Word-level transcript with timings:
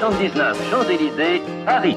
79 0.00 0.70
Champs-Élysées, 0.70 1.42
Paris. 1.66 1.94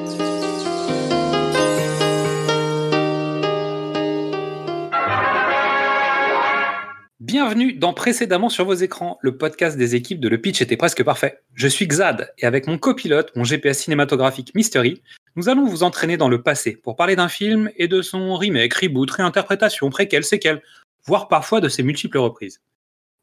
Bienvenue 7.22 7.72
dans 7.76 7.94
Précédemment 7.94 8.50
sur 8.50 8.66
vos 8.66 8.74
écrans, 8.74 9.18
le 9.22 9.38
podcast 9.38 9.78
des 9.78 9.96
équipes 9.96 10.20
de 10.20 10.28
Le 10.28 10.38
Pitch 10.38 10.62
était 10.62 10.76
presque 10.76 11.02
parfait. 11.02 11.40
Je 11.54 11.70
suis 11.70 11.88
Xad 11.88 12.34
et 12.40 12.46
avec 12.46 12.68
mon 12.68 12.78
copilote, 12.78 13.34
mon 13.38 13.46
GPS 13.46 13.80
cinématographique 13.80 14.54
Mystery, 14.54 15.02
nous 15.38 15.48
allons 15.48 15.66
vous 15.66 15.84
entraîner 15.84 16.18
dans 16.18 16.28
le 16.28 16.44
passé 16.44 16.76
pour 16.76 16.98
parler 16.98 17.16
d'un 17.16 17.30
film 17.30 17.72
et 17.78 17.88
de 17.88 18.02
son 18.02 18.36
remake, 18.36 18.74
reboot, 18.74 19.10
réinterprétation, 19.12 19.90
préquel, 19.90 20.26
séquel, 20.26 20.62
voire 21.06 21.30
parfois 21.30 21.62
de 21.62 21.70
ses 21.70 21.84
multiples 21.84 22.18
reprises. 22.18 22.60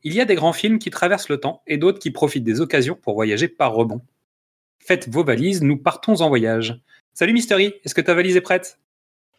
Il 0.05 0.15
y 0.15 0.23
a 0.23 0.25
des 0.25 0.37
grands 0.37 0.55
films 0.55 0.79
qui 0.79 0.89
traversent 0.89 1.29
le 1.29 1.37
temps 1.37 1.61
et 1.67 1.77
d'autres 1.77 1.99
qui 1.99 2.11
profitent 2.11 2.45
des 2.45 2.63
occasions 2.63 2.99
pour 3.03 3.13
voyager 3.13 3.47
par 3.47 3.75
rebond. 3.75 4.01
Faites 4.81 5.09
vos 5.09 5.23
valises, 5.23 5.63
nous 5.63 5.77
partons 5.77 6.21
en 6.21 6.29
voyage. 6.29 6.81
Salut 7.13 7.33
Mystery, 7.33 7.75
est-ce 7.85 7.95
que 7.95 8.01
ta 8.01 8.15
valise 8.15 8.37
est 8.37 8.41
prête? 8.41 8.79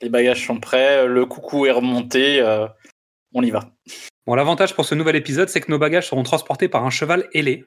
Les 0.01 0.09
bagages 0.09 0.45
sont 0.45 0.59
prêts, 0.59 1.07
le 1.07 1.25
coucou 1.25 1.65
est 1.65 1.71
remonté, 1.71 2.39
euh, 2.39 2.67
on 3.33 3.43
y 3.43 3.49
va. 3.49 3.71
Bon, 4.25 4.35
l'avantage 4.35 4.75
pour 4.75 4.85
ce 4.85 4.95
nouvel 4.95 5.15
épisode, 5.15 5.49
c'est 5.49 5.61
que 5.61 5.71
nos 5.71 5.79
bagages 5.79 6.07
seront 6.07 6.23
transportés 6.23 6.67
par 6.67 6.85
un 6.85 6.89
cheval 6.89 7.27
ailé. 7.33 7.65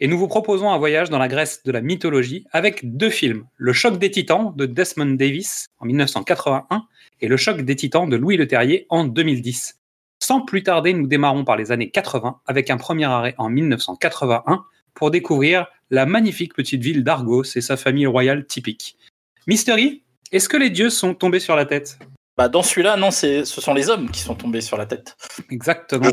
Et 0.00 0.08
nous 0.08 0.18
vous 0.18 0.28
proposons 0.28 0.70
un 0.70 0.78
voyage 0.78 1.08
dans 1.08 1.18
la 1.18 1.28
Grèce 1.28 1.62
de 1.62 1.72
la 1.72 1.80
mythologie 1.80 2.44
avec 2.52 2.96
deux 2.96 3.08
films. 3.08 3.46
Le 3.56 3.72
choc 3.72 3.98
des 3.98 4.10
titans 4.10 4.52
de 4.54 4.66
Desmond 4.66 5.14
Davis 5.14 5.68
en 5.78 5.86
1981 5.86 6.82
et 7.20 7.28
Le 7.28 7.36
choc 7.36 7.62
des 7.62 7.76
titans 7.76 8.08
de 8.08 8.16
Louis 8.16 8.36
Leterrier 8.36 8.86
en 8.90 9.04
2010. 9.04 9.80
Sans 10.18 10.40
plus 10.40 10.62
tarder, 10.62 10.92
nous 10.92 11.06
démarrons 11.06 11.44
par 11.44 11.56
les 11.56 11.72
années 11.72 11.90
80 11.90 12.40
avec 12.46 12.68
un 12.68 12.76
premier 12.76 13.04
arrêt 13.04 13.34
en 13.38 13.48
1981 13.48 14.64
pour 14.96 15.12
découvrir 15.12 15.66
la 15.90 16.06
magnifique 16.06 16.54
petite 16.54 16.82
ville 16.82 17.04
d'Argos 17.04 17.44
et 17.54 17.60
sa 17.60 17.76
famille 17.76 18.06
royale 18.06 18.44
typique. 18.46 18.96
Mystery, 19.46 20.02
est-ce 20.32 20.48
que 20.48 20.56
les 20.56 20.70
dieux 20.70 20.90
sont 20.90 21.14
tombés 21.14 21.38
sur 21.38 21.54
la 21.54 21.66
tête? 21.66 21.98
Bah, 22.36 22.48
dans 22.48 22.62
celui-là, 22.62 22.96
non, 22.96 23.12
c'est, 23.12 23.44
ce 23.44 23.60
sont 23.60 23.72
les 23.72 23.88
hommes 23.88 24.10
qui 24.10 24.20
sont 24.20 24.34
tombés 24.34 24.60
sur 24.60 24.76
la 24.76 24.86
tête. 24.86 25.16
Exactement. 25.50 26.10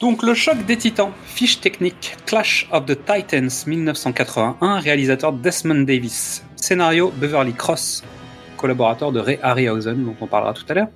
Donc 0.00 0.22
le 0.22 0.32
choc 0.34 0.64
des 0.64 0.76
titans, 0.76 1.12
fiche 1.24 1.60
technique, 1.60 2.14
Clash 2.24 2.68
of 2.70 2.86
the 2.86 2.96
Titans 3.04 3.66
1981, 3.66 4.78
réalisateur 4.78 5.32
Desmond 5.32 5.82
Davis, 5.82 6.44
scénario 6.54 7.10
Beverly 7.16 7.52
Cross, 7.52 8.04
collaborateur 8.56 9.10
de 9.10 9.18
Ray 9.18 9.40
Harryhausen 9.42 10.04
dont 10.04 10.14
on 10.20 10.28
parlera 10.28 10.54
tout 10.54 10.64
à 10.68 10.74
l'heure. 10.74 10.88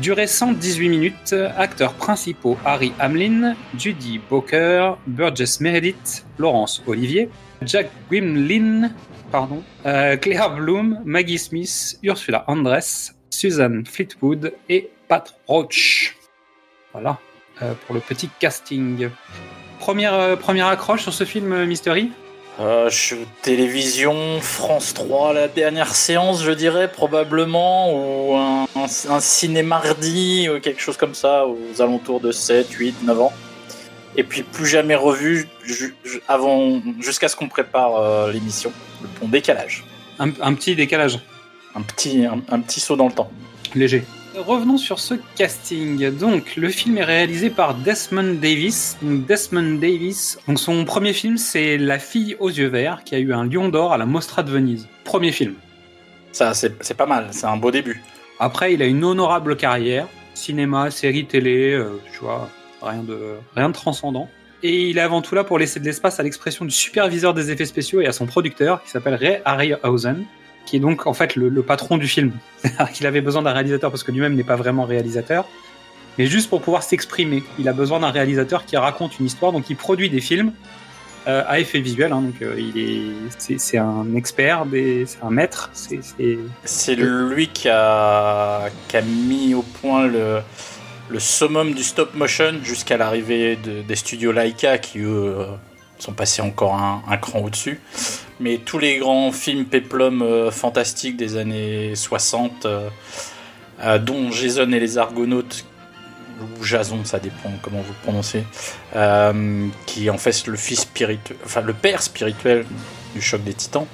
Durée 0.00 0.26
118 0.26 0.88
minutes, 0.90 1.34
acteurs 1.56 1.94
principaux 1.94 2.58
Harry 2.66 2.92
Hamlin, 3.00 3.56
Judy 3.78 4.20
Boker, 4.28 4.98
Burgess 5.06 5.60
Meredith, 5.60 6.26
Laurence 6.38 6.82
Olivier, 6.86 7.30
Jack 7.62 7.90
Gwynlin, 8.10 8.90
pardon, 9.32 9.62
euh, 9.86 10.16
Claire 10.16 10.54
Bloom, 10.54 11.00
Maggie 11.04 11.38
Smith, 11.38 11.98
Ursula 12.02 12.44
Andress, 12.46 13.14
Susan 13.30 13.82
Fleetwood 13.84 14.52
et 14.68 14.90
Pat 15.08 15.34
Roach. 15.46 16.16
Voilà 16.92 17.18
euh, 17.62 17.72
pour 17.86 17.94
le 17.94 18.00
petit 18.00 18.28
casting. 18.38 19.08
Première, 19.78 20.14
euh, 20.14 20.36
première 20.36 20.66
accroche 20.66 21.02
sur 21.02 21.12
ce 21.12 21.24
film 21.24 21.64
Mystery 21.64 22.10
Euh, 22.58 22.88
je 22.88 22.96
suis 22.96 23.16
télévision, 23.42 24.40
France 24.40 24.94
3, 24.94 25.34
la 25.34 25.46
dernière 25.48 25.94
séance, 25.94 26.42
je 26.42 26.52
dirais, 26.52 26.90
probablement, 26.90 27.92
ou 27.92 28.34
un, 28.34 28.62
un, 28.76 28.86
un 29.10 29.20
ciné 29.20 29.62
mardi, 29.62 30.48
ou 30.48 30.58
quelque 30.60 30.80
chose 30.80 30.96
comme 30.96 31.14
ça, 31.14 31.44
aux 31.46 31.82
alentours 31.82 32.20
de 32.20 32.32
7, 32.32 32.70
8, 32.70 33.02
9 33.02 33.20
ans. 33.20 33.32
Et 34.16 34.22
puis 34.22 34.42
plus 34.42 34.66
jamais 34.66 34.94
revu 34.94 35.46
ju- 35.64 35.94
avant, 36.28 36.80
jusqu'à 37.00 37.28
ce 37.28 37.36
qu'on 37.36 37.48
prépare 37.48 37.96
euh, 37.96 38.32
l'émission, 38.32 38.72
le 39.02 39.08
bon 39.20 39.28
décalage. 39.28 39.84
un, 40.18 40.30
un 40.40 40.54
petit 40.54 40.74
décalage 40.74 41.18
Un 41.74 41.82
petit, 41.82 42.24
un 42.24 42.60
petit 42.60 42.80
saut 42.80 42.96
dans 42.96 43.08
le 43.08 43.12
temps. 43.12 43.30
léger. 43.74 44.02
Revenons 44.36 44.76
sur 44.76 44.98
ce 44.98 45.14
casting. 45.34 46.10
Donc, 46.10 46.56
le 46.56 46.68
film 46.68 46.98
est 46.98 47.04
réalisé 47.04 47.48
par 47.48 47.74
Desmond 47.74 48.34
Davis. 48.34 48.98
Donc, 49.00 49.24
Desmond 49.24 49.78
Davis, 49.78 50.38
donc 50.46 50.58
son 50.58 50.84
premier 50.84 51.14
film, 51.14 51.38
c'est 51.38 51.78
La 51.78 51.98
fille 51.98 52.36
aux 52.38 52.50
yeux 52.50 52.66
verts, 52.66 53.02
qui 53.02 53.14
a 53.14 53.18
eu 53.18 53.32
un 53.32 53.46
lion 53.46 53.70
d'or 53.70 53.94
à 53.94 53.98
la 53.98 54.04
Mostra 54.04 54.42
de 54.42 54.50
Venise. 54.50 54.88
Premier 55.04 55.32
film. 55.32 55.54
Ça, 56.32 56.52
c'est 56.52 56.94
pas 56.94 57.06
mal, 57.06 57.28
c'est 57.30 57.46
un 57.46 57.56
beau 57.56 57.70
début. 57.70 58.02
Après, 58.38 58.74
il 58.74 58.82
a 58.82 58.86
une 58.86 59.04
honorable 59.04 59.56
carrière, 59.56 60.06
cinéma, 60.34 60.90
série 60.90 61.24
télé, 61.24 61.72
euh, 61.72 61.98
tu 62.12 62.18
vois, 62.18 62.50
rien 62.82 63.02
de, 63.02 63.36
rien 63.54 63.70
de 63.70 63.74
transcendant. 63.74 64.28
Et 64.62 64.90
il 64.90 64.98
est 64.98 65.02
avant 65.02 65.22
tout 65.22 65.34
là 65.34 65.44
pour 65.44 65.58
laisser 65.58 65.80
de 65.80 65.86
l'espace 65.86 66.20
à 66.20 66.22
l'expression 66.22 66.66
du 66.66 66.72
superviseur 66.72 67.32
des 67.32 67.50
effets 67.50 67.64
spéciaux 67.64 68.02
et 68.02 68.06
à 68.06 68.12
son 68.12 68.26
producteur, 68.26 68.82
qui 68.82 68.90
s'appelle 68.90 69.14
Ray 69.14 69.40
Harryhausen, 69.46 70.26
qui 70.66 70.76
est 70.76 70.80
donc 70.80 71.06
en 71.06 71.14
fait 71.14 71.36
le, 71.36 71.62
patron 71.62 71.96
du 71.96 72.06
film. 72.06 72.32
Qu'il 72.92 73.06
avait 73.06 73.22
besoin 73.22 73.42
d'un 73.42 73.52
réalisateur 73.52 73.90
parce 73.90 74.02
que 74.02 74.12
lui-même 74.12 74.34
n'est 74.34 74.44
pas 74.44 74.56
vraiment 74.56 74.84
réalisateur, 74.84 75.46
mais 76.18 76.26
juste 76.26 76.50
pour 76.50 76.60
pouvoir 76.60 76.82
s'exprimer. 76.82 77.42
Il 77.58 77.68
a 77.68 77.72
besoin 77.72 78.00
d'un 78.00 78.10
réalisateur 78.10 78.66
qui 78.66 78.76
raconte 78.76 79.18
une 79.18 79.26
histoire, 79.26 79.52
donc 79.52 79.70
il 79.70 79.76
produit 79.76 80.10
des 80.10 80.20
films 80.20 80.52
euh, 81.28 81.42
à 81.46 81.58
effet 81.60 81.80
visuel. 81.80 82.12
hein, 82.12 82.20
donc 82.20 82.42
euh, 82.42 82.54
il 82.58 82.78
est, 82.78 83.58
c'est, 83.58 83.78
un 83.78 84.14
expert, 84.14 84.64
c'est 84.72 85.22
un 85.22 85.30
maître. 85.30 85.70
C'est, 85.72 86.00
c'est... 86.02 86.38
C'est 86.64 86.96
lui 86.96 87.48
qui 87.48 87.68
a, 87.68 88.68
qui 88.88 88.96
a 88.96 89.02
mis 89.02 89.54
au 89.54 89.62
point 89.62 90.06
le, 90.06 90.40
le 91.08 91.20
summum 91.20 91.72
du 91.74 91.82
stop 91.82 92.14
motion 92.14 92.54
jusqu'à 92.62 92.96
l'arrivée 92.96 93.56
de- 93.56 93.82
des 93.82 93.96
studios 93.96 94.32
Laika 94.32 94.78
qui 94.78 95.00
eux 95.00 95.36
sont 95.98 96.12
passés 96.12 96.42
encore 96.42 96.74
un, 96.74 97.16
cran 97.16 97.40
au-dessus. 97.40 97.80
Mais 98.40 98.58
tous 98.58 98.78
les 98.78 98.98
grands 98.98 99.32
films 99.32 99.64
péplum 99.64 100.22
euh, 100.22 100.50
fantastiques 100.50 101.16
des 101.16 101.36
années 101.36 101.94
60, 101.94 102.66
euh, 102.66 102.88
euh, 103.82 103.98
dont 103.98 104.30
Jason 104.30 104.70
et 104.72 104.80
les 104.80 104.98
Argonautes, 104.98 105.64
ou 106.40 106.64
Jason, 106.64 107.04
ça 107.04 107.18
dépend 107.18 107.50
comment 107.62 107.80
vous 107.80 107.92
le 107.92 108.02
prononcez, 108.02 108.44
qui 109.86 110.06
est 110.06 110.10
en 110.10 110.18
fait 110.18 110.46
le 110.46 110.56
fils 110.56 110.80
spirituel, 110.80 111.38
enfin 111.46 111.62
le 111.62 111.72
père 111.72 112.02
spirituel 112.02 112.66
du 113.14 113.22
choc 113.22 113.42
des 113.42 113.54
titans. 113.54 113.86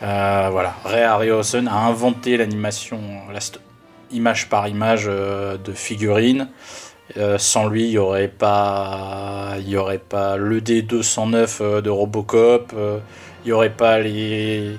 Voilà, 0.00 0.76
Ray 0.84 1.02
Harryhausen 1.02 1.66
a 1.66 1.78
inventé 1.78 2.36
l'animation, 2.36 3.00
image 4.12 4.48
par 4.48 4.68
image 4.68 5.06
de 5.06 5.72
figurines. 5.74 6.48
Euh, 7.16 7.36
sans 7.38 7.68
lui, 7.68 7.84
il 7.84 7.90
n'y 7.90 7.98
aurait 7.98 8.28
pas, 8.28 9.56
y 9.66 9.76
aurait 9.76 9.98
pas 9.98 10.36
le 10.36 10.60
D209 10.60 11.58
euh, 11.60 11.80
de 11.82 11.90
Robocop, 11.90 12.72
euh, 12.74 12.98
il 13.44 13.48
n'y 13.48 13.52
aurait 13.52 13.74
pas 13.74 13.98
les 13.98 14.76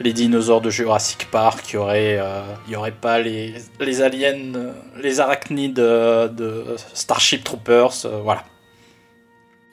les 0.00 0.12
dinosaures 0.12 0.60
de 0.60 0.70
Jurassic 0.70 1.28
Park, 1.28 1.72
il 1.72 1.76
n'y 1.76 1.82
aurait, 1.82 2.20
y 2.68 2.76
aurait 2.76 2.92
pas 2.92 3.18
les, 3.18 3.54
les 3.80 4.00
aliens, 4.00 4.72
les 5.02 5.18
arachnides 5.18 5.74
de 5.74 6.76
Starship 6.94 7.42
Troopers, 7.42 8.06
voilà. 8.22 8.44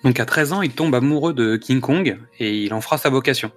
Donc 0.04 0.20
à 0.20 0.26
13 0.26 0.54
ans, 0.54 0.62
il 0.64 0.72
tombe 0.72 0.96
amoureux 0.96 1.36
de 1.36 1.58
King 1.58 1.80
Kong 1.80 2.18
et 2.40 2.58
il 2.58 2.74
en 2.74 2.82
fera 2.82 2.98
sa 2.98 3.12
vocation. 3.12 3.52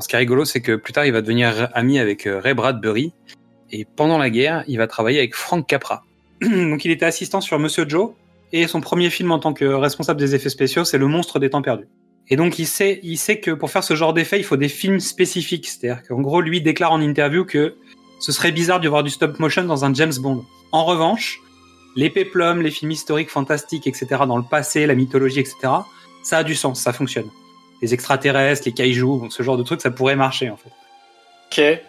Ce 0.00 0.08
qui 0.08 0.16
est 0.16 0.18
rigolo, 0.18 0.44
c'est 0.44 0.60
que 0.60 0.74
plus 0.74 0.92
tard, 0.92 1.06
il 1.06 1.12
va 1.12 1.20
devenir 1.20 1.68
ami 1.72 2.00
avec 2.00 2.24
Ray 2.26 2.54
Bradbury 2.54 3.12
et 3.70 3.84
pendant 3.84 4.18
la 4.18 4.28
guerre, 4.28 4.64
il 4.66 4.78
va 4.78 4.88
travailler 4.88 5.20
avec 5.20 5.36
Frank 5.36 5.68
Capra. 5.68 6.02
Donc 6.70 6.84
il 6.84 6.90
était 6.90 7.06
assistant 7.06 7.40
sur 7.40 7.58
Monsieur 7.58 7.88
Joe 7.88 8.10
et 8.52 8.66
son 8.66 8.80
premier 8.80 9.10
film 9.10 9.30
en 9.30 9.38
tant 9.38 9.52
que 9.52 9.64
responsable 9.64 10.20
des 10.20 10.34
effets 10.34 10.50
spéciaux, 10.50 10.84
c'est 10.84 10.98
Le 10.98 11.06
monstre 11.06 11.38
des 11.38 11.50
temps 11.50 11.62
perdus. 11.62 11.88
Et 12.28 12.36
donc 12.36 12.58
il 12.58 12.66
sait, 12.66 13.00
il 13.02 13.16
sait 13.16 13.40
que 13.40 13.50
pour 13.50 13.70
faire 13.70 13.84
ce 13.84 13.94
genre 13.94 14.12
d'effet, 14.12 14.38
il 14.38 14.44
faut 14.44 14.56
des 14.56 14.68
films 14.68 15.00
spécifiques. 15.00 15.68
C'est-à-dire 15.68 16.02
qu'en 16.06 16.20
gros, 16.20 16.40
lui 16.40 16.60
déclare 16.60 16.92
en 16.92 17.00
interview 17.00 17.44
que 17.44 17.76
ce 18.20 18.32
serait 18.32 18.52
bizarre 18.52 18.80
de 18.80 18.88
voir 18.88 19.02
du 19.02 19.10
stop 19.10 19.38
motion 19.38 19.64
dans 19.64 19.84
un 19.84 19.92
James 19.94 20.12
Bond. 20.20 20.44
En 20.70 20.84
revanche, 20.84 21.40
les 21.96 22.08
péplums, 22.08 22.62
les 22.62 22.70
films 22.70 22.92
historiques 22.92 23.30
fantastiques, 23.30 23.86
etc., 23.86 24.06
dans 24.26 24.36
le 24.36 24.44
passé, 24.44 24.86
la 24.86 24.94
mythologie, 24.94 25.40
etc., 25.40 25.56
ça 26.22 26.38
a 26.38 26.44
du 26.44 26.54
sens, 26.54 26.80
ça 26.80 26.92
fonctionne. 26.92 27.28
Les 27.82 27.92
extraterrestres, 27.92 28.62
les 28.66 28.72
kaijus, 28.72 29.28
ce 29.30 29.42
genre 29.42 29.56
de 29.56 29.62
trucs, 29.64 29.80
ça 29.80 29.90
pourrait 29.90 30.14
marcher, 30.14 30.50
en 30.50 30.56
fait. 30.56 30.70
Ok, 31.50 31.80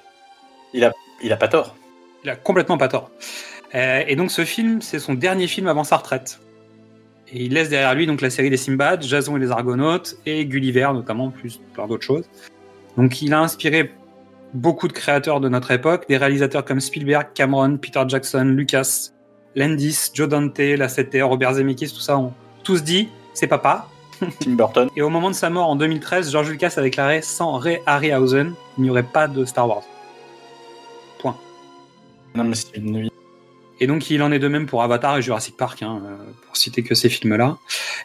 il 0.73 0.83
a, 0.83 0.91
il 1.21 1.31
a 1.31 1.37
pas 1.37 1.47
tort. 1.47 1.75
Il 2.23 2.29
a 2.29 2.35
complètement 2.35 2.77
pas 2.77 2.87
tort. 2.87 3.11
Euh, 3.75 4.03
et 4.07 4.15
donc 4.15 4.31
ce 4.31 4.45
film, 4.45 4.81
c'est 4.81 4.99
son 4.99 5.13
dernier 5.13 5.47
film 5.47 5.67
avant 5.67 5.83
sa 5.83 5.97
retraite. 5.97 6.39
Et 7.31 7.45
il 7.45 7.53
laisse 7.53 7.69
derrière 7.69 7.95
lui 7.95 8.05
donc 8.05 8.21
la 8.21 8.29
série 8.29 8.49
des 8.49 8.57
Simbad, 8.57 9.01
Jason 9.01 9.35
et 9.37 9.39
les 9.39 9.51
Argonautes 9.51 10.17
et 10.25 10.45
Gulliver 10.45 10.89
notamment, 10.93 11.29
plus 11.31 11.59
plein 11.73 11.87
d'autres 11.87 12.03
choses. 12.03 12.25
Donc 12.97 13.21
il 13.21 13.33
a 13.33 13.39
inspiré 13.39 13.91
beaucoup 14.53 14.87
de 14.87 14.93
créateurs 14.93 15.39
de 15.39 15.49
notre 15.49 15.71
époque, 15.71 16.05
des 16.07 16.17
réalisateurs 16.17 16.63
comme 16.63 16.79
Spielberg, 16.79 17.27
Cameron, 17.33 17.77
Peter 17.77 18.03
Jackson, 18.07 18.43
Lucas, 18.43 19.09
Landis, 19.55 20.11
Joe 20.13 20.29
Dante, 20.29 20.59
Lasseter, 20.59 21.23
Robert 21.23 21.55
Zemeckis, 21.55 21.91
tout 21.91 22.01
ça 22.01 22.19
ont 22.19 22.33
tous 22.63 22.83
dit 22.83 23.09
c'est 23.33 23.47
papa. 23.47 23.87
Tim 24.39 24.51
Burton. 24.51 24.89
Et 24.95 25.01
au 25.01 25.09
moment 25.09 25.31
de 25.31 25.35
sa 25.35 25.49
mort 25.49 25.69
en 25.69 25.75
2013, 25.75 26.31
George 26.31 26.51
Lucas 26.51 26.73
a 26.77 26.81
déclaré 26.81 27.23
sans 27.23 27.57
Ray 27.57 27.79
Harryhausen, 27.87 28.53
il 28.77 28.83
n'y 28.83 28.89
aurait 28.91 29.01
pas 29.01 29.27
de 29.27 29.43
Star 29.43 29.67
Wars. 29.67 29.83
Point. 31.17 31.35
Non, 32.35 32.43
mais 32.43 32.55
c'est 32.55 32.77
une 32.77 33.09
Et 33.83 33.87
donc 33.87 34.09
il 34.09 34.23
en 34.23 34.31
est 34.31 34.39
de 34.39 34.47
même 34.47 34.65
pour 34.65 34.81
Avatar 34.81 35.17
et 35.17 35.21
Jurassic 35.21 35.57
Park, 35.57 35.83
hein, 35.83 36.01
euh, 36.05 36.15
pour 36.47 36.55
citer 36.55 36.83
que 36.83 36.95
ces 36.95 37.09
films-là. 37.09 37.57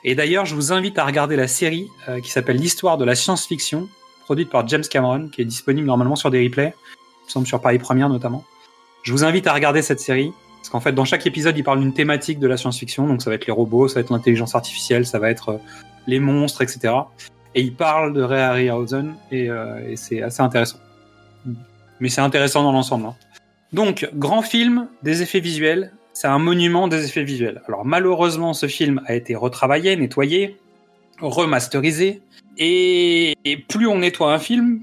Et 0.03 0.17
d'ailleurs, 0.17 0.45
je 0.45 0.57
vous 0.57 0.73
invite 0.73 0.99
à 0.99 1.05
regarder 1.05 1.37
la 1.37 1.47
série 1.47 1.87
euh, 2.09 2.21
qui 2.21 2.33
s'appelle 2.33 2.57
L'histoire 2.57 2.99
de 2.99 3.05
la 3.05 3.15
science-fiction, 3.15 3.89
produite 4.25 4.51
par 4.51 4.67
James 4.67 4.83
Cameron, 4.83 5.29
qui 5.29 5.41
est 5.41 5.45
disponible 5.45 5.87
normalement 5.87 6.17
sur 6.17 6.33
des 6.33 6.43
replays, 6.43 6.75
il 6.75 7.27
me 7.27 7.31
semble 7.31 7.47
sur 7.47 7.61
Paris 7.61 7.79
Première 7.79 8.09
notamment. 8.09 8.45
Je 9.05 9.13
vous 9.13 9.23
invite 9.23 9.47
à 9.47 9.55
regarder 9.55 9.81
cette 9.83 10.01
série, 10.01 10.33
parce 10.57 10.69
qu'en 10.69 10.81
fait, 10.81 10.91
dans 10.91 11.05
chaque 11.05 11.25
épisode, 11.29 11.57
il 11.57 11.63
parle 11.63 11.79
d'une 11.79 11.95
thématique 11.95 12.41
de 12.41 12.49
la 12.49 12.57
science-fiction, 12.57 13.07
donc 13.07 13.23
ça 13.23 13.31
va 13.31 13.37
être 13.37 13.47
les 13.47 13.53
robots, 13.53 13.87
ça 13.87 13.95
va 13.95 14.01
être 14.01 14.11
l'intelligence 14.11 14.57
artificielle, 14.57 15.07
ça 15.07 15.21
va 15.21 15.31
être 15.31 15.51
euh, 15.51 15.59
les 16.09 16.19
monstres, 16.19 16.61
etc. 16.61 16.93
Et 17.55 17.63
il 17.63 17.73
parle 17.73 18.15
de 18.15 18.23
Ray 18.23 18.41
Harryhausen, 18.43 19.15
et, 19.31 19.49
euh, 19.49 19.89
et 19.89 19.95
c'est 19.95 20.23
assez 20.23 20.43
intéressant. 20.43 20.79
Mais 22.01 22.09
c'est 22.09 22.21
intéressant 22.21 22.65
dans 22.65 22.73
l'ensemble. 22.73 23.07
hein. 23.07 23.15
Donc, 23.73 24.09
grand 24.15 24.43
film, 24.43 24.89
des 25.03 25.23
effets 25.23 25.41
visuels, 25.41 25.93
c'est 26.15 26.27
un 26.27 26.39
monument 26.39 26.89
des 26.89 27.05
effets 27.05 27.23
visuels. 27.23 27.63
Alors 27.69 27.85
malheureusement, 27.85 28.53
ce 28.55 28.67
film 28.67 29.01
a 29.07 29.15
été 29.15 29.37
retravaillé, 29.37 29.95
nettoyé, 29.97 30.57
remasterisé, 31.21 32.23
et, 32.57 33.37
plus 33.69 33.87
on 33.87 33.99
nettoie 33.99 34.33
un 34.33 34.39
film, 34.39 34.83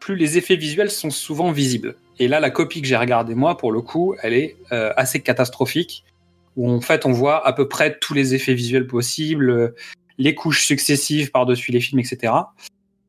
plus 0.00 0.16
les 0.16 0.38
effets 0.38 0.56
visuels 0.56 0.90
sont 0.90 1.10
souvent 1.10 1.52
visibles. 1.52 1.94
Et 2.18 2.26
là, 2.26 2.40
la 2.40 2.50
copie 2.50 2.82
que 2.82 2.88
j'ai 2.88 2.96
regardée 2.96 3.34
moi, 3.34 3.56
pour 3.56 3.70
le 3.70 3.80
coup, 3.80 4.16
elle 4.22 4.34
est 4.34 4.56
euh, 4.72 4.92
assez 4.96 5.20
catastrophique, 5.20 6.04
où 6.56 6.68
en 6.68 6.80
fait 6.80 7.06
on 7.06 7.12
voit 7.12 7.46
à 7.46 7.52
peu 7.52 7.68
près 7.68 7.96
tous 7.98 8.14
les 8.14 8.34
effets 8.34 8.54
visuels 8.54 8.86
possibles, 8.86 9.74
les 10.18 10.34
couches 10.34 10.64
successives 10.64 11.30
par-dessus 11.30 11.70
les 11.70 11.80
films, 11.80 12.00
etc. 12.00 12.32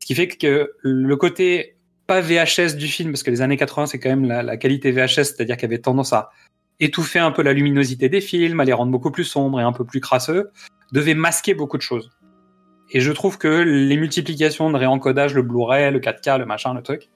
Ce 0.00 0.06
qui 0.06 0.14
fait 0.14 0.28
que 0.28 0.72
le 0.80 1.16
côté 1.16 1.74
pas 2.06 2.20
VHS 2.20 2.76
du 2.76 2.86
film, 2.88 3.12
parce 3.12 3.22
que 3.22 3.30
les 3.30 3.40
années 3.42 3.56
80, 3.56 3.86
c'est 3.86 3.98
quand 3.98 4.10
même 4.10 4.24
la, 4.26 4.42
la 4.42 4.56
qualité 4.56 4.90
VHS, 4.92 5.24
c'est-à-dire 5.24 5.56
qu'il 5.56 5.64
y 5.68 5.72
avait 5.72 5.78
tendance 5.82 6.12
à 6.12 6.30
étouffer 6.80 7.18
un 7.18 7.30
peu 7.30 7.42
la 7.42 7.52
luminosité 7.52 8.08
des 8.08 8.20
films, 8.20 8.60
à 8.60 8.64
les 8.64 8.72
rendre 8.72 8.90
beaucoup 8.92 9.10
plus 9.10 9.24
sombres 9.24 9.60
et 9.60 9.62
un 9.62 9.72
peu 9.72 9.84
plus 9.84 10.00
crasseux, 10.00 10.50
devait 10.92 11.14
masquer 11.14 11.54
beaucoup 11.54 11.76
de 11.76 11.82
choses. 11.82 12.10
Et 12.90 13.00
je 13.00 13.10
trouve 13.12 13.38
que 13.38 13.48
les 13.48 13.96
multiplications 13.96 14.70
de 14.70 14.76
réencodage, 14.76 15.34
le 15.34 15.42
Blu-ray, 15.42 15.90
le 15.90 16.00
4K, 16.00 16.38
le 16.38 16.46
machin, 16.46 16.74
le 16.74 16.82
truc, 16.82 17.08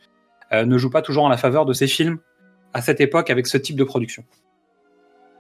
euh, 0.52 0.64
ne 0.64 0.78
jouent 0.78 0.90
pas 0.90 1.02
toujours 1.02 1.24
en 1.24 1.28
la 1.28 1.36
faveur 1.36 1.66
de 1.66 1.72
ces 1.72 1.86
films 1.86 2.18
à 2.72 2.80
cette 2.80 3.00
époque 3.00 3.30
avec 3.30 3.46
ce 3.46 3.58
type 3.58 3.76
de 3.76 3.84
production. 3.84 4.24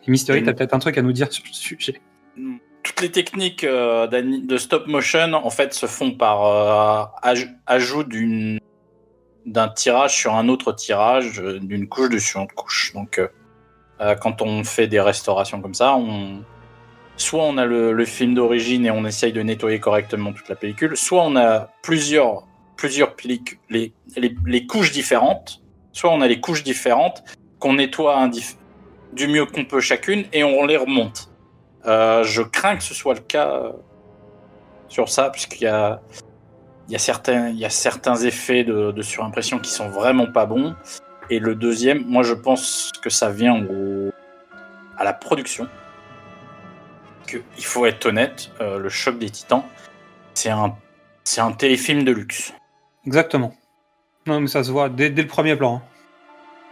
Et 0.06 0.10
Mystery, 0.10 0.42
t'as 0.42 0.52
peut-être 0.52 0.74
un 0.74 0.78
truc 0.78 0.98
à 0.98 1.02
nous 1.02 1.12
dire 1.12 1.32
sur 1.32 1.44
le 1.46 1.52
sujet. 1.52 2.00
Toutes 2.82 3.00
les 3.00 3.10
techniques 3.10 3.64
euh, 3.64 4.06
de 4.06 4.56
stop 4.56 4.86
motion 4.86 5.32
en 5.34 5.50
fait 5.50 5.74
se 5.74 5.86
font 5.86 6.12
par 6.12 6.44
euh, 6.44 7.04
aj- 7.34 7.50
ajout 7.66 8.04
d'une 8.04 8.58
d'un 9.52 9.68
tirage 9.68 10.16
sur 10.16 10.34
un 10.34 10.48
autre 10.48 10.72
tirage, 10.72 11.40
euh, 11.40 11.58
d'une 11.58 11.88
couche 11.88 12.10
dessus 12.10 12.38
une 12.38 12.48
couche. 12.48 12.92
Donc, 12.94 13.18
euh, 13.18 13.28
euh, 14.00 14.14
quand 14.14 14.42
on 14.42 14.64
fait 14.64 14.86
des 14.86 15.00
restaurations 15.00 15.60
comme 15.60 15.74
ça, 15.74 15.94
on 15.96 16.42
soit 17.16 17.42
on 17.42 17.56
a 17.58 17.64
le, 17.64 18.04
film 18.04 18.34
d'origine 18.34 18.86
et 18.86 18.92
on 18.92 19.04
essaye 19.04 19.32
de 19.32 19.42
nettoyer 19.42 19.80
correctement 19.80 20.32
toute 20.32 20.48
la 20.48 20.54
pellicule, 20.54 20.96
soit 20.96 21.24
on 21.24 21.34
a 21.34 21.68
plusieurs 21.82 22.44
plusieurs 22.76 23.16
pellicules, 23.16 23.58
les, 23.70 23.92
les, 24.16 24.36
les 24.46 24.66
couches 24.68 24.92
différentes, 24.92 25.60
soit 25.90 26.12
on 26.12 26.20
a 26.20 26.28
les 26.28 26.38
couches 26.38 26.62
différentes 26.62 27.24
qu'on 27.58 27.72
nettoie 27.72 28.30
du 29.12 29.26
mieux 29.26 29.46
qu'on 29.46 29.64
peut 29.64 29.80
chacune 29.80 30.26
et 30.32 30.44
on 30.44 30.64
les 30.64 30.76
remonte. 30.76 31.28
Je 31.84 32.42
crains 32.42 32.76
que 32.76 32.84
ce 32.84 32.94
soit 32.94 33.14
le 33.14 33.20
cas 33.20 33.72
sur 34.86 35.08
ça, 35.08 35.30
puisqu'il 35.30 35.64
y 35.64 35.66
a, 35.66 36.00
y, 36.92 36.96
a 36.96 36.98
certains, 36.98 37.48
il 37.50 37.58
y 37.58 37.64
a 37.64 37.70
certains 37.70 38.16
effets 38.16 38.64
de, 38.64 38.92
de 38.92 39.02
surimpression 39.02 39.58
qui 39.58 39.70
sont 39.70 39.88
vraiment 39.88 40.26
pas 40.26 40.46
bons. 40.46 40.74
Et 41.30 41.38
le 41.38 41.54
deuxième, 41.54 42.04
moi 42.06 42.22
je 42.22 42.32
pense 42.34 42.90
que 43.02 43.10
ça 43.10 43.30
vient 43.30 43.62
au, 43.64 44.10
à 44.96 45.04
la 45.04 45.12
production. 45.12 45.68
Que, 47.26 47.38
il 47.58 47.64
faut 47.64 47.84
être 47.84 48.06
honnête, 48.06 48.50
euh, 48.60 48.78
le 48.78 48.88
choc 48.88 49.18
des 49.18 49.28
titans, 49.28 49.62
c'est 50.32 50.48
un, 50.50 50.74
c'est 51.24 51.42
un 51.42 51.52
téléfilm 51.52 52.04
de 52.04 52.12
luxe. 52.12 52.54
Exactement. 53.06 53.54
Non, 54.26 54.40
mais 54.40 54.46
ça 54.46 54.64
se 54.64 54.70
voit 54.70 54.88
dès, 54.88 55.10
dès 55.10 55.22
le 55.22 55.28
premier 55.28 55.56
plan. 55.56 55.76
hein. 55.76 55.82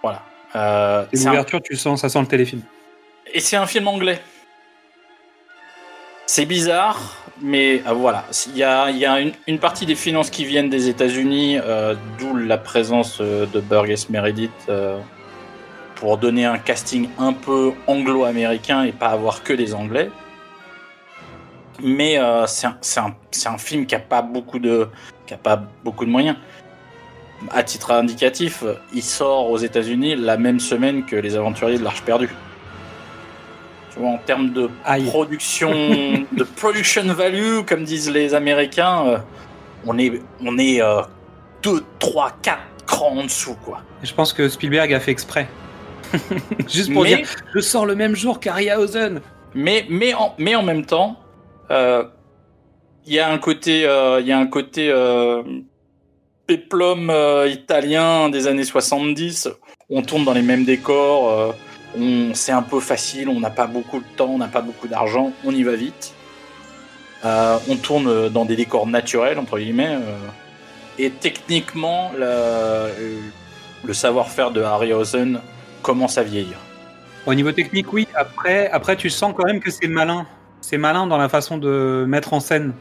Voilà. 0.03 0.23
Euh, 0.55 1.05
c'est 1.13 1.27
un- 1.27 1.31
l'ouverture, 1.31 1.61
tu 1.63 1.77
sens, 1.77 2.01
ça 2.01 2.09
sent 2.09 2.21
le 2.21 2.27
téléfilm. 2.27 2.63
Et 3.35 3.41
c'est 3.41 3.57
un 3.57 3.67
film 3.67 3.89
anglais. 3.89 4.21
C'est 6.29 6.45
bizarre, 6.45 7.15
mais 7.41 7.83
euh, 7.87 7.93
voilà. 7.93 8.25
Il 8.49 8.57
y 8.57 8.65
a, 8.65 9.21
une, 9.47 9.59
partie 9.61 9.87
des 9.87 9.95
finances 9.95 10.29
qui 10.29 10.45
viennent 10.45 10.69
des 10.69 10.89
États-Unis, 10.89 11.59
euh, 11.63 11.95
d'où 12.19 12.37
la 12.37 12.59
présence 12.59 13.19
euh, 13.21 13.47
de 13.47 13.61
Burgess 13.61 14.11
Meredith 14.11 14.51
euh, 14.69 14.99
pour 15.95 16.19
donner 16.19 16.45
un 16.45 16.59
casting 16.59 17.09
un 17.21 17.33
peu 17.33 17.73
anglo-américain 17.87 18.83
et 18.83 18.91
pas 18.91 19.07
avoir 19.07 19.45
que 19.45 19.53
des 19.53 19.73
Anglais. 19.73 20.11
Mais 21.81 22.19
c'est 22.47 22.67
un, 22.99 23.59
film 23.59 23.87
qui 23.87 23.95
a 23.95 24.01
pas 24.01 24.23
beaucoup 24.23 24.59
de, 24.59 24.89
qui 25.27 25.35
a 25.35 25.37
pas 25.37 25.63
beaucoup 25.85 26.07
de 26.07 26.11
moyens. 26.11 26.37
À 27.51 27.63
titre 27.63 27.93
indicatif, 27.93 28.65
il 28.95 29.03
sort 29.03 29.51
aux 29.51 29.59
États-Unis 29.59 30.17
la 30.17 30.39
même 30.39 30.59
semaine 30.59 31.05
que 31.05 31.17
Les 31.17 31.37
Aventuriers 31.37 31.79
de 31.79 31.85
l'Arche 31.85 32.03
perdue. 32.03 32.31
Tu 33.97 34.03
vois, 34.03 34.11
en 34.11 34.19
termes 34.19 34.53
de 34.53 34.69
Aïe. 34.85 35.07
production, 35.07 35.73
de 36.33 36.45
production 36.45 37.03
value, 37.15 37.63
comme 37.67 37.85
disent 37.85 38.11
les 38.11 38.35
Américains, 38.35 39.07
euh, 39.07 39.19
on 39.87 39.99
est, 39.99 40.21
on 40.45 40.59
est 40.59 40.81
2, 41.63 41.83
3, 41.99 42.33
4 42.43 42.59
crans 42.87 43.17
en 43.19 43.25
dessous, 43.25 43.57
quoi. 43.65 43.81
Je 44.03 44.13
pense 44.13 44.33
que 44.33 44.49
Spielberg 44.49 44.93
a 44.93 45.01
fait 45.01 45.11
exprès. 45.13 45.49
Juste 46.69 46.93
pour 46.93 47.03
Mais, 47.03 47.17
dire, 47.17 47.29
je 47.55 47.61
sors 47.61 47.87
le 47.87 47.95
même 47.95 48.15
jour 48.15 48.39
qu'Harryhausen. 48.39 49.21
mais, 49.55 49.87
mais, 49.89 50.15
en, 50.15 50.35
mais 50.39 50.55
en 50.55 50.63
même 50.63 50.85
temps, 50.85 51.17
euh, 51.71 52.05
il 53.07 53.15
y 53.15 53.19
a 53.19 53.29
un 53.31 53.39
côté, 53.39 53.87
euh, 53.87 54.21
il 54.21 54.27
y 54.27 54.33
a 54.33 54.39
un 54.39 54.47
côté 54.47 54.89
euh, 54.91 55.43
péplum 56.47 57.13
italien 57.47 58.29
des 58.29 58.47
années 58.47 58.65
70. 58.65 59.49
On 59.91 60.03
tourne 60.03 60.25
dans 60.25 60.33
les 60.33 60.43
mêmes 60.43 60.65
décors. 60.65 61.55
C'est 62.35 62.53
un 62.53 62.63
peu 62.63 62.81
facile. 62.81 63.29
On 63.29 63.41
n'a 63.41 63.51
pas 63.51 63.67
beaucoup 63.67 64.01
de 64.01 64.17
temps. 64.17 64.31
On 64.31 64.39
n'a 64.39 64.49
pas 64.49 64.61
beaucoup 64.63 64.89
d'argent. 64.89 65.33
On 65.45 65.53
y 65.53 65.63
va 65.63 65.75
vite. 65.75 66.15
Euh, 67.25 67.59
on 67.69 67.77
tourne 67.77 68.29
dans 68.29 68.45
des 68.45 68.57
décors 68.57 68.87
naturels 68.87 69.39
entre 69.39 69.59
guillemets. 69.59 69.97
euh, 69.97 70.29
et 70.99 71.11
techniquement, 71.11 72.11
le 72.17 73.93
savoir-faire 73.93 74.51
de 74.51 74.63
Harryhausen 74.63 75.41
commence 75.83 76.19
à 76.19 76.23
vieillir. 76.23 76.57
Au 77.27 77.35
niveau 77.35 77.53
technique, 77.53 77.93
oui. 77.93 78.09
Après, 78.15 78.71
après, 78.71 78.97
tu 78.97 79.11
sens 79.11 79.35
quand 79.37 79.45
même 79.45 79.61
que 79.61 79.71
c'est 79.71 79.89
malin. 79.89 80.27
C'est 80.61 80.79
malin 80.79 81.07
dans 81.07 81.19
la 81.19 81.29
façon 81.29 81.59
de 81.59 82.05
mettre 82.09 82.33
en 82.33 82.41
scène 82.41 82.73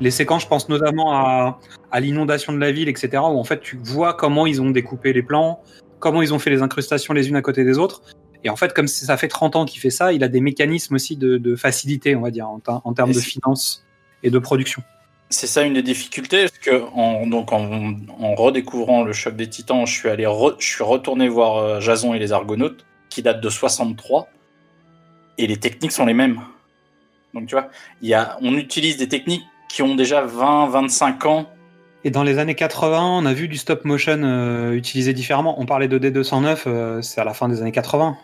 les 0.00 0.10
séquences. 0.10 0.42
Je 0.42 0.48
pense 0.48 0.68
notamment 0.68 1.12
à, 1.12 1.58
à 1.90 2.00
l'inondation 2.00 2.52
de 2.52 2.58
la 2.58 2.72
ville, 2.72 2.88
etc. 2.88 3.10
Où 3.16 3.38
en 3.38 3.44
fait, 3.44 3.60
tu 3.60 3.76
vois 3.82 4.14
comment 4.14 4.46
ils 4.46 4.62
ont 4.62 4.70
découpé 4.70 5.12
les 5.12 5.22
plans, 5.22 5.60
comment 5.98 6.22
ils 6.22 6.32
ont 6.32 6.38
fait 6.38 6.50
les 6.50 6.62
incrustations 6.62 7.12
les 7.14 7.28
unes 7.28 7.36
à 7.36 7.42
côté 7.42 7.64
des 7.64 7.78
autres. 7.78 8.02
Et 8.44 8.50
en 8.50 8.56
fait, 8.56 8.72
comme 8.72 8.88
ça 8.88 9.16
fait 9.16 9.28
30 9.28 9.56
ans 9.56 9.64
qu'il 9.66 9.80
fait 9.80 9.90
ça, 9.90 10.12
il 10.12 10.24
a 10.24 10.28
des 10.28 10.40
mécanismes 10.40 10.94
aussi 10.94 11.16
de, 11.16 11.36
de 11.38 11.56
facilité, 11.56 12.16
on 12.16 12.22
va 12.22 12.30
dire, 12.30 12.48
en, 12.48 12.58
ter- 12.58 12.80
en 12.84 12.92
termes 12.94 13.10
Et 13.10 13.14
de 13.14 13.20
finances 13.20 13.84
et 14.22 14.30
de 14.30 14.38
production. 14.38 14.82
C'est 15.28 15.46
ça 15.46 15.62
une 15.62 15.74
des 15.74 15.82
difficultés, 15.82 16.42
parce 16.46 16.58
que 16.58 16.82
en, 16.92 17.26
donc 17.26 17.52
en, 17.52 17.94
en 18.18 18.34
redécouvrant 18.34 19.04
le 19.04 19.12
choc 19.12 19.36
des 19.36 19.48
titans, 19.48 19.86
je 19.86 19.92
suis 19.92 20.08
allé, 20.08 20.24
re- 20.24 20.56
je 20.58 20.66
suis 20.66 20.82
retourné 20.82 21.28
voir 21.28 21.56
euh, 21.58 21.80
Jason 21.80 22.14
et 22.14 22.18
les 22.18 22.32
Argonautes, 22.32 22.84
qui 23.10 23.22
date 23.22 23.40
de 23.40 23.48
63, 23.48 24.28
et 25.38 25.46
les 25.46 25.56
techniques 25.58 25.92
sont 25.92 26.06
les 26.06 26.14
mêmes. 26.14 26.40
Donc 27.34 27.46
tu 27.46 27.54
vois, 27.54 27.68
y 28.02 28.12
a, 28.14 28.38
on 28.42 28.54
utilise 28.56 28.96
des 28.96 29.08
techniques 29.08 29.44
qui 29.68 29.82
ont 29.82 29.94
déjà 29.94 30.22
20, 30.22 30.66
25 30.68 31.26
ans. 31.26 31.48
Et 32.02 32.10
dans 32.10 32.24
les 32.24 32.38
années 32.38 32.56
80, 32.56 33.00
on 33.00 33.24
a 33.26 33.32
vu 33.32 33.46
du 33.46 33.56
stop 33.56 33.84
motion 33.84 34.20
euh, 34.24 34.72
utilisé 34.72 35.12
différemment. 35.12 35.60
On 35.60 35.66
parlait 35.66 35.86
de 35.86 35.98
D209, 35.98 36.62
euh, 36.66 37.02
c'est 37.02 37.20
à 37.20 37.24
la 37.24 37.34
fin 37.34 37.48
des 37.48 37.60
années 37.60 37.70
80. 37.72 38.16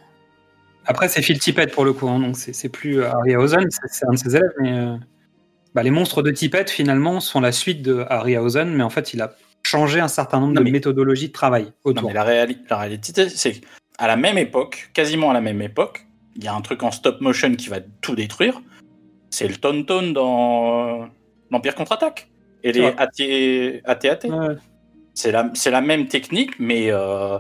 Après, 0.87 1.09
c'est 1.09 1.23
Phil 1.23 1.39
Tippett 1.39 1.73
pour 1.73 1.85
le 1.85 1.93
coup, 1.93 2.09
hein, 2.09 2.21
donc 2.21 2.37
c'est 2.37 2.69
plus 2.69 3.01
euh, 3.03 3.11
Harryhausen, 3.11 3.67
c'est 3.91 4.07
un 4.07 4.13
de 4.13 4.17
ses 4.19 4.37
élèves, 4.37 4.53
mais 4.61 4.73
euh, 4.79 4.97
bah, 5.75 5.83
les 5.83 5.91
monstres 5.91 6.23
de 6.23 6.31
Tippett 6.31 6.71
finalement 6.71 7.21
sont 7.21 7.41
la 7.41 7.53
suite 7.53 7.83
de 7.83 8.05
Harryhausen, 8.09 8.73
mais 8.75 8.83
en 8.85 8.91
fait, 8.91 9.13
il 9.15 9.21
a 9.21 9.35
changé 9.65 9.99
un 10.01 10.09
certain 10.09 10.39
nombre 10.39 10.55
Non, 10.55 10.61
de 10.61 10.65
mais- 10.65 10.71
méthodologies 10.71 11.29
de 11.29 11.33
travail 11.33 11.65
Non, 11.65 11.71
autour. 11.85 12.09
mais 12.09 12.15
la, 12.15 12.25
réali- 12.25 12.59
la 12.71 12.79
réalité, 12.79 13.29
c'est 13.29 13.61
qu'à 13.61 14.07
la 14.07 14.17
même 14.17 14.39
époque, 14.39 14.91
quasiment 14.95 15.31
à 15.31 15.35
la 15.35 15.41
même 15.41 15.61
époque, 15.61 16.07
il 16.37 16.45
y 16.45 16.49
a 16.49 16.55
un 16.55 16.61
truc 16.61 16.83
en 16.83 16.91
stop 16.93 17.21
motion 17.21 17.55
qui 17.57 17.69
va 17.69 17.79
tout 18.01 18.15
détruire. 18.15 18.61
C'est 19.31 19.49
le 19.49 19.57
Tonton 19.57 20.13
dans 20.13 21.09
l'Empire 21.51 21.75
contre-attaque. 21.75 22.29
Et 22.63 22.73
les 22.73 22.87
AT-AT. 23.85 24.25
Ouais. 24.29 24.55
C'est 25.15 25.33
la, 25.33 25.51
la 25.71 25.81
même 25.81 26.09
technique, 26.09 26.59
mais 26.59 26.91
euh, 26.91 27.39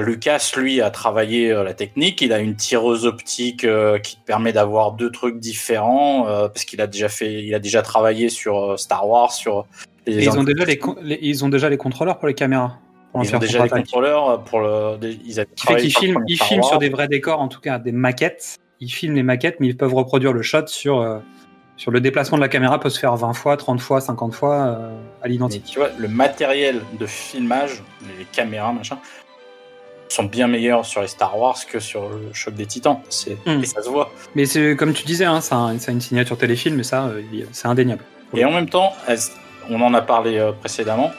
Lucas, 0.00 0.52
lui, 0.56 0.80
a 0.80 0.90
travaillé 0.90 1.50
euh, 1.50 1.64
la 1.64 1.74
technique. 1.74 2.22
Il 2.22 2.32
a 2.32 2.38
une 2.38 2.56
tireuse 2.56 3.06
optique 3.06 3.64
euh, 3.64 3.98
qui 3.98 4.16
te 4.16 4.24
permet 4.24 4.52
d'avoir 4.52 4.92
deux 4.92 5.10
trucs 5.10 5.38
différents 5.38 6.28
euh, 6.28 6.48
parce 6.48 6.64
qu'il 6.64 6.80
a 6.80 6.86
déjà 6.86 7.08
fait, 7.08 7.44
il 7.44 7.54
a 7.54 7.58
déjà 7.58 7.82
travaillé 7.82 8.28
sur 8.28 8.72
euh, 8.72 8.76
Star 8.76 9.08
Wars, 9.08 9.32
sur 9.32 9.66
les. 10.06 10.24
Ils 10.24 10.38
ont 10.38 10.44
déjà 10.44 10.64
les, 10.64 10.80
ils 11.20 11.44
ont 11.44 11.48
déjà 11.48 11.68
les 11.68 11.76
contrôleurs 11.76 12.18
pour 12.18 12.28
les 12.28 12.34
caméras. 12.34 12.78
Pour 13.12 13.24
Ils 13.24 13.34
ont 13.34 13.38
déjà 13.38 13.64
les 13.64 13.70
contrôleurs 13.70 14.44
pour 14.44 14.60
le. 14.60 14.98
Ils 15.02 15.44
qui 15.56 15.66
fait 15.66 15.76
qu'ils 15.76 15.96
filment, 15.96 16.24
ils 16.28 16.40
filment 16.40 16.62
sur 16.62 16.78
des 16.78 16.88
vrais 16.88 17.08
décors, 17.08 17.40
en 17.40 17.48
tout 17.48 17.60
cas 17.60 17.78
des 17.78 17.92
maquettes. 17.92 18.56
Ils 18.80 18.90
filment 18.90 19.14
les 19.14 19.22
maquettes, 19.22 19.60
mais 19.60 19.66
ils 19.66 19.76
peuvent 19.76 19.94
reproduire 19.94 20.32
le 20.32 20.40
shot 20.40 20.66
sur, 20.66 21.00
euh, 21.00 21.18
sur 21.76 21.90
le 21.90 22.00
déplacement 22.00 22.38
de 22.38 22.42
la 22.42 22.48
caméra 22.48 22.80
peut 22.80 22.88
se 22.88 22.98
faire 22.98 23.14
20 23.14 23.34
fois, 23.34 23.56
30 23.58 23.80
fois, 23.80 24.00
50 24.00 24.34
fois 24.34 24.54
euh, 24.56 24.98
à 25.22 25.28
l'identique. 25.28 25.64
tu 25.64 25.78
vois, 25.78 25.90
le 25.98 26.08
matériel 26.08 26.80
de 26.98 27.04
filmage, 27.04 27.82
les 28.18 28.24
caméras, 28.24 28.72
machin, 28.72 28.98
sont 30.12 30.24
bien 30.24 30.46
meilleurs 30.46 30.84
sur 30.84 31.00
les 31.02 31.08
Star 31.08 31.38
Wars 31.38 31.56
que 31.70 31.78
sur 31.80 32.08
le 32.08 32.32
choc 32.32 32.54
des 32.54 32.66
Titans. 32.66 32.98
C'est 33.08 33.36
Mm. 33.46 33.62
et 33.62 33.66
ça 33.66 33.82
se 33.82 33.88
voit. 33.88 34.10
Mais 34.34 34.44
c'est 34.46 34.76
comme 34.76 34.92
tu 34.92 35.04
disais, 35.04 35.24
hein, 35.24 35.40
ça, 35.40 35.56
a, 35.66 35.78
ça 35.78 35.90
a 35.90 35.94
une 35.94 36.00
signature 36.00 36.36
téléfilm, 36.36 36.76
mais 36.76 36.82
ça, 36.82 37.04
euh, 37.06 37.22
c'est 37.52 37.68
indéniable. 37.68 38.04
Et 38.34 38.44
en 38.44 38.50
même 38.52 38.68
temps, 38.68 38.92
on 39.68 39.80
en 39.80 39.94
a 39.94 40.02
parlé 40.02 40.38
euh, 40.38 40.52
précédemment, 40.52 41.10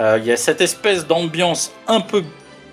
euh, 0.00 0.18
il 0.20 0.26
y 0.26 0.32
a 0.32 0.36
cette 0.36 0.60
espèce 0.60 1.06
d'ambiance 1.06 1.72
un 1.86 2.00
peu, 2.00 2.22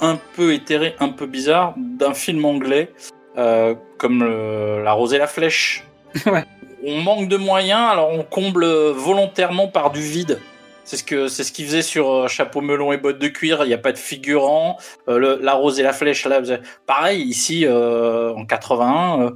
un 0.01 0.17
peu 0.35 0.53
éthérée, 0.53 0.95
un 0.99 1.09
peu 1.09 1.25
bizarre 1.25 1.73
d'un 1.77 2.13
film 2.13 2.45
anglais 2.45 2.91
euh, 3.37 3.75
comme 3.97 4.23
le- 4.23 4.81
La 4.83 4.93
Rose 4.93 5.13
et 5.13 5.17
la 5.17 5.27
Flèche. 5.27 5.83
Ouais. 6.25 6.45
On 6.87 7.01
manque 7.01 7.27
de 7.29 7.35
moyens, 7.37 7.89
alors 7.91 8.11
on 8.11 8.21
comble 8.23 8.63
volontairement 8.65 9.67
par 9.67 9.89
du 9.91 10.01
vide. 10.01 10.39
C'est 10.87 10.97
ce 10.97 11.03
que 11.03 11.27
c'est 11.27 11.43
ce 11.43 11.51
qu'ils 11.51 11.65
faisaient 11.65 11.81
sur 11.81 12.09
euh, 12.11 12.27
Chapeau 12.27 12.61
melon 12.61 12.91
et 12.93 12.97
bottes 12.97 13.17
de 13.19 13.27
cuir. 13.27 13.59
Il 13.63 13.67
n'y 13.67 13.73
a 13.73 13.77
pas 13.79 13.91
de 13.91 13.97
figurant. 13.97 14.77
Euh, 15.09 15.17
le- 15.17 15.39
la 15.41 15.53
rose 15.53 15.79
et 15.79 15.83
la 15.83 15.93
flèche 15.93 16.25
là, 16.25 16.39
pareil 16.85 17.23
ici 17.23 17.65
euh, 17.65 18.33
en 18.35 18.45
81. 18.45 19.21
euh, 19.21 19.31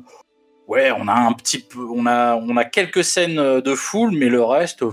ouais, 0.68 0.92
on 0.96 1.08
a 1.08 1.14
un 1.14 1.34
petit 1.34 1.60
peu, 1.60 1.80
on 1.92 2.06
a 2.06 2.36
on 2.36 2.56
a 2.56 2.66
quelques 2.66 3.04
scènes 3.04 3.62
de 3.62 3.76
foule, 3.76 4.12
mais 4.12 4.28
le 4.30 4.44
reste, 4.44 4.84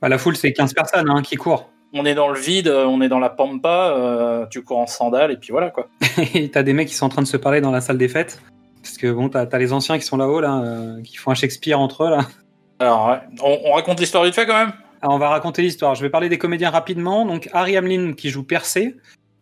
Bah, 0.00 0.08
la 0.08 0.16
foule, 0.18 0.34
c'est 0.36 0.52
15 0.54 0.72
personnes 0.72 1.10
hein, 1.10 1.20
qui 1.22 1.36
courent. 1.36 1.68
on 1.92 2.06
est 2.06 2.14
dans 2.14 2.28
le 2.30 2.40
vide, 2.40 2.68
on 2.68 3.02
est 3.02 3.08
dans 3.10 3.18
la 3.20 3.28
pampa. 3.30 4.46
tu 4.50 4.64
cours 4.64 4.78
en 4.78 4.86
sandales 4.86 5.30
et 5.30 5.36
puis 5.36 5.50
voilà 5.52 5.70
quoi. 5.70 5.88
Et 6.34 6.50
t'as 6.50 6.62
des 6.62 6.72
mecs 6.72 6.88
qui 6.88 6.94
sont 6.94 7.06
en 7.06 7.10
train 7.10 7.22
de 7.22 7.26
se 7.28 7.36
parler 7.36 7.60
dans 7.60 7.70
la 7.70 7.82
salle 7.82 7.98
des 7.98 8.08
fêtes. 8.08 8.40
Parce 8.82 8.96
que 8.96 9.12
bon, 9.12 9.28
t'as 9.28 9.44
as 9.52 9.58
les 9.58 9.72
anciens 9.74 9.98
qui 9.98 10.04
sont 10.06 10.16
là-haut, 10.16 10.40
là, 10.40 10.60
qui 11.04 11.16
font 11.16 11.30
un 11.30 11.34
Shakespeare 11.34 11.78
entre 11.78 12.04
eux, 12.04 12.10
là. 12.10 12.20
Alors, 12.80 13.08
ouais. 13.10 13.18
on, 13.44 13.58
on 13.66 13.72
raconte 13.74 14.00
l'histoire 14.00 14.24
du 14.24 14.32
fait 14.32 14.44
quand 14.46 14.56
même? 14.56 14.72
Alors, 15.02 15.16
on 15.16 15.18
va 15.18 15.28
raconter 15.28 15.62
l'histoire. 15.62 15.96
Je 15.96 16.02
vais 16.02 16.10
parler 16.10 16.28
des 16.28 16.38
comédiens 16.38 16.70
rapidement. 16.70 17.26
Donc, 17.26 17.50
Harry 17.52 17.76
Hamlin 17.76 18.12
qui 18.12 18.30
joue 18.30 18.44
Percé, 18.44 18.96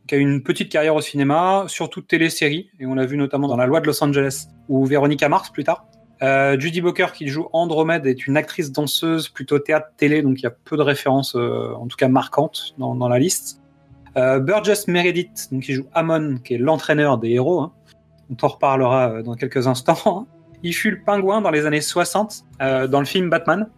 qui 0.07 0.15
a 0.15 0.19
une 0.19 0.43
petite 0.43 0.73
carrière 0.73 0.95
au 0.95 1.03
cinéma, 1.03 1.65
surtout 1.69 2.01
de 2.01 2.07
téléséries, 2.07 2.71
et 2.81 2.87
on 2.87 2.95
l'a 2.95 3.05
vu 3.05 3.19
notamment 3.19 3.47
dans 3.47 3.59
La 3.59 3.67
Loi 3.67 3.81
de 3.81 3.87
Los 3.87 4.03
Angeles 4.03 4.47
ou 4.69 4.87
Véronica 4.87 5.29
Mars 5.29 5.51
plus 5.51 5.65
tard. 5.65 5.87
Euh, 6.23 6.59
Judy 6.59 6.81
Booker 6.81 7.09
qui 7.15 7.29
joue 7.29 7.49
Andromède 7.53 8.07
est 8.07 8.27
une 8.27 8.37
actrice 8.37 8.73
danseuse 8.73 9.29
plutôt 9.29 9.59
théâtre-télé, 9.59 10.23
donc 10.23 10.39
il 10.41 10.43
y 10.43 10.47
a 10.47 10.51
peu 10.51 10.77
de 10.77 10.83
références, 10.83 11.35
euh, 11.37 11.73
en 11.75 11.87
tout 11.87 11.97
cas 11.97 12.09
marquantes, 12.09 12.75
dans, 12.79 13.09
la 13.09 13.19
liste. 13.19 13.61
Euh, 14.17 14.39
Burgess 14.39 14.89
Meredith, 14.89 15.49
donc 15.53 15.63
qui 15.63 15.75
joue 15.75 15.87
Amon, 15.93 16.39
qui 16.43 16.55
est 16.55 16.59
l'entraîneur 16.59 17.19
des 17.19 17.31
héros, 17.31 17.61
hein. 17.61 17.73
on 18.31 18.35
t'en 18.35 18.49
reparlera 18.49 19.23
dans 19.23 19.35
quelques 19.35 19.67
instants. 19.67 20.27
Il 20.63 20.75
fut 20.75 20.91
le 20.91 21.01
pingouin 21.01 21.41
dans 21.41 21.51
les 21.51 21.67
années 21.67 21.81
60 21.81 22.45
euh, 22.61 22.87
dans 22.87 23.01
le 23.01 23.07
film 23.07 23.31
Batman. 23.31 23.69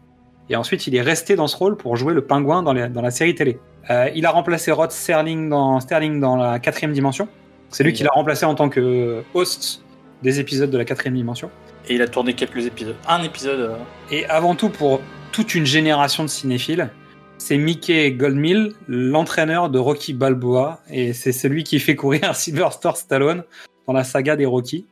Et 0.50 0.56
ensuite, 0.56 0.86
il 0.86 0.94
est 0.94 1.00
resté 1.02 1.36
dans 1.36 1.46
ce 1.46 1.56
rôle 1.56 1.76
pour 1.76 1.96
jouer 1.96 2.14
le 2.14 2.22
pingouin 2.24 2.62
dans, 2.62 2.72
les- 2.72 2.88
dans 2.88 3.02
la 3.02 3.10
série 3.10 3.34
télé. 3.34 3.58
Euh, 3.90 4.10
il 4.14 4.26
a 4.26 4.30
remplacé 4.30 4.70
Rod 4.72 4.90
Sterling 4.92 5.48
dans, 5.48 5.80
Sterling 5.80 6.20
dans 6.20 6.36
la 6.36 6.58
quatrième 6.58 6.92
dimension. 6.92 7.28
C'est 7.70 7.84
lui 7.84 7.92
qui 7.92 8.02
l'a 8.02 8.10
remplacé 8.12 8.44
en 8.44 8.54
tant 8.54 8.68
que 8.68 9.22
host 9.34 9.82
des 10.22 10.40
épisodes 10.40 10.70
de 10.70 10.78
la 10.78 10.84
quatrième 10.84 11.14
dimension. 11.16 11.50
Et 11.88 11.94
il 11.94 12.02
a 12.02 12.06
tourné 12.08 12.34
quelques 12.34 12.66
épisodes. 12.66 12.94
Un 13.08 13.22
épisode. 13.22 13.60
euh, 13.60 13.76
Et 14.10 14.24
avant 14.26 14.54
tout, 14.54 14.68
pour 14.68 15.00
toute 15.32 15.54
une 15.54 15.64
génération 15.66 16.22
de 16.22 16.28
cinéphiles, 16.28 16.90
c'est 17.38 17.56
Mickey 17.56 18.12
Goldmill, 18.12 18.72
l'entraîneur 18.86 19.68
de 19.70 19.78
Rocky 19.80 20.12
Balboa, 20.12 20.80
et 20.90 21.12
c'est 21.12 21.32
celui 21.32 21.64
qui 21.64 21.80
fait 21.80 21.96
courir 21.96 22.36
Sylvester 22.36 22.90
Stallone 22.94 23.42
dans 23.88 23.92
la 23.94 24.04
saga 24.04 24.36
des 24.36 24.46
Rocky. 24.46 24.86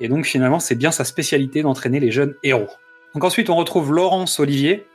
Et 0.00 0.08
donc 0.08 0.26
finalement, 0.26 0.58
c'est 0.58 0.74
bien 0.74 0.90
sa 0.90 1.04
spécialité 1.04 1.62
d'entraîner 1.62 2.00
les 2.00 2.10
jeunes 2.10 2.34
héros. 2.42 2.66
Donc 3.16 3.24
ensuite, 3.24 3.48
on 3.48 3.56
retrouve 3.56 3.94
Laurence 3.94 4.38
Olivier. 4.40 4.86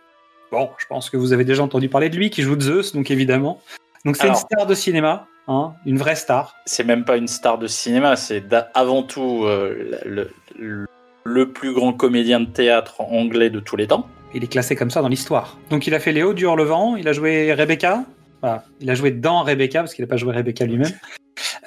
Bon, 0.51 0.69
je 0.77 0.85
pense 0.85 1.09
que 1.09 1.17
vous 1.17 1.33
avez 1.33 1.43
déjà 1.43 1.63
entendu 1.63 1.89
parler 1.89 2.07
de 2.11 2.15
lui, 2.15 2.29
qui 2.29 2.43
joue 2.43 2.59
Zeus, 2.59 2.93
donc 2.93 3.09
évidemment. 3.09 3.59
Donc 4.05 4.15
c'est 4.15 4.27
une 4.27 4.35
star 4.35 4.67
de 4.67 4.75
cinéma, 4.75 5.25
hein, 5.47 5.73
une 5.87 5.97
vraie 5.97 6.15
star. 6.15 6.55
c'est 6.67 6.83
même 6.83 7.03
pas 7.03 7.17
une 7.17 7.27
star 7.27 7.57
de 7.57 7.65
cinéma, 7.65 8.15
c'est 8.15 8.43
avant 8.75 9.01
tout 9.01 9.45
euh, 9.45 9.97
le, 10.05 10.29
le- 10.59 10.85
le 11.23 11.51
plus 11.51 11.73
grand 11.73 11.93
comédien 11.93 12.39
de 12.39 12.45
théâtre 12.45 13.01
anglais 13.01 13.49
de 13.49 13.59
tous 13.59 13.75
les 13.75 13.87
temps. 13.87 14.07
Il 14.35 14.43
est 14.43 14.47
classé 14.47 14.75
comme 14.75 14.91
ça 14.91 15.01
dans 15.01 15.07
l'histoire. 15.07 15.57
Donc 15.71 15.87
il 15.87 15.95
a 15.95 15.99
fait 15.99 16.11
Léo 16.11 16.33
du 16.35 16.43
Hurlevent, 16.43 16.97
il 16.97 17.07
a 17.07 17.13
joué 17.13 17.51
Rebecca. 17.53 18.03
Voilà. 18.43 18.65
Il 18.81 18.89
a 18.91 18.93
joué 18.95 19.09
dans 19.09 19.41
Rebecca, 19.41 19.79
parce 19.79 19.95
qu'il 19.95 20.03
n'a 20.05 20.09
pas 20.09 20.17
joué 20.17 20.31
Rebecca 20.31 20.63
lui-même. 20.65 20.93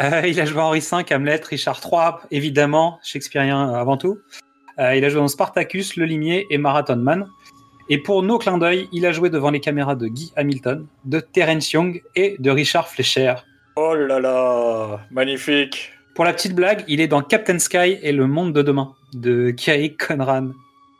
Euh, 0.01 0.23
il 0.25 0.41
a 0.41 0.45
joué 0.45 0.61
Henri 0.61 0.79
V, 0.79 1.05
Hamlet, 1.15 1.41
Richard 1.49 1.81
III, 1.85 2.27
évidemment, 2.31 3.01
shakespearien 3.03 3.71
euh, 3.71 3.81
avant 3.81 3.97
tout. 3.97 4.19
Euh, 4.79 4.97
il 4.97 5.05
a 5.05 5.09
joué 5.09 5.21
dans 5.21 5.29
Spartacus, 5.29 5.97
Le 5.97 6.05
Limier 6.05 6.47
et 6.51 6.59
Marathon 6.59 6.97
Man. 6.97 7.29
Et 7.89 7.99
pour 7.99 8.23
nos 8.23 8.39
clins 8.39 8.59
d'œil, 8.59 8.89
il 8.93 9.05
a 9.07 9.13
joué 9.13 9.31
devant 9.31 9.51
les 9.51 9.61
caméras 9.61 9.95
de 9.95 10.07
Guy 10.07 10.33
Hamilton, 10.37 10.87
de 11.05 11.21
Terence 11.21 11.73
Young 11.73 12.03
et 12.17 12.37
de 12.39 12.51
Richard 12.51 12.89
Fleischer. 12.89 13.35
Oh 13.77 13.95
là 13.95 14.21
là, 14.21 15.01
magnifique. 15.11 15.91
Pour 16.15 16.25
la 16.25 16.33
petite 16.33 16.55
blague, 16.55 16.85
il 16.89 17.01
est 17.01 17.09
dans 17.09 17.23
Captain 17.23 17.59
Sky 17.59 17.99
et 18.01 18.13
Le 18.13 18.27
Monde 18.27 18.53
de 18.53 18.63
Demain, 18.63 18.95
de 19.13 19.51
Kay 19.51 19.97
Conran. 19.97 20.53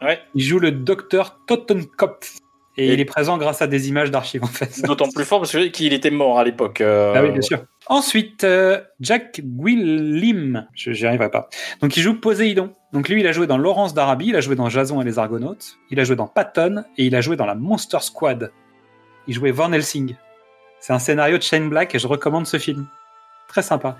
Ouais. 0.03 0.19
Il 0.35 0.43
joue 0.43 0.59
le 0.59 0.73
docteur 0.73 1.39
Tottenkopf. 1.47 2.37
Et, 2.77 2.89
Et- 2.89 2.93
il 2.95 3.01
est 3.01 3.05
présent 3.05 3.39
grâce 3.39 3.63
à 3.63 3.67
des 3.67 3.89
images 3.89 4.11
d'archives, 4.11 4.43
en 4.43 4.49
fait. 4.49 4.83
D'autant 4.85 5.09
plus 5.09 5.25
fort 5.25 5.41
parce 5.41 5.57
qu'il 5.71 5.93
était 5.93 6.11
mort 6.11 6.39
à 6.39 6.45
l'époque. 6.45 6.81
euh, 6.81 7.13
Ah 7.17 7.23
oui, 7.23 7.31
bien 7.31 7.41
sûr. 7.43 7.65
Ensuite, 7.87 8.45
euh, 8.45 8.81
Jack 9.01 9.41
Gwillim, 9.45 10.67
je 10.75 10.93
j'y 10.93 11.07
arriverai 11.07 11.31
pas. 11.31 11.49
Donc 11.81 11.97
il 11.97 12.03
joue 12.03 12.19
Poséidon. 12.19 12.73
Donc 12.93 13.09
lui, 13.09 13.21
il 13.21 13.27
a 13.27 13.33
joué 13.33 13.47
dans 13.47 13.59
Laurence 13.59 13.95
d'Arabie, 13.95 14.27
il 14.29 14.37
a 14.37 14.41
joué 14.41 14.57
dans 14.57 14.69
Jason 14.69 15.01
et 15.01 15.05
les 15.05 15.19
Argonautes, 15.19 15.79
il 15.91 16.01
a 16.01 16.05
joué 16.05 16.17
dans 16.17 16.27
Patton 16.29 16.85
et 16.97 17.05
il 17.05 17.15
a 17.15 17.21
joué 17.21 17.37
dans 17.37 17.47
la 17.47 17.55
Monster 17.55 17.99
Squad. 18.01 18.51
Il 19.27 19.35
jouait 19.35 19.51
Van 19.53 19.73
Helsing. 19.73 20.15
C'est 20.81 20.93
un 20.93 20.99
scénario 20.99 21.39
de 21.39 21.43
Shane 21.43 21.69
Black 21.69 21.95
et 21.95 21.99
je 21.99 22.07
recommande 22.07 22.47
ce 22.47 22.59
film. 22.59 22.87
Très 23.49 23.63
sympa. 23.63 23.97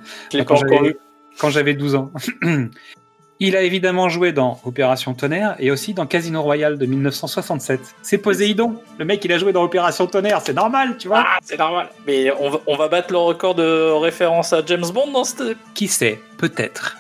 Quand 1.39 1.51
j'avais 1.51 1.75
12 1.75 1.95
ans. 1.95 2.11
il 3.41 3.57
a 3.57 3.63
évidemment 3.63 4.09
joué 4.09 4.33
dans 4.33 4.61
Opération 4.65 5.13
Tonnerre 5.15 5.57
et 5.59 5.71
aussi 5.71 5.93
dans 5.93 6.07
Casino 6.07 6.41
Royale 6.43 6.79
de 6.79 6.87
1967. 6.87 7.81
C'est 8.03 8.19
Poséidon. 8.19 8.77
Le 8.99 9.05
mec, 9.05 9.25
il 9.25 9.33
a 9.33 9.39
joué 9.39 9.53
dans 9.53 9.65
Opération 9.65 10.07
Tonnerre, 10.07 10.41
c'est 10.41 10.53
normal, 10.53 10.97
tu 10.99 11.09
vois. 11.09 11.25
Ah, 11.27 11.39
c'est 11.43 11.59
normal. 11.59 11.89
Mais 12.07 12.31
on 12.39 12.51
va, 12.51 12.61
on 12.67 12.77
va 12.77 12.89
battre 12.89 13.13
le 13.13 13.19
record 13.19 13.55
de 13.55 13.91
référence 13.91 14.53
à 14.53 14.63
James 14.65 14.87
Bond 14.93 15.11
dans 15.11 15.25
cette. 15.25 15.57
Qui 15.75 15.89
sait 15.89 16.21
Peut-être. 16.39 16.97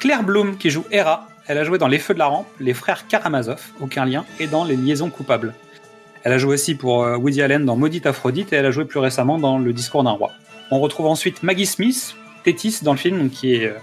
Claire 0.00 0.22
Bloom, 0.22 0.56
qui 0.56 0.70
joue 0.70 0.84
Hera, 0.90 1.28
elle 1.48 1.58
a 1.58 1.64
joué 1.64 1.78
dans 1.78 1.88
Les 1.88 1.98
Feux 1.98 2.14
de 2.14 2.18
la 2.18 2.26
Rampe, 2.26 2.46
Les 2.60 2.74
Frères 2.74 3.06
Karamazov, 3.06 3.60
aucun 3.80 4.04
lien, 4.04 4.24
et 4.38 4.46
dans 4.46 4.64
Les 4.64 4.76
Liaisons 4.76 5.10
Coupables. 5.10 5.54
Elle 6.22 6.32
a 6.32 6.38
joué 6.38 6.54
aussi 6.54 6.74
pour 6.74 7.04
euh, 7.04 7.16
Woody 7.16 7.42
Allen 7.42 7.64
dans 7.64 7.76
Maudite 7.76 8.06
Aphrodite, 8.06 8.52
et 8.52 8.56
elle 8.56 8.66
a 8.66 8.70
joué 8.70 8.84
plus 8.84 9.00
récemment 9.00 9.38
dans 9.38 9.58
Le 9.58 9.72
Discours 9.72 10.04
d'un 10.04 10.10
roi. 10.10 10.30
On 10.70 10.80
retrouve 10.80 11.06
ensuite 11.06 11.42
Maggie 11.42 11.66
Smith, 11.66 12.16
Tétis 12.44 12.80
dans 12.82 12.92
le 12.92 12.98
film, 12.98 13.30
qui 13.30 13.54
est 13.54 13.66
euh, 13.66 13.74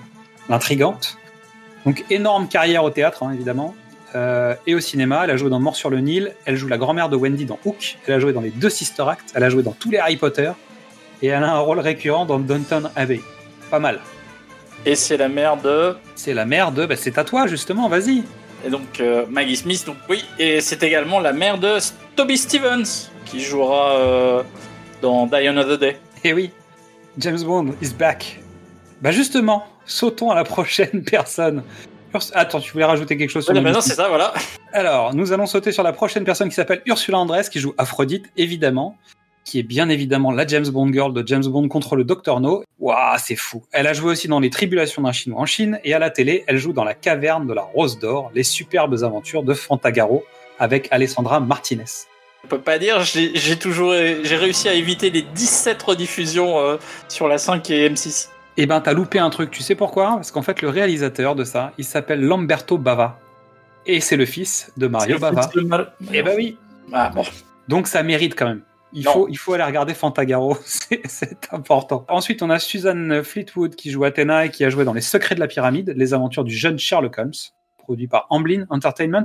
l'intrigante. 0.47 1.17
Donc 1.85 2.03
énorme 2.09 2.47
carrière 2.47 2.83
au 2.83 2.89
théâtre, 2.89 3.23
hein, 3.23 3.31
évidemment, 3.33 3.75
euh, 4.15 4.55
et 4.65 4.75
au 4.75 4.79
cinéma. 4.79 5.21
Elle 5.23 5.31
a 5.31 5.37
joué 5.37 5.49
dans 5.49 5.59
Mort 5.59 5.75
sur 5.75 5.89
le 5.89 5.99
Nil, 5.99 6.33
elle 6.45 6.55
joue 6.55 6.67
la 6.67 6.77
grand-mère 6.77 7.09
de 7.09 7.15
Wendy 7.15 7.45
dans 7.45 7.59
Hook, 7.65 7.97
elle 8.07 8.15
a 8.15 8.19
joué 8.19 8.33
dans 8.33 8.41
les 8.41 8.49
deux 8.49 8.69
Sister 8.69 9.03
Acts, 9.07 9.31
elle 9.35 9.43
a 9.43 9.49
joué 9.49 9.63
dans 9.63 9.73
tous 9.73 9.91
les 9.91 9.97
Harry 9.97 10.17
Potter, 10.17 10.51
et 11.21 11.27
elle 11.27 11.43
a 11.43 11.53
un 11.53 11.59
rôle 11.59 11.79
récurrent 11.79 12.25
dans 12.25 12.39
Downton 12.39 12.89
Abbey. 12.95 13.21
Pas 13.69 13.79
mal. 13.79 13.99
Et 14.85 14.95
c'est 14.95 15.17
la 15.17 15.29
mère 15.29 15.57
de. 15.57 15.95
C'est 16.15 16.33
la 16.33 16.45
mère 16.45 16.71
de. 16.71 16.85
Bah, 16.85 16.95
c'est 16.95 17.17
à 17.17 17.23
toi, 17.23 17.47
justement, 17.47 17.89
vas-y. 17.89 18.23
Et 18.65 18.69
donc 18.69 18.99
euh, 18.99 19.25
Maggie 19.29 19.55
Smith, 19.55 19.83
donc 19.85 19.97
oui. 20.09 20.23
Et 20.39 20.61
c'est 20.61 20.81
également 20.83 21.19
la 21.19 21.33
mère 21.33 21.57
de 21.57 21.77
Toby 22.15 22.37
Stevens 22.37 23.09
qui 23.25 23.41
jouera 23.41 23.97
euh, 23.97 24.43
dans 25.01 25.25
Die 25.27 25.47
Another 25.47 25.77
Day. 25.77 25.97
Eh 26.23 26.33
oui, 26.33 26.51
James 27.17 27.41
Bond 27.43 27.73
is 27.81 27.93
back. 27.93 28.39
Bah, 29.01 29.11
justement, 29.11 29.65
sautons 29.85 30.31
à 30.31 30.35
la 30.35 30.43
prochaine 30.43 31.03
personne. 31.09 31.63
Attends, 32.33 32.61
tu 32.61 32.71
voulais 32.71 32.85
rajouter 32.85 33.17
quelque 33.17 33.29
chose 33.29 33.43
sur 33.43 33.53
Ouais, 33.53 33.59
le 33.59 33.63
maintenant 33.63 33.81
c'est 33.81 33.95
ça, 33.95 34.07
voilà. 34.07 34.33
Alors, 34.71 35.13
nous 35.13 35.33
allons 35.33 35.45
sauter 35.45 35.71
sur 35.71 35.83
la 35.83 35.91
prochaine 35.91 36.23
personne 36.23 36.47
qui 36.47 36.55
s'appelle 36.55 36.81
Ursula 36.85 37.17
Andress, 37.17 37.49
qui 37.49 37.59
joue 37.59 37.73
Aphrodite, 37.77 38.27
évidemment, 38.37 38.97
qui 39.43 39.59
est 39.59 39.63
bien 39.63 39.89
évidemment 39.89 40.31
la 40.31 40.47
James 40.47 40.67
Bond 40.67 40.91
girl 40.93 41.13
de 41.13 41.27
James 41.27 41.45
Bond 41.45 41.67
contre 41.67 41.95
le 41.95 42.03
Dr 42.03 42.39
No. 42.39 42.63
Waouh, 42.79 43.17
c'est 43.17 43.35
fou. 43.35 43.63
Elle 43.71 43.87
a 43.87 43.93
joué 43.93 44.11
aussi 44.11 44.27
dans 44.27 44.39
Les 44.39 44.49
Tribulations 44.49 45.01
d'un 45.01 45.11
Chinois 45.11 45.41
en 45.41 45.45
Chine, 45.45 45.79
et 45.83 45.93
à 45.93 45.99
la 45.99 46.09
télé, 46.09 46.45
elle 46.47 46.57
joue 46.57 46.73
dans 46.73 46.85
La 46.85 46.93
Caverne 46.93 47.47
de 47.47 47.53
la 47.53 47.61
Rose 47.61 47.99
d'Or, 47.99 48.31
les 48.33 48.43
superbes 48.43 49.03
aventures 49.03 49.43
de 49.43 49.53
Fantagaro, 49.53 50.23
avec 50.57 50.87
Alessandra 50.91 51.41
Martinez. 51.41 51.83
On 52.45 52.47
peut 52.47 52.61
pas 52.61 52.77
dire, 52.77 53.01
j'ai 53.01 53.31
j'ai 53.33 53.57
toujours 53.57 53.93
j'ai 53.93 54.35
réussi 54.35 54.69
à 54.69 54.73
éviter 54.73 55.09
les 55.09 55.23
17 55.23 55.81
rediffusions 55.81 56.59
euh, 56.59 56.77
sur 57.09 57.27
la 57.27 57.39
5 57.39 57.69
et 57.71 57.89
M6. 57.89 58.29
Eh 58.57 58.65
ben, 58.65 58.79
t'as 58.81 58.93
loupé 58.93 59.19
un 59.19 59.29
truc. 59.29 59.51
Tu 59.51 59.63
sais 59.63 59.75
pourquoi? 59.75 60.15
Parce 60.15 60.31
qu'en 60.31 60.41
fait, 60.41 60.62
le 60.62 60.69
réalisateur 60.69 61.35
de 61.35 61.43
ça, 61.43 61.74
il 61.77 61.83
s'appelle 61.83 62.21
Lamberto 62.21 62.77
Bava. 62.77 63.19
Et 63.85 64.00
c'est 64.00 64.15
le 64.15 64.25
fils 64.25 64.71
de 64.77 64.88
Mario 64.88 65.19
Bava. 65.19 65.50
Eh 66.13 66.24
ben 66.24 66.33
oui. 66.35 66.57
Ah 66.93 67.09
bon. 67.13 67.24
Donc 67.67 67.88
ça 67.88 68.01
mérite 68.03 68.35
quand 68.35 68.45
même. 68.47 68.62
Il 68.93 69.03
Non. 69.03 69.12
faut, 69.12 69.27
il 69.27 69.38
faut 69.38 69.53
aller 69.53 69.63
regarder 69.63 69.93
Fantagaro, 69.93 70.57
c'est 70.65 71.01
c'est 71.05 71.50
important. 71.51 72.05
Ensuite, 72.07 72.41
on 72.41 72.50
a 72.50 72.59
Suzanne 72.59 73.24
Fleetwood 73.24 73.75
qui 73.75 73.91
joue 73.91 74.05
Athéna 74.05 74.45
et 74.45 74.50
qui 74.51 74.63
a 74.63 74.69
joué 74.69 74.85
dans 74.85 74.93
Les 74.93 75.01
Secrets 75.01 75.35
de 75.35 75.39
la 75.41 75.47
Pyramide, 75.47 75.93
les 75.97 76.13
aventures 76.13 76.45
du 76.45 76.55
jeune 76.55 76.79
Sherlock 76.79 77.17
Holmes, 77.17 77.33
produit 77.77 78.07
par 78.07 78.25
Amblin 78.29 78.65
Entertainment, 78.69 79.24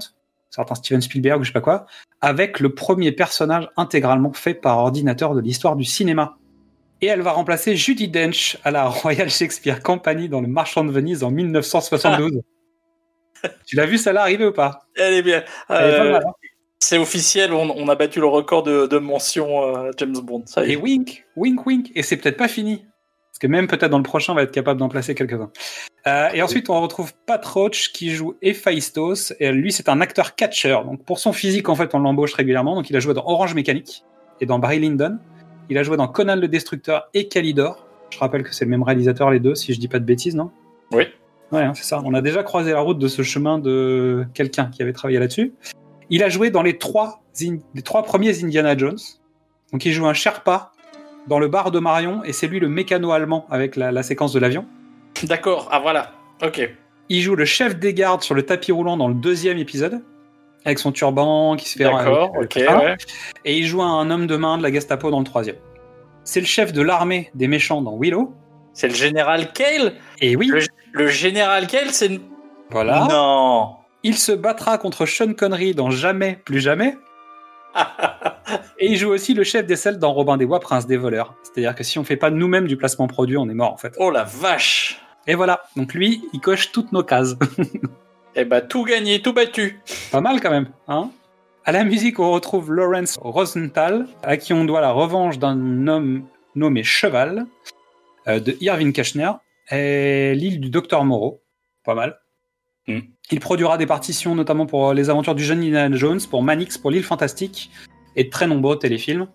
certain 0.51 0.75
Steven 0.75 1.01
Spielberg 1.01 1.41
ou 1.41 1.45
je 1.45 1.51
sais 1.51 1.53
pas 1.53 1.61
quoi, 1.61 1.87
avec 2.21 2.59
le 2.59 2.75
premier 2.75 3.13
personnage 3.13 3.69
intégralement 3.77 4.33
fait 4.33 4.55
par 4.55 4.79
ordinateur 4.79 5.35
de 5.37 5.41
l'histoire 5.41 5.77
du 5.77 5.85
cinéma. 5.85 6.37
Et 7.03 7.07
elle 7.07 7.23
va 7.23 7.33
remplacer 7.33 7.77
Judy 7.77 8.09
Dench 8.09 8.59
à 8.63 8.71
la 8.71 8.87
Royal 8.87 9.31
Shakespeare 9.31 9.83
Company 9.83 10.29
dans 10.29 10.41
Le 10.41 10.49
Marchand 10.49 10.85
de 10.85 10.91
Venise 10.91 11.25
en 11.25 11.31
1972. 11.31 12.43
tu 13.67 13.77
l'as 13.77 13.87
vu 13.87 13.97
celle-là 13.97 14.23
arriver 14.23 14.47
ou 14.47 14.53
pas? 14.53 14.81
Elle 14.97 15.15
est 15.15 15.23
bien. 15.23 15.43
Euh, 15.71 16.17
hein 16.17 16.33
C'est 16.79 16.99
officiel, 16.99 17.53
on, 17.55 17.71
on 17.71 17.89
a 17.89 17.95
battu 17.95 18.21
le 18.21 18.27
record 18.27 18.63
de, 18.65 18.87
de 18.87 18.99
mention 18.99 19.65
euh, 19.65 19.91
James 19.97 20.19
Bond. 20.19 20.43
Ça 20.45 20.67
Et 20.67 20.77
wink, 20.77 21.25
wink, 21.37 21.65
wink. 21.67 21.91
Et 21.95 22.03
c'est 22.03 22.19
peut-être 22.19 22.37
pas 22.37 22.49
fini. 22.49 22.85
Parce 23.31 23.39
que 23.39 23.47
même 23.47 23.67
peut-être 23.67 23.91
dans 23.91 23.99
le 23.99 24.03
prochain, 24.03 24.35
on 24.35 24.37
va 24.37 24.43
être 24.43 24.53
capable 24.53 24.79
d'en 24.79 24.91
placer 24.91 25.15
quelques-uns. 25.15 25.51
Euh, 26.07 26.29
et 26.35 26.43
ensuite, 26.43 26.69
on 26.69 26.79
retrouve 26.83 27.15
Pat 27.27 27.43
Roach 27.45 27.93
qui 27.93 28.11
joue 28.11 28.35
Héphaïstos. 28.43 29.33
Et 29.41 29.51
lui, 29.53 29.73
c'est 29.73 29.89
un 29.89 30.03
acteur 30.03 30.35
catcheur. 30.35 30.85
Donc, 30.85 31.05
pour 31.07 31.19
son 31.19 31.33
physique, 31.33 31.71
en 31.71 31.75
fait, 31.75 31.95
on 31.95 32.01
l'embauche 32.01 32.35
régulièrement. 32.35 32.75
Donc, 32.75 32.91
il 32.91 32.97
a 32.97 33.01
joué 33.01 33.15
dans 33.15 33.25
Orange 33.27 33.55
Mécanique 33.55 34.05
et 34.41 34.47
dans 34.47 34.59
Barry 34.59 34.81
Lyndon. 34.81 35.19
Il 35.71 35.79
a 35.79 35.85
joué 35.85 35.97
dans 35.97 36.09
Conan 36.09 36.35
le 36.35 36.49
Destructeur 36.49 37.09
et 37.15 37.29
Calidor. 37.29 37.87
Je 38.11 38.19
rappelle 38.19 38.43
que 38.43 38.53
c'est 38.53 38.65
le 38.65 38.73
même 38.73 38.83
réalisateur, 38.83 39.31
les 39.31 39.39
deux, 39.39 39.55
si 39.55 39.73
je 39.73 39.79
dis 39.79 39.87
pas 39.87 40.01
de 40.01 40.05
bêtises, 40.05 40.35
non? 40.35 40.51
Oui. 40.91 41.05
Ouais, 41.53 41.63
hein, 41.63 41.73
c'est 41.75 41.85
ça. 41.85 42.03
On 42.05 42.13
a 42.13 42.21
déjà 42.21 42.43
croisé 42.43 42.73
la 42.73 42.81
route 42.81 42.99
de 42.99 43.07
ce 43.07 43.23
chemin 43.23 43.59
de 43.59 44.27
quelqu'un 44.35 44.67
qui 44.67 44.83
avait 44.83 44.93
travaillé 44.93 45.21
là-dessus. 45.21 45.53
Il 46.11 46.25
a 46.25 46.29
joué 46.29 46.51
dans 46.51 46.63
les 46.63 46.77
trois, 46.77 47.23
les 47.41 47.83
trois 47.83 48.03
premiers 48.03 48.43
Indiana 48.43 48.77
Jones. 48.77 48.99
Donc 49.71 49.85
il 49.85 49.93
joue 49.93 50.07
un 50.07 50.13
Sherpa 50.13 50.73
dans 51.29 51.39
le 51.39 51.47
bar 51.47 51.71
de 51.71 51.79
Marion 51.79 52.25
et 52.25 52.33
c'est 52.33 52.49
lui 52.49 52.59
le 52.59 52.69
mécano 52.69 53.13
allemand 53.13 53.47
avec 53.49 53.77
la, 53.77 53.93
la 53.93 54.03
séquence 54.03 54.33
de 54.33 54.41
l'avion. 54.41 54.67
D'accord, 55.23 55.69
ah 55.71 55.79
voilà. 55.79 56.15
Ok. 56.43 56.69
Il 57.09 57.21
joue 57.21 57.37
le 57.37 57.45
chef 57.45 57.79
des 57.79 57.95
gardes 57.95 58.23
sur 58.23 58.35
le 58.35 58.43
tapis 58.43 58.73
roulant 58.73 58.97
dans 58.97 59.07
le 59.07 59.15
deuxième 59.15 59.59
épisode 59.59 60.03
avec 60.65 60.79
son 60.79 60.93
turban 60.93 61.57
qui 61.57 61.69
se 61.69 61.79
fait 61.79 61.85
D'accord, 61.85 62.33
ok, 62.41 62.55
ouais. 62.57 62.97
Et 63.45 63.57
il 63.59 63.67
joue 63.67 63.83
un 63.83 64.11
homme 64.11 64.27
de 64.27 64.37
main 64.37 64.59
de 64.59 64.63
la 64.63 64.73
Gestapo 64.73 65.11
dans 65.11 65.19
le 65.19 65.25
troisième. 65.25 65.57
C'est 66.25 66.41
le 66.41 66.47
chef 66.47 66.73
de 66.73 66.83
l'armée 66.83 67.31
des 67.35 67.49
méchants 67.49 67.81
dans 67.83 67.97
Willow. 67.99 68.35
C'est 68.73 68.89
le 68.89 68.95
général 68.95 69.53
Kale 69.53 69.95
Et 70.21 70.37
oui, 70.37 70.49
Le, 70.49 70.61
le 70.93 71.09
général 71.09 71.67
Kale, 71.67 71.91
c'est. 71.91 72.07
une- 72.07 72.21
voilà. 72.71 73.07
Non 73.11 73.77
Il 74.03 74.17
se 74.17 74.33
battra 74.33 74.79
contre 74.79 75.07
Sean 75.07 75.33
Connery 75.35 75.75
dans 75.75 75.91
Jamais, 75.91 76.39
plus 76.45 76.61
jamais. 76.61 76.97
Et 78.79 78.93
il 78.93 78.97
joue 78.97 79.11
aussi 79.11 79.35
le 79.35 79.45
chef 79.45 79.67
des 79.67 79.77
selles 79.77 79.99
dans 79.99 80.13
Robin 80.13 80.37
des 80.37 80.47
Bois, 80.47 80.61
Prince 80.61 80.87
des 80.87 80.97
voleurs. 80.97 81.35
C'est-à-dire 81.43 81.75
que 81.75 81.85
si 81.85 81.99
on 81.99 82.05
fait 82.05 82.17
pas 82.17 82.31
nous-mêmes 82.31 82.67
du 82.67 82.77
placement 82.77 83.07
produit, 83.07 83.37
on 83.37 83.49
est 83.49 83.55
mort 83.55 83.73
en 83.73 83.77
fait. 83.77 83.95
Oh 83.99 84.11
la 84.11 84.25
vache 84.25 85.01
Et 85.27 85.35
voilà. 85.35 85.63
Donc 85.77 85.95
lui, 85.95 86.23
il 86.33 86.41
coche 86.41 86.73
toutes 86.73 86.93
nos 86.93 87.03
cases. 87.03 87.37
Eh 88.37 88.45
bah, 88.45 88.61
tout 88.61 88.85
gagné, 88.85 89.21
tout 89.23 89.33
battu. 89.33 89.81
pas 90.13 90.21
mal 90.21 90.41
quand 90.41 90.51
même, 90.51 90.69
hein 90.89 91.11
À 91.65 91.73
la 91.73 91.85
musique, 91.85 92.19
on 92.21 92.31
retrouve 92.31 92.73
Lawrence 92.73 93.19
Rosenthal, 93.21 94.07
à 94.23 94.37
qui 94.37 94.53
on 94.53 94.65
doit 94.65 94.81
la 94.81 94.93
revanche 94.93 95.39
d'un 95.39 95.87
homme 95.89 96.25
nommé 96.55 96.83
Cheval, 96.85 97.47
euh, 98.29 98.41
de 98.41 98.57
Irving 98.61 98.93
Kashner, 98.93 99.31
et 99.71 100.35
l'île 100.35 100.61
du 100.61 100.71
Docteur 100.71 101.05
Moreau. 101.05 101.43
Pas 101.85 101.95
mal. 101.95 102.19
Hmm. 102.87 103.01
Il 103.31 103.41
produira 103.41 103.79
des 103.79 103.87
partitions 103.87 104.35
notamment 104.35 104.67
pour 104.67 104.93
les 104.93 105.11
aventures 105.11 105.35
du 105.35 105.45
jeune 105.45 105.61
Indiana 105.61 105.97
Jones, 105.97 106.21
pour 106.29 106.43
Manix, 106.43 106.79
pour 106.79 106.91
l'île 106.91 107.05
Fantastique, 107.05 107.71
et 108.17 108.25
de 108.25 108.31
très 108.31 108.47
nombreux 108.47 108.79
téléfilms. 108.79 109.29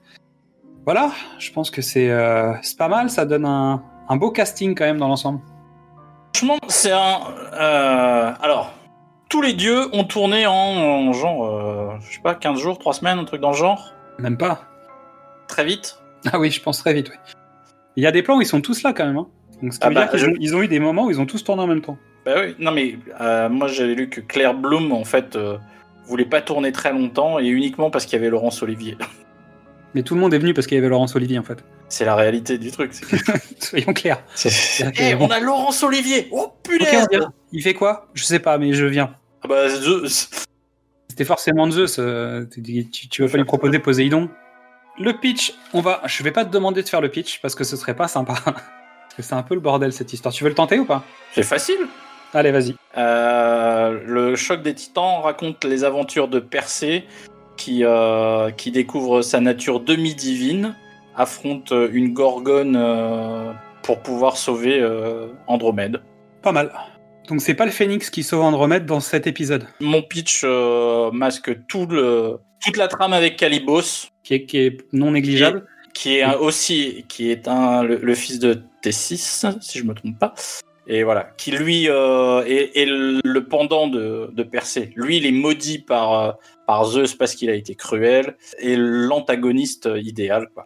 Voilà, 0.86 1.12
je 1.40 1.52
pense 1.52 1.72
que 1.72 1.82
c'est 1.82 2.10
euh, 2.12 2.54
pas 2.78 2.88
mal, 2.88 3.10
ça 3.10 3.26
donne 3.26 3.46
un, 3.46 3.82
un 4.08 4.16
beau 4.18 4.32
casting 4.32 4.76
quand 4.76 4.86
même 4.86 5.00
dans 5.00 5.08
l'ensemble. 5.08 5.40
Franchement, 6.36 6.58
c'est 6.68 6.92
un. 6.92 7.20
euh, 7.54 8.34
alors, 8.42 8.74
tous 9.36 9.42
les 9.42 9.52
dieux 9.52 9.94
ont 9.94 10.06
tourné 10.06 10.48
en, 10.48 10.54
en 10.54 11.12
genre, 11.12 11.46
euh, 11.46 11.90
je 12.08 12.14
sais 12.16 12.22
pas, 12.22 12.36
15 12.36 12.58
jours, 12.58 12.80
3 12.80 12.94
semaines, 12.94 13.20
un 13.20 13.26
truc 13.26 13.42
dans 13.42 13.52
le 13.52 13.58
genre. 13.58 13.94
Même 14.18 14.38
pas. 14.38 14.62
Très 15.50 15.66
vite. 15.66 16.00
Ah 16.32 16.40
oui, 16.40 16.52
je 16.52 16.62
pense 16.62 16.78
très 16.80 16.94
vite, 16.94 17.10
oui. 17.10 17.18
Il 17.98 18.04
y 18.04 18.08
a 18.08 18.12
des 18.14 18.24
plans 18.24 18.38
où 18.38 18.42
ils 18.42 18.46
sont 18.48 18.62
tous 18.62 18.82
là 18.84 18.94
quand 18.94 19.06
même. 19.06 19.18
Hein. 19.18 19.28
Donc, 19.62 19.74
ce 19.74 19.80
qui 19.80 19.86
Ah 19.86 19.90
veut 19.90 19.96
bah, 19.96 20.02
dire 20.04 20.12
qu'ils 20.12 20.20
je- 20.22 20.28
ont, 20.28 20.34
ils 20.40 20.56
ont 20.56 20.62
eu 20.62 20.70
des 20.70 20.80
moments 20.80 21.04
où 21.08 21.12
ils 21.12 21.20
ont 21.20 21.26
tous 21.26 21.44
tourné 21.44 21.62
en 21.64 21.68
même 21.68 21.82
temps. 21.82 21.98
Bah 22.26 22.36
oui, 22.46 22.56
non 22.60 22.72
mais 22.72 22.98
euh, 23.20 23.50
moi 23.50 23.68
j'avais 23.68 23.94
lu 23.94 24.10
que 24.10 24.22
Claire 24.22 24.54
Bloom 24.54 24.94
en 24.94 25.04
fait 25.04 25.36
euh, 25.36 25.58
voulait 26.06 26.24
pas 26.26 26.42
tourner 26.42 26.72
très 26.72 26.94
longtemps 26.94 27.38
et 27.38 27.46
uniquement 27.48 27.90
parce 27.92 28.06
qu'il 28.06 28.18
y 28.18 28.22
avait 28.22 28.30
Laurence 28.32 28.64
Olivier. 28.64 28.98
Mais 29.94 30.02
tout 30.04 30.16
le 30.16 30.22
monde 30.22 30.34
est 30.34 30.40
venu 30.40 30.54
parce 30.54 30.66
qu'il 30.68 30.76
y 30.76 30.80
avait 30.80 30.90
Laurence 30.90 31.16
Olivier 31.18 31.40
en 31.40 31.44
fait. 31.44 31.64
C'est 31.90 32.04
la 32.06 32.16
réalité 32.16 32.58
du 32.58 32.72
truc. 32.72 32.92
Soyons 33.60 33.94
clairs. 33.94 34.22
Eh, 34.98 35.16
on 35.20 35.28
a 35.30 35.40
Laurence 35.42 35.84
Olivier 35.84 36.28
Oh 36.32 36.54
dirait- 36.80 37.06
il 37.54 37.62
fait 37.62 37.74
quoi? 37.74 38.08
Je 38.14 38.24
sais 38.24 38.40
pas, 38.40 38.58
mais 38.58 38.74
je 38.74 38.86
viens. 38.86 39.14
Ah 39.46 39.48
bah, 39.48 39.70
Zeus. 39.70 40.28
C'était 41.08 41.24
forcément 41.24 41.70
Zeus. 41.70 42.00
euh, 42.00 42.46
tu, 42.52 42.90
tu, 42.90 43.30
pas 43.30 43.38
lui 43.38 43.46
proposer 43.46 43.78
Poséidon. 43.78 44.28
Le 44.98 45.14
pitch, 45.14 45.54
on 45.74 45.82
va. 45.82 46.02
Je 46.08 46.24
vais 46.24 46.32
pas 46.32 46.46
te 46.46 46.50
demander 46.50 46.82
de 46.82 46.90
faire 46.90 47.00
le 47.00 47.10
pitch 47.10 47.42
parce 47.42 47.54
que 47.54 47.64
ce 47.64 47.76
serait 47.76 47.96
pas 47.96 48.08
sympa. 48.08 48.34
Parce 48.44 49.18
que 49.18 49.22
c'est 49.22 49.36
un 49.36 49.44
peu 49.44 49.54
le 49.54 49.62
bordel 49.62 49.94
cette 49.94 50.12
histoire. 50.14 50.34
Tu 50.34 50.44
veux 50.44 50.50
le 50.50 50.56
tenter 50.56 50.80
ou 50.80 50.84
pas? 50.84 51.04
C'est 51.32 51.44
facile 51.44 51.78
Allez, 52.34 52.52
vas-y. 52.52 52.76
Euh, 52.98 54.02
le 54.04 54.36
choc 54.36 54.64
des 54.64 54.74
titans 54.74 55.22
raconte 55.22 55.64
les 55.64 55.84
aventures 55.84 56.28
de 56.28 56.40
Persée 56.40 57.06
qui, 57.56 57.86
euh, 57.86 58.50
qui 58.50 58.72
découvre 58.72 59.22
sa 59.22 59.40
nature 59.40 59.80
demi-divine, 59.80 60.76
affronte 61.16 61.72
une 61.92 62.14
gorgone 62.14 62.76
euh, 62.76 63.54
pour 63.84 64.02
pouvoir 64.02 64.38
sauver 64.38 64.82
euh, 64.82 65.28
Andromède. 65.48 66.02
Pas 66.42 66.52
mal. 66.52 66.72
Donc 67.28 67.42
c'est 67.42 67.54
pas 67.56 67.66
le 67.66 67.72
Phénix 67.72 68.10
qui 68.10 68.24
sauve 68.24 68.42
Andromède 68.42 68.86
dans 68.86 69.00
cet 69.00 69.26
épisode, 69.28 69.66
Mon 69.80 70.02
pitch 70.02 70.42
euh, 70.44 71.10
masque 71.12 71.56
tout 71.68 71.86
le, 71.88 72.38
toute 72.64 72.78
la 72.78 72.88
trame 72.88 73.14
avec 73.14 73.36
Calibos, 73.38 74.10
qui 74.24 74.36
est, 74.36 74.46
qui 74.46 74.58
est 74.60 74.78
non 74.94 75.12
négligeable. 75.12 75.66
qui 75.94 76.18
est 76.18 76.22
un- 76.24 76.34
aussi 76.38 77.06
qui 77.08 77.32
est 77.32 77.48
un, 77.48 77.84
le, 77.84 77.98
le 77.98 78.16
fils 78.16 78.38
de 78.40 78.62
T6, 78.84 79.58
si 79.62 79.80
je 79.80 79.84
me 79.86 79.94
trompe 79.94 80.20
pas. 80.20 80.34
Et 80.88 81.04
voilà, 81.04 81.24
qui 81.38 81.50
lui 81.50 81.90
euh, 81.90 82.44
est, 82.46 82.78
est 82.78 82.86
le 82.86 83.20
le 83.24 83.46
pendant 83.46 83.88
de, 83.88 84.30
de 84.32 84.44
Persée. 84.44 84.92
Lui, 84.96 85.18
il 85.18 85.26
est 85.26 85.32
maudit 85.32 85.80
par, 85.80 86.14
euh, 86.14 86.32
par 86.68 86.86
Zeus 86.86 87.16
parce 87.16 87.34
qu'il 87.34 87.50
a 87.50 87.56
été 87.56 87.74
cruel, 87.74 88.36
et 88.60 88.76
l'antagoniste 88.78 89.90
idéal. 89.96 90.48
Quoi. 90.54 90.66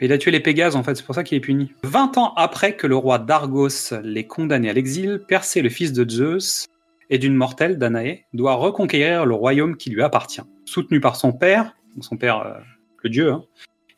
Il 0.00 0.12
a 0.12 0.18
tué 0.18 0.30
les 0.30 0.40
Pégases, 0.40 0.76
en 0.76 0.84
fait, 0.84 0.94
c'est 0.94 1.04
pour 1.04 1.14
ça 1.16 1.24
qu'il 1.24 1.36
est 1.36 1.40
puni. 1.40 1.72
20 1.82 2.18
ans 2.18 2.32
après 2.36 2.76
que 2.76 2.86
le 2.86 2.94
roi 2.94 3.18
Dargos 3.18 3.92
l'ait 4.04 4.26
condamné 4.26 4.70
à 4.70 4.72
l'exil, 4.72 5.20
Persée, 5.26 5.60
le 5.60 5.70
fils 5.70 5.92
de 5.92 6.08
Zeus 6.08 6.66
et 7.10 7.18
d'une 7.18 7.34
mortelle, 7.34 7.78
Danaé, 7.78 8.24
doit 8.32 8.54
reconquérir 8.54 9.26
le 9.26 9.34
royaume 9.34 9.76
qui 9.76 9.90
lui 9.90 10.02
appartient. 10.02 10.42
Soutenu 10.66 11.00
par 11.00 11.16
son 11.16 11.32
père, 11.32 11.74
son 12.00 12.16
père, 12.16 12.46
euh, 12.46 12.60
le 13.02 13.10
dieu, 13.10 13.32
hein, 13.32 13.44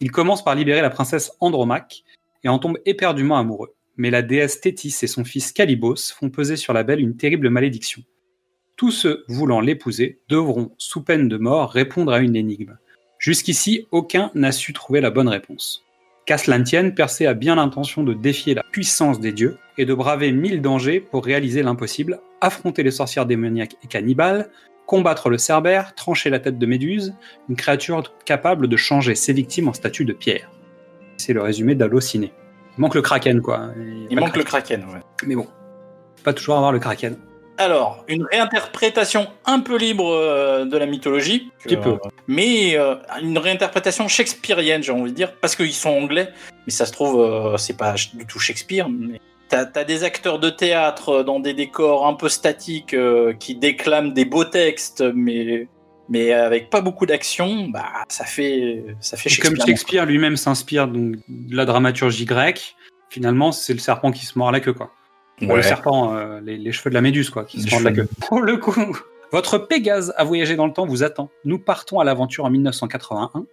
il 0.01 0.11
commence 0.11 0.43
par 0.43 0.55
libérer 0.55 0.81
la 0.81 0.89
princesse 0.89 1.33
Andromaque 1.41 2.03
et 2.45 2.49
en 2.49 2.59
tombe 2.59 2.79
éperdument 2.87 3.37
amoureux. 3.37 3.75
Mais 3.99 4.09
la 4.09 4.23
déesse 4.23 4.63
Thétis 4.63 4.97
et 5.03 5.07
son 5.07 5.25
fils 5.25 5.53
Calibos 5.53 6.15
font 6.15 6.31
peser 6.31 6.57
sur 6.57 6.73
la 6.73 6.83
belle 6.83 7.01
une 7.01 7.19
terrible 7.19 7.51
malédiction. 7.51 8.03
Tous 8.77 8.91
ceux 8.91 9.25
voulant 9.29 9.61
l'épouser 9.61 10.21
devront, 10.31 10.73
sous 10.79 11.03
peine 11.03 11.29
de 11.29 11.37
mort, 11.37 11.71
répondre 11.71 12.13
à 12.13 12.21
une 12.21 12.37
énigme. 12.37 12.79
Jusqu'ici, 13.19 13.87
aucun 13.91 14.31
n'a 14.35 14.53
su 14.53 14.73
trouver 14.73 15.03
la 15.03 15.11
bonne 15.11 15.29
réponse. 15.29 15.85
Qu'à 16.31 16.39
cela 16.39 16.59
ne 16.59 16.63
tienne, 16.63 16.95
Persée 16.95 17.27
a 17.27 17.35
bien 17.35 17.57
l'intention 17.57 18.05
de 18.05 18.15
défier 18.15 18.55
la 18.55 18.63
puissance 18.63 19.19
des 19.19 19.33
dieux 19.33 19.59
et 19.79 19.85
de 19.85 19.93
braver 19.93 20.31
mille 20.31 20.63
dangers 20.63 21.01
pour 21.01 21.25
réaliser 21.25 21.61
l'impossible, 21.65 22.21
affronter 22.41 22.85
les 22.85 22.93
sorcières 22.93 23.27
démoniaques 23.27 23.75
et 23.83 23.89
cannibales, 23.89 24.49
combattre 24.87 25.29
le 25.29 25.39
cerbère, 25.39 25.93
trancher 25.97 26.31
la 26.31 26.39
tête 26.39 26.57
de 26.57 26.67
Méduse, 26.67 27.17
une 27.49 27.57
créature 27.57 28.15
capable 28.25 28.69
de 28.69 28.77
changer 28.77 29.17
ses 29.17 29.33
victimes 29.33 29.67
en 29.67 29.73
statues 29.73 30.05
de 30.05 30.13
pierre. 30.13 30.49
C'est 31.17 31.33
le 31.33 31.43
résumé 31.43 31.75
d'Allociné. 31.75 32.33
Il 32.79 32.81
manque 32.81 32.95
le 32.95 33.03
kraken, 33.03 33.43
quoi. 33.43 33.73
Il 34.09 34.17
manque 34.17 34.37
le 34.37 34.45
Kraken. 34.45 34.85
ouais. 34.85 35.01
Mais 35.27 35.35
bon, 35.35 35.49
pas 36.23 36.33
toujours 36.33 36.55
avoir 36.55 36.71
le 36.71 36.79
kraken. 36.79 37.17
Alors, 37.61 38.07
une 38.09 38.25
réinterprétation 38.25 39.29
un 39.45 39.61
peu 39.61 39.77
libre 39.77 40.11
euh, 40.11 40.65
de 40.65 40.79
la 40.79 40.87
mythologie. 40.87 41.53
Petit 41.63 41.77
peu. 41.77 41.99
mais 42.27 42.75
euh, 42.75 42.95
une 43.21 43.37
réinterprétation 43.37 44.09
shakespearienne, 44.09 44.83
j'ai 44.83 44.93
envie 44.93 45.11
de 45.11 45.17
dire, 45.17 45.35
parce 45.37 45.57
qu'ils 45.57 45.75
sont 45.75 45.91
anglais, 45.91 46.31
mais 46.67 46.73
ça 46.73 46.87
se 46.87 46.93
trouve, 46.93 47.21
euh, 47.21 47.59
c'est 47.59 47.77
pas 47.77 47.95
du 48.15 48.25
tout 48.25 48.39
Shakespeare. 48.39 48.89
Mais... 48.89 49.21
T'as 49.51 49.67
as 49.75 49.85
des 49.85 50.05
acteurs 50.05 50.39
de 50.39 50.49
théâtre 50.49 51.23
dans 51.23 51.39
des 51.39 51.53
décors 51.53 52.07
un 52.07 52.15
peu 52.15 52.31
statiques 52.31 52.97
qui 53.39 53.55
déclament 53.57 54.15
des 54.15 54.25
beaux 54.25 54.45
textes, 54.45 55.05
mais, 55.15 55.69
mais 56.09 56.33
avec 56.33 56.71
pas 56.71 56.81
beaucoup 56.81 57.05
d'action, 57.05 57.69
bah 57.69 57.85
ça 58.09 58.25
fait 58.25 58.85
ça 59.01 59.19
fait 59.19 59.29
Et 59.29 59.33
Shakespeare. 59.33 59.59
comme 59.59 59.67
Shakespeare 59.67 60.07
lui-même 60.07 60.37
s'inspire 60.37 60.89
donc 60.89 61.17
de 61.29 61.57
la 61.57 61.67
dramaturgie 61.67 62.27
grecque, 62.27 62.77
finalement 63.11 63.53
c'est 63.53 63.73
le 63.73 63.81
serpent 63.81 64.13
qui 64.13 64.25
se 64.25 64.39
mord 64.39 64.53
la 64.53 64.61
queue 64.61 64.73
quoi. 64.73 64.93
Ouais. 65.41 65.57
Le 65.57 65.63
serpent, 65.63 66.15
euh, 66.15 66.41
les, 66.41 66.57
les 66.59 66.73
cheveux 66.73 66.91
de 66.91 66.95
la 66.95 67.01
méduse 67.01 67.31
quoi, 67.31 67.45
qui 67.45 67.59
Les 67.59 67.63
se 67.65 67.71
mordent 67.71 67.85
la 67.85 67.93
queue. 67.93 68.09
Pour 68.29 68.41
le 68.41 68.57
coup, 68.59 68.99
votre 69.33 69.59
Pégase 69.59 70.13
à 70.17 70.25
voyager 70.25 70.57
dans 70.57 70.67
le 70.67 70.73
temps 70.73 70.87
vous 70.87 71.03
attend. 71.03 71.31
Nous 71.45 71.59
partons 71.59 72.01
à 72.01 72.05
l'aventure 72.05 72.45
en 72.45 72.51
1981, 72.51 73.47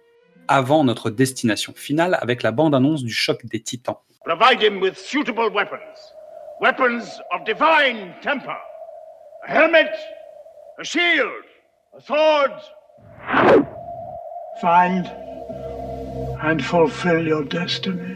avant 0.48 0.84
notre 0.84 1.10
destination 1.10 1.72
finale 1.74 2.18
avec 2.20 2.42
la 2.42 2.52
bande-annonce 2.52 3.02
du 3.02 3.12
choc 3.12 3.44
des 3.46 3.60
titans. 3.60 3.98
Provide 4.24 4.62
him 4.62 4.82
with 4.82 4.98
suitable 4.98 5.50
weapons. 5.54 5.78
Weapons 6.60 7.20
of 7.32 7.44
divine 7.46 8.12
temper. 8.20 8.58
A 9.46 9.50
helmet, 9.50 9.92
a 10.78 10.84
shield, 10.84 11.44
a 11.96 12.00
sword. 12.00 12.52
Find 14.60 15.06
and 16.42 16.60
fulfill 16.62 17.26
your 17.26 17.44
destiny. 17.44 18.14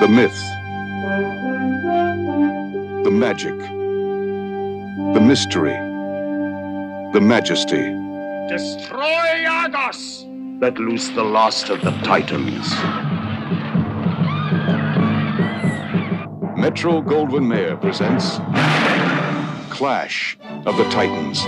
The 0.00 0.08
myth. 0.08 0.57
The 3.04 3.10
magic. 3.10 3.56
The 5.14 5.20
mystery. 5.22 5.72
The 7.14 7.20
majesty. 7.22 7.94
Destroy 8.50 9.46
Argos. 9.48 10.26
Let 10.60 10.76
loose 10.76 11.08
the 11.08 11.24
last 11.24 11.70
of 11.70 11.80
the 11.80 11.92
Titans. 12.02 12.70
Metro 16.58 17.00
Goldwyn 17.00 17.46
Mayer 17.46 17.78
presents 17.78 18.36
Clash 19.74 20.36
of 20.66 20.76
the 20.76 20.84
Titans. 20.90 21.42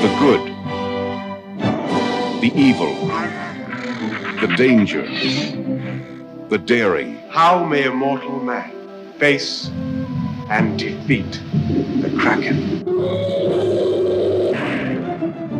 The 0.00 0.08
good. 0.20 0.40
The 2.40 2.50
evil. 2.58 2.94
The 4.40 4.54
danger. 4.56 5.06
The 6.48 6.56
daring. 6.56 7.18
How 7.38 7.62
may 7.64 7.84
a 7.84 7.92
mortal 7.92 8.40
man 8.40 9.12
face 9.16 9.68
and 10.50 10.76
defeat 10.76 11.40
the 12.02 12.12
Kraken? 12.18 12.84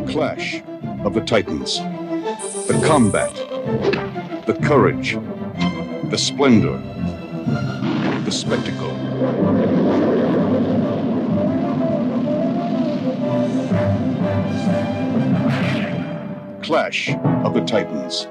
Clash 0.08 0.60
of 1.04 1.14
the 1.14 1.20
Titans. 1.20 1.78
The 2.66 2.82
combat. 2.84 3.32
The 4.46 4.58
courage. 4.60 5.18
The 6.10 6.18
splendor. 6.18 6.78
The 8.24 8.32
spectacle. 8.32 8.90
Clash 16.60 17.10
of 17.44 17.54
the 17.54 17.64
Titans. 17.64 18.26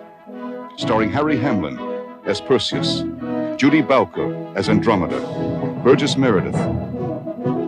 Starring 0.75 1.09
Harry 1.11 1.37
Hamlin 1.37 1.77
as 2.27 2.41
Perseus, 2.41 3.03
Judy 3.57 3.81
Bowker 3.81 4.53
as 4.55 4.69
Andromeda, 4.69 5.19
Burgess 5.83 6.15
Meredith, 6.15 6.55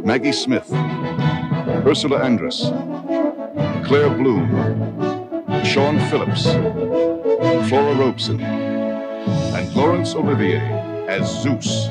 Maggie 0.05 0.31
Smith, 0.31 0.71
Ursula 1.83 2.19
Andress, 2.19 2.69
Claire 3.83 4.11
Bloom, 4.11 4.47
Sean 5.65 5.99
Phillips, 6.11 6.45
Flora 7.67 7.95
Robeson, 7.95 8.39
and 8.39 9.75
Laurence 9.75 10.13
Olivier 10.13 10.61
as 11.07 11.25
Zeus. 11.41 11.89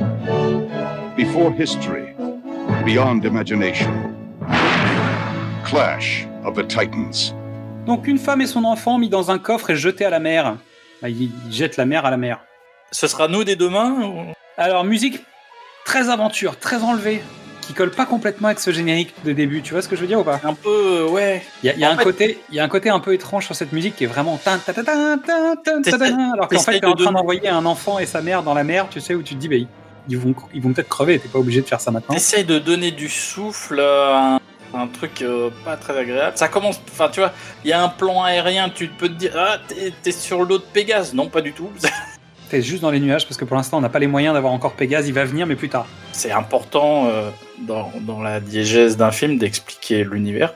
Before 1.17 1.51
history, 1.51 2.15
beyond 2.85 3.25
imagination. 3.25 4.15
Clash 5.65 6.25
of 6.45 6.55
the 6.55 6.63
Titans. 6.63 7.35
Donc 7.85 8.07
une 8.07 8.19
femme 8.19 8.43
et 8.43 8.47
son 8.47 8.63
enfant 8.65 8.97
mis 8.99 9.09
dans 9.09 9.33
un 9.33 9.41
coffre 9.41 9.71
et 9.71 9.77
jetés 9.77 10.05
à 10.05 10.11
la 10.11 10.21
mer. 10.21 10.57
Bah, 11.03 11.09
il 11.09 11.31
jette 11.51 11.77
la 11.77 11.85
mer 11.85 12.07
à 12.07 12.11
la 12.13 12.17
mer. 12.17 12.48
Ce 12.93 13.07
sera 13.07 13.29
nous 13.29 13.45
des 13.45 13.57
demain 13.57 13.91
ou... 14.03 14.33
Alors 14.57 14.85
musique 14.85 15.21
très 15.85 16.09
aventure, 16.11 16.59
très 16.59 16.83
enlevée, 16.83 17.23
qui 17.63 17.73
colle 17.75 17.91
pas 17.91 18.07
complètement 18.07 18.49
avec 18.49 18.61
ce 18.61 18.71
générique 18.73 19.15
de 19.25 19.33
début. 19.33 19.63
Tu 19.63 19.73
vois 19.73 19.83
ce 19.83 19.89
que 19.89 19.95
je 19.97 20.01
veux 20.01 20.07
dire 20.07 20.21
ou 20.21 20.25
pas? 20.25 20.41
Un 20.43 20.55
peu, 20.55 20.69
euh, 21.05 21.09
ouais. 21.09 21.43
Il 21.63 21.67
y 21.67 21.71
a, 21.71 21.77
y 21.77 21.85
un 21.85 21.97
fait- 21.97 22.05
côté, 22.05 22.39
il 22.49 22.55
y 22.57 22.61
a 22.61 22.65
un 22.65 22.69
côté 22.69 22.89
un 22.91 22.99
peu 23.01 23.13
étrange 23.15 23.45
sur 23.47 23.55
cette 23.55 23.73
musique 23.73 23.95
qui 23.97 24.05
est 24.05 24.09
vraiment 24.09 24.37
tin, 24.43 24.59
alors 26.33 26.49
qu'en 26.49 26.59
fait 26.59 26.81
t'es 26.81 26.87
en 26.87 26.95
train 26.95 27.13
d'envoyer 27.13 27.49
un 27.49 27.65
enfant 27.67 27.99
et 27.99 28.07
sa 28.07 28.21
mère 28.23 28.43
dans 28.43 28.55
la 28.55 28.65
mer, 28.65 28.87
tu 28.91 29.01
sais 29.01 29.15
où 29.15 29.23
tu 29.23 29.35
te 29.35 29.41
dis 29.41 29.49
bah 29.49 29.57
ils- 30.09 30.19
vont 30.19 30.35
ils 30.55 30.63
vont 30.63 30.73
peut-être 30.73 30.89
crever. 30.89 31.19
T'es 31.19 31.29
pas 31.29 31.39
obligé 31.39 31.61
de 31.61 31.67
faire 31.67 31.81
ça 31.81 31.91
maintenant. 31.91 32.15
T'essayes 32.15 32.45
de 32.45 32.59
donner 32.59 32.91
du 32.91 33.09
souffle 33.11 33.81
à 33.81 34.37
un, 34.37 34.41
un 34.75 34.87
truc 34.87 35.21
euh, 35.23 35.51
pas 35.65 35.77
très 35.77 35.97
agréable. 35.97 36.37
Ça 36.39 36.49
commence, 36.49 36.81
enfin 36.91 37.09
tu 37.11 37.21
vois, 37.21 37.33
il 37.65 37.71
y 37.71 37.73
a 37.75 37.83
un 37.83 37.89
plan 37.91 38.23
aérien, 38.23 38.71
tu 38.71 38.89
peux 38.89 39.09
te 39.09 39.15
dire, 39.15 39.33
ah, 39.37 39.59
t'es 40.03 40.13
sur 40.13 40.43
l'eau 40.45 40.59
de 40.59 40.65
Pégase. 40.73 41.13
Non, 41.15 41.29
pas 41.29 41.43
du 41.43 41.53
tout. 41.53 41.71
T'es 42.49 42.63
juste 42.63 42.83
dans 42.83 42.91
les 42.91 43.01
nuages 43.01 43.27
parce 43.27 43.37
que 43.37 43.45
pour 43.45 43.57
l'instant 43.57 43.79
on 43.79 43.81
n'a 43.81 43.89
pas 43.89 43.99
les 43.99 44.07
moyens 44.07 44.35
d'avoir 44.35 44.53
encore 44.53 44.73
Pégase. 44.73 45.09
Il 45.09 45.15
va 45.15 45.25
venir 45.25 45.47
mais 45.47 45.57
plus 45.57 45.69
tard. 45.69 45.87
C'est 46.13 46.33
important 46.33 47.07
euh, 47.07 47.31
dans, 47.67 47.93
dans 48.01 48.23
la 48.23 48.41
diégèse 48.41 48.97
d'un 48.97 49.11
film 49.11 49.39
d'expliquer 49.39 50.05
l'univers. 50.05 50.55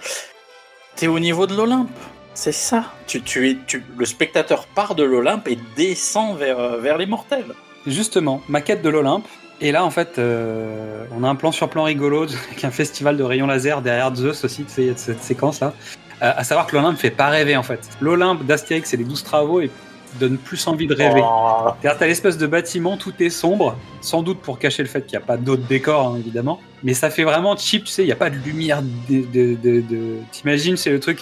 T'es 0.97 1.07
au 1.07 1.19
niveau 1.19 1.47
de 1.47 1.55
l'Olympe. 1.55 1.91
C'est 2.35 2.53
ça. 2.53 2.85
Tu, 3.07 3.23
tu 3.23 3.51
es, 3.51 3.57
tu, 3.67 3.85
le 3.97 4.07
spectateur 4.07 4.67
part 4.67 4.95
de 4.95 5.03
l'Olympe 5.03 5.49
et 5.49 5.59
descend 5.77 6.39
vers, 6.39 6.59
euh, 6.59 6.79
vers 6.79 6.97
les 6.97 7.07
mortels. 7.07 7.45
Justement, 7.87 8.43
maquette 8.49 8.83
de 8.83 8.89
l'Olympe. 8.89 9.27
Et 9.61 9.71
là, 9.71 9.85
en 9.85 9.91
fait, 9.91 10.19
euh, 10.19 11.05
on 11.17 11.23
a 11.25 11.29
un 11.29 11.35
plan 11.35 11.53
sur 11.53 11.69
plan 11.69 11.85
rigolo 11.85 12.27
avec 12.51 12.65
un 12.65 12.71
festival 12.71 13.17
de 13.17 13.23
rayons 13.23 13.47
laser 13.47 13.83
derrière 13.83 14.15
Zeus 14.15 14.45
aussi, 14.45 14.65
cette 14.69 15.23
séquence-là. 15.23 15.75
Euh, 16.23 16.33
à 16.37 16.45
savoir 16.45 16.67
que 16.67 16.77
l'Olympe 16.77 16.99
fait 16.99 17.11
pas 17.11 17.29
rêver, 17.29 17.57
en 17.57 17.63
fait. 17.63 17.89
L'Olympe 18.01 18.45
d'Astérix 18.45 18.93
et 18.95 18.97
les 18.97 19.05
12 19.05 19.23
travaux 19.25 19.61
et 19.61 19.71
donne 20.19 20.39
plus 20.39 20.67
envie 20.67 20.87
de 20.87 20.95
rêver. 20.95 21.23
Oh, 21.23 21.71
t'as 21.83 22.07
l'espèce 22.07 22.39
de 22.39 22.47
bâtiment, 22.47 22.97
tout 22.97 23.13
est 23.21 23.31
sombre, 23.31 23.77
sans 24.01 24.23
doute 24.23 24.41
pour 24.41 24.59
cacher 24.59 24.83
le 24.83 24.89
fait 24.89 25.03
qu'il 25.07 25.19
n'y 25.19 25.23
a 25.23 25.27
pas 25.27 25.37
d'autres 25.37 25.67
décors, 25.67 26.09
hein, 26.09 26.17
évidemment. 26.19 26.61
Mais 26.83 26.95
ça 26.95 27.11
fait 27.11 27.25
vraiment 27.25 27.57
cheap, 27.57 27.85
tu 27.85 27.91
sais, 27.93 28.03
il 28.03 28.07
n'y 28.07 28.13
a 28.13 28.17
pas 28.17 28.31
de 28.31 28.37
lumière. 28.37 28.83
De, 28.83 29.21
de, 29.21 29.55
de, 29.55 29.81
de- 29.81 30.17
T'imagines, 30.33 30.77
c'est 30.77 30.91
le 30.91 31.01
truc. 31.01 31.21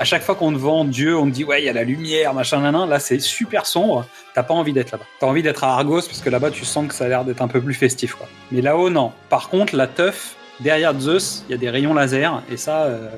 À 0.00 0.04
chaque 0.04 0.22
fois 0.22 0.34
qu'on 0.34 0.52
te 0.52 0.58
vend 0.58 0.84
Dieu, 0.84 1.16
on 1.16 1.26
te 1.26 1.30
dit, 1.30 1.44
ouais, 1.44 1.62
il 1.62 1.66
y 1.66 1.68
a 1.68 1.72
la 1.72 1.84
lumière, 1.84 2.34
machin. 2.34 2.86
Là, 2.86 2.98
c'est 2.98 3.20
super 3.20 3.64
sombre. 3.64 4.06
T'as 4.34 4.42
pas 4.42 4.54
envie 4.54 4.72
d'être 4.72 4.90
là-bas. 4.90 5.04
T'as 5.20 5.26
envie 5.28 5.42
d'être 5.42 5.62
à 5.62 5.74
Argos, 5.74 6.02
parce 6.02 6.20
que 6.20 6.30
là-bas, 6.30 6.50
tu 6.50 6.64
sens 6.64 6.88
que 6.88 6.94
ça 6.94 7.04
a 7.04 7.08
l'air 7.08 7.24
d'être 7.24 7.42
un 7.42 7.48
peu 7.48 7.60
plus 7.60 7.74
festif, 7.74 8.14
quoi. 8.14 8.26
Mais 8.50 8.60
là-haut, 8.60 8.90
non. 8.90 9.12
Par 9.28 9.48
contre, 9.50 9.76
la 9.76 9.86
teuf, 9.86 10.34
derrière 10.60 10.98
Zeus, 10.98 11.44
il 11.48 11.52
y 11.52 11.54
a 11.54 11.58
des 11.58 11.70
rayons 11.70 11.94
laser, 11.94 12.42
et 12.50 12.56
ça, 12.56 12.84
euh, 12.84 13.08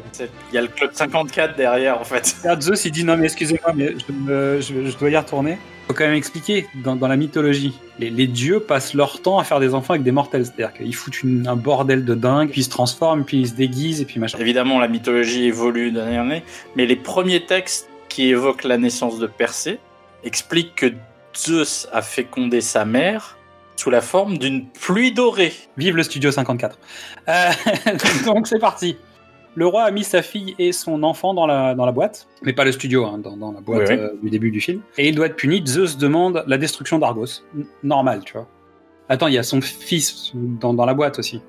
Il 0.53 0.55
y 0.55 0.59
a 0.59 0.63
le 0.63 0.69
club 0.69 0.91
54 0.93 1.57
derrière 1.57 2.01
en 2.01 2.05
fait. 2.05 2.37
Derrière 2.43 2.61
Zeus, 2.61 2.85
il 2.85 2.91
dit 2.93 3.05
non, 3.05 3.17
mais 3.17 3.25
excusez-moi, 3.27 3.73
mais 3.75 3.95
je, 3.99 4.13
me- 4.13 4.61
je- 4.61 4.91
je 4.91 4.97
dois 4.99 5.11
y 5.11 5.17
retourner. 5.17 5.59
Faut 5.87 5.95
quand 5.95 6.05
même 6.05 6.15
expliquer 6.15 6.67
dans, 6.83 6.97
dans 6.97 7.07
la 7.07 7.17
mythologie. 7.17 7.73
Les, 8.01 8.11
les 8.11 8.27
dieux 8.27 8.59
passent 8.59 8.93
leur 8.93 9.23
temps 9.23 9.39
à 9.39 9.45
faire 9.45 9.61
des 9.61 9.73
enfants 9.73 9.93
avec 9.95 10.03
des 10.03 10.11
mortels. 10.11 10.45
C'est-à-dire 10.45 10.73
qu'ils 10.73 10.95
foutent 10.95 11.23
une- 11.23 11.47
un 11.47 11.55
bordel 11.55 12.05
de 12.05 12.15
dingue, 12.15 12.51
puis 12.51 12.63
ils 12.63 12.65
se 12.65 12.71
transforment, 12.71 13.25
puis 13.25 13.39
ils 13.43 13.49
se 13.49 13.55
déguisent, 13.55 14.01
et 14.01 14.05
puis 14.05 14.19
machin. 14.19 14.37
Évidemment, 14.41 14.81
la 14.81 14.89
mythologie 14.89 15.45
évolue 15.45 15.93
d'année 15.93 16.19
en 16.19 16.23
année, 16.23 16.43
mais 16.75 16.87
les 16.87 16.97
premiers 16.97 17.45
textes 17.47 17.89
qui 18.09 18.29
évoquent 18.31 18.65
la 18.65 18.79
naissance 18.79 19.19
de 19.21 19.27
Persée 19.29 19.79
expliquent 20.25 20.75
que 20.75 20.93
Zeus 21.37 21.87
a 21.93 22.03
fécondé 22.03 22.61
sa 22.63 22.85
mère 22.85 23.36
sous 23.77 23.91
la 23.91 24.01
forme 24.01 24.39
d'une 24.39 24.67
pluie 24.69 25.13
dorée. 25.13 25.53
Vive 25.77 25.97
le 25.97 26.03
studio 26.03 26.31
54. 26.31 26.79
Euh, 27.29 27.51
donc 28.27 28.47
c'est 28.47 28.59
parti. 28.59 28.97
Le 29.55 29.67
roi 29.67 29.85
a 29.85 29.91
mis 29.91 30.05
sa 30.05 30.21
fille 30.21 30.55
et 30.59 30.73
son 30.73 31.03
enfant 31.03 31.33
dans 31.33 31.47
la, 31.47 31.75
dans 31.75 31.87
la 31.87 31.93
boîte, 31.93 32.29
mais 32.43 32.53
pas 32.53 32.65
le 32.65 32.73
studio, 32.73 33.07
hein, 33.07 33.19
dans, 33.19 33.39
dans 33.39 33.53
la 33.53 33.61
boîte 33.61 33.89
Oui, 33.89 33.95
oui. 33.95 34.01
euh, 34.01 34.11
du 34.23 34.29
début 34.29 34.51
du 34.51 34.61
film. 34.61 34.83
Et 34.99 35.09
il 35.09 35.15
doit 35.15 35.27
être 35.27 35.37
puni. 35.37 35.63
Zeus 35.67 35.97
demande 35.97 36.45
la 36.47 36.59
destruction 36.59 36.99
d'Argos. 36.99 37.43
Normal, 37.83 38.21
tu 38.25 38.35
vois. 38.35 38.47
Attends, 39.09 39.29
il 39.29 39.35
y 39.35 39.39
a 39.39 39.43
son 39.43 39.61
fils 39.63 40.33
dans, 40.35 40.75
dans 40.75 40.85
la 40.85 40.93
boîte 40.93 41.19
aussi. 41.19 41.41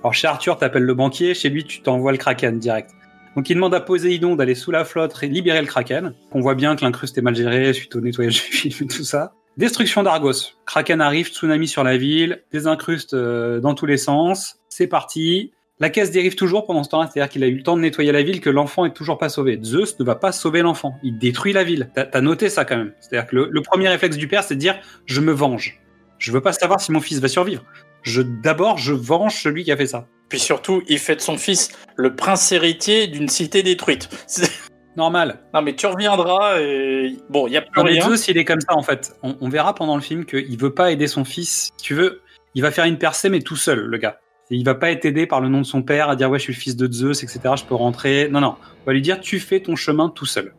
Alors 0.00 0.14
chez 0.14 0.26
Arthur, 0.26 0.58
t'appelles 0.58 0.82
le 0.84 0.94
banquier, 0.94 1.34
chez 1.34 1.48
lui, 1.48 1.64
tu 1.64 1.80
t'envoies 1.82 2.12
le 2.12 2.18
kraken 2.18 2.58
direct. 2.58 2.90
Donc 3.36 3.48
il 3.50 3.54
demande 3.54 3.74
à 3.74 3.80
Poséidon 3.80 4.34
d'aller 4.34 4.56
sous 4.56 4.72
la 4.72 4.84
flotte 4.84 5.14
et 5.22 5.28
libérer 5.28 5.60
le 5.60 5.66
kraken. 5.68 6.14
On 6.32 6.40
voit 6.40 6.54
bien 6.56 6.74
que 6.74 6.84
l'incruste 6.84 7.18
est 7.18 7.22
mal 7.22 7.36
géré 7.36 7.72
suite 7.72 7.94
au 7.94 8.00
nettoyage 8.00 8.34
du 8.34 8.40
film 8.40 8.74
et 8.90 8.92
tout 8.92 9.04
ça. 9.04 9.34
Destruction 9.58 10.04
d'Argos. 10.04 10.54
Kraken 10.66 11.00
arrive, 11.00 11.30
tsunami 11.30 11.66
sur 11.66 11.82
la 11.82 11.96
ville, 11.96 12.44
des 12.52 12.68
incrustes 12.68 13.14
euh, 13.14 13.58
dans 13.58 13.74
tous 13.74 13.86
les 13.86 13.96
sens. 13.96 14.60
C'est 14.68 14.86
parti. 14.86 15.50
La 15.80 15.90
caisse 15.90 16.12
dérive 16.12 16.36
toujours 16.36 16.64
pendant 16.64 16.84
ce 16.84 16.90
temps-là, 16.90 17.10
c'est-à-dire 17.12 17.28
qu'il 17.28 17.42
a 17.42 17.48
eu 17.48 17.56
le 17.56 17.62
temps 17.64 17.76
de 17.76 17.82
nettoyer 17.82 18.12
la 18.12 18.22
ville, 18.22 18.40
que 18.40 18.50
l'enfant 18.50 18.84
est 18.84 18.92
toujours 18.92 19.18
pas 19.18 19.28
sauvé. 19.28 19.58
Zeus 19.60 19.98
ne 19.98 20.04
va 20.04 20.14
pas 20.14 20.30
sauver 20.30 20.62
l'enfant, 20.62 20.94
il 21.02 21.18
détruit 21.18 21.52
la 21.52 21.64
ville. 21.64 21.90
T'as 21.96 22.20
noté 22.20 22.48
ça 22.50 22.64
quand 22.64 22.76
même. 22.76 22.92
C'est-à-dire 23.00 23.28
que 23.28 23.34
le, 23.34 23.48
le 23.50 23.60
premier 23.60 23.88
réflexe 23.88 24.16
du 24.16 24.28
père, 24.28 24.44
c'est 24.44 24.54
de 24.54 24.60
dire 24.60 24.78
je 25.06 25.20
me 25.20 25.32
venge. 25.32 25.80
Je 26.18 26.30
veux 26.30 26.40
pas 26.40 26.52
savoir 26.52 26.80
si 26.80 26.92
mon 26.92 27.00
fils 27.00 27.18
va 27.18 27.26
survivre. 27.26 27.64
Je 28.02 28.22
d'abord 28.22 28.78
je 28.78 28.92
venge 28.92 29.42
celui 29.42 29.64
qui 29.64 29.72
a 29.72 29.76
fait 29.76 29.88
ça. 29.88 30.06
Puis 30.28 30.38
surtout, 30.38 30.84
il 30.86 31.00
fait 31.00 31.16
de 31.16 31.20
son 31.20 31.36
fils 31.36 31.70
le 31.96 32.14
prince 32.14 32.52
héritier 32.52 33.08
d'une 33.08 33.28
cité 33.28 33.64
détruite. 33.64 34.08
Normal. 34.96 35.40
Non 35.54 35.62
mais 35.62 35.76
tu 35.76 35.86
reviendras 35.86 36.60
et... 36.60 37.16
Bon, 37.30 37.46
il 37.46 37.52
y 37.52 37.56
a 37.56 37.62
plus 37.62 37.70
Non, 37.76 37.84
mais 37.84 37.92
rien. 37.92 38.08
Zeus, 38.08 38.28
il 38.28 38.38
est 38.38 38.44
comme 38.44 38.60
ça 38.60 38.74
en 38.74 38.82
fait. 38.82 39.16
On, 39.22 39.36
on 39.40 39.48
verra 39.48 39.74
pendant 39.74 39.94
le 39.94 40.02
film 40.02 40.24
qu'il 40.24 40.58
veut 40.58 40.74
pas 40.74 40.90
aider 40.90 41.06
son 41.06 41.24
fils. 41.24 41.70
Si 41.76 41.84
tu 41.84 41.94
veux, 41.94 42.22
il 42.54 42.62
va 42.62 42.70
faire 42.70 42.84
une 42.84 42.98
percée 42.98 43.28
mais 43.28 43.40
tout 43.40 43.56
seul, 43.56 43.80
le 43.80 43.98
gars. 43.98 44.18
Et 44.50 44.56
il 44.56 44.64
va 44.64 44.74
pas 44.74 44.90
être 44.90 45.04
aidé 45.04 45.26
par 45.26 45.40
le 45.40 45.48
nom 45.48 45.58
de 45.58 45.66
son 45.66 45.82
père 45.82 46.08
à 46.08 46.16
dire 46.16 46.30
ouais 46.30 46.38
je 46.38 46.44
suis 46.44 46.52
le 46.54 46.58
fils 46.58 46.76
de 46.76 46.90
Zeus, 46.90 47.22
etc. 47.22 47.40
Je 47.56 47.64
peux 47.64 47.74
rentrer. 47.74 48.28
Non 48.30 48.40
non, 48.40 48.56
on 48.82 48.86
va 48.86 48.92
lui 48.92 49.02
dire 49.02 49.20
tu 49.20 49.38
fais 49.38 49.60
ton 49.60 49.76
chemin 49.76 50.08
tout 50.08 50.26
seul. 50.26 50.54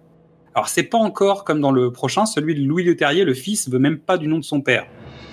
Alors 0.56 0.68
c'est 0.70 0.84
pas 0.84 0.98
encore 0.98 1.44
comme 1.44 1.60
dans 1.60 1.72
le 1.72 1.92
prochain, 1.92 2.26
celui 2.26 2.56
de 2.56 2.62
Louis 2.68 2.84
Le 2.84 2.96
Terrier, 2.96 3.24
le 3.24 3.34
fils 3.34 3.70
veut 3.70 3.80
même 3.80 3.98
pas 4.00 4.18
du 4.18 4.28
nom 4.28 4.38
de 4.38 4.44
son 4.44 4.62
père. 4.62 4.86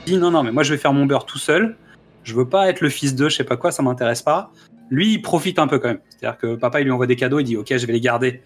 Il 0.06 0.14
dit 0.14 0.18
non 0.18 0.30
non 0.30 0.42
mais 0.42 0.52
moi 0.52 0.62
je 0.62 0.72
vais 0.72 0.78
faire 0.78 0.92
mon 0.92 1.06
beurre 1.06 1.26
tout 1.26 1.38
seul. 1.38 1.76
Je 2.22 2.34
veux 2.34 2.48
pas 2.48 2.68
être 2.68 2.80
le 2.80 2.88
fils 2.88 3.14
de 3.14 3.28
je 3.28 3.36
sais 3.36 3.44
pas 3.44 3.56
quoi, 3.56 3.70
ça 3.70 3.82
m'intéresse 3.82 4.22
pas. 4.22 4.50
Lui 4.90 5.14
il 5.14 5.22
profite 5.22 5.58
un 5.58 5.66
peu 5.66 5.78
quand 5.78 5.88
même. 5.88 6.00
C'est-à-dire 6.08 6.38
que 6.38 6.54
papa 6.56 6.80
il 6.80 6.84
lui 6.84 6.92
envoie 6.92 7.06
des 7.06 7.16
cadeaux, 7.16 7.40
il 7.40 7.44
dit 7.44 7.56
ok 7.56 7.76
je 7.76 7.86
vais 7.86 7.92
les 7.92 8.00
garder. 8.00 8.42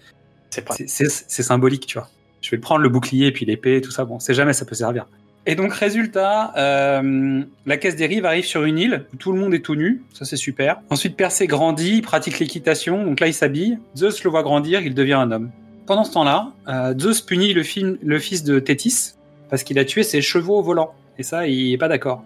C'est 0.50 1.42
symbolique 1.42 1.86
tu 1.86 1.98
vois. 1.98 2.08
Je 2.40 2.50
vais 2.50 2.58
prendre 2.58 2.80
le 2.80 2.88
bouclier 2.88 3.26
et 3.26 3.32
puis 3.32 3.46
l'épée 3.46 3.80
tout 3.80 3.90
ça. 3.90 4.04
Bon 4.04 4.18
c'est 4.18 4.34
jamais 4.34 4.52
ça 4.52 4.64
peut 4.64 4.74
servir. 4.74 5.06
Et 5.46 5.54
donc 5.54 5.72
résultat, 5.72 6.52
euh, 6.58 7.42
la 7.64 7.76
caisse 7.78 7.96
des 7.96 8.06
rives 8.06 8.26
arrive 8.26 8.44
sur 8.44 8.64
une 8.64 8.78
île 8.78 9.06
où 9.12 9.16
tout 9.16 9.32
le 9.32 9.40
monde 9.40 9.54
est 9.54 9.60
tout 9.64 9.74
nu, 9.74 10.02
ça 10.12 10.26
c'est 10.26 10.36
super. 10.36 10.80
Ensuite 10.90 11.16
Persée 11.16 11.46
grandit, 11.46 11.96
il 11.96 12.02
pratique 12.02 12.38
l'équitation, 12.38 13.04
donc 13.04 13.20
là 13.20 13.26
il 13.26 13.32
s'habille. 13.34 13.78
Zeus 13.96 14.22
le 14.22 14.30
voit 14.30 14.42
grandir, 14.42 14.82
il 14.82 14.94
devient 14.94 15.14
un 15.14 15.30
homme. 15.32 15.50
Pendant 15.86 16.04
ce 16.04 16.12
temps-là, 16.12 16.52
euh, 16.68 16.94
Zeus 16.96 17.22
punit 17.22 17.54
le, 17.54 17.62
fils 17.62 18.44
de 18.44 18.60
Thétis 18.60 19.14
parce 19.48 19.64
qu'il 19.64 19.78
a 19.78 19.84
tué 19.84 20.02
ses 20.02 20.20
chevaux 20.20 20.58
au 20.58 20.62
volant. 20.62 20.94
Et 21.18 21.22
ça, 21.22 21.46
il 21.48 21.72
est 21.72 21.78
pas 21.78 21.88
d'accord. 21.88 22.22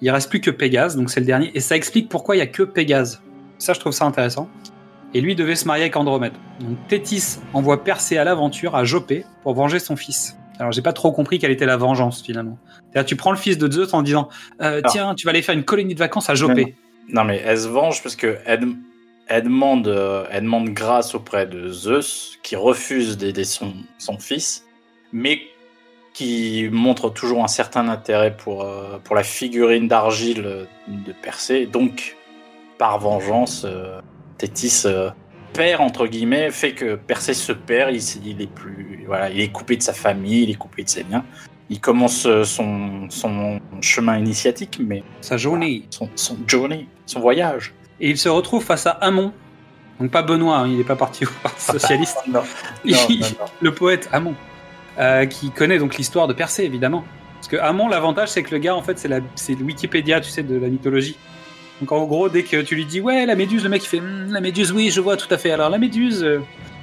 Il 0.00 0.10
reste 0.10 0.30
plus 0.30 0.40
que 0.40 0.50
Pégase, 0.50 0.96
donc 0.96 1.10
c'est 1.10 1.20
le 1.20 1.26
dernier. 1.26 1.50
Et 1.54 1.60
ça 1.60 1.74
explique 1.74 2.08
pourquoi 2.08 2.36
il 2.36 2.38
y 2.38 2.42
a 2.42 2.46
que 2.46 2.62
Pégase. 2.62 3.20
Ça, 3.58 3.72
je 3.72 3.80
trouve 3.80 3.92
ça 3.92 4.04
intéressant. 4.04 4.48
Et 5.14 5.20
lui 5.20 5.34
devait 5.34 5.56
se 5.56 5.66
marier 5.66 5.84
avec 5.84 5.96
Andromède. 5.96 6.32
Donc 6.60 6.76
Thétis 6.88 7.38
envoie 7.52 7.84
Persée 7.84 8.18
à 8.18 8.24
l'aventure 8.24 8.74
à 8.74 8.84
Jopé 8.84 9.24
pour 9.42 9.54
venger 9.54 9.78
son 9.78 9.96
fils. 9.96 10.36
Alors 10.58 10.72
j'ai 10.72 10.82
pas 10.82 10.92
trop 10.92 11.12
compris 11.12 11.38
quelle 11.38 11.50
était 11.50 11.66
la 11.66 11.76
vengeance 11.76 12.22
finalement. 12.22 12.58
C'est-à-dire 12.90 13.08
tu 13.08 13.16
prends 13.16 13.30
le 13.30 13.36
fils 13.36 13.58
de 13.58 13.70
Zeus 13.70 13.92
en 13.94 14.02
disant 14.02 14.28
euh, 14.60 14.80
Ah. 14.84 14.88
tiens 14.88 15.14
tu 15.14 15.26
vas 15.26 15.30
aller 15.30 15.42
faire 15.42 15.54
une 15.54 15.64
colonie 15.64 15.94
de 15.94 15.98
vacances 15.98 16.30
à 16.30 16.34
Jopé. 16.34 16.76
Non, 17.08 17.24
mais 17.24 17.42
elle 17.44 17.58
se 17.58 17.68
venge 17.68 18.02
parce 18.02 18.16
que 18.16 18.38
elle, 18.46 18.68
elle 19.26 19.44
demande, 19.44 19.88
euh, 19.88 20.24
elle 20.30 20.44
demande 20.44 20.70
grâce 20.70 21.14
auprès 21.14 21.46
de 21.46 21.68
Zeus, 21.68 22.38
qui 22.42 22.56
refuse 22.56 23.16
d'aider 23.16 23.44
son, 23.44 23.72
son 23.98 24.18
fils, 24.18 24.64
mais 25.12 25.40
qui 26.14 26.68
montre 26.70 27.10
toujours 27.10 27.42
un 27.42 27.48
certain 27.48 27.88
intérêt 27.88 28.36
pour, 28.36 28.62
euh, 28.62 28.98
pour 29.02 29.16
la 29.16 29.22
figurine 29.22 29.88
d'argile 29.88 30.66
de 30.86 31.12
Persée. 31.22 31.66
Donc, 31.66 32.16
par 32.78 32.98
vengeance, 32.98 33.64
euh, 33.64 34.00
Thétis 34.46 34.82
euh, 34.86 35.10
perd, 35.52 35.80
entre 35.80 36.06
guillemets, 36.08 36.50
fait 36.50 36.72
que 36.72 36.96
Persée 36.96 37.32
se 37.34 37.52
perd, 37.52 37.94
il, 37.94 38.42
est 38.42 38.46
plus, 38.52 39.04
voilà, 39.06 39.30
il 39.30 39.40
est 39.40 39.52
coupé 39.52 39.76
de 39.76 39.82
sa 39.82 39.92
famille, 39.92 40.42
il 40.42 40.50
est 40.50 40.54
coupé 40.54 40.82
de 40.82 40.88
ses 40.88 41.04
biens. 41.04 41.24
Il 41.70 41.80
commence 41.80 42.26
euh, 42.26 42.42
son, 42.42 43.08
son 43.08 43.60
chemin 43.80 44.18
initiatique, 44.18 44.80
mais 44.84 45.04
Sa 45.20 45.36
journée. 45.36 45.84
son, 45.90 46.08
son 46.16 46.36
journey, 46.46 46.88
son 47.06 47.20
voyage. 47.20 47.72
Et 48.00 48.10
il 48.10 48.18
se 48.18 48.28
retrouve 48.28 48.64
face 48.64 48.86
à 48.86 48.90
Amon. 48.90 49.32
Donc 50.00 50.10
pas 50.10 50.22
Benoît, 50.22 50.56
hein, 50.58 50.66
il 50.68 50.76
n'est 50.78 50.84
pas 50.84 50.96
parti 50.96 51.24
au 51.24 51.28
Parti 51.42 51.62
Socialiste. 51.72 52.18
Non, 52.26 52.42
Il- 52.84 52.94
non, 52.96 52.98
non, 53.08 53.16
non. 53.20 53.44
le 53.60 53.72
poète 53.74 54.08
Amon, 54.12 54.34
euh, 54.98 55.24
qui 55.26 55.50
connaît 55.50 55.78
donc 55.78 55.96
l'histoire 55.96 56.26
de 56.26 56.32
Persée 56.32 56.64
évidemment. 56.64 57.04
Parce 57.36 57.46
que 57.48 57.56
Amon, 57.56 57.86
l'avantage 57.88 58.28
c'est 58.30 58.42
que 58.42 58.50
le 58.50 58.58
gars 58.58 58.74
en 58.74 58.82
fait 58.82 58.98
c'est 58.98 59.08
la, 59.08 59.20
c'est 59.36 59.54
Wikipédia, 59.54 60.20
tu 60.20 60.30
sais, 60.30 60.42
de 60.42 60.56
la 60.56 60.66
mythologie. 60.68 61.16
Donc 61.82 61.90
en 61.90 62.04
gros, 62.06 62.28
dès 62.28 62.44
que 62.44 62.58
tu 62.62 62.76
lui 62.76 62.84
dis 62.86 63.00
ouais 63.00 63.26
la 63.26 63.34
méduse, 63.34 63.64
le 63.64 63.68
mec 63.68 63.82
il 63.82 63.88
fait 63.88 64.00
Hmm, 64.00 64.30
la 64.32 64.40
méduse, 64.40 64.70
oui 64.70 64.90
je 64.92 65.00
vois 65.00 65.16
tout 65.16 65.26
à 65.34 65.36
fait. 65.36 65.50
Alors 65.50 65.68
la 65.68 65.78
méduse, 65.78 66.22
euh, 66.22 66.38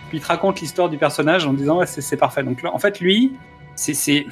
puis 0.09 0.17
il 0.17 0.21
te 0.21 0.27
raconte 0.27 0.59
l'histoire 0.59 0.89
du 0.89 0.97
personnage 0.97 1.45
en 1.45 1.53
disant 1.53 1.77
ouais 1.79 1.85
c'est, 1.85 2.17
parfait. 2.17 2.43
Donc 2.43 2.61
là, 2.63 2.71
en 2.73 2.79
fait 2.79 2.99
lui, 2.99 3.31
c'est 3.75 4.25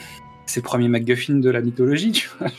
le 0.58 0.62
premier 0.62 0.90
MacGuffin 0.90 1.36
de 1.36 1.50
la 1.50 1.62
mythologie, 1.62 2.12
tu 2.14 2.30
vois. 2.38 2.50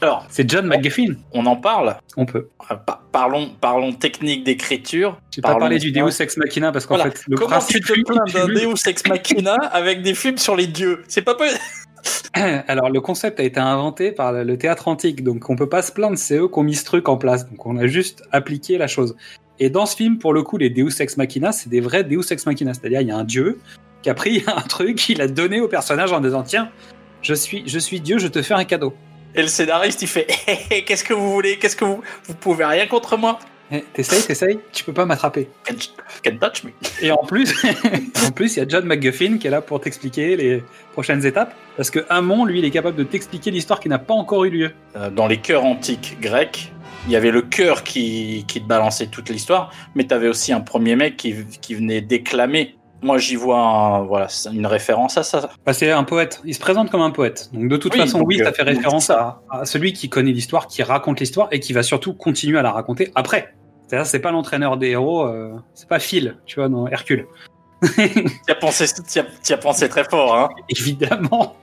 Alors, 0.00 0.24
C'est 0.30 0.48
John 0.50 0.64
MacGuffin. 0.64 1.14
on 1.32 1.44
en 1.44 1.56
parle. 1.56 1.96
On 2.16 2.24
peut. 2.24 2.48
Euh, 2.70 2.74
pa- 2.76 3.02
Parlons, 3.12 3.50
parlons 3.60 3.92
technique 3.92 4.44
d'écriture. 4.44 5.18
J'ai 5.30 5.42
pas 5.42 5.56
parlé 5.56 5.78
du 5.78 5.92
Deus 5.92 6.22
Ex 6.22 6.36
Machina 6.38 6.72
parce 6.72 6.86
qu'en 6.86 6.94
Voilà. 6.94 7.10
fait 7.10 7.20
le 7.28 7.36
Comment 7.36 7.50
principe 7.50 7.84
tu 7.84 7.92
te 7.92 8.00
plains 8.10 8.24
d'un 8.32 8.46
Deus 8.54 8.74
Ex 8.86 9.06
Machina 9.06 9.54
avec 9.72 10.00
des 10.00 10.14
films 10.14 10.38
sur 10.38 10.56
les 10.56 10.66
dieux? 10.68 11.02
C'est 11.08 11.20
pas 11.22 11.34
possible. 11.34 11.60
Alors, 12.34 12.90
le 12.90 13.00
concept 13.00 13.40
a 13.40 13.42
été 13.42 13.60
inventé 13.60 14.12
par 14.12 14.32
le 14.32 14.56
théâtre 14.56 14.88
antique, 14.88 15.24
donc 15.24 15.48
on 15.50 15.56
peut 15.56 15.68
pas 15.68 15.82
se 15.82 15.92
plaindre, 15.92 16.16
c'est 16.16 16.36
eux 16.36 16.48
qui 16.48 16.58
ont 16.58 16.62
mis 16.62 16.74
ce 16.74 16.84
truc 16.84 17.08
en 17.08 17.16
place, 17.16 17.48
donc 17.48 17.66
on 17.66 17.76
a 17.76 17.86
juste 17.86 18.22
appliqué 18.32 18.78
la 18.78 18.86
chose. 18.86 19.16
Et 19.58 19.68
dans 19.68 19.84
ce 19.84 19.94
film, 19.94 20.18
pour 20.18 20.32
le 20.32 20.42
coup, 20.42 20.56
les 20.56 20.70
Deus 20.70 21.00
Ex 21.00 21.16
Machina, 21.18 21.52
c'est 21.52 21.68
des 21.68 21.80
vrais 21.80 22.02
Deus 22.02 22.30
Ex 22.30 22.46
Machina, 22.46 22.72
c'est-à-dire 22.72 23.02
il 23.02 23.08
y 23.08 23.10
a 23.10 23.16
un 23.16 23.24
dieu 23.24 23.58
qui 24.02 24.08
a 24.08 24.14
pris 24.14 24.42
un 24.56 24.62
truc, 24.62 25.08
il 25.08 25.20
a 25.20 25.28
donné 25.28 25.60
au 25.60 25.68
personnage 25.68 26.12
en 26.12 26.20
disant 26.20 26.42
tiens, 26.42 26.70
je 27.22 27.34
suis, 27.34 27.62
je 27.66 27.78
suis 27.78 28.00
Dieu, 28.00 28.18
je 28.18 28.28
te 28.28 28.40
fais 28.42 28.54
un 28.54 28.64
cadeau. 28.64 28.94
Et 29.34 29.42
le 29.42 29.48
scénariste, 29.48 30.02
il 30.02 30.08
fait 30.08 30.26
Qu'est-ce 30.86 31.04
que 31.04 31.14
vous 31.14 31.32
voulez 31.32 31.58
Qu'est-ce 31.58 31.76
que 31.76 31.84
vous. 31.84 32.02
Vous 32.24 32.34
pouvez 32.34 32.64
rien 32.64 32.86
contre 32.86 33.16
moi 33.16 33.38
Eh, 33.70 33.82
T'essayes, 33.92 34.22
t'essayes, 34.22 34.58
tu 34.72 34.82
peux 34.82 34.94
pas 34.94 35.04
m'attraper. 35.04 35.48
Can't, 35.64 35.76
can't 36.22 36.38
touch 36.38 36.64
me. 36.64 36.70
Et 37.02 37.12
en 37.12 37.24
plus, 37.24 37.54
en 38.26 38.30
plus, 38.32 38.56
il 38.56 38.60
y 38.60 38.62
a 38.62 38.68
John 38.68 38.86
McGuffin 38.86 39.38
qui 39.38 39.46
est 39.46 39.50
là 39.50 39.60
pour 39.60 39.80
t'expliquer 39.80 40.36
les 40.36 40.64
prochaines 40.92 41.24
étapes, 41.24 41.54
parce 41.80 41.88
que 41.90 42.04
Amon, 42.10 42.44
lui, 42.44 42.58
il 42.58 42.64
est 42.66 42.70
capable 42.70 42.98
de 42.98 43.04
t'expliquer 43.04 43.50
l'histoire 43.50 43.80
qui 43.80 43.88
n'a 43.88 43.98
pas 43.98 44.12
encore 44.12 44.44
eu 44.44 44.50
lieu. 44.50 44.72
Euh, 44.96 45.08
Dans 45.08 45.26
les 45.26 45.38
chœurs 45.38 45.64
antiques 45.64 46.18
grecs, 46.20 46.74
il 47.06 47.12
y 47.12 47.16
avait 47.16 47.30
le 47.30 47.40
chœur 47.40 47.84
qui, 47.84 48.44
qui 48.46 48.60
te 48.60 48.66
balançait 48.68 49.06
toute 49.06 49.30
l'histoire, 49.30 49.72
mais 49.94 50.06
tu 50.06 50.12
avais 50.12 50.28
aussi 50.28 50.52
un 50.52 50.60
premier 50.60 50.94
mec 50.94 51.16
qui, 51.16 51.34
qui 51.62 51.74
venait 51.74 52.02
déclamer. 52.02 52.76
Moi, 53.00 53.16
j'y 53.16 53.34
vois 53.36 53.58
un- 53.58 54.02
voilà, 54.02 54.26
une 54.52 54.66
référence 54.66 55.16
à 55.16 55.22
ça. 55.22 55.48
Bah, 55.64 55.72
c'est 55.72 55.90
un 55.90 56.04
poète. 56.04 56.42
Il 56.44 56.54
se 56.54 56.60
présente 56.60 56.90
comme 56.90 57.00
un 57.00 57.12
poète. 57.12 57.48
Donc 57.54 57.66
de 57.68 57.78
toute 57.78 57.94
Oui, 57.94 58.00
façon, 58.00 58.20
oui, 58.26 58.38
euh, 58.42 58.44
ça 58.44 58.52
fait 58.52 58.62
donc, 58.66 58.74
référence 58.74 59.08
à, 59.08 59.40
à 59.48 59.64
celui 59.64 59.94
qui 59.94 60.10
connaît 60.10 60.32
l'histoire, 60.32 60.66
qui 60.66 60.82
raconte 60.82 61.18
l'histoire 61.20 61.48
et 61.50 61.60
qui 61.60 61.72
va 61.72 61.82
surtout 61.82 62.12
continuer 62.12 62.58
à 62.58 62.62
la 62.62 62.72
raconter 62.72 63.10
après. 63.14 63.54
C'est-à-dire, 63.86 64.04
c'est 64.06 64.20
pas 64.20 64.32
l'entraîneur 64.32 64.76
des 64.76 64.88
héros, 64.90 65.22
euh, 65.26 65.54
c'est 65.72 65.88
pas 65.88 65.98
Phil, 65.98 66.36
tu 66.44 66.56
vois, 66.60 66.68
dans 66.68 66.86
Hercule. 66.88 67.26
Tu 67.96 68.52
as 68.52 69.56
pensé 69.56 69.88
très 69.88 70.04
fort, 70.04 70.36
hein 70.36 70.50
Évidemment. 70.68 71.56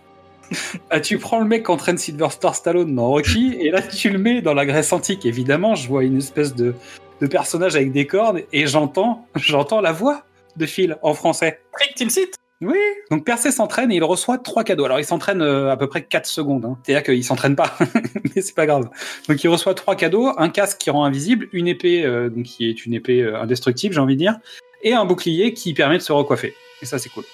Ah, 0.89 0.99
tu 0.99 1.17
prends 1.17 1.39
le 1.39 1.45
mec 1.45 1.65
qui 1.65 1.71
entraîne 1.71 1.97
Sylvester 1.97 2.49
Stallone 2.53 2.95
dans 2.95 3.07
Rocky 3.07 3.57
et 3.59 3.71
là 3.71 3.81
tu 3.81 4.09
le 4.09 4.17
mets 4.17 4.41
dans 4.41 4.53
la 4.53 4.65
Grèce 4.65 4.93
antique. 4.93 5.25
Évidemment, 5.25 5.75
je 5.75 5.87
vois 5.87 6.03
une 6.03 6.17
espèce 6.17 6.55
de, 6.55 6.73
de 7.21 7.27
personnage 7.27 7.75
avec 7.75 7.91
des 7.91 8.07
cornes 8.07 8.41
et 8.53 8.67
j'entends, 8.67 9.25
j'entends 9.35 9.81
la 9.81 9.91
voix 9.91 10.23
de 10.55 10.65
Phil 10.65 10.97
en 11.01 11.13
français. 11.13 11.59
Seat 11.97 12.35
Oui. 12.61 12.77
Donc 13.11 13.25
Persée 13.25 13.51
s'entraîne 13.51 13.91
et 13.91 13.95
il 13.95 14.03
reçoit 14.03 14.37
trois 14.37 14.63
cadeaux. 14.63 14.85
Alors 14.85 14.99
il 14.99 15.05
s'entraîne 15.05 15.41
euh, 15.41 15.71
à 15.71 15.77
peu 15.77 15.87
près 15.87 16.03
4 16.03 16.25
secondes. 16.25 16.65
Hein. 16.65 16.77
C'est-à-dire 16.83 17.03
qu'il 17.03 17.23
s'entraîne 17.23 17.55
pas, 17.55 17.75
mais 18.35 18.41
c'est 18.41 18.55
pas 18.55 18.65
grave. 18.65 18.89
Donc 19.27 19.43
il 19.43 19.47
reçoit 19.49 19.73
trois 19.73 19.95
cadeaux 19.95 20.31
un 20.37 20.49
casque 20.49 20.77
qui 20.79 20.89
rend 20.89 21.05
invisible, 21.05 21.49
une 21.51 21.67
épée 21.67 22.05
euh, 22.05 22.29
donc 22.29 22.45
qui 22.45 22.69
est 22.69 22.85
une 22.85 22.93
épée 22.93 23.21
euh, 23.21 23.41
indestructible, 23.41 23.93
j'ai 23.93 24.01
envie 24.01 24.15
de 24.15 24.19
dire, 24.19 24.37
et 24.81 24.93
un 24.93 25.05
bouclier 25.05 25.53
qui 25.53 25.73
permet 25.73 25.97
de 25.97 26.03
se 26.03 26.11
recoiffer. 26.11 26.55
Et 26.81 26.85
ça 26.85 26.97
c'est 26.97 27.09
cool. 27.09 27.25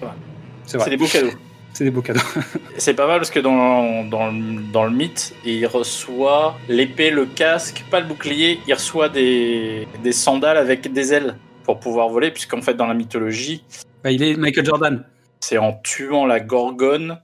Voilà. 0.00 0.16
C'est 0.64 0.72
C'est 0.72 0.78
vrai. 0.78 0.90
des 0.90 0.96
beaux 0.96 1.06
cadeaux. 1.06 1.30
C'est 1.74 1.84
des 1.84 1.90
beaux 1.90 2.02
cadeaux. 2.02 2.20
C'est 2.78 2.94
pas 2.94 3.06
mal 3.06 3.18
parce 3.18 3.30
que 3.30 3.40
dans, 3.40 4.04
dans, 4.04 4.30
le, 4.30 4.62
dans 4.72 4.84
le 4.84 4.90
mythe, 4.92 5.34
il 5.44 5.66
reçoit 5.66 6.56
l'épée, 6.68 7.10
le 7.10 7.26
casque, 7.26 7.84
pas 7.90 8.00
le 8.00 8.06
bouclier, 8.06 8.60
il 8.68 8.74
reçoit 8.74 9.08
des, 9.08 9.86
des 10.02 10.12
sandales 10.12 10.56
avec 10.56 10.92
des 10.92 11.12
ailes 11.12 11.36
pour 11.64 11.80
pouvoir 11.80 12.08
voler, 12.10 12.30
puisqu'en 12.30 12.62
fait, 12.62 12.74
dans 12.74 12.86
la 12.86 12.94
mythologie, 12.94 13.64
Bah, 14.04 14.10
il 14.12 14.22
est 14.22 14.36
Michael 14.36 14.64
Jordan. 14.66 15.04
c'est 15.40 15.58
en 15.58 15.72
tuant 15.82 16.26
la 16.26 16.38
gorgone, 16.40 17.20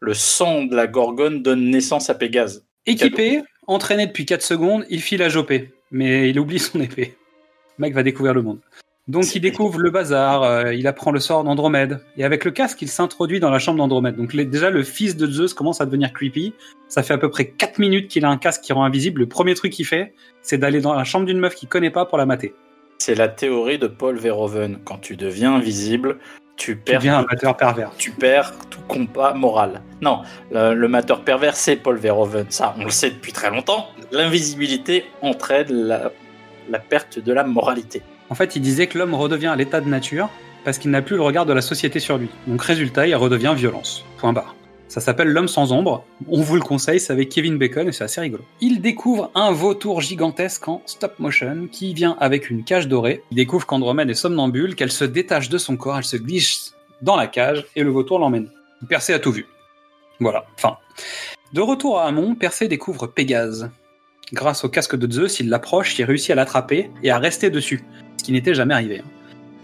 le 0.00 0.14
sang 0.14 0.64
de 0.64 0.74
la 0.74 0.86
gorgone 0.86 1.42
donne 1.42 1.68
naissance 1.70 2.08
à 2.08 2.14
Pégase. 2.14 2.64
Équipé, 2.86 3.42
entraîné 3.66 4.06
depuis 4.06 4.24
4 4.24 4.40
secondes, 4.42 4.86
il 4.88 5.02
file 5.02 5.22
à 5.22 5.28
Jopé. 5.28 5.72
Mais 5.90 6.30
il 6.30 6.38
oublie 6.40 6.58
son 6.58 6.80
épée. 6.80 7.16
Mec 7.78 7.92
va 7.92 8.02
découvrir 8.02 8.32
le 8.32 8.42
monde. 8.42 8.60
Donc 9.08 9.34
il 9.34 9.40
découvre 9.40 9.78
le 9.80 9.90
bazar, 9.90 10.42
euh, 10.44 10.72
il 10.74 10.86
apprend 10.86 11.10
le 11.10 11.18
sort 11.20 11.42
d'Andromède. 11.42 12.00
Et 12.16 12.24
avec 12.24 12.44
le 12.44 12.50
casque, 12.52 12.80
il 12.82 12.88
s'introduit 12.88 13.40
dans 13.40 13.50
la 13.50 13.58
chambre 13.58 13.78
d'Andromède. 13.78 14.14
Donc 14.16 14.32
les- 14.34 14.44
déjà, 14.44 14.70
le 14.70 14.84
fils 14.84 15.16
de 15.16 15.26
Zeus 15.26 15.52
commence 15.54 15.80
à 15.80 15.86
devenir 15.86 16.12
creepy. 16.12 16.54
Ça 16.86 17.02
fait 17.02 17.14
à 17.14 17.18
peu 17.18 17.28
près 17.30 17.46
4 17.46 17.78
minutes 17.78 18.08
qu'il 18.08 18.24
a 18.24 18.28
un 18.28 18.36
casque 18.36 18.60
qui 18.62 18.72
rend 18.72 18.84
invisible. 18.84 19.20
Le 19.22 19.26
premier 19.28 19.54
truc 19.54 19.72
qu'il 19.72 19.86
fait, 19.86 20.14
c'est 20.42 20.58
d'aller 20.58 20.80
dans 20.80 20.94
la 20.94 21.04
chambre 21.04 21.26
d'une 21.26 21.40
meuf 21.40 21.54
qu'il 21.56 21.68
connaît 21.68 21.90
pas 21.90 22.04
pour 22.04 22.18
la 22.18 22.26
mater. 22.26 22.54
C'est 22.98 23.14
la 23.16 23.28
théorie 23.28 23.78
de 23.78 23.86
Paul 23.88 24.16
Verhoeven. 24.16 24.78
Quand 24.84 24.98
tu 24.98 25.16
deviens 25.16 25.54
invisible, 25.54 26.18
tu 26.56 26.76
perds, 26.76 27.02
un 27.08 27.20
amateur 27.24 27.56
pervers. 27.56 27.90
tu 27.96 28.10
perds 28.12 28.52
tout 28.68 28.80
combat 28.86 29.32
moral. 29.32 29.80
Non, 30.02 30.20
le, 30.52 30.74
le 30.74 30.88
mateur 30.88 31.22
pervers, 31.24 31.56
c'est 31.56 31.76
Paul 31.76 31.96
Verhoeven. 31.96 32.46
Ça, 32.50 32.74
on 32.78 32.84
le 32.84 32.90
sait 32.90 33.10
depuis 33.10 33.32
très 33.32 33.50
longtemps. 33.50 33.88
L'invisibilité 34.12 35.06
entraîne 35.22 35.68
la, 35.72 36.12
la 36.68 36.78
perte 36.78 37.18
de 37.18 37.32
la 37.32 37.42
moralité. 37.44 38.02
En 38.30 38.34
fait, 38.34 38.56
il 38.56 38.62
disait 38.62 38.86
que 38.86 38.96
l'homme 38.96 39.14
redevient 39.14 39.48
à 39.48 39.56
l'état 39.56 39.80
de 39.80 39.88
nature 39.88 40.30
parce 40.64 40.78
qu'il 40.78 40.90
n'a 40.90 41.02
plus 41.02 41.16
le 41.16 41.22
regard 41.22 41.46
de 41.46 41.52
la 41.52 41.62
société 41.62 41.98
sur 42.00 42.16
lui. 42.16 42.28
Donc 42.46 42.62
résultat, 42.62 43.06
il 43.06 43.14
redevient 43.16 43.54
violence. 43.56 44.04
Point 44.18 44.32
barre. 44.32 44.54
Ça 44.88 45.00
s'appelle 45.00 45.28
L'homme 45.28 45.48
sans 45.48 45.72
ombre. 45.72 46.04
On 46.28 46.40
vous 46.40 46.56
le 46.56 46.62
conseille, 46.62 46.98
c'est 46.98 47.12
avec 47.12 47.28
Kevin 47.28 47.58
Bacon 47.58 47.88
et 47.88 47.92
c'est 47.92 48.04
assez 48.04 48.20
rigolo. 48.20 48.42
Il 48.60 48.80
découvre 48.80 49.30
un 49.34 49.52
vautour 49.52 50.00
gigantesque 50.00 50.66
en 50.66 50.82
stop 50.86 51.18
motion 51.20 51.68
qui 51.70 51.94
vient 51.94 52.16
avec 52.18 52.50
une 52.50 52.64
cage 52.64 52.88
dorée. 52.88 53.22
Il 53.30 53.36
découvre 53.36 53.66
qu'Andromède 53.66 54.10
est 54.10 54.14
somnambule, 54.14 54.74
qu'elle 54.74 54.90
se 54.90 55.04
détache 55.04 55.48
de 55.48 55.58
son 55.58 55.76
corps, 55.76 55.98
elle 55.98 56.04
se 56.04 56.16
glisse 56.16 56.74
dans 57.02 57.16
la 57.16 57.28
cage 57.28 57.66
et 57.76 57.84
le 57.84 57.90
vautour 57.90 58.18
l'emmène. 58.18 58.50
Persée 58.88 59.14
a 59.14 59.20
tout 59.20 59.32
vu. 59.32 59.46
Voilà, 60.18 60.44
fin. 60.56 60.76
De 61.52 61.60
retour 61.60 62.00
à 62.00 62.06
Amon, 62.06 62.34
Persée 62.34 62.68
découvre 62.68 63.06
Pégase. 63.06 63.70
grâce 64.32 64.64
au 64.64 64.68
casque 64.68 64.96
de 64.96 65.10
Zeus, 65.10 65.40
il 65.40 65.48
l'approche, 65.48 65.98
il 65.98 66.04
réussit 66.04 66.30
à 66.30 66.34
l'attraper 66.34 66.90
et 67.02 67.10
à 67.10 67.18
rester 67.18 67.50
dessus, 67.50 67.84
ce 68.20 68.24
qui 68.24 68.32
n'était 68.32 68.54
jamais 68.54 68.74
arrivé. 68.74 68.98
hein. 69.00 69.08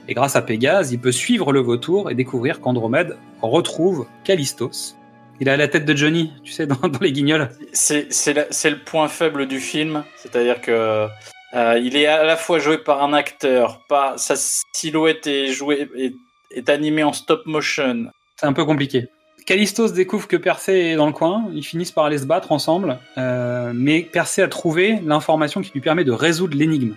Et 0.08 0.14
grâce 0.14 0.36
à 0.36 0.42
Pégase, 0.42 0.92
il 0.92 0.98
peut 0.98 1.12
suivre 1.12 1.52
le 1.52 1.60
vautour 1.60 2.10
et 2.10 2.14
découvrir 2.14 2.60
qu'Andromède 2.60 3.16
retrouve 3.42 4.06
Callistos. 4.24 4.96
Il 5.40 5.48
a 5.48 5.56
la 5.56 5.68
tête 5.68 5.84
de 5.84 5.94
Johnny, 5.94 6.32
tu 6.42 6.52
sais, 6.52 6.66
dans, 6.72 6.76
dans 6.88 7.00
les 7.00 7.12
guignols. 7.12 7.50
C'est 7.72 8.08
le 8.08 8.84
point 8.84 9.08
faible 9.08 9.46
du 9.46 9.60
film, 9.60 10.04
c'est-à-dire 10.16 10.60
que 10.60 11.06
euh, 11.54 11.78
il 11.82 11.96
est 11.96 12.06
à 12.06 12.24
la 12.24 12.36
fois 12.36 12.58
joué 12.58 12.78
par 12.78 13.02
un 13.02 13.12
acteur, 13.12 13.82
pas 13.88 14.14
sa 14.16 14.34
silhouette 14.72 15.26
est 15.26 15.48
jouée 15.52 15.88
est, 15.96 16.14
est 16.50 16.68
animée 16.68 17.02
en 17.02 17.12
stop 17.12 17.46
motion. 17.46 18.06
C'est 18.36 18.46
un 18.46 18.52
peu 18.52 18.64
compliqué. 18.64 19.08
Callistos 19.46 19.92
découvre 19.92 20.26
que 20.26 20.36
Persée 20.36 20.90
est 20.90 20.96
dans 20.96 21.06
le 21.06 21.12
coin, 21.12 21.46
ils 21.54 21.64
finissent 21.64 21.92
par 21.92 22.04
aller 22.04 22.18
se 22.18 22.26
battre 22.26 22.50
ensemble, 22.50 22.98
euh, 23.16 23.72
mais 23.74 24.00
Persée 24.00 24.42
a 24.42 24.48
trouvé 24.48 24.98
l'information 25.04 25.60
qui 25.62 25.70
lui 25.72 25.80
permet 25.80 26.02
de 26.02 26.10
résoudre 26.12 26.56
l'énigme. 26.56 26.94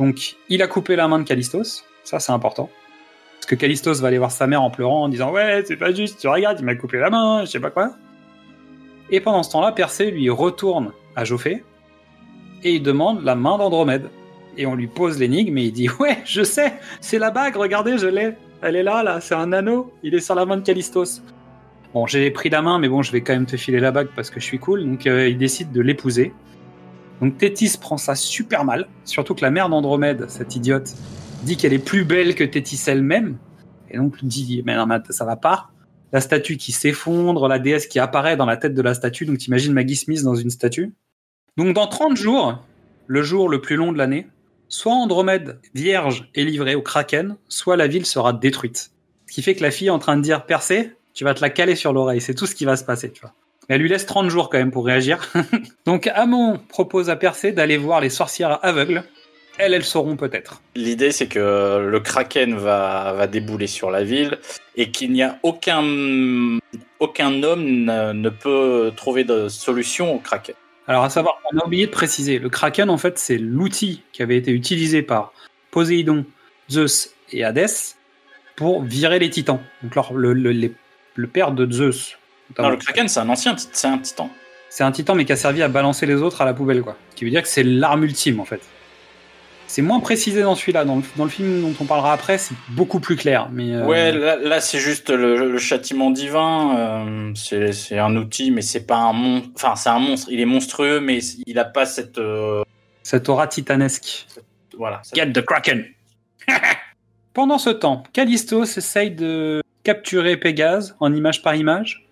Donc 0.00 0.36
il 0.48 0.62
a 0.62 0.66
coupé 0.66 0.96
la 0.96 1.08
main 1.08 1.18
de 1.18 1.24
Callistos, 1.24 1.84
ça 2.04 2.18
c'est 2.20 2.32
important. 2.32 2.70
Parce 3.34 3.44
que 3.44 3.54
Callistos 3.54 4.00
va 4.00 4.08
aller 4.08 4.16
voir 4.16 4.30
sa 4.30 4.46
mère 4.46 4.62
en 4.62 4.70
pleurant 4.70 5.04
en 5.04 5.08
disant 5.10 5.30
Ouais, 5.30 5.62
c'est 5.66 5.76
pas 5.76 5.92
juste, 5.92 6.18
tu 6.18 6.26
regardes, 6.26 6.58
il 6.58 6.64
m'a 6.64 6.74
coupé 6.74 6.96
la 6.96 7.10
main, 7.10 7.44
je 7.44 7.50
sais 7.50 7.60
pas 7.60 7.70
quoi. 7.70 7.92
Et 9.10 9.20
pendant 9.20 9.42
ce 9.42 9.50
temps-là, 9.52 9.72
Persée 9.72 10.10
lui 10.10 10.30
retourne 10.30 10.92
à 11.16 11.24
Jophée 11.24 11.62
et 12.64 12.76
il 12.76 12.82
demande 12.82 13.22
la 13.24 13.34
main 13.34 13.58
d'Andromède. 13.58 14.08
Et 14.56 14.64
on 14.64 14.74
lui 14.74 14.86
pose 14.86 15.18
l'énigme 15.18 15.58
et 15.58 15.64
il 15.64 15.72
dit 15.72 15.90
Ouais, 16.00 16.16
je 16.24 16.44
sais, 16.44 16.72
c'est 17.02 17.18
la 17.18 17.30
bague, 17.30 17.56
regardez, 17.56 17.98
je 17.98 18.06
l'ai. 18.06 18.32
Elle 18.62 18.76
est 18.76 18.82
là, 18.82 19.02
là, 19.02 19.20
c'est 19.20 19.34
un 19.34 19.52
anneau, 19.52 19.92
il 20.02 20.14
est 20.14 20.20
sur 20.20 20.34
la 20.34 20.46
main 20.46 20.56
de 20.56 20.62
Callistos. 20.62 21.20
Bon, 21.92 22.06
j'ai 22.06 22.30
pris 22.30 22.48
la 22.48 22.62
main, 22.62 22.78
mais 22.78 22.88
bon, 22.88 23.02
je 23.02 23.12
vais 23.12 23.20
quand 23.20 23.34
même 23.34 23.46
te 23.46 23.58
filer 23.58 23.80
la 23.80 23.90
bague 23.90 24.08
parce 24.16 24.30
que 24.30 24.40
je 24.40 24.46
suis 24.46 24.58
cool. 24.58 24.82
Donc, 24.82 25.06
euh, 25.06 25.28
il 25.28 25.36
décide 25.36 25.72
de 25.72 25.82
l'épouser. 25.82 26.32
Donc, 27.20 27.38
Tétis 27.38 27.76
prend 27.80 27.98
ça 27.98 28.14
super 28.14 28.64
mal. 28.64 28.88
Surtout 29.04 29.34
que 29.34 29.42
la 29.42 29.50
mère 29.50 29.68
d'Andromède, 29.68 30.26
cette 30.28 30.56
idiote, 30.56 30.94
dit 31.42 31.56
qu'elle 31.56 31.72
est 31.72 31.78
plus 31.78 32.04
belle 32.04 32.34
que 32.34 32.44
Tétis 32.44 32.82
elle-même. 32.86 33.36
Et 33.90 33.98
donc, 33.98 34.24
dit, 34.24 34.62
mais 34.64 34.76
non, 34.76 34.86
mais 34.86 34.98
ça 35.10 35.24
va 35.24 35.36
pas. 35.36 35.70
La 36.12 36.20
statue 36.20 36.56
qui 36.56 36.72
s'effondre, 36.72 37.46
la 37.46 37.58
déesse 37.58 37.86
qui 37.86 37.98
apparaît 37.98 38.36
dans 38.36 38.46
la 38.46 38.56
tête 38.56 38.74
de 38.74 38.82
la 38.82 38.94
statue. 38.94 39.26
Donc, 39.26 39.38
t'imagines 39.38 39.72
Maggie 39.72 39.96
Smith 39.96 40.22
dans 40.22 40.34
une 40.34 40.50
statue. 40.50 40.92
Donc, 41.56 41.74
dans 41.74 41.86
30 41.86 42.16
jours, 42.16 42.64
le 43.06 43.22
jour 43.22 43.48
le 43.48 43.60
plus 43.60 43.76
long 43.76 43.92
de 43.92 43.98
l'année, 43.98 44.26
soit 44.68 44.94
Andromède 44.94 45.60
vierge 45.74 46.30
est 46.34 46.44
livrée 46.44 46.74
au 46.74 46.82
Kraken, 46.82 47.36
soit 47.48 47.76
la 47.76 47.86
ville 47.86 48.06
sera 48.06 48.32
détruite. 48.32 48.92
Ce 49.26 49.34
qui 49.34 49.42
fait 49.42 49.54
que 49.54 49.62
la 49.62 49.70
fille 49.70 49.88
est 49.88 49.90
en 49.90 49.98
train 49.98 50.16
de 50.16 50.22
dire 50.22 50.46
Persée, 50.46 50.92
tu 51.12 51.24
vas 51.24 51.34
te 51.34 51.40
la 51.40 51.50
caler 51.50 51.76
sur 51.76 51.92
l'oreille, 51.92 52.20
c'est 52.20 52.34
tout 52.34 52.46
ce 52.46 52.54
qui 52.54 52.64
va 52.64 52.76
se 52.76 52.84
passer, 52.84 53.10
tu 53.10 53.20
vois. 53.20 53.34
Elle 53.70 53.80
lui 53.80 53.88
laisse 53.88 54.04
30 54.04 54.28
jours 54.30 54.50
quand 54.50 54.58
même 54.58 54.72
pour 54.72 54.84
réagir. 54.84 55.30
Donc 55.86 56.08
Amon 56.08 56.58
propose 56.68 57.08
à 57.08 57.14
Persée 57.16 57.52
d'aller 57.52 57.76
voir 57.76 58.00
les 58.00 58.10
sorcières 58.10 58.58
aveugles. 58.64 59.04
Elles, 59.58 59.74
elles 59.74 59.84
sauront 59.84 60.16
peut-être. 60.16 60.60
L'idée 60.74 61.12
c'est 61.12 61.28
que 61.28 61.86
le 61.88 62.00
Kraken 62.00 62.54
va, 62.56 63.12
va 63.16 63.26
débouler 63.26 63.66
sur 63.68 63.90
la 63.90 64.02
ville 64.02 64.38
et 64.76 64.90
qu'il 64.90 65.12
n'y 65.12 65.22
a 65.22 65.38
aucun 65.44 66.58
aucun 66.98 67.42
homme 67.42 67.64
ne, 67.64 68.12
ne 68.12 68.28
peut 68.28 68.92
trouver 68.96 69.24
de 69.24 69.48
solution 69.48 70.14
au 70.14 70.18
Kraken. 70.18 70.54
Alors 70.88 71.04
à 71.04 71.10
savoir, 71.10 71.38
on 71.52 71.58
a 71.58 71.64
oublié 71.64 71.86
de 71.86 71.90
préciser, 71.92 72.38
le 72.40 72.48
Kraken 72.48 72.90
en 72.90 72.98
fait 72.98 73.18
c'est 73.18 73.38
l'outil 73.38 74.02
qui 74.12 74.22
avait 74.22 74.36
été 74.36 74.50
utilisé 74.50 75.02
par 75.02 75.32
Poséidon, 75.70 76.24
Zeus 76.70 77.14
et 77.32 77.44
Hadès 77.44 77.94
pour 78.56 78.82
virer 78.82 79.20
les 79.20 79.30
titans. 79.30 79.60
Donc 79.84 79.92
alors, 79.96 80.14
le, 80.14 80.32
le, 80.32 80.50
les- 80.50 80.72
le 81.14 81.26
père 81.28 81.52
de 81.52 81.70
Zeus, 81.70 82.16
Non, 82.58 82.68
le 82.70 82.76
Kraken 82.76 83.08
c'est 83.08 83.20
un 83.20 83.28
ancien 83.28 83.54
c'est 83.72 83.86
un 83.88 83.98
titan. 83.98 84.30
c'est 84.68 84.84
un 84.84 84.92
titan 84.92 85.14
mais 85.14 85.24
qui 85.24 85.32
a 85.32 85.36
servi 85.36 85.62
à 85.62 85.68
balancer 85.68 86.06
les 86.06 86.16
autres 86.22 86.40
à 86.40 86.44
la 86.44 86.54
poubelle 86.54 86.82
quoi. 86.82 86.96
Ce 87.10 87.16
qui 87.16 87.24
veut 87.24 87.30
dire 87.30 87.42
que 87.42 87.48
c'est 87.48 87.62
l'arme 87.62 88.04
ultime 88.04 88.40
en 88.40 88.44
fait. 88.44 88.60
C'est 89.66 89.82
moins 89.82 90.00
précisé 90.00 90.42
dans 90.42 90.56
celui-là. 90.56 90.84
Dans 90.84 90.96
le, 90.96 91.02
dans 91.14 91.22
le 91.22 91.30
film 91.30 91.62
dont 91.62 91.72
on 91.80 91.84
parlera 91.84 92.12
après, 92.12 92.38
c'est 92.38 92.56
beaucoup 92.70 92.98
plus 92.98 93.14
clair. 93.14 93.48
Mais 93.52 93.72
euh, 93.72 93.86
Ouais, 93.86 94.10
là, 94.10 94.34
là, 94.34 94.60
c'est 94.60 94.80
juste 94.80 95.10
le, 95.10 95.48
le 95.52 95.58
châtiment 95.58 96.10
divin. 96.10 96.76
euh, 96.76 97.32
c'est 97.36 97.96
un 97.96 98.16
outil, 98.16 98.50
mais 98.50 98.62
c'est 98.62 98.84
pas 98.84 98.96
un 98.96 99.12
monstre. 99.12 99.48
Enfin, 99.54 99.76
c'est 99.76 99.90
un 99.90 100.00
monstre. 100.00 100.26
Il 100.32 100.40
est 100.40 100.44
monstrueux, 100.44 100.98
mais 100.98 101.20
il 101.46 101.56
a 101.60 101.64
pas 101.64 101.86
cette 101.86 102.18
euh, 102.18 102.64
cette 103.04 103.28
aura 103.28 103.46
titanesque. 103.46 104.26
voilà. 104.76 105.02
cette- 105.04 105.14
Get 105.14 105.32
the 105.34 105.44
Kraken. 105.46 105.84
Pendant 107.32 107.58
ce 107.58 107.70
temps, 107.70 108.02
Callistos 108.12 108.64
essaye 108.76 109.12
de 109.12 109.62
capturer 109.84 110.36
Pégase 110.36 110.96
en 110.98 111.14
image 111.14 111.42
par 111.42 111.54
image. 111.54 112.08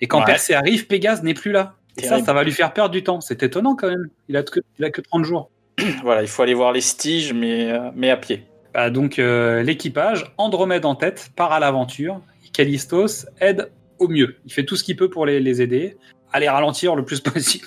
Et 0.00 0.06
quand 0.06 0.20
Ouais. 0.20 0.26
Persée 0.26 0.54
arrive, 0.54 0.86
Pégase 0.86 1.22
n'est 1.22 1.34
plus 1.34 1.52
là. 1.52 1.74
Et 1.96 2.02
ça, 2.02 2.08
Terrible. 2.10 2.26
ça 2.26 2.32
va 2.34 2.44
lui 2.44 2.52
faire 2.52 2.72
perdre 2.72 2.90
du 2.90 3.02
temps. 3.02 3.20
C'est 3.20 3.42
étonnant 3.42 3.74
quand 3.74 3.88
même. 3.88 4.08
Il 4.28 4.36
a 4.36 4.42
que, 4.42 4.60
il 4.78 4.84
a 4.84 4.90
que 4.90 5.00
30 5.00 5.24
jours. 5.24 5.50
Voilà, 6.02 6.22
il 6.22 6.28
faut 6.28 6.42
aller 6.42 6.54
voir 6.54 6.72
les 6.72 6.80
Styges, 6.80 7.32
mais 7.32 7.70
euh, 7.70 7.90
mais 7.94 8.10
à 8.10 8.16
pied. 8.16 8.44
Bah, 8.74 8.90
donc 8.90 9.18
euh, 9.18 9.62
l'équipage, 9.62 10.32
Andromède 10.38 10.84
en 10.84 10.94
tête, 10.94 11.30
part 11.36 11.52
à 11.52 11.60
l'aventure. 11.60 12.20
Callistos 12.52 13.26
aide 13.40 13.70
au 13.98 14.08
mieux. 14.08 14.36
Il 14.46 14.52
fait 14.52 14.64
tout 14.64 14.76
ce 14.76 14.84
qu'il 14.84 14.96
peut 14.96 15.10
pour 15.10 15.26
les, 15.26 15.40
les 15.40 15.60
aider, 15.62 15.96
à 16.32 16.40
les 16.40 16.48
ralentir 16.48 16.94
le 16.96 17.04
plus 17.04 17.20
possible. 17.32 17.66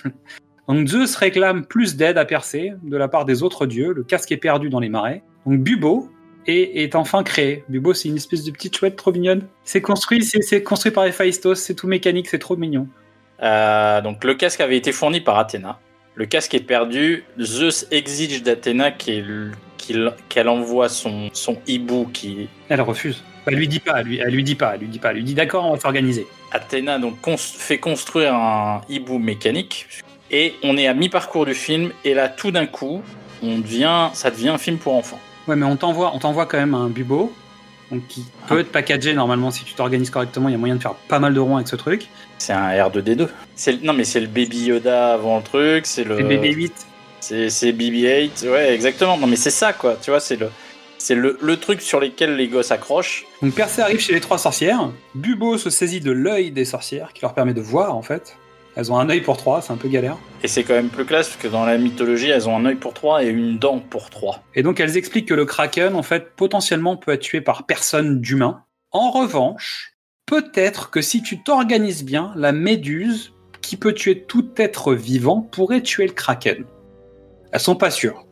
Donc 0.67 0.87
Zeus 0.87 1.15
réclame 1.15 1.65
plus 1.65 1.95
d'aide 1.95 2.17
à 2.19 2.25
Persée 2.25 2.73
de 2.83 2.97
la 2.97 3.07
part 3.07 3.25
des 3.25 3.41
autres 3.43 3.65
dieux. 3.65 3.93
Le 3.93 4.03
casque 4.03 4.31
est 4.31 4.37
perdu 4.37 4.69
dans 4.69 4.79
les 4.79 4.89
marais. 4.89 5.23
Donc 5.45 5.59
Bubo 5.59 6.09
est, 6.47 6.83
est 6.83 6.95
enfin 6.95 7.23
créé. 7.23 7.63
Bubo, 7.69 7.93
c'est 7.93 8.09
une 8.09 8.17
espèce 8.17 8.43
de 8.43 8.51
petite 8.51 8.75
chouette 8.77 8.95
trop 8.95 9.11
mignonne. 9.11 9.47
C'est 9.63 9.81
construit, 9.81 10.23
c'est 10.23 10.63
construit 10.63 10.91
par 10.91 11.05
Héphaïstos. 11.05 11.55
C'est 11.55 11.75
tout 11.75 11.87
mécanique, 11.87 12.27
c'est 12.27 12.39
trop 12.39 12.55
mignon. 12.55 12.87
Euh, 13.41 14.01
donc 14.01 14.23
le 14.23 14.33
casque 14.33 14.59
avait 14.61 14.77
été 14.77 14.91
fourni 14.91 15.21
par 15.21 15.37
Athéna. 15.39 15.79
Le 16.15 16.25
casque 16.25 16.53
est 16.53 16.59
perdu. 16.59 17.23
Zeus 17.39 17.85
exige 17.91 18.43
d'Athéna 18.43 18.91
qu'elle 18.91 20.47
envoie 20.47 20.89
son 20.89 21.29
son 21.33 21.57
hibou 21.67 22.09
qui 22.11 22.49
Elle 22.69 22.81
refuse. 22.81 23.23
Elle 23.45 23.55
lui 23.55 23.67
dit 23.67 23.79
pas, 23.79 24.01
elle 24.01 24.05
lui, 24.07 24.19
elle 24.19 24.33
lui 24.33 24.43
dit 24.43 24.55
pas, 24.55 24.73
elle 24.75 24.81
lui 24.81 24.87
dit 24.89 24.99
pas. 24.99 25.09
Elle 25.11 25.17
lui 25.17 25.23
dit 25.23 25.33
d'accord, 25.33 25.65
on 25.65 25.73
va 25.73 25.79
s'organiser. 25.79 26.27
Athéna 26.51 26.99
donc 26.99 27.21
cons- 27.21 27.37
fait 27.37 27.77
construire 27.77 28.33
un 28.35 28.81
hibou 28.89 29.17
mécanique 29.17 29.87
et 30.31 30.53
on 30.63 30.77
est 30.77 30.87
à 30.87 30.93
mi-parcours 30.93 31.45
du 31.45 31.53
film 31.53 31.91
et 32.03 32.13
là 32.13 32.27
tout 32.29 32.51
d'un 32.51 32.65
coup 32.65 33.01
on 33.41 33.59
devient 33.59 34.09
ça 34.13 34.29
devient 34.31 34.49
un 34.49 34.57
film 34.57 34.77
pour 34.77 34.95
enfants. 34.95 35.19
Ouais, 35.49 35.55
mais 35.55 35.65
on 35.65 35.75
t'envoie, 35.75 36.11
on 36.13 36.19
t'envoie 36.19 36.45
quand 36.45 36.57
même 36.57 36.75
un 36.75 36.87
bubo, 36.87 37.33
donc 37.91 38.05
qui 38.07 38.23
peut 38.47 38.59
être 38.59 38.71
packagé 38.71 39.13
normalement 39.13 39.49
si 39.51 39.63
tu 39.65 39.73
t'organises 39.73 40.09
correctement. 40.11 40.47
Il 40.47 40.51
y 40.51 40.55
a 40.55 40.57
moyen 40.59 40.75
de 40.75 40.81
faire 40.81 40.93
pas 40.93 41.19
mal 41.19 41.33
de 41.33 41.39
ronds 41.39 41.55
avec 41.57 41.67
ce 41.67 41.75
truc. 41.75 42.07
C'est 42.37 42.53
un 42.53 42.69
R2D2. 42.69 43.27
C'est 43.55 43.71
le- 43.73 43.79
non 43.85 43.93
mais 43.93 44.03
c'est 44.05 44.19
le 44.21 44.27
Baby 44.27 44.65
Yoda 44.65 45.13
avant 45.13 45.37
le 45.37 45.43
truc, 45.43 45.85
c'est 45.85 46.03
le 46.03 46.17
C'est 46.17 46.23
BB-8. 46.23 46.71
c'est 47.19 47.49
c'est 47.49 47.71
BB-8. 47.73 48.47
Ouais, 48.47 48.73
exactement. 48.73 49.17
Non 49.17 49.27
mais 49.27 49.35
c'est 49.35 49.49
ça 49.49 49.73
quoi, 49.73 49.97
tu 50.01 50.11
vois, 50.11 50.19
c'est 50.19 50.35
le 50.37 50.49
c'est 51.01 51.15
le, 51.15 51.37
le 51.41 51.57
truc 51.57 51.81
sur 51.81 51.99
lequel 52.01 52.35
les 52.35 52.47
gosses 52.49 52.71
accrochent. 52.71 53.25
Donc 53.41 53.53
Persée 53.53 53.81
arrive 53.81 53.99
chez 54.01 54.13
les 54.13 54.19
trois 54.21 54.37
sorcières. 54.37 54.89
Bubo 55.15 55.57
se 55.57 55.69
saisit 55.69 56.01
de 56.01 56.11
l'œil 56.11 56.51
des 56.51 56.65
sorcières, 56.65 57.13
qui 57.13 57.21
leur 57.21 57.33
permet 57.33 57.53
de 57.53 57.61
voir 57.61 57.95
en 57.95 58.01
fait. 58.01 58.35
Elles 58.79 58.93
ont 58.93 58.97
un 58.97 59.09
œil 59.09 59.19
pour 59.19 59.35
trois, 59.35 59.61
c'est 59.61 59.73
un 59.73 59.75
peu 59.75 59.89
galère. 59.89 60.17
Et 60.41 60.47
c'est 60.47 60.63
quand 60.63 60.73
même 60.73 60.87
plus 60.87 61.03
classe 61.03 61.27
parce 61.27 61.41
que 61.41 61.49
dans 61.49 61.65
la 61.65 61.77
mythologie, 61.77 62.29
elles 62.29 62.47
ont 62.47 62.55
un 62.55 62.63
œil 62.65 62.75
pour 62.75 62.93
trois 62.93 63.25
et 63.25 63.27
une 63.27 63.59
dent 63.59 63.79
pour 63.79 64.09
trois. 64.09 64.41
Et 64.55 64.63
donc 64.63 64.79
elles 64.79 64.95
expliquent 64.95 65.27
que 65.27 65.33
le 65.33 65.43
kraken 65.43 65.95
en 65.95 66.01
fait 66.01 66.33
potentiellement 66.37 66.95
peut 66.95 67.11
être 67.11 67.19
tué 67.19 67.41
par 67.41 67.65
personne 67.65 68.21
d'humain. 68.21 68.63
En 68.91 69.11
revanche, 69.11 69.97
peut-être 70.25 70.91
que 70.91 71.01
si 71.01 71.21
tu 71.21 71.43
t'organises 71.43 72.05
bien, 72.05 72.31
la 72.37 72.53
méduse 72.53 73.33
qui 73.61 73.75
peut 73.75 73.91
tuer 73.91 74.23
tout 74.23 74.47
être 74.55 74.93
vivant 74.93 75.41
pourrait 75.41 75.81
tuer 75.81 76.07
le 76.07 76.13
kraken. 76.13 76.63
Elles 77.51 77.59
sont 77.59 77.75
pas 77.75 77.91
sûres. 77.91 78.25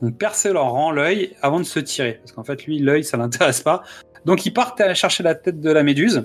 Donc 0.00 0.16
Persée 0.16 0.54
leur 0.54 0.70
rend 0.70 0.90
l'œil 0.90 1.36
avant 1.42 1.60
de 1.60 1.66
se 1.66 1.80
tirer, 1.80 2.14
parce 2.14 2.32
qu'en 2.32 2.44
fait 2.44 2.64
lui 2.64 2.78
l'œil 2.78 3.04
ça 3.04 3.18
l'intéresse 3.18 3.60
pas. 3.60 3.82
Donc 4.24 4.46
ils 4.46 4.54
partent 4.54 4.80
à 4.80 4.94
chercher 4.94 5.22
la 5.22 5.34
tête 5.34 5.60
de 5.60 5.70
la 5.70 5.82
méduse. 5.82 6.24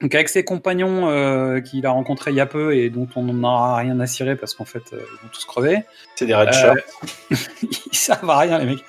Donc 0.00 0.14
avec 0.14 0.28
ses 0.30 0.44
compagnons 0.44 1.10
euh, 1.10 1.60
qu'il 1.60 1.84
a 1.84 1.90
rencontrés 1.90 2.30
il 2.30 2.36
y 2.36 2.40
a 2.40 2.46
peu 2.46 2.74
et 2.74 2.88
dont 2.88 3.06
on 3.16 3.22
n'en 3.24 3.46
aura 3.46 3.76
rien 3.76 4.00
à 4.00 4.06
cirer 4.06 4.34
parce 4.34 4.54
qu'en 4.54 4.64
fait 4.64 4.82
euh, 4.92 4.98
ils 4.98 5.22
vont 5.22 5.28
tous 5.32 5.44
crever. 5.44 5.82
C'est 6.14 6.26
des 6.26 6.34
red 6.34 6.48
Euh, 6.48 6.52
shirts. 6.52 7.58
ils 7.92 7.96
servent 7.96 8.30
à 8.30 8.38
rien, 8.38 8.58
les 8.58 8.66
mecs. 8.66 8.84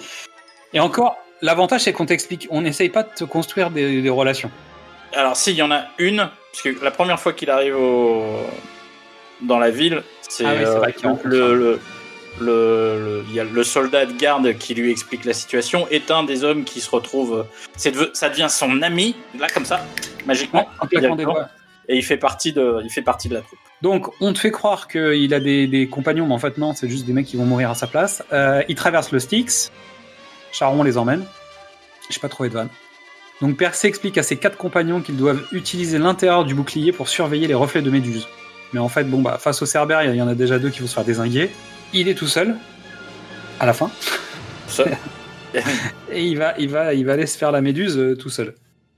Et 0.73 0.79
encore, 0.79 1.17
l'avantage, 1.41 1.81
c'est 1.81 1.91
qu'on 1.93 2.05
t'explique, 2.05 2.47
on 2.49 2.61
n'essaye 2.61 2.89
pas 2.89 3.03
de 3.03 3.09
te 3.13 3.23
construire 3.25 3.71
des, 3.71 4.01
des 4.01 4.09
relations. 4.09 4.51
Alors, 5.13 5.35
s'il 5.35 5.55
y 5.55 5.61
en 5.61 5.71
a 5.71 5.83
une, 5.97 6.29
parce 6.51 6.63
que 6.63 6.83
la 6.83 6.91
première 6.91 7.19
fois 7.19 7.33
qu'il 7.33 7.49
arrive 7.49 7.75
au... 7.75 8.23
dans 9.41 9.59
la 9.59 9.69
ville, 9.69 10.03
c'est 10.29 10.45
Ah 10.45 10.51
oui, 10.53 10.59
c'est 10.63 10.67
euh, 10.67 10.77
vrai 10.79 10.93
qu'il 10.93 11.07
rencontre 11.07 11.27
le, 11.27 11.55
le, 11.57 11.79
le, 12.39 12.45
le- 12.45 13.23
il 13.29 13.35
y 13.35 13.39
a 13.39 13.43
le 13.43 13.63
soldat 13.63 14.05
de 14.05 14.13
garde 14.13 14.57
qui 14.57 14.73
lui 14.73 14.91
explique 14.91 15.25
la 15.25 15.33
situation, 15.33 15.87
est 15.89 16.11
un 16.11 16.23
des 16.23 16.43
hommes 16.43 16.63
qui 16.63 16.79
se 16.81 16.89
retrouve. 16.89 17.45
de- 17.83 18.11
ça 18.13 18.29
devient 18.29 18.47
son 18.49 18.81
ami, 18.81 19.15
là, 19.37 19.47
comme 19.49 19.65
ça, 19.65 19.85
magiquement, 20.25 20.67
et 21.89 21.97
il 21.97 22.03
fait, 22.03 22.17
partie 22.17 22.53
de, 22.53 22.79
il 22.83 22.89
fait 22.89 23.01
partie 23.01 23.27
de 23.27 23.33
la 23.33 23.41
troupe. 23.41 23.59
Donc, 23.81 24.07
on 24.21 24.31
te 24.31 24.39
fait 24.39 24.51
croire 24.51 24.87
qu'il 24.87 25.33
a 25.33 25.39
des, 25.39 25.67
des 25.67 25.87
compagnons, 25.87 26.27
mais 26.27 26.33
en 26.33 26.39
fait, 26.39 26.57
non, 26.57 26.73
c'est 26.73 26.87
juste 26.87 27.05
des 27.05 27.13
mecs 27.13 27.25
qui 27.25 27.35
vont 27.35 27.45
mourir 27.45 27.69
à 27.71 27.75
sa 27.75 27.87
place. 27.87 28.23
Euh, 28.31 28.61
il 28.69 28.75
traverse 28.75 29.11
le 29.11 29.19
Styx. 29.19 29.71
Charon 30.51 30.83
les 30.83 30.97
emmène. 30.97 31.25
J'ai 32.09 32.19
pas 32.19 32.29
trouvé 32.29 32.49
de 32.49 32.53
vanne. 32.53 32.69
Donc, 33.41 33.57
Persée 33.57 33.87
explique 33.87 34.17
à 34.19 34.23
ses 34.23 34.37
quatre 34.37 34.55
compagnons 34.57 35.01
qu'ils 35.01 35.17
doivent 35.17 35.43
utiliser 35.51 35.97
l'intérieur 35.97 36.45
du 36.45 36.53
bouclier 36.53 36.91
pour 36.91 37.09
surveiller 37.09 37.47
les 37.47 37.55
reflets 37.55 37.81
de 37.81 37.89
Méduse. 37.89 38.27
Mais 38.71 38.79
en 38.79 38.87
fait, 38.87 39.03
bon, 39.05 39.21
bah, 39.21 39.37
face 39.39 39.61
au 39.63 39.65
Cerbère, 39.65 40.03
il 40.03 40.15
y 40.15 40.21
en 40.21 40.27
a 40.27 40.35
déjà 40.35 40.59
deux 40.59 40.69
qui 40.69 40.81
vont 40.81 40.87
se 40.87 40.93
faire 40.93 41.03
désinguer. 41.03 41.49
Il 41.93 42.07
est 42.07 42.15
tout 42.15 42.27
seul 42.27 42.55
à 43.59 43.65
la 43.65 43.73
fin 43.73 43.91
Ça. 44.67 44.85
et 46.11 46.25
il 46.25 46.37
va, 46.37 46.55
il 46.57 46.69
va, 46.69 46.93
il 46.93 47.05
va 47.05 47.13
aller 47.13 47.25
se 47.27 47.37
faire 47.37 47.51
la 47.51 47.61
méduse 47.61 47.97
euh, 47.97 48.15
tout 48.15 48.29
seul. 48.29 48.55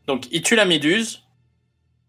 Donc, 0.08 0.26
il 0.32 0.42
tue 0.42 0.56
la 0.56 0.66
méduse. 0.66 1.22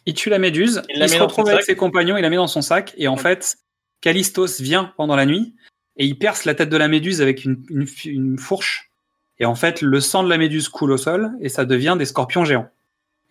Il 0.07 0.15
tue 0.15 0.29
la 0.29 0.39
méduse, 0.39 0.83
Il 0.91 0.99
la 0.99 1.09
se 1.09 1.15
met 1.15 1.21
retrouve 1.21 1.49
avec 1.49 1.61
sac. 1.63 1.67
ses 1.67 1.77
compagnons, 1.77 2.17
il 2.19 2.23
la 2.23 2.29
met 2.31 2.37
dans 2.37 2.47
son 2.47 2.61
sac, 2.61 2.93
et 2.99 3.09
en 3.09 3.15
Ouais. 3.17 3.23
fait, 3.23 3.57
Callistos 4.03 4.61
vient 4.61 4.93
pendant 4.99 5.17
la 5.17 5.25
nuit, 5.25 5.55
et 5.97 6.05
il 6.05 6.19
perce 6.19 6.45
la 6.45 6.55
tête 6.55 6.69
de 6.69 6.77
la 6.77 6.89
méduse 6.89 7.23
avec 7.23 7.45
une, 7.45 7.65
une, 7.71 7.87
une 8.05 8.39
fourche, 8.39 8.91
et 9.39 9.47
en 9.47 9.55
fait, 9.55 9.81
le 9.81 10.01
sang 10.01 10.23
de 10.23 10.29
la 10.29 10.37
méduse 10.37 10.69
coule 10.69 10.93
au 10.93 10.99
sol, 10.99 11.31
et 11.41 11.49
ça 11.49 11.65
devient 11.65 11.97
des 11.99 12.05
scorpions 12.05 12.45
géants. 12.45 12.69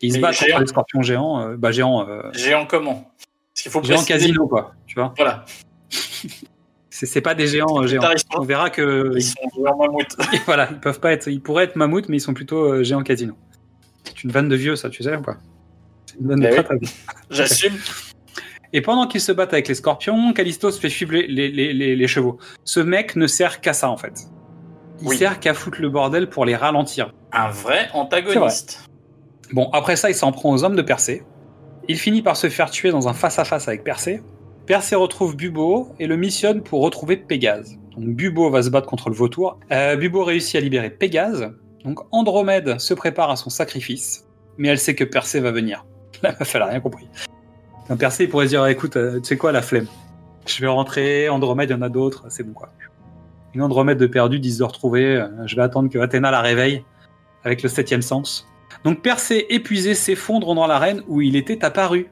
Et 0.01 0.08
ils 0.08 0.14
se 0.14 0.20
battent 0.20 0.34
géants. 0.34 0.47
contre 0.54 0.62
les 0.62 0.68
scorpions 0.68 1.01
géants, 1.04 1.41
euh, 1.47 1.56
bah 1.58 1.72
géants, 1.72 2.10
euh, 2.10 2.24
Géant 2.34 2.66
comment? 2.66 3.14
Parce 3.54 3.62
qu'il 3.62 3.72
faut 3.72 3.84
géants 3.84 4.04
casino, 4.04 4.47
quoi, 4.47 4.74
tu 4.88 4.95
vois. 4.95 5.14
Voilà. 5.16 5.45
C'est 7.06 7.22
pas 7.22 7.36
des 7.36 7.47
géants 7.47 7.82
euh, 7.84 7.88
géants. 7.88 8.04
On 8.38 8.41
verra 8.41 8.70
que, 8.70 9.12
Ils 9.16 9.22
sont 9.24 9.36
géants 9.56 9.78
mammouths. 9.78 10.16
voilà, 10.45 10.68
ils 10.72 10.80
peuvent 10.80 10.99
pas 10.99 11.12
être, 11.14 11.28
ils 11.28 11.41
pourraient 11.41 11.66
être 11.66 11.76
mammouths, 11.76 12.10
mais 12.10 12.18
ils 12.18 12.22
sont 12.22 12.34
plutôt 12.34 12.64
euh, 12.74 12.84
géants 12.84 13.04
casino. 13.04 13.34
C'est 14.04 14.24
une 14.24 14.32
vanne 14.32 14.49
de 14.49 14.56
vieux, 14.56 14.76
ça, 14.76 14.89
tu 14.89 15.04
sais 15.04 15.16
ou 15.16 15.22
pas? 15.22 15.38
C'est 16.06 16.20
une 16.20 16.28
vanne 16.28 16.39
de 16.41 16.47
très 16.47 16.58
oui. 16.60 16.64
très. 16.64 16.78
J'assume. 17.30 17.74
Et 18.74 18.82
pendant 18.82 19.08
qu'ils 19.08 19.22
se 19.22 19.32
battent 19.32 19.54
avec 19.54 19.68
les 19.68 19.76
scorpions, 19.76 20.34
fait 20.36 20.89
les, 21.12 21.28
les, 21.28 21.49
les, 21.51 21.74
les- 21.74 21.95
les 21.95 22.08
chevaux. 22.08 22.39
Ce 22.64 22.80
mec 22.80 23.16
ne 23.16 23.28
sert 23.28 23.62
qu'à 23.62 23.74
ça, 23.74 23.89
en 23.89 23.97
fait. 23.97 24.14
Il 25.01 25.08
Oui. 25.10 25.18
sert 25.18 25.39
qu'à 25.39 25.54
foutre 25.54 25.80
le 25.82 25.89
bordel 25.89 26.28
pour 26.30 26.43
les 26.45 26.56
ralentir. 26.56 27.14
Un 27.32 27.49
vrai 27.49 27.89
antagoniste. 27.93 28.86
Bon, 29.51 29.70
après 29.74 29.95
ça, 29.95 30.10
il 30.10 30.16
s'en 30.16 30.32
prend 30.32 30.51
aux 30.51 30.64
hommes 30.64 30.76
de 30.76 30.82
Persée. 30.82 31.24
Il 31.88 31.97
finit 31.99 32.22
par 32.22 32.36
se 32.38 32.49
faire 32.49 32.72
tuer 32.72 32.89
dans 32.91 33.08
un 33.08 33.14
face-à-face 33.14 33.68
avec 33.68 33.84
Persée. 33.84 34.22
Persée 34.66 34.95
retrouve 34.95 35.36
Bubo 35.36 35.89
et 35.99 36.07
le 36.07 36.16
missionne 36.16 36.61
pour 36.64 36.82
retrouver 36.82 37.18
Pégase. 37.18 37.78
Donc 37.97 38.16
Bubo 38.16 38.49
va 38.49 38.64
se 38.64 38.70
battre 38.70 38.88
contre 38.88 39.09
le 39.09 39.16
vautour. 39.16 39.59
Euh, 39.72 39.97
Bubo 39.97 40.24
réussit 40.24 40.55
à 40.55 40.61
libérer 40.61 40.89
Pégase. 40.89 41.51
Donc 41.84 41.99
Andromède 42.11 42.80
se 42.80 42.93
prépare 42.93 43.30
à 43.30 43.36
son 43.36 43.49
sacrifice. 43.49 44.26
Mais 44.57 44.70
elle 44.70 44.80
sait 44.80 44.95
que 44.95 45.03
Persée 45.03 45.41
va 45.41 45.51
venir. 45.51 45.86
La 46.24 46.32
meuf, 46.32 46.55
elle 46.55 46.61
a 46.61 46.68
rien 46.68 46.80
compris. 46.80 47.09
Donc, 47.89 47.99
Persée 47.99 48.24
il 48.24 48.30
pourrait 48.30 48.45
dire, 48.45 48.66
écoute, 48.68 48.95
euh, 48.95 49.20
tu 49.20 49.26
sais 49.26 49.38
quoi, 49.38 49.51
la 49.51 49.61
flemme. 49.61 49.88
Je 50.45 50.61
vais 50.61 50.68
rentrer, 50.68 51.28
Andromède, 51.28 51.70
il 51.70 51.74
y 51.74 51.76
en 51.76 51.82
a 51.82 51.89
d'autres, 51.89 52.26
c'est 52.30 52.43
bon 52.43 52.53
quoi. 52.53 52.70
Une 53.53 53.61
Andromède 53.61 53.97
de 53.97 54.07
perdu, 54.07 54.39
10 54.39 54.59
de 54.59 54.64
retrouver. 54.64 55.18
euh, 55.18 55.28
Je 55.45 55.55
vais 55.57 55.61
attendre 55.61 55.89
que 55.89 55.99
Athéna 55.99 56.32
la 56.32 56.39
réveille 56.39 56.86
avec 57.43 57.61
le 57.61 57.68
septième 57.68 58.01
sens. 58.01 58.47
Donc 58.86 59.01
Persée, 59.01 59.53
épuisé, 59.53 59.93
s'effondre 59.95 60.55
dans 60.55 60.66
l'arène 60.68 61.03
où 61.09 61.20
il 61.20 61.36
était 61.36 61.66
apparu. 61.66 62.09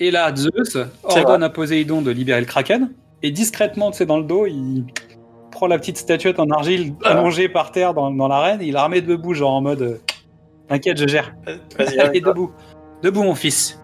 Et 0.00 0.10
là, 0.10 0.34
Zeus 0.34 0.76
ordonne 1.04 1.42
à 1.42 1.48
Poséidon 1.50 2.02
de 2.02 2.10
libérer 2.10 2.40
le 2.40 2.46
Kraken. 2.46 2.90
Et 3.22 3.30
discrètement, 3.30 3.90
tu 3.92 3.98
sais, 3.98 4.06
dans 4.06 4.18
le 4.18 4.24
dos, 4.24 4.46
il 4.46 4.84
prend 5.52 5.66
la 5.68 5.78
petite 5.78 5.96
statuette 5.98 6.40
en 6.40 6.50
argile 6.50 6.94
Ah. 7.04 7.10
allongée 7.10 7.48
par 7.48 7.70
terre 7.70 7.94
dans, 7.94 8.10
dans 8.10 8.26
l'arène. 8.28 8.60
Il 8.62 8.72
la 8.72 8.84
remet 8.84 9.00
debout, 9.00 9.34
genre 9.34 9.52
en 9.52 9.60
mode 9.60 9.82
euh, 9.82 9.98
T'inquiète, 10.68 10.98
je 10.98 11.06
gère. 11.06 11.34
Vas-y, 11.46 11.58
Allez, 11.78 11.98
arrête. 12.00 12.24
debout. 12.24 12.50
Debout, 13.02 13.22
mon 13.22 13.34
fils. 13.34 13.78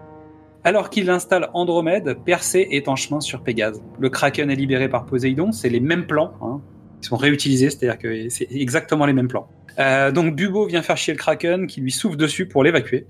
Alors 0.64 0.90
qu'il 0.90 1.08
installe 1.08 1.48
Andromède, 1.54 2.18
Persée 2.24 2.66
est 2.72 2.88
en 2.88 2.96
chemin 2.96 3.20
sur 3.20 3.42
Pégase. 3.42 3.80
Le 3.98 4.10
Kraken 4.10 4.50
est 4.50 4.56
libéré 4.56 4.88
par 4.88 5.06
Poséidon. 5.06 5.52
C'est 5.52 5.68
les 5.68 5.80
mêmes 5.80 6.06
plans. 6.06 6.32
Hein. 6.42 6.60
Ils 7.00 7.06
sont 7.06 7.16
réutilisés, 7.16 7.70
c'est-à-dire 7.70 7.98
que 7.98 8.28
c'est 8.28 8.48
exactement 8.50 9.06
les 9.06 9.12
mêmes 9.12 9.28
plans. 9.28 9.46
Euh, 9.78 10.10
donc 10.10 10.34
Bubo 10.34 10.66
vient 10.66 10.82
faire 10.82 10.96
chier 10.96 11.14
le 11.14 11.18
Kraken 11.18 11.68
qui 11.68 11.80
lui 11.80 11.92
souffle 11.92 12.16
dessus 12.16 12.48
pour 12.48 12.64
l'évacuer. 12.64 13.06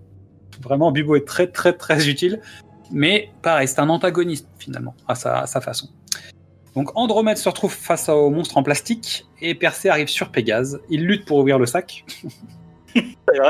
Vraiment, 0.63 0.93
Bubo 0.93 1.17
est 1.17 1.27
très 1.27 1.47
très 1.47 1.73
très 1.73 2.09
utile. 2.09 2.41
Mais 2.91 3.31
pareil, 3.43 3.69
c'est 3.69 3.81
un 3.81 3.89
antagoniste 3.89 4.49
finalement, 4.59 4.95
à 5.07 5.15
sa, 5.15 5.41
à 5.41 5.47
sa 5.47 5.61
façon. 5.61 5.89
Donc 6.75 6.91
Andromède 6.95 7.37
se 7.37 7.49
retrouve 7.49 7.73
face 7.73 8.09
au 8.09 8.31
monstre 8.31 8.57
en 8.57 8.63
plastique 8.63 9.27
et 9.41 9.55
Persée 9.55 9.89
arrive 9.89 10.09
sur 10.09 10.31
Pégase. 10.31 10.81
Il 10.89 11.07
lutte 11.07 11.27
pour 11.27 11.39
ouvrir 11.39 11.59
le 11.59 11.67
sac. 11.67 12.05
et 12.95 13.03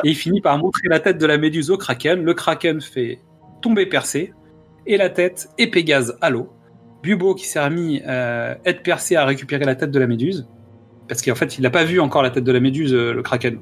il 0.05 0.14
finit 0.14 0.41
par 0.41 0.57
montrer 0.59 0.89
la 0.89 1.01
tête 1.01 1.18
de 1.18 1.26
la 1.26 1.36
méduse 1.36 1.70
au 1.70 1.76
Kraken. 1.76 2.22
Le 2.22 2.34
Kraken 2.34 2.80
fait 2.80 3.20
tomber 3.61 3.86
Persée 3.86 4.32
et 4.86 4.97
la 4.97 5.11
tête 5.11 5.51
et 5.59 5.70
Pégase 5.70 6.16
à 6.20 6.30
l'eau. 6.30 6.51
Bubo 7.03 7.34
qui 7.34 7.47
s'est 7.47 7.62
remis 7.62 8.03
euh, 8.07 8.55
aide 8.64 8.82
Persée 8.82 9.16
à 9.16 9.24
récupérer 9.24 9.64
la 9.64 9.74
tête 9.74 9.91
de 9.91 9.99
la 9.99 10.07
méduse 10.07 10.49
parce 11.07 11.22
qu'en 11.22 11.34
fait 11.34 11.59
il 11.59 11.62
n'a 11.62 11.70
pas 11.70 11.84
vu 11.84 12.01
encore 12.01 12.22
la 12.22 12.30
tête 12.30 12.45
de 12.45 12.53
la 12.53 12.61
méduse 12.61 12.95
euh, 12.95 13.12
le 13.12 13.22
Kraken. 13.22 13.59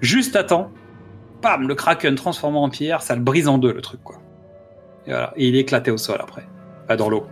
Juste 0.00 0.36
à 0.36 0.44
temps, 0.44 0.70
pam, 1.40 1.66
le 1.68 1.74
Kraken 1.74 2.14
transformé 2.14 2.58
en 2.58 2.68
pierre, 2.68 3.02
ça 3.02 3.14
le 3.14 3.22
brise 3.22 3.48
en 3.48 3.58
deux 3.58 3.72
le 3.72 3.80
truc 3.80 4.00
quoi. 4.02 4.16
Et, 5.06 5.10
voilà. 5.10 5.32
Et 5.36 5.48
il 5.48 5.56
est 5.56 5.60
éclaté 5.60 5.90
au 5.90 5.98
sol 5.98 6.18
après, 6.20 6.46
Pas 6.86 6.96
dans 6.96 7.08
l'eau, 7.08 7.26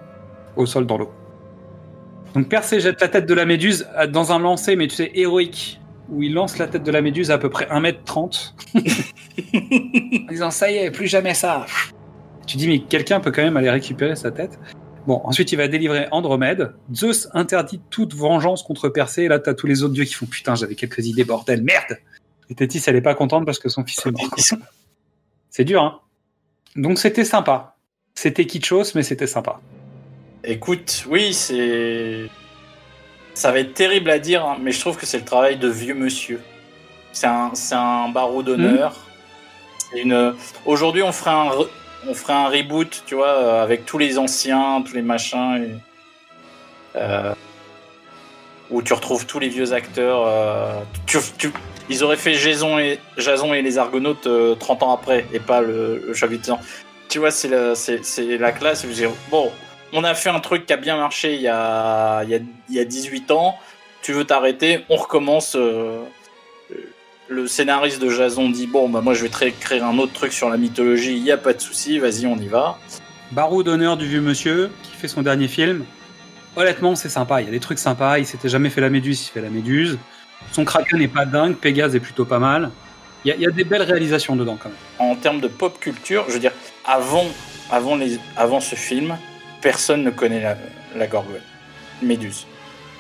au 0.57 0.67
sol 0.67 0.87
dans 0.87 0.99
l'eau. 0.99 1.13
Donc 2.35 2.49
Persée 2.49 2.81
jette 2.81 3.01
la 3.01 3.09
tête 3.09 3.27
de 3.27 3.35
la 3.35 3.45
méduse 3.45 3.87
euh, 3.99 4.07
dans 4.07 4.33
un 4.33 4.39
lancer, 4.39 4.77
mais 4.77 4.89
tu 4.89 4.97
sais 4.97 5.11
héroïque, 5.15 5.81
où 6.09 6.23
il 6.23 6.33
lance 6.33 6.59
la 6.59 6.67
tête 6.67 6.83
de 6.83 6.91
la 6.91 7.03
méduse 7.03 7.31
à, 7.31 7.35
à 7.35 7.39
peu 7.39 7.51
près 7.51 7.67
1m30 7.67 8.53
en 10.29 10.31
disant 10.31 10.51
ça 10.51 10.71
y 10.71 10.77
est, 10.77 10.91
plus 10.91 11.07
jamais 11.07 11.35
ça. 11.35 11.67
Tu 12.47 12.57
dis 12.57 12.69
mais 12.69 12.81
quelqu'un 12.81 13.21
peut 13.21 13.31
quand 13.31 13.43
même 13.43 13.57
aller 13.57 13.71
récupérer 13.71 14.17
sa 14.17 14.31
tête. 14.31 14.59
Bon, 15.07 15.21
ensuite 15.25 15.51
il 15.53 15.57
va 15.57 15.69
délivrer 15.69 16.07
Andromède. 16.11 16.75
Zeus 16.95 17.29
interdit 17.35 17.81
toute 17.91 18.15
vengeance 18.15 18.63
contre 18.63 18.89
Persée. 18.89 19.25
Et 19.25 19.29
là, 19.29 19.39
t'as 19.39 19.55
tous 19.55 19.67
les 19.67 19.83
autres 19.83 19.95
dieux 19.95 20.05
qui 20.05 20.15
font 20.15 20.27
putain, 20.27 20.55
j'avais 20.55 20.75
quelques 20.75 21.07
idées, 21.07 21.25
bordel, 21.25 21.63
merde. 21.63 21.99
Et 22.49 22.55
Tétis, 22.55 22.83
elle 22.87 22.97
est 22.97 23.03
pas 23.03 23.15
contente 23.15 23.45
parce 23.45 23.59
que 23.59 23.69
son 23.69 23.85
fils 23.85 24.05
est 24.07 24.11
mort. 24.11 24.31
C'est 25.51 25.65
dur, 25.65 25.83
hein. 25.83 26.01
Donc 26.77 26.99
c'était 26.99 27.25
sympa. 27.25 27.77
C'était 28.15 28.47
kitschos, 28.47 28.95
mais 28.95 29.03
c'était 29.03 29.27
sympa. 29.27 29.61
Écoute, 30.45 31.05
oui, 31.09 31.33
c'est. 31.35 32.29
Ça 33.35 33.51
va 33.53 33.61
être 33.61 33.73
terrible 33.75 34.11
à 34.11 34.19
dire, 34.19 34.45
hein, 34.45 34.57
mais 34.61 34.73
je 34.73 34.81
trouve 34.81 34.97
que 34.97 35.07
c'est 35.07 35.19
le 35.19 35.25
travail 35.25 35.57
de 35.57 35.69
vieux 35.69 35.95
monsieur. 35.95 36.41
C'est 37.13 37.27
un, 37.27 37.53
un 37.73 38.09
barreau 38.09 38.43
d'honneur. 38.43 38.95
Aujourd'hui, 40.67 41.03
on 41.03 41.13
ferait 41.13 41.31
un, 41.31 41.51
on 42.09 42.15
un 42.35 42.49
reboot, 42.49 43.03
tu 43.07 43.15
vois, 43.15 43.29
euh, 43.29 43.63
avec 43.63 43.85
tous 43.87 43.99
les 43.99 44.19
anciens, 44.19 44.83
tous 44.87 44.95
les 44.95 45.03
machins. 45.03 45.63
et- 45.65 46.99
euh, 46.99 47.35
Où 48.71 48.83
tu 48.83 48.93
retrouves 48.95 49.27
tous 49.27 49.39
les 49.39 49.49
vieux 49.49 49.73
acteurs. 49.73 50.25
euh, 50.27 50.81
tu- 51.07 51.19
tu- 51.39 51.53
Ils 51.89 52.05
auraient 52.05 52.17
fait 52.17 52.35
Jason 52.35 52.79
et, 52.79 52.99
les 53.63 53.79
Argonautes 53.79 54.27
euh, 54.27 54.55
30 54.55 54.83
ans 54.83 54.95
après, 54.95 55.27
et 55.33 55.41
pas 55.41 55.61
le, 55.61 56.03
le 56.07 56.15
Chavitan. 56.15 56.61
Tu 57.09 57.19
vois, 57.19 57.31
c'est 57.31 57.49
la, 57.49 57.75
c'est, 57.75 58.39
la 58.39 58.53
classe. 58.53 58.87
Bon, 59.31 59.51
on 59.93 60.05
a 60.05 60.15
fait 60.15 60.31
un 60.31 60.41
truc 60.41 60.67
qui 60.67 60.73
a 60.73 60.77
bien 60.77 60.97
marché 60.97 61.35
il 61.35 61.43
y 61.43 61.49
a, 61.49 62.23
il 62.25 62.31
y 62.31 62.35
a, 62.35 62.39
il 62.69 62.75
y 62.75 62.81
a 62.81 62.85
18 62.85 63.31
ans, 63.33 63.59
tu 64.01 64.13
veux 64.13 64.25
t'arrêter, 64.25 64.85
on 64.89 64.97
recommence. 64.97 65.55
euh, 65.57 66.03
le 67.33 67.47
scénariste 67.47 68.01
de 68.01 68.11
Jason 68.11 68.51
dit 68.51 68.67
Bon, 68.67 68.89
bah 68.89 69.01
moi 69.01 69.15
je 69.15 69.25
vais 69.25 69.49
écrire 69.49 69.85
un 69.85 69.99
autre 69.99 70.13
truc 70.13 70.33
sur 70.33 70.49
la 70.49 70.57
mythologie, 70.57 71.17
il 71.17 71.23
n'y 71.23 71.31
a 71.31 71.39
pas 71.39 71.53
de 71.53 71.61
souci, 71.61 71.99
vas-y, 71.99 72.27
on 72.27 72.37
y 72.37 72.47
va. 72.49 72.79
Barreau 73.33 73.63
d'honneur 73.63 73.97
du 73.97 74.07
vieux 74.07 74.21
monsieur 74.21 74.71
qui 74.83 74.93
fait 74.93 75.09
son 75.09 75.23
dernier 75.23 75.49
film. 75.49 75.85
Honnêtement, 76.55 76.95
c'est 76.95 77.09
sympa. 77.09 77.41
Il 77.41 77.47
y 77.47 77.49
a 77.49 77.51
des 77.51 77.61
trucs 77.61 77.79
sympas. 77.79 78.19
Il 78.19 78.27
s'était 78.27 78.51
jamais 78.51 78.69
fait 78.69 78.83
la 78.83 78.91
méduse, 78.91 79.27
il 79.27 79.31
fait 79.31 79.41
la 79.41 79.49
méduse. 79.49 79.99
Son 80.53 80.65
kraken 80.65 80.99
n'est 80.99 81.09
pas 81.09 81.25
dingue. 81.25 81.57
Pégase 81.57 81.95
est 81.97 82.01
plutôt 82.01 82.25
pas 82.25 82.39
mal. 82.39 82.71
Il 83.25 83.29
y, 83.29 83.33
a, 83.33 83.37
il 83.37 83.43
y 83.43 83.47
a 83.47 83.51
des 83.51 83.65
belles 83.65 83.83
réalisations 83.83 84.37
dedans 84.37 84.59
quand 84.61 84.69
même. 84.69 84.79
En 85.11 85.15
termes 85.17 85.41
de 85.41 85.49
pop 85.49 85.79
culture, 85.79 86.25
je 86.29 86.35
veux 86.35 86.41
dire, 86.41 86.53
avant, 86.85 87.27
avant, 87.71 87.97
les, 87.97 88.19
avant 88.37 88.61
ce 88.61 88.75
film, 88.75 89.17
personne 89.61 90.03
ne 90.03 90.11
connaît 90.11 90.41
la, 90.41 90.57
la 90.97 91.07
Gorgone, 91.07 91.41
Méduse. 92.03 92.47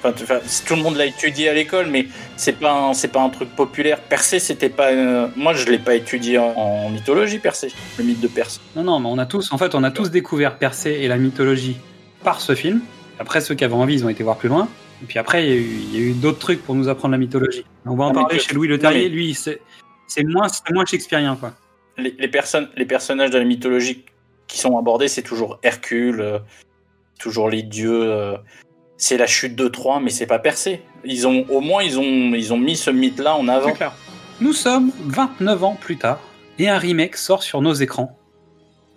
Enfin, 0.04 0.40
tout 0.66 0.74
le 0.74 0.82
monde 0.82 0.96
l'a 0.96 1.06
étudié 1.06 1.48
à 1.48 1.54
l'école, 1.54 1.86
mais 1.88 2.06
c'est 2.36 2.58
pas 2.58 2.72
un, 2.72 2.92
c'est 2.94 3.08
pas 3.08 3.20
un 3.20 3.28
truc 3.28 3.50
populaire. 3.54 4.00
Persée, 4.00 4.40
c'était 4.40 4.68
pas. 4.68 4.90
euh, 4.90 5.28
moi, 5.36 5.54
je 5.54 5.64
l'ai 5.66 5.78
pas 5.78 5.94
étudié 5.94 6.38
en, 6.38 6.52
en 6.56 6.88
mythologie, 6.90 7.38
Persée, 7.38 7.72
le 7.98 8.04
mythe 8.04 8.20
de 8.20 8.26
Persée. 8.28 8.60
Non, 8.74 8.82
non, 8.82 8.98
mais 8.98 9.08
on 9.08 9.18
a 9.18 9.26
tous, 9.26 9.52
en 9.52 9.58
fait, 9.58 9.74
on 9.74 9.84
a 9.84 9.90
tous 9.92 10.10
découvert 10.10 10.56
Persée 10.58 11.02
et 11.02 11.08
la 11.08 11.18
mythologie 11.18 11.76
par 12.24 12.40
ce 12.40 12.54
film. 12.56 12.80
Après, 13.20 13.40
ceux 13.40 13.54
qui 13.54 13.64
avaient 13.64 13.74
envie, 13.74 13.94
ils 13.94 14.04
ont 14.04 14.08
été 14.08 14.24
voir 14.24 14.36
plus 14.36 14.48
loin. 14.48 14.68
Et 15.02 15.06
puis 15.06 15.18
après, 15.18 15.46
il 15.46 15.94
y 15.94 15.96
a 15.98 16.00
eu, 16.00 16.12
d'autres 16.12 16.38
trucs 16.38 16.62
pour 16.62 16.74
nous 16.74 16.88
apprendre 16.88 17.12
la 17.12 17.18
mythologie. 17.18 17.64
On 17.86 17.96
va 17.96 18.04
en 18.04 18.12
parler 18.12 18.38
chez 18.38 18.54
Louis 18.54 18.68
Le 18.68 18.78
Terrier. 18.78 19.08
mais- 19.08 19.14
Lui, 19.14 19.34
c'est 19.34 19.60
moins, 20.24 20.46
moins 20.72 20.84
shakespearien, 20.84 21.36
quoi. 21.36 21.54
les, 21.98 22.14
les 22.18 22.28
personnes, 22.28 22.68
les 22.76 22.84
personnages 22.86 23.30
de 23.30 23.38
la 23.38 23.44
mythologie 23.44 24.04
qui 24.46 24.58
sont 24.58 24.78
abordés, 24.78 25.08
c'est 25.08 25.22
toujours 25.22 25.58
Hercule, 25.62 26.20
euh, 26.20 26.38
toujours 27.18 27.48
les 27.50 27.62
dieux. 27.62 28.02
euh, 28.10 28.36
c'est 28.96 29.16
la 29.16 29.26
chute 29.26 29.56
de 29.56 29.66
Troie, 29.66 29.98
mais 30.00 30.10
c'est 30.10 30.26
pas 30.26 30.38
Persée. 30.38 30.82
Ils 31.04 31.26
ont, 31.26 31.44
au 31.48 31.60
moins, 31.60 31.82
ils 31.82 31.98
ont, 31.98 32.34
ils 32.34 32.52
ont 32.52 32.58
mis 32.58 32.76
ce 32.76 32.90
mythe-là 32.90 33.34
en 33.36 33.48
avant. 33.48 33.72
Clair. 33.72 33.92
Nous 34.40 34.52
sommes 34.52 34.92
29 35.06 35.64
ans 35.64 35.76
plus 35.80 35.96
tard 35.96 36.20
et 36.58 36.68
un 36.68 36.78
remake 36.78 37.16
sort 37.16 37.42
sur 37.42 37.60
nos 37.62 37.72
écrans. 37.74 38.16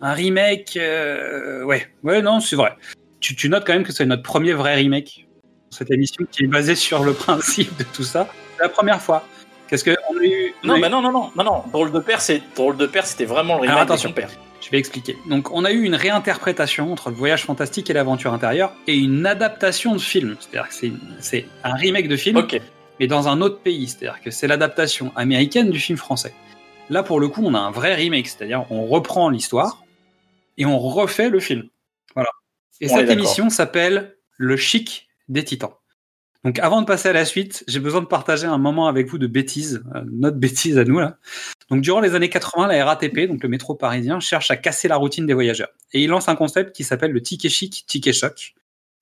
Un 0.01 0.13
remake, 0.13 0.77
euh, 0.77 1.63
ouais, 1.63 1.87
ouais, 2.03 2.21
non, 2.21 2.39
c'est 2.39 2.55
vrai. 2.55 2.73
Tu, 3.19 3.35
tu 3.35 3.49
notes 3.49 3.65
quand 3.65 3.73
même 3.73 3.83
que 3.83 3.91
c'est 3.93 4.05
notre 4.05 4.21
premier 4.23 4.53
vrai 4.53 4.75
remake. 4.75 5.24
Cette 5.75 5.91
émission 5.91 6.25
qui 6.31 6.43
est 6.43 6.47
basée 6.47 6.75
sur 6.75 7.03
le 7.03 7.13
principe 7.25 7.75
de 7.77 7.83
tout 7.83 8.03
ça. 8.03 8.27
C'est 8.57 8.63
la 8.63 8.69
première 8.69 9.01
fois. 9.01 9.23
Parce 9.69 9.83
qu'on 9.83 9.91
a 9.91 10.23
eu 10.23 10.53
Non, 10.63 10.75
Oui. 10.75 10.81
bah 10.81 10.89
non, 10.89 11.01
non, 11.01 11.11
non, 11.11 11.31
non, 11.35 11.43
non. 11.43 11.63
Drôle 11.71 11.91
de 11.91 11.99
père, 11.99 12.21
c'est 12.21 12.41
drôle 12.55 12.77
de 12.77 12.85
père, 12.85 13.05
c'était 13.05 13.25
vraiment 13.25 13.55
le 13.55 13.61
remake 13.61 13.75
Alors, 13.75 13.85
de 13.85 13.91
attention. 13.91 14.09
son 14.09 14.15
père. 14.15 14.29
Je 14.61 14.69
vais 14.69 14.77
expliquer. 14.79 15.17
Donc, 15.27 15.51
on 15.51 15.65
a 15.65 15.71
eu 15.71 15.83
une 15.83 15.95
réinterprétation 15.95 16.91
entre 16.91 17.09
le 17.09 17.15
voyage 17.15 17.43
fantastique 17.43 17.89
et 17.89 17.93
l'aventure 17.93 18.33
intérieure 18.33 18.73
et 18.87 18.95
une 18.95 19.25
adaptation 19.25 19.93
de 19.93 19.99
film. 19.99 20.35
C'est-à-dire 20.39 20.69
que 20.69 20.75
c'est 21.19 21.45
un 21.63 21.73
remake 21.73 22.07
de 22.07 22.15
film, 22.15 22.47
mais 22.99 23.07
dans 23.07 23.27
un 23.27 23.41
autre 23.41 23.59
pays. 23.59 23.87
C'est-à-dire 23.87 24.21
que 24.23 24.31
c'est 24.31 24.47
l'adaptation 24.47 25.11
américaine 25.15 25.69
du 25.69 25.79
film 25.79 25.97
français. 25.97 26.33
Là, 26.89 27.03
pour 27.03 27.19
le 27.19 27.27
coup, 27.27 27.41
on 27.43 27.53
a 27.53 27.59
un 27.59 27.71
vrai 27.71 27.93
remake. 27.95 28.27
C'est-à-dire, 28.27 28.65
on 28.71 28.85
reprend 28.85 29.29
l'histoire 29.29 29.83
et 30.57 30.65
on 30.65 30.79
refait 30.79 31.29
le 31.29 31.39
film. 31.39 31.63
Voilà. 32.15 32.29
Et 32.81 32.89
On 32.91 32.95
cette 32.95 33.09
émission 33.09 33.49
s'appelle 33.49 34.15
Le 34.37 34.57
Chic 34.57 35.04
des 35.27 35.43
Titans. 35.43 35.73
Donc, 36.45 36.59
avant 36.59 36.79
de 36.81 36.85
passer 36.85 37.09
à 37.09 37.13
la 37.13 37.25
suite, 37.25 37.63
j'ai 37.67 37.79
besoin 37.79 38.01
de 38.01 38.05
partager 38.05 38.45
un 38.45 38.59
moment 38.59 38.87
avec 38.87 39.07
vous 39.07 39.17
de 39.17 39.25
bêtises, 39.25 39.83
euh, 39.95 40.03
notre 40.11 40.37
bêtise 40.37 40.77
à 40.77 40.83
nous 40.83 40.99
là. 40.99 41.17
Donc, 41.71 41.81
durant 41.81 42.01
les 42.01 42.13
années 42.13 42.29
80, 42.29 42.67
la 42.67 42.85
RATP, 42.85 43.27
donc 43.27 43.41
le 43.41 43.49
métro 43.49 43.73
parisien, 43.73 44.19
cherche 44.19 44.51
à 44.51 44.55
casser 44.55 44.87
la 44.87 44.97
routine 44.97 45.25
des 45.25 45.33
voyageurs. 45.33 45.69
Et 45.91 46.03
il 46.03 46.09
lance 46.09 46.29
un 46.29 46.35
concept 46.35 46.75
qui 46.75 46.83
s'appelle 46.83 47.11
le 47.11 47.21
ticket 47.21 47.49
chic, 47.49 47.85
ticket 47.87 48.13
choc. 48.13 48.53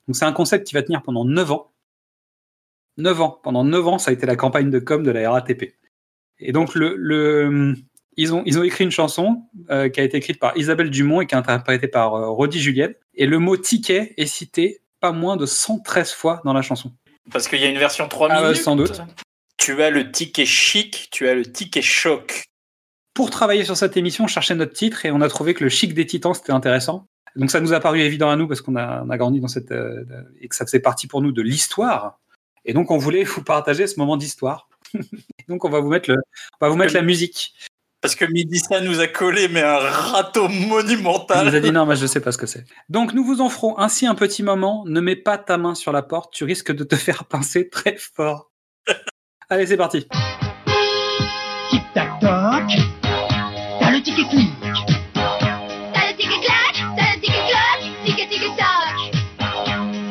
Donc, 0.08 0.16
c'est 0.16 0.24
un 0.24 0.32
concept 0.32 0.66
qui 0.68 0.74
va 0.74 0.84
tenir 0.84 1.02
pendant 1.02 1.26
9 1.26 1.52
ans. 1.52 1.74
9 2.96 3.22
ans. 3.22 3.40
Pendant 3.44 3.66
9 3.66 3.88
ans, 3.90 3.98
ça 3.98 4.12
a 4.12 4.14
été 4.14 4.26
la 4.26 4.38
campagne 4.38 4.70
de 4.70 4.80
com 4.80 5.04
de 5.04 5.12
la 5.12 5.30
RATP. 5.30 5.76
Et 6.40 6.54
donc, 6.54 6.72
ils, 8.16 8.34
ont, 8.34 8.44
écrit 8.46 8.86
une 8.86 8.92
chanson 8.92 9.44
euh, 9.70 9.90
qui 9.90 10.00
a 10.00 10.04
été 10.04 10.16
écrite 10.16 10.40
par 10.40 10.58
Isabelle 10.58 10.90
Dumont 10.90 11.20
et 11.20 11.28
qui 11.28 11.36
est 11.36 11.38
interprétée 11.38 11.90
par 11.90 12.16
euh, 12.16 12.30
Rodi 12.30 12.62
Julienne. 12.62 12.94
Et 13.16 13.26
le 13.26 13.40
mot 13.40 13.58
ticket 13.58 14.14
est 14.16 14.28
cité 14.28 14.83
pas 15.04 15.12
moins 15.12 15.36
de 15.36 15.46
113 15.46 16.14
fois 16.14 16.42
dans 16.46 16.54
la 16.54 16.62
chanson. 16.62 16.94
Parce 17.30 17.50
qu'il 17.50 17.60
y 17.60 17.66
a 17.66 17.68
une 17.68 17.78
version 17.78 18.08
3 18.08 18.30
Ah 18.32 18.42
minutes. 18.42 18.56
sans 18.62 18.78
doute. 18.78 19.02
Tu 19.58 19.84
as 19.84 19.90
le 19.90 20.12
ticket 20.12 20.46
chic, 20.46 21.10
tu 21.12 21.28
as 21.28 21.36
le 21.36 21.44
ticket 21.46 21.82
choc. 21.82 22.46
pour 23.14 23.30
travailler 23.30 23.66
sur 23.66 23.76
cette 23.76 23.98
émission, 23.98 24.24
on 24.24 24.28
cherchait 24.28 24.56
notre 24.56 24.72
titre 24.72 25.06
et 25.06 25.12
on 25.12 25.20
a 25.20 25.28
trouvé 25.28 25.54
que 25.54 25.62
le 25.64 25.70
chic 25.70 25.94
des 25.94 26.06
titans 26.06 26.34
c'était 26.34 26.54
intéressant. 26.54 27.06
Donc 27.36 27.52
ça 27.52 27.60
nous 27.60 27.74
a 27.74 27.82
paru 27.82 28.00
évident 28.00 28.30
à 28.30 28.38
nous 28.38 28.48
parce 28.48 28.62
qu'on 28.62 28.78
a, 28.78 29.06
a 29.08 29.18
grandi 29.18 29.42
dans 29.42 29.50
cette 29.50 29.72
euh, 29.72 30.06
et 30.40 30.48
que 30.48 30.56
ça 30.56 30.66
faisait 30.66 30.80
partie 30.80 31.08
pour 31.08 31.22
nous 31.22 31.34
de 31.34 31.42
l'histoire. 31.42 32.20
Et 32.64 32.72
donc 32.74 32.90
on 32.90 32.98
voulait 32.98 33.26
vous 33.26 33.44
partager 33.44 33.88
ce 33.88 34.00
moment 34.00 34.16
d'histoire. 34.16 34.70
donc 35.50 35.66
on 35.66 35.70
va 35.70 35.82
vous 35.82 35.90
mettre 35.90 36.10
le, 36.10 36.16
on 36.62 36.66
va 36.66 36.70
vous 36.70 36.78
mettre 36.78 36.94
la 36.94 37.02
musique. 37.02 37.54
Parce 38.04 38.16
que 38.16 38.26
Midissa 38.26 38.82
nous 38.82 39.00
a 39.00 39.08
collé, 39.08 39.48
mais 39.48 39.62
un 39.62 39.78
râteau 39.80 40.44
On 40.46 40.50
nous 40.50 40.76
a 40.76 40.84
monumental. 40.84 41.62
dit 41.62 41.72
non, 41.72 41.86
moi 41.86 41.96
je 41.96 42.06
sais 42.06 42.20
pas 42.20 42.34
ce 42.34 42.38
que 42.38 42.46
c'est. 42.46 42.66
Donc 42.90 43.14
nous 43.14 43.24
vous 43.24 43.40
en 43.40 43.48
ferons 43.48 43.78
ainsi 43.80 44.06
un 44.06 44.14
petit 44.14 44.44
moment. 44.44 44.84
Ne 44.88 45.00
mets 45.00 45.16
pas 45.16 45.38
ta 45.38 45.58
main 45.58 45.74
sur 45.74 45.94
la 45.94 46.02
porte, 46.04 46.34
tu 46.34 46.44
risques 46.44 46.74
de 46.74 46.84
te 46.84 46.96
faire 46.98 47.24
pincer 47.24 47.70
très 47.70 47.96
fort. 47.98 48.52
Allez, 49.50 49.68
c'est 49.68 49.78
parti. 49.78 50.06
Tic 51.70 51.82
tac 51.94 52.20
toc. 52.20 52.30
T'as 53.80 53.92
le 53.92 54.02
ticket 54.04 54.28
clic. 54.30 54.50
T'as 55.14 56.12
le 56.12 56.18
ticket 56.18 56.42
clac, 56.42 56.76
t'as 56.98 57.16
le 57.16 57.22
ticket 57.22 57.44
cloc, 57.48 58.06
ticket 58.06 58.28
ticket 58.28 58.50
toc. 58.58 58.98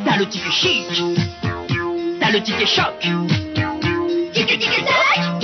T'as 0.06 0.16
le 0.16 0.26
ticket 0.28 0.50
chic. 0.50 0.86
T'as 2.20 2.30
le 2.30 2.42
ticket 2.42 2.66
choc. 2.66 3.00
Ticket 4.32 4.58
ticket 4.58 4.86
toc, 4.86 5.40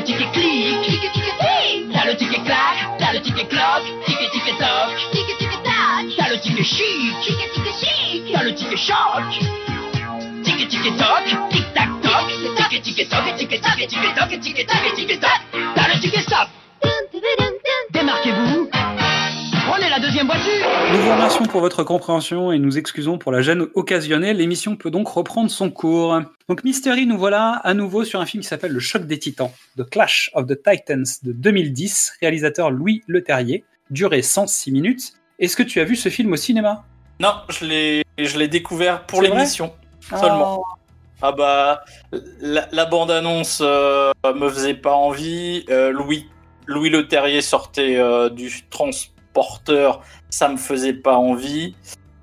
le 0.00 0.06
ticket 0.06 0.32
clic. 0.32 0.80
ticket 0.82 1.12
ticket 1.12 1.36
tic. 1.38 1.92
T'as 1.92 2.04
le 2.06 2.16
ticket 2.16 2.44
clac. 2.44 2.76
T'as 2.98 3.12
le 3.12 3.20
ticket 3.20 3.48
cloc. 3.48 3.82
Ticket 4.06 4.30
ticket 4.32 4.58
toc. 4.58 4.88
Ticket 5.12 5.38
ticket 5.38 5.62
toc, 5.62 6.16
T'as 6.16 6.28
le 6.30 6.40
ticket 6.40 6.64
chic. 6.64 7.20
ticket 7.22 7.52
ticket 7.52 7.74
chic. 7.80 8.32
T'as 8.32 8.42
le 8.44 8.54
ticket 8.54 8.78
choc. 8.78 9.24
Ticket 10.42 10.68
ticket 10.70 10.96
toc. 10.96 11.24
Tic 11.50 11.64
tac 11.74 11.88
toc. 12.02 12.26
Ticket 12.56 12.82
ticket 12.82 13.10
toc. 13.10 13.24
Ticket 13.36 13.62
ticket 13.62 13.88
ticket 13.90 14.14
toc. 14.16 14.28
Ticket 14.40 14.66
ticket 14.68 14.94
ticket 14.96 15.20
toc. 15.20 15.40
T'as 15.74 15.88
le 15.88 16.00
ticket 16.00 16.22
stop. 16.22 16.48
Démarquez-vous. 17.92 18.79
Prenez 19.80 19.92
la 19.92 20.00
deuxième 20.00 20.26
voiture. 20.26 20.68
Nous 20.92 20.98
vous 20.98 21.10
remercions 21.10 21.46
pour 21.46 21.62
votre 21.62 21.82
compréhension 21.84 22.52
et 22.52 22.58
nous 22.58 22.76
excusons 22.76 23.16
pour 23.16 23.32
la 23.32 23.40
gêne 23.40 23.64
occasionnelle. 23.74 24.36
L'émission 24.36 24.76
peut 24.76 24.90
donc 24.90 25.08
reprendre 25.08 25.50
son 25.50 25.70
cours. 25.70 26.20
Donc 26.50 26.64
Mystery, 26.64 27.06
nous 27.06 27.16
voilà 27.16 27.52
à 27.64 27.72
nouveau 27.72 28.04
sur 28.04 28.20
un 28.20 28.26
film 28.26 28.42
qui 28.42 28.48
s'appelle 28.48 28.72
Le 28.72 28.80
Choc 28.80 29.06
des 29.06 29.18
Titans, 29.18 29.50
The 29.78 29.88
Clash 29.88 30.30
of 30.34 30.46
the 30.46 30.62
Titans 30.62 31.06
de 31.22 31.32
2010, 31.32 32.12
réalisateur 32.20 32.70
Louis 32.70 33.02
Leterrier, 33.08 33.64
durée 33.88 34.20
106 34.20 34.70
minutes. 34.70 35.14
Est-ce 35.38 35.56
que 35.56 35.62
tu 35.62 35.80
as 35.80 35.84
vu 35.84 35.96
ce 35.96 36.10
film 36.10 36.30
au 36.30 36.36
cinéma? 36.36 36.84
Non, 37.18 37.32
je 37.48 37.64
l'ai, 37.64 38.04
je 38.18 38.38
l'ai 38.38 38.48
découvert 38.48 39.06
pour 39.06 39.22
l'émission. 39.22 39.72
Seulement. 40.10 40.62
Ah 41.22 41.32
bah, 41.32 41.84
la, 42.42 42.68
la 42.70 42.84
bande-annonce 42.84 43.62
euh, 43.62 44.12
me 44.34 44.50
faisait 44.50 44.74
pas 44.74 44.92
envie. 44.92 45.64
Euh, 45.70 45.90
Louis, 45.90 46.28
Louis 46.66 46.90
Le 46.90 47.08
Terrier 47.08 47.40
sortait 47.40 47.96
euh, 47.96 48.28
du 48.28 48.50
transporteur, 49.32 50.02
ça 50.28 50.48
me 50.48 50.56
faisait 50.56 50.92
pas 50.94 51.16
envie. 51.16 51.74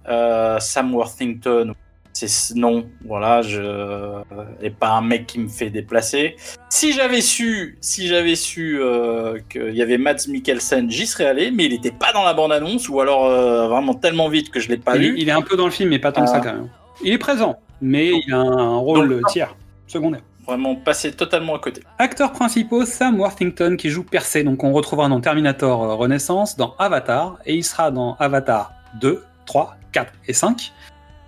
Euh, 0.08 0.60
Sam 0.60 0.94
Worthington, 0.96 1.74
c'est 2.14 2.56
non, 2.56 2.88
voilà, 3.06 3.42
je 3.42 4.22
et 4.62 4.70
pas 4.70 4.90
un 4.92 5.02
mec 5.02 5.28
qui 5.28 5.40
me 5.40 5.50
fait 5.50 5.70
déplacer. 5.70 6.36
Si 6.70 6.94
j'avais 6.94 7.22
su, 7.22 7.78
si 7.82 8.08
j'avais 8.08 8.36
su 8.36 8.80
euh, 8.82 9.38
qu'il 9.50 9.76
y 9.76 9.82
avait 9.82 9.98
Mads 9.98 10.28
Mikkelsen, 10.30 10.90
j'y 10.90 11.06
serais 11.06 11.26
allé, 11.26 11.52
mais 11.52 11.66
il 11.66 11.74
était 11.74 11.92
pas 11.92 12.14
dans 12.14 12.24
la 12.24 12.34
bande-annonce 12.34 12.88
ou 12.90 13.02
alors 13.02 13.26
euh, 13.26 13.68
vraiment 13.68 13.94
tellement 13.94 14.30
vite 14.30 14.50
que 14.50 14.60
je 14.60 14.70
l'ai 14.70 14.78
pas 14.78 14.96
il, 14.96 15.02
vu. 15.02 15.16
il 15.18 15.28
est 15.30 15.34
un 15.34 15.42
peu 15.42 15.58
dans 15.58 15.66
le 15.66 15.72
film, 15.72 15.90
mais 15.90 16.00
pas 16.00 16.12
tant 16.12 16.22
que 16.24 16.30
ça 16.30 16.38
Ah. 16.38 16.42
quand 16.44 16.54
même. 16.54 16.70
Il 17.04 17.14
est 17.14 17.18
présent, 17.20 17.58
mais 17.82 18.12
il 18.26 18.34
a 18.34 18.38
un 18.38 18.78
rôle 18.78 19.20
Donc- 19.22 19.28
tiers, 19.32 19.56
secondaire. 19.88 20.22
Vraiment 20.48 20.76
passé 20.76 21.12
totalement 21.12 21.56
à 21.56 21.60
côté. 21.60 21.82
Acteurs 21.98 22.32
principaux, 22.32 22.86
Sam 22.86 23.20
Worthington 23.20 23.76
qui 23.78 23.90
joue 23.90 24.04
Percé, 24.04 24.44
donc 24.44 24.64
on 24.64 24.72
retrouvera 24.72 25.10
dans 25.10 25.20
Terminator 25.20 25.84
euh, 25.84 25.96
Renaissance, 25.96 26.56
dans 26.56 26.74
Avatar, 26.80 27.38
et 27.46 27.56
il 27.56 27.64
sera 27.64 27.92
dans 27.92 28.16
Avatar 28.16 28.72
2, 29.02 29.24
3, 29.46 29.76
4 29.92 30.14
et 30.28 30.34
5. 30.34 30.72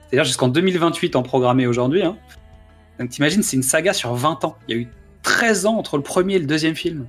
C'est-à-dire 0.09 0.23
jusqu'en 0.23 0.47
2028 0.47 1.15
en 1.15 1.23
programmé 1.23 1.67
aujourd'hui. 1.67 2.03
Hein. 2.03 2.15
Donc 2.99 3.09
t'imagines, 3.09 3.43
c'est 3.43 3.57
une 3.57 3.63
saga 3.63 3.93
sur 3.93 4.13
20 4.13 4.45
ans. 4.45 4.55
Il 4.67 4.75
y 4.75 4.79
a 4.79 4.81
eu 4.81 4.87
13 5.23 5.65
ans 5.65 5.77
entre 5.77 5.97
le 5.97 6.03
premier 6.03 6.35
et 6.35 6.39
le 6.39 6.45
deuxième 6.45 6.75
film. 6.75 7.05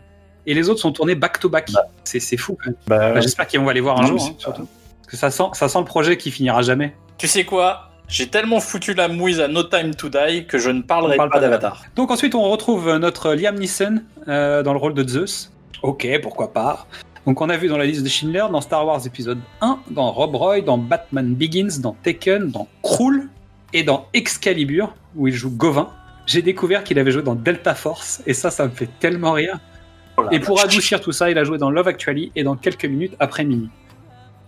Et 0.47 0.55
les 0.55 0.69
autres 0.69 0.81
sont 0.81 0.93
tournés 0.93 1.15
back-to-back. 1.15 1.71
C'est 2.05 2.21
c'est 2.21 2.37
fou 2.37 2.59
même. 2.65 2.75
Bah, 2.87 3.21
J'espère 3.21 3.47
qu'ils 3.47 3.61
vont 3.61 3.69
aller 3.69 3.81
voir 3.81 3.99
un 3.99 4.03
Non, 4.03 4.09
jour, 4.09 4.23
hein, 4.31 4.35
surtout. 4.39 4.67
Parce 4.99 5.09
que 5.09 5.17
ça 5.17 5.31
sent, 5.31 5.45
ça 5.53 5.69
sent 5.69 5.79
le 5.79 5.85
projet 5.85 6.17
qui 6.17 6.31
finira 6.31 6.63
jamais. 6.63 6.95
Tu 7.19 7.29
sais 7.29 7.45
quoi? 7.45 7.90
J'ai 8.11 8.27
tellement 8.27 8.59
foutu 8.59 8.93
la 8.93 9.07
mouise 9.07 9.41
à 9.41 9.47
No 9.47 9.63
Time 9.63 9.95
to 9.95 10.09
Die 10.09 10.45
que 10.47 10.59
je 10.59 10.71
ne 10.71 10.83
parlerai 10.83 11.17
parle 11.17 11.31
pas 11.31 11.37
pas 11.37 11.41
d'Avatar. 11.41 11.85
Donc 11.95 12.11
ensuite, 12.11 12.35
on 12.35 12.43
retrouve 12.43 12.97
notre 12.97 13.35
Liam 13.35 13.57
Neeson 13.57 14.03
euh, 14.27 14.65
dans 14.65 14.73
le 14.73 14.81
rôle 14.81 14.95
de 14.95 15.07
Zeus. 15.07 15.53
Ok, 15.83 16.09
pourquoi 16.21 16.53
pas. 16.53 16.87
Donc 17.25 17.41
on 17.41 17.49
a 17.49 17.57
vu 17.57 17.69
dans 17.69 17.79
la 17.79 17.87
liste 17.87 18.03
de 18.03 18.09
Schindler, 18.09 18.47
dans 18.51 18.61
Star 18.61 18.85
Wars 18.85 19.07
épisode 19.07 19.39
1, 19.61 19.79
dans 19.91 20.11
Rob 20.11 20.35
Roy, 20.35 20.61
dans 20.61 20.77
Batman 20.77 21.35
Begins, 21.35 21.81
dans 21.81 21.97
Taken, 22.03 22.51
dans 22.51 22.67
Krull 22.83 23.29
et 23.73 23.85
dans 23.85 24.09
Excalibur, 24.13 24.93
où 25.15 25.29
il 25.29 25.35
joue 25.35 25.51
Gauvin. 25.51 25.91
J'ai 26.27 26.43
découvert 26.43 26.83
qu'il 26.83 26.99
avait 26.99 27.13
joué 27.13 27.23
dans 27.23 27.37
Delta 27.37 27.75
Force, 27.75 28.23
et 28.27 28.35
ça, 28.35 28.51
ça 28.51 28.65
me 28.65 28.71
fait 28.71 28.89
tellement 28.99 29.33
rire. 29.33 29.59
Oh 30.17 30.23
Et 30.33 30.41
pour 30.41 30.61
adoucir 30.61 31.01
tout 31.01 31.13
ça, 31.13 31.31
il 31.31 31.39
a 31.39 31.45
joué 31.45 31.59
dans 31.59 31.71
Love 31.71 31.89
Actually 31.89 32.33
et 32.35 32.43
dans 32.43 32.57
quelques 32.57 32.85
minutes 32.87 33.15
après 33.21 33.45
minuit. 33.45 33.71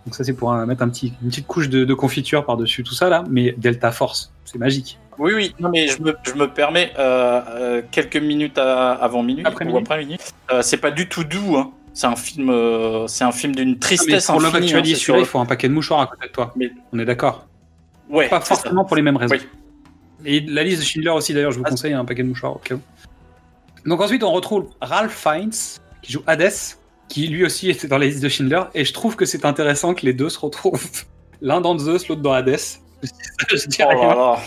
Donc 0.05 0.15
ça, 0.15 0.23
c'est 0.23 0.33
pour 0.33 0.51
euh, 0.53 0.65
mettre 0.65 0.83
un 0.83 0.89
petit, 0.89 1.13
une 1.21 1.29
petite 1.29 1.47
couche 1.47 1.69
de, 1.69 1.85
de 1.85 1.93
confiture 1.93 2.45
par-dessus 2.45 2.83
tout 2.83 2.93
ça, 2.93 3.09
là. 3.09 3.23
Mais 3.29 3.53
Delta 3.57 3.91
Force, 3.91 4.33
c'est 4.45 4.57
magique. 4.57 4.99
Oui, 5.17 5.31
oui, 5.35 5.55
non, 5.59 5.69
mais 5.69 5.87
je 5.87 6.01
me, 6.01 6.15
je 6.23 6.33
me 6.33 6.47
permets, 6.51 6.91
euh, 6.97 7.41
euh, 7.49 7.81
quelques 7.91 8.17
minutes 8.17 8.57
à- 8.57 8.91
avant 8.93 9.23
minuit, 9.23 9.45
Après 9.45 9.63
ou 9.65 9.67
minuit. 9.69 9.81
après 9.83 9.99
minuit, 9.99 10.17
euh, 10.51 10.61
c'est 10.61 10.77
pas 10.77 10.91
du 10.91 11.07
tout 11.07 11.23
doux, 11.23 11.55
hein. 11.57 11.71
C'est 11.95 12.07
un 12.07 12.15
film, 12.15 12.51
c'est 13.07 13.23
un 13.23 13.31
film 13.31 13.53
d'une 13.55 13.69
Ah, 13.69 13.73
mais 13.73 13.79
tristesse 13.79 14.25
pour 14.25 14.41
Love 14.41 14.55
infinie. 14.55 14.73
Hein, 14.73 14.81
il 14.83 14.95
sur- 14.97 15.27
faut 15.27 15.37
un 15.37 15.45
paquet 15.45 15.67
de 15.69 15.73
mouchoirs 15.73 16.01
à 16.01 16.07
côté 16.07 16.25
de 16.27 16.31
toi. 16.31 16.51
Mais- 16.55 16.71
On 16.91 16.97
est 16.97 17.05
d'accord. 17.05 17.45
Ouais, 18.09 18.27
Pas 18.29 18.39
ça. 18.41 18.55
forcément 18.55 18.83
pour 18.83 18.95
les 18.95 19.03
mêmes 19.03 19.15
raisons. 19.17 19.35
Oui. 19.35 19.41
Et 20.25 20.39
la 20.41 20.63
liste 20.63 20.79
de 20.79 20.85
Schindler 20.85 21.11
aussi, 21.11 21.33
d'ailleurs, 21.35 21.51
je 21.51 21.59
vous 21.59 21.63
Ah, 21.67 21.69
conseille 21.69 21.93
un 21.93 22.03
paquet 22.03 22.23
de 22.23 22.29
mouchoirs 22.29 22.55
au 22.55 22.59
cas 22.59 22.73
où. 22.75 22.79
Donc 23.85 24.01
ensuite, 24.01 24.23
on 24.23 24.31
retrouve 24.31 24.69
Ralph 24.81 25.13
Fiennes, 25.13 25.51
qui 26.01 26.11
joue 26.13 26.23
Hades, 26.25 26.49
qui 27.13 27.27
lui 27.27 27.45
aussi 27.45 27.69
était 27.69 27.87
dans 27.87 27.99
la 27.99 28.07
liste 28.07 28.23
de 28.23 28.27
Schindler, 28.29 28.63
et 28.73 28.83
je 28.85 28.91
trouve 28.91 29.15
que 29.15 29.25
c'est 29.25 29.45
intéressant 29.45 29.93
que 29.93 30.03
les 30.03 30.13
deux 30.13 30.29
se 30.29 30.39
retrouvent. 30.39 30.89
L'un 31.41 31.61
dans 31.61 31.77
Zeus, 31.77 32.07
l'autre 32.07 32.21
dans 32.21 32.33
Hades. 32.33 32.57
Je 33.49 33.67
dis 33.67 33.77
Oh 33.83 33.89
rien. 33.89 34.07
là 34.07 34.15
là. 34.15 34.37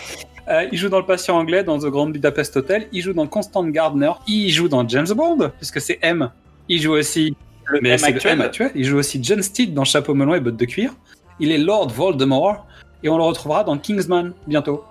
Euh, 0.48 0.68
il 0.72 0.78
joue 0.78 0.88
dans 0.88 0.98
Le 0.98 1.06
Patient 1.06 1.36
Anglais, 1.38 1.62
dans 1.62 1.78
The 1.78 1.86
Grand 1.86 2.06
Budapest 2.08 2.56
Hotel. 2.56 2.88
Il 2.92 3.02
joue 3.02 3.12
dans 3.12 3.26
Constant 3.28 3.64
Gardner. 3.64 4.10
Il 4.26 4.50
joue 4.50 4.68
dans 4.68 4.86
James 4.88 5.06
Bond, 5.14 5.50
puisque 5.58 5.80
c'est 5.80 5.98
M. 6.02 6.30
Il 6.68 6.80
joue 6.80 6.94
aussi. 6.94 7.36
Le 7.66 7.80
Mais 7.82 7.96
le 7.96 8.04
actuel. 8.04 8.32
M 8.32 8.40
actuel. 8.40 8.70
Il 8.74 8.84
joue 8.84 8.96
aussi 8.98 9.20
John 9.22 9.42
Steed 9.42 9.72
dans 9.74 9.84
Chapeau 9.84 10.14
melon 10.14 10.34
et 10.34 10.40
bottes 10.40 10.56
de 10.56 10.64
cuir. 10.64 10.92
Il 11.38 11.52
est 11.52 11.58
Lord 11.58 11.88
Voldemort. 11.90 12.66
Et 13.04 13.08
on 13.08 13.16
le 13.18 13.24
retrouvera 13.24 13.62
dans 13.62 13.76
Kingsman 13.78 14.32
bientôt. 14.48 14.82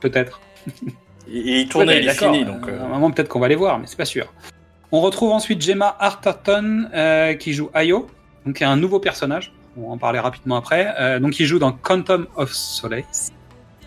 Peut-être. 0.00 0.40
Il, 1.28 1.46
il 1.48 1.68
tournait, 1.68 1.96
Ouais, 1.98 2.02
il 2.02 2.08
est 2.08 2.14
fini, 2.14 2.44
donc. 2.44 2.66
euh, 2.68 2.80
À 2.80 2.84
un 2.86 2.88
moment, 2.88 3.10
peut-être 3.12 3.28
qu'on 3.28 3.40
va 3.40 3.48
les 3.48 3.54
voir, 3.56 3.78
mais 3.78 3.86
c'est 3.86 3.96
pas 3.98 4.04
sûr. 4.06 4.32
On 4.92 5.00
retrouve 5.00 5.32
ensuite 5.32 5.60
Gemma 5.60 5.96
Arterton 5.98 6.88
euh, 6.94 7.34
qui 7.34 7.52
joue 7.52 7.70
Ayo, 7.74 8.06
donc 8.44 8.62
un 8.62 8.76
nouveau 8.76 9.00
personnage. 9.00 9.52
On 9.76 9.88
va 9.88 9.94
en 9.94 9.98
parler 9.98 10.20
rapidement 10.20 10.56
après. 10.56 10.94
Euh, 11.00 11.18
donc, 11.18 11.40
il 11.40 11.46
joue 11.46 11.58
dans 11.58 11.72
Quantum 11.72 12.28
of 12.36 12.52
Solace. 12.52 13.32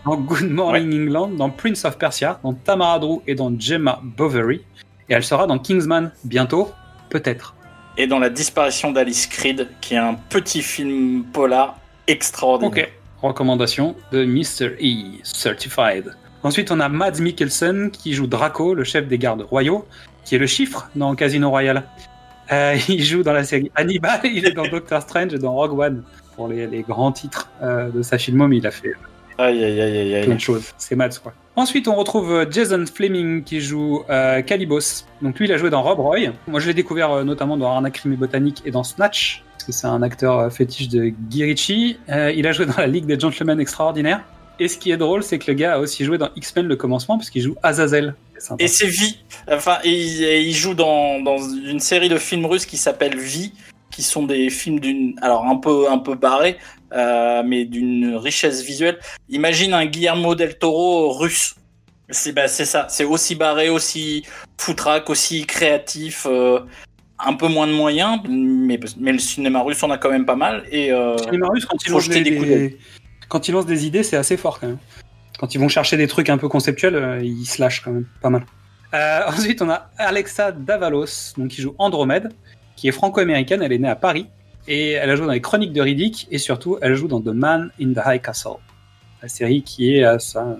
dans 0.04 0.16
Good 0.16 0.50
Morning 0.50 1.02
England, 1.02 1.28
dans 1.28 1.48
Prince 1.48 1.86
of 1.86 1.96
Persia, 1.96 2.38
dans 2.42 2.52
Tamara 2.52 2.98
Drew 2.98 3.22
et 3.26 3.34
dans 3.34 3.50
Gemma 3.58 4.00
Bovary. 4.02 4.60
Et 5.08 5.14
elle 5.14 5.24
sera 5.24 5.46
dans 5.46 5.58
Kingsman 5.58 6.12
bientôt, 6.24 6.70
peut-être. 7.08 7.54
Et 7.96 8.06
dans 8.06 8.18
La 8.18 8.28
disparition 8.28 8.92
d'Alice 8.92 9.26
Creed, 9.26 9.68
qui 9.80 9.94
est 9.94 9.98
un 9.98 10.14
petit 10.14 10.62
film 10.62 11.24
polar 11.32 11.78
extraordinaire. 12.06 12.86
Ok. 12.86 12.92
Recommandation 13.22 13.96
de 14.12 14.24
Mr. 14.24 14.76
E, 14.80 15.18
Certified. 15.22 16.14
Ensuite, 16.42 16.70
on 16.70 16.80
a 16.80 16.88
Mads 16.88 17.20
Mikkelsen 17.20 17.90
qui 17.90 18.14
joue 18.14 18.26
Draco, 18.26 18.74
le 18.74 18.84
chef 18.84 19.06
des 19.06 19.18
gardes 19.18 19.42
royaux, 19.42 19.86
qui 20.24 20.34
est 20.34 20.38
le 20.38 20.46
chiffre 20.46 20.88
dans 20.94 21.14
Casino 21.14 21.50
Royale. 21.50 21.84
Euh, 22.52 22.76
il 22.88 23.02
joue 23.02 23.22
dans 23.22 23.32
la 23.32 23.44
série 23.44 23.70
Hannibal, 23.74 24.20
il 24.24 24.46
est 24.46 24.52
dans 24.52 24.66
Doctor 24.66 25.02
Strange 25.02 25.34
et 25.34 25.38
dans 25.38 25.52
Rogue 25.52 25.78
One 25.78 26.02
pour 26.36 26.48
les, 26.48 26.66
les 26.66 26.82
grands 26.82 27.12
titres 27.12 27.50
euh, 27.62 27.90
de 27.90 28.02
sa 28.02 28.18
filmo, 28.18 28.48
mais 28.48 28.58
il 28.58 28.66
a 28.66 28.70
fait 28.70 28.92
Aïe, 29.38 29.64
aïe, 29.64 29.80
aïe, 29.80 30.14
aïe, 30.14 30.24
plein 30.26 30.34
de 30.34 30.40
choses. 30.40 30.74
C'est 30.76 30.94
Mads, 30.94 31.18
quoi. 31.22 31.32
Ensuite, 31.56 31.88
on 31.88 31.94
retrouve 31.94 32.30
euh, 32.30 32.46
Jason 32.50 32.84
Fleming 32.84 33.42
qui 33.42 33.60
joue 33.60 34.04
Calibos. 34.46 35.06
Donc 35.22 35.38
lui, 35.38 35.46
il 35.46 35.52
a 35.52 35.56
joué 35.56 35.70
dans 35.70 35.82
Rob 35.82 35.98
Roy. 35.98 36.18
Moi, 36.46 36.60
je 36.60 36.66
l'ai 36.66 36.74
découvert 36.74 37.24
notamment 37.24 37.56
dans 37.56 37.72
Arnaque 37.72 37.94
Crime 37.94 38.12
et 38.12 38.16
Botanique 38.16 38.60
et 38.66 38.70
dans 38.70 38.84
Snatch, 38.84 39.42
parce 39.52 39.64
que 39.64 39.72
c'est 39.72 39.86
un 39.86 40.02
acteur 40.02 40.52
fétiche 40.52 40.88
de 40.88 41.06
Guy 41.06 41.44
Ritchie. 41.44 41.98
Il 42.08 42.46
a 42.46 42.52
joué 42.52 42.66
dans 42.66 42.76
la 42.76 42.86
Ligue 42.86 43.06
des 43.06 43.18
Gentlemen 43.18 43.58
Extraordinaires. 43.60 44.22
Et 44.60 44.68
ce 44.68 44.78
qui 44.78 44.90
est 44.92 44.96
drôle, 44.96 45.22
c'est 45.24 45.38
que 45.38 45.50
le 45.50 45.54
gars 45.54 45.74
a 45.74 45.78
aussi 45.78 46.04
joué 46.04 46.18
dans 46.18 46.28
X-Men 46.36 46.66
le 46.66 46.76
commencement, 46.76 47.16
parce 47.16 47.30
qu'il 47.30 47.42
joue 47.42 47.56
Azazel. 47.62 48.14
Et 48.58 48.68
c'est 48.68 48.86
Vie. 48.86 49.18
Enfin, 49.50 49.78
et 49.84 49.90
il, 49.90 50.22
et 50.24 50.42
il 50.42 50.54
joue 50.54 50.74
dans, 50.74 51.20
dans 51.20 51.38
une 51.38 51.80
série 51.80 52.08
de 52.08 52.18
films 52.18 52.46
russes 52.46 52.66
qui 52.66 52.76
s'appelle 52.76 53.18
Vie, 53.18 53.52
qui 53.90 54.02
sont 54.02 54.22
des 54.24 54.50
films 54.50 54.78
d'une, 54.80 55.18
alors 55.22 55.44
un 55.46 55.56
peu 55.56 55.90
un 55.90 55.98
peu 55.98 56.14
barrés, 56.14 56.56
euh, 56.92 57.42
mais 57.44 57.64
d'une 57.64 58.14
richesse 58.16 58.62
visuelle. 58.62 58.98
Imagine 59.28 59.74
un 59.74 59.86
Guillermo 59.86 60.34
del 60.34 60.56
Toro 60.58 61.12
russe. 61.12 61.54
C'est 62.10 62.32
bah, 62.32 62.48
c'est 62.48 62.64
ça. 62.64 62.86
C'est 62.88 63.04
aussi 63.04 63.34
barré, 63.34 63.68
aussi 63.70 64.24
foutraque, 64.58 65.10
aussi 65.10 65.46
créatif. 65.46 66.26
euh, 66.28 66.60
un 67.22 67.34
peu 67.34 67.48
moins 67.48 67.66
de 67.66 67.72
moyens, 67.72 68.18
mais, 68.26 68.80
mais 68.98 69.12
le 69.12 69.18
cinéma 69.18 69.60
russe 69.62 69.82
on 69.82 69.90
a 69.90 69.98
quand 69.98 70.10
même 70.10 70.24
pas 70.24 70.36
mal. 70.36 70.64
Et 70.70 70.90
euh, 70.90 71.12
Le 71.12 71.22
cinéma 71.24 71.48
russe, 71.48 71.66
quand 71.66 71.76
ils, 71.84 72.00
jeter 72.00 72.22
des, 72.22 72.30
des 72.30 72.36
coups 72.36 72.48
d'œil. 72.48 72.68
des- 72.70 72.78
quand 73.30 73.48
ils 73.48 73.52
lancent 73.52 73.64
des 73.64 73.86
idées, 73.86 74.02
c'est 74.02 74.16
assez 74.16 74.36
fort 74.36 74.60
quand 74.60 74.66
même. 74.66 74.78
Quand 75.38 75.54
ils 75.54 75.58
vont 75.58 75.68
chercher 75.68 75.96
des 75.96 76.06
trucs 76.06 76.28
un 76.28 76.36
peu 76.36 76.48
conceptuels, 76.48 76.96
euh, 76.96 77.24
ils 77.24 77.46
se 77.46 77.62
lâchent 77.62 77.80
quand 77.82 77.92
même 77.92 78.06
pas 78.20 78.28
mal. 78.28 78.44
Euh, 78.92 79.20
ensuite, 79.28 79.62
on 79.62 79.70
a 79.70 79.90
Alexa 79.96 80.52
Davalos, 80.52 81.34
donc 81.38 81.48
qui 81.48 81.62
joue 81.62 81.74
Andromède, 81.78 82.30
qui 82.76 82.88
est 82.88 82.92
franco-américaine. 82.92 83.62
Elle 83.62 83.72
est 83.72 83.78
née 83.78 83.88
à 83.88 83.96
Paris 83.96 84.26
et 84.68 84.92
elle 84.92 85.08
a 85.08 85.16
joué 85.16 85.26
dans 85.26 85.32
les 85.32 85.40
Chroniques 85.40 85.72
de 85.72 85.80
Riddick 85.80 86.26
et 86.30 86.38
surtout, 86.38 86.76
elle 86.82 86.94
joue 86.94 87.08
dans 87.08 87.20
The 87.20 87.28
Man 87.28 87.70
in 87.80 87.94
the 87.94 88.02
High 88.04 88.20
Castle, 88.20 88.58
la 89.22 89.28
série 89.28 89.62
qui 89.62 89.96
est 89.96 90.04
à 90.04 90.18
sa 90.18 90.58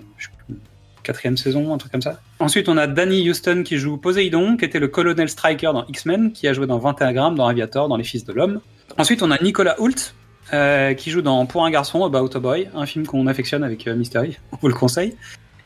quatrième 1.03 1.37
saison, 1.37 1.73
un 1.73 1.77
truc 1.77 1.91
comme 1.91 2.01
ça. 2.01 2.19
Ensuite, 2.39 2.69
on 2.69 2.77
a 2.77 2.87
Danny 2.87 3.29
Houston 3.29 3.63
qui 3.65 3.77
joue 3.77 3.97
Poséidon, 3.97 4.55
qui 4.55 4.65
était 4.65 4.79
le 4.79 4.87
colonel 4.87 5.29
Striker 5.29 5.71
dans 5.73 5.85
X-Men, 5.87 6.31
qui 6.31 6.47
a 6.47 6.53
joué 6.53 6.67
dans 6.67 6.79
21 6.79 7.13
grammes, 7.13 7.35
dans 7.35 7.47
Aviator, 7.47 7.87
dans 7.87 7.97
Les 7.97 8.03
Fils 8.03 8.23
de 8.23 8.33
l'Homme. 8.33 8.61
Ensuite, 8.97 9.21
on 9.23 9.31
a 9.31 9.41
Nicolas 9.41 9.79
Hoult, 9.79 10.13
euh, 10.53 10.93
qui 10.93 11.11
joue 11.11 11.21
dans 11.21 11.45
Pour 11.45 11.65
un 11.65 11.71
garçon, 11.71 12.03
About 12.03 12.35
a 12.35 12.39
Boy, 12.39 12.69
un 12.73 12.85
film 12.85 13.05
qu'on 13.05 13.27
affectionne 13.27 13.63
avec 13.63 13.87
euh, 13.87 13.95
Mystery, 13.95 14.37
on 14.51 14.57
vous 14.61 14.67
le 14.67 14.73
conseille. 14.73 15.15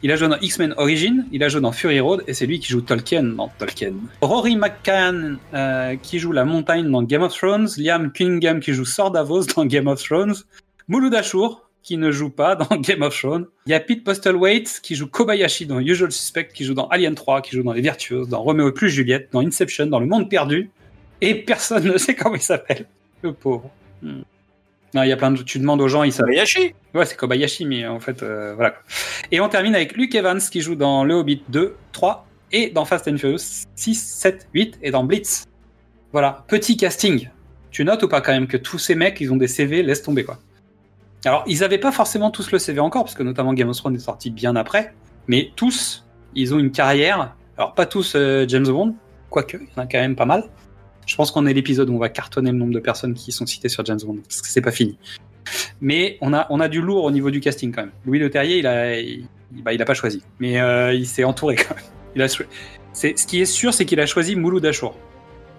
Il 0.03 0.11
a 0.11 0.17
joué 0.17 0.27
dans 0.27 0.37
X-Men 0.39 0.75
Origin, 0.77 1.25
il 1.31 1.43
a 1.43 1.49
joué 1.49 1.61
dans 1.61 1.71
Fury 1.71 1.99
Road, 1.99 2.23
et 2.27 2.33
c'est 2.33 2.45
lui 2.45 2.59
qui 2.59 2.67
joue 2.67 2.81
Tolkien 2.81 3.23
dans 3.23 3.49
Tolkien. 3.57 3.93
Rory 4.21 4.55
McCann, 4.55 5.39
euh, 5.53 5.95
qui 5.95 6.19
joue 6.19 6.31
la 6.31 6.45
montagne 6.45 6.91
dans 6.91 7.01
Game 7.01 7.23
of 7.23 7.35
Thrones, 7.35 7.69
Liam 7.77 8.11
Cunningham, 8.11 8.59
qui 8.59 8.73
joue 8.73 8.85
Sordavos 8.85 9.45
dans 9.55 9.65
Game 9.65 9.87
of 9.87 10.03
Thrones, 10.03 10.35
Mouloud 10.87 11.15
Achour, 11.15 11.67
qui 11.81 11.97
ne 11.97 12.11
joue 12.11 12.29
pas 12.29 12.55
dans 12.55 12.75
Game 12.77 13.01
of 13.01 13.19
Thrones. 13.19 13.47
Il 13.65 13.71
y 13.71 13.73
a 13.73 13.79
Pete 13.79 14.03
Postlewaite, 14.03 14.79
qui 14.83 14.95
joue 14.95 15.07
Kobayashi 15.07 15.65
dans 15.65 15.79
Usual 15.79 16.11
Suspect, 16.11 16.49
qui 16.53 16.65
joue 16.65 16.73
dans 16.73 16.87
Alien 16.89 17.15
3, 17.15 17.41
qui 17.41 17.55
joue 17.55 17.63
dans 17.63 17.73
Les 17.73 17.81
Virtuoses, 17.81 18.29
dans 18.29 18.43
Roméo 18.43 18.71
plus 18.71 18.89
Juliette, 18.89 19.29
dans 19.31 19.39
Inception, 19.39 19.87
dans 19.87 19.99
Le 19.99 20.05
Monde 20.05 20.29
Perdu, 20.29 20.69
et 21.21 21.33
personne 21.33 21.85
ne 21.91 21.97
sait 21.97 22.13
comment 22.13 22.35
il 22.35 22.41
s'appelle. 22.41 22.85
Le 23.23 23.33
pauvre. 23.33 23.71
Hmm. 24.03 24.21
Non, 24.95 25.03
il 25.03 25.09
y 25.09 25.11
a 25.11 25.17
plein 25.17 25.31
de. 25.31 25.43
Tu 25.43 25.59
demandes 25.59 25.81
aux 25.81 25.89
gens, 25.89 26.03
ils 26.03 26.13
savent. 26.13 26.25
Kobayashi. 26.25 26.73
Ouais, 26.93 27.05
c'est 27.05 27.17
Kobayashi, 27.17 27.65
mais 27.65 27.85
en 27.85 27.99
fait, 27.99 28.23
euh, 28.23 28.53
voilà. 28.55 28.75
Et 29.29 29.41
on 29.41 29.49
termine 29.49 29.75
avec 29.75 29.97
Luke 29.97 30.15
Evans 30.15 30.39
qui 30.39 30.61
joue 30.61 30.75
dans 30.75 31.03
Le 31.03 31.15
Hobbit 31.15 31.43
2, 31.49 31.75
3 31.91 32.25
et 32.53 32.69
dans 32.69 32.85
Fast 32.85 33.05
and 33.09 33.17
Furious 33.17 33.65
6, 33.75 33.93
7, 33.95 34.47
8 34.53 34.79
et 34.81 34.91
dans 34.91 35.03
Blitz. 35.03 35.43
Voilà, 36.13 36.45
petit 36.47 36.77
casting. 36.77 37.29
Tu 37.71 37.83
notes 37.83 38.03
ou 38.03 38.07
pas 38.07 38.21
quand 38.21 38.31
même 38.31 38.47
que 38.47 38.55
tous 38.55 38.79
ces 38.79 38.95
mecs, 38.95 39.19
ils 39.19 39.33
ont 39.33 39.35
des 39.35 39.49
CV, 39.49 39.83
laisse 39.83 40.01
tomber 40.01 40.23
quoi. 40.23 40.39
Alors, 41.25 41.43
ils 41.45 41.65
avaient 41.65 41.77
pas 41.77 41.91
forcément 41.91 42.31
tous 42.31 42.51
le 42.51 42.59
CV 42.59 42.79
encore, 42.79 43.03
parce 43.03 43.15
que 43.15 43.23
notamment 43.23 43.53
Game 43.53 43.67
of 43.67 43.75
Thrones 43.75 43.95
est 43.95 43.99
sorti 43.99 44.29
bien 44.29 44.55
après, 44.55 44.93
mais 45.27 45.51
tous, 45.57 46.05
ils 46.35 46.55
ont 46.55 46.59
une 46.59 46.71
carrière. 46.71 47.35
Alors, 47.57 47.73
pas 47.73 47.85
tous 47.85 48.13
euh, 48.15 48.45
James 48.47 48.67
Bond, 48.67 48.95
quoique, 49.29 49.57
il 49.57 49.67
y 49.75 49.79
en 49.79 49.83
a 49.83 49.87
quand 49.87 49.99
même 49.99 50.15
pas 50.15 50.25
mal. 50.25 50.45
Je 51.05 51.15
pense 51.15 51.31
qu'on 51.31 51.45
est 51.45 51.53
l'épisode 51.53 51.89
où 51.89 51.95
on 51.95 51.99
va 51.99 52.09
cartonner 52.09 52.51
le 52.51 52.57
nombre 52.57 52.73
de 52.73 52.79
personnes 52.79 53.13
qui 53.13 53.31
sont 53.31 53.45
citées 53.45 53.69
sur 53.69 53.85
James 53.85 53.99
Bond, 54.03 54.17
parce 54.27 54.41
que 54.41 54.47
c'est 54.47 54.61
pas 54.61 54.71
fini. 54.71 54.97
Mais 55.81 56.17
on 56.21 56.33
a, 56.33 56.47
on 56.49 56.59
a 56.59 56.67
du 56.67 56.81
lourd 56.81 57.03
au 57.03 57.11
niveau 57.11 57.29
du 57.29 57.39
casting 57.39 57.71
quand 57.71 57.81
même. 57.81 57.91
Louis 58.05 58.19
Leterrier, 58.19 58.57
il 58.59 58.67
a, 58.67 58.99
il, 58.99 59.27
bah, 59.51 59.73
il 59.73 59.81
a 59.81 59.85
pas 59.85 59.93
choisi. 59.93 60.23
Mais 60.39 60.59
euh, 60.59 60.93
il 60.93 61.05
s'est 61.07 61.23
entouré 61.23 61.55
quand 61.55 61.75
même. 61.75 61.83
Il 62.15 62.21
a, 62.21 62.27
c'est, 62.93 63.17
ce 63.17 63.27
qui 63.27 63.41
est 63.41 63.45
sûr, 63.45 63.73
c'est 63.73 63.85
qu'il 63.85 63.99
a 63.99 64.05
choisi 64.05 64.35
Mouloud 64.35 64.65
Achour. 64.65 64.95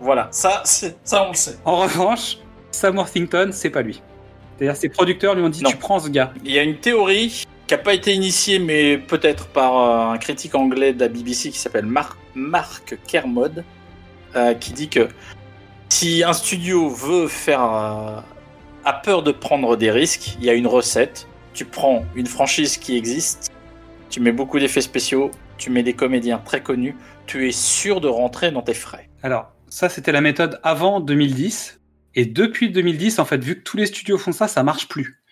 Voilà, 0.00 0.28
ça, 0.30 0.62
c'est- 0.64 0.96
ça 1.04 1.24
on 1.26 1.28
le 1.30 1.36
sait. 1.36 1.56
En 1.64 1.76
revanche, 1.76 2.38
Sam 2.70 2.96
Worthington, 2.96 3.50
c'est 3.52 3.70
pas 3.70 3.82
lui. 3.82 4.02
C'est-à-dire 4.58 4.76
ses 4.76 4.88
producteurs 4.88 5.34
lui 5.34 5.42
ont 5.42 5.48
dit 5.48 5.62
Non. 5.62 5.70
tu 5.70 5.76
prends 5.76 5.98
ce 6.00 6.08
gars. 6.08 6.32
Il 6.44 6.50
y 6.50 6.58
a 6.58 6.62
une 6.62 6.76
théorie 6.78 7.44
qui 7.66 7.74
n'a 7.74 7.78
pas 7.78 7.94
été 7.94 8.12
initiée, 8.14 8.58
mais 8.58 8.96
peut-être 8.98 9.46
par 9.48 9.78
euh, 10.10 10.14
un 10.14 10.18
critique 10.18 10.54
anglais 10.54 10.92
de 10.92 11.00
la 11.00 11.08
BBC 11.08 11.50
qui 11.50 11.58
s'appelle 11.58 11.86
Mar- 11.86 12.16
Mark 12.34 12.98
Kermode, 13.06 13.64
euh, 14.34 14.54
qui 14.54 14.72
dit 14.72 14.88
que 14.88 15.08
si 15.88 16.22
un 16.24 16.32
studio 16.32 16.88
veut 16.88 17.28
faire. 17.28 17.62
euh, 17.62 18.20
a 18.86 18.92
peur 18.92 19.24
de 19.24 19.32
prendre 19.32 19.76
des 19.76 19.90
risques, 19.90 20.36
il 20.38 20.44
y 20.44 20.50
a 20.50 20.54
une 20.54 20.68
recette. 20.68 21.26
Tu 21.54 21.64
prends 21.64 22.04
une 22.14 22.26
franchise 22.26 22.76
qui 22.76 22.96
existe, 22.96 23.50
tu 24.10 24.20
mets 24.20 24.30
beaucoup 24.30 24.60
d'effets 24.60 24.80
spéciaux, 24.80 25.32
tu 25.58 25.70
mets 25.70 25.82
des 25.82 25.94
comédiens 25.94 26.38
très 26.38 26.62
connus, 26.62 26.96
tu 27.26 27.48
es 27.48 27.52
sûr 27.52 28.00
de 28.00 28.06
rentrer 28.06 28.52
dans 28.52 28.62
tes 28.62 28.74
frais. 28.74 29.10
Alors, 29.22 29.52
ça, 29.68 29.88
c'était 29.88 30.12
la 30.12 30.20
méthode 30.20 30.60
avant 30.62 31.00
2010. 31.00 31.80
Et 32.14 32.26
depuis 32.26 32.70
2010, 32.70 33.18
en 33.18 33.24
fait, 33.24 33.42
vu 33.42 33.58
que 33.58 33.62
tous 33.62 33.76
les 33.76 33.86
studios 33.86 34.18
font 34.18 34.32
ça, 34.32 34.46
ça 34.46 34.62
marche 34.62 34.86
plus. 34.86 35.22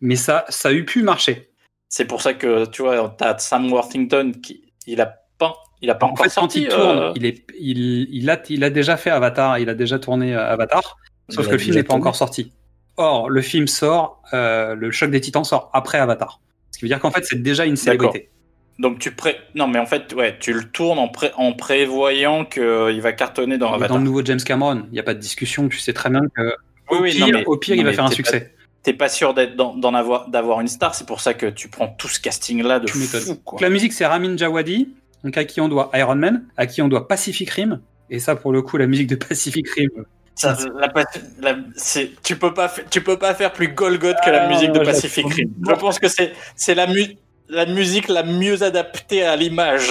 Mais 0.00 0.16
ça, 0.16 0.44
ça 0.50 0.68
a 0.68 0.72
eu 0.72 0.84
pu 0.84 1.02
marcher. 1.02 1.50
C'est 1.88 2.04
pour 2.04 2.20
ça 2.20 2.34
que 2.34 2.66
tu 2.66 2.82
vois, 2.82 3.14
t'as 3.16 3.38
Sam 3.38 3.72
Worthington 3.72 4.32
qui 4.42 4.72
il 4.86 5.00
a 5.00 5.14
pas, 5.38 5.54
il 5.82 5.90
a 5.90 5.94
pas 5.94 6.06
En 6.06 6.10
encore 6.10 6.24
fait, 6.26 6.30
sorti. 6.30 6.62
il 6.62 6.68
tourne, 6.68 6.98
euh, 6.98 7.12
il, 7.16 7.24
est, 7.26 7.44
il, 7.58 8.08
il, 8.12 8.30
a, 8.30 8.40
il 8.48 8.64
a 8.64 8.70
déjà 8.70 8.96
fait 8.96 9.10
Avatar, 9.10 9.58
il 9.58 9.68
a 9.68 9.74
déjà 9.74 9.98
tourné 9.98 10.34
euh, 10.34 10.52
Avatar, 10.52 10.96
sauf 11.28 11.44
Il 11.44 11.48
que 11.48 11.52
le 11.52 11.58
film 11.58 11.76
n'est 11.76 11.82
pas 11.82 11.94
encore 11.94 12.16
sorti. 12.16 12.52
Or, 12.96 13.30
le 13.30 13.40
film 13.40 13.66
sort, 13.66 14.22
euh, 14.34 14.74
le 14.74 14.90
choc 14.90 15.10
des 15.10 15.20
titans 15.20 15.44
sort 15.44 15.70
après 15.72 15.98
Avatar. 15.98 16.40
Ce 16.70 16.78
qui 16.78 16.84
veut 16.84 16.88
dire 16.88 17.00
qu'en 17.00 17.10
fait, 17.10 17.24
c'est 17.24 17.42
déjà 17.42 17.64
une 17.64 17.76
célébrité. 17.76 18.30
Donc 18.78 18.98
tu 18.98 19.10
pré... 19.12 19.36
Non 19.54 19.68
mais 19.68 19.78
en 19.78 19.84
fait, 19.86 20.14
ouais, 20.14 20.36
tu 20.40 20.52
le 20.54 20.64
tournes 20.64 20.98
en, 20.98 21.08
pré... 21.08 21.30
en 21.36 21.52
prévoyant 21.52 22.44
qu'il 22.46 23.00
va 23.02 23.12
cartonner 23.12 23.58
dans 23.58 23.68
Avatar. 23.74 23.88
Dans 23.88 23.98
le 23.98 24.04
nouveau 24.04 24.24
James 24.24 24.40
Cameron, 24.40 24.84
il 24.88 24.92
n'y 24.92 24.98
a 24.98 25.02
pas 25.02 25.12
de 25.12 25.18
discussion, 25.18 25.68
tu 25.68 25.78
sais 25.78 25.92
très 25.92 26.08
bien 26.08 26.22
que 26.34 26.42
Oui, 26.90 26.98
au, 26.98 27.02
oui, 27.02 27.10
pire, 27.12 27.26
non, 27.26 27.32
mais- 27.32 27.44
au 27.46 27.56
pire, 27.58 27.76
non, 27.76 27.82
il 27.82 27.84
va 27.84 27.92
faire 27.92 28.04
un 28.04 28.10
succès. 28.10 28.54
T'es 28.82 28.94
pas 28.94 29.10
sûr 29.10 29.34
d'être 29.34 29.56
d'en 29.56 29.92
avoir 29.94 30.30
d'avoir 30.30 30.62
une 30.62 30.68
star, 30.68 30.94
c'est 30.94 31.06
pour 31.06 31.20
ça 31.20 31.34
que 31.34 31.44
tu 31.44 31.68
prends 31.68 31.88
tout 31.88 32.08
ce 32.08 32.18
casting 32.18 32.62
là 32.62 32.80
de 32.80 32.86
Tu 32.86 32.96
fou 32.96 33.36
quoi. 33.44 33.58
La 33.60 33.68
musique, 33.68 33.92
c'est 33.92 34.06
Ramin 34.06 34.34
Djawadi, 34.38 34.88
donc 35.24 35.36
à 35.36 35.44
qui 35.44 35.60
on 35.60 35.68
doit 35.68 35.90
Iron 35.94 36.14
Man, 36.16 36.44
à 36.56 36.66
qui 36.66 36.82
on 36.82 36.88
doit 36.88 37.08
Pacific 37.08 37.50
Rim. 37.50 37.80
Et 38.10 38.18
ça, 38.18 38.34
pour 38.36 38.52
le 38.52 38.62
coup, 38.62 38.76
la 38.76 38.86
musique 38.86 39.08
de 39.08 39.14
Pacific 39.16 39.68
Rim. 39.70 39.88
Ça, 40.34 40.56
la 40.78 40.88
pa- 40.88 41.04
la- 41.40 41.56
c'est- 41.76 42.10
tu 42.22 42.36
peux 42.36 42.54
pas 42.54 42.72
tu 42.90 43.02
peux 43.02 43.18
pas 43.18 43.34
faire 43.34 43.52
plus 43.52 43.68
Golgoth 43.68 44.16
que 44.24 44.30
la 44.30 44.44
Ah, 44.44 44.48
musique 44.48 44.72
de 44.72 44.78
Pacific. 44.80 45.26
Rim. 45.26 45.50
Je 45.68 45.74
pense 45.74 45.98
que 45.98 46.08
c'est 46.08 46.32
c'est 46.56 46.74
la 46.74 46.86
mu- 46.86 47.16
la 47.50 47.66
musique 47.66 48.08
la 48.08 48.22
mieux 48.22 48.62
adaptée 48.62 49.22
à 49.22 49.36
l'image. 49.36 49.82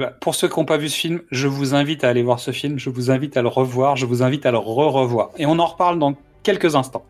Bah, 0.00 0.16
pour 0.20 0.34
ceux 0.34 0.48
qui 0.48 0.58
n'ont 0.58 0.64
pas 0.64 0.76
vu 0.78 0.88
ce 0.88 0.96
film, 0.96 1.20
je 1.30 1.46
vous 1.46 1.74
invite 1.74 2.02
à 2.04 2.08
aller 2.08 2.22
voir 2.22 2.40
ce 2.40 2.50
film, 2.50 2.78
je 2.78 2.90
vous 2.90 3.10
invite 3.10 3.36
à 3.36 3.42
le 3.42 3.48
revoir, 3.48 3.96
je 3.96 4.06
vous 4.06 4.22
invite 4.22 4.44
à 4.46 4.50
le 4.50 4.58
re-revoir. 4.58 5.30
Et 5.38 5.46
on 5.46 5.58
en 5.58 5.66
reparle 5.66 5.98
dans 5.98 6.16
quelques 6.42 6.74
instants. 6.74 7.04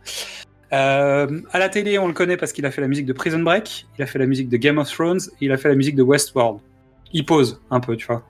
Euh, 0.72 1.40
à 1.52 1.58
la 1.58 1.68
télé, 1.68 1.98
on 1.98 2.08
le 2.08 2.12
connaît 2.12 2.36
parce 2.36 2.52
qu'il 2.52 2.66
a 2.66 2.70
fait 2.70 2.80
la 2.80 2.88
musique 2.88 3.06
de 3.06 3.12
Prison 3.12 3.38
Break, 3.38 3.86
il 3.98 4.02
a 4.02 4.06
fait 4.06 4.18
la 4.18 4.26
musique 4.26 4.48
de 4.48 4.56
Game 4.56 4.78
of 4.78 4.90
Thrones, 4.90 5.20
et 5.40 5.46
il 5.46 5.52
a 5.52 5.56
fait 5.56 5.68
la 5.68 5.76
musique 5.76 5.94
de 5.94 6.02
Westworld. 6.02 6.58
Il 7.12 7.24
pose 7.24 7.60
un 7.70 7.80
peu, 7.80 7.96
tu 7.96 8.06
vois. 8.06 8.22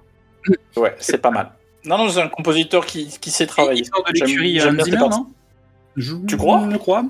Ouais, 0.77 0.95
c'est 0.99 1.19
pas 1.19 1.31
mal. 1.31 1.53
Non 1.85 1.99
non, 1.99 2.09
c'est 2.09 2.21
un 2.21 2.29
compositeur 2.29 2.85
qui, 2.87 3.07
qui 3.21 3.31
sait 3.31 3.47
travailler. 3.47 3.81
Il 3.81 3.87
sort 3.87 4.03
de 4.05 4.15
J'aime- 4.15 4.27
l'écurie 4.29 4.61
j'aime 4.61 4.79
Hans 4.81 4.85
Zimmer, 4.85 4.99
non 5.11 5.27
Je- 5.97 6.17
Tu 6.27 6.37
crois 6.37 6.69
Je 6.71 6.77
crois. 6.77 7.05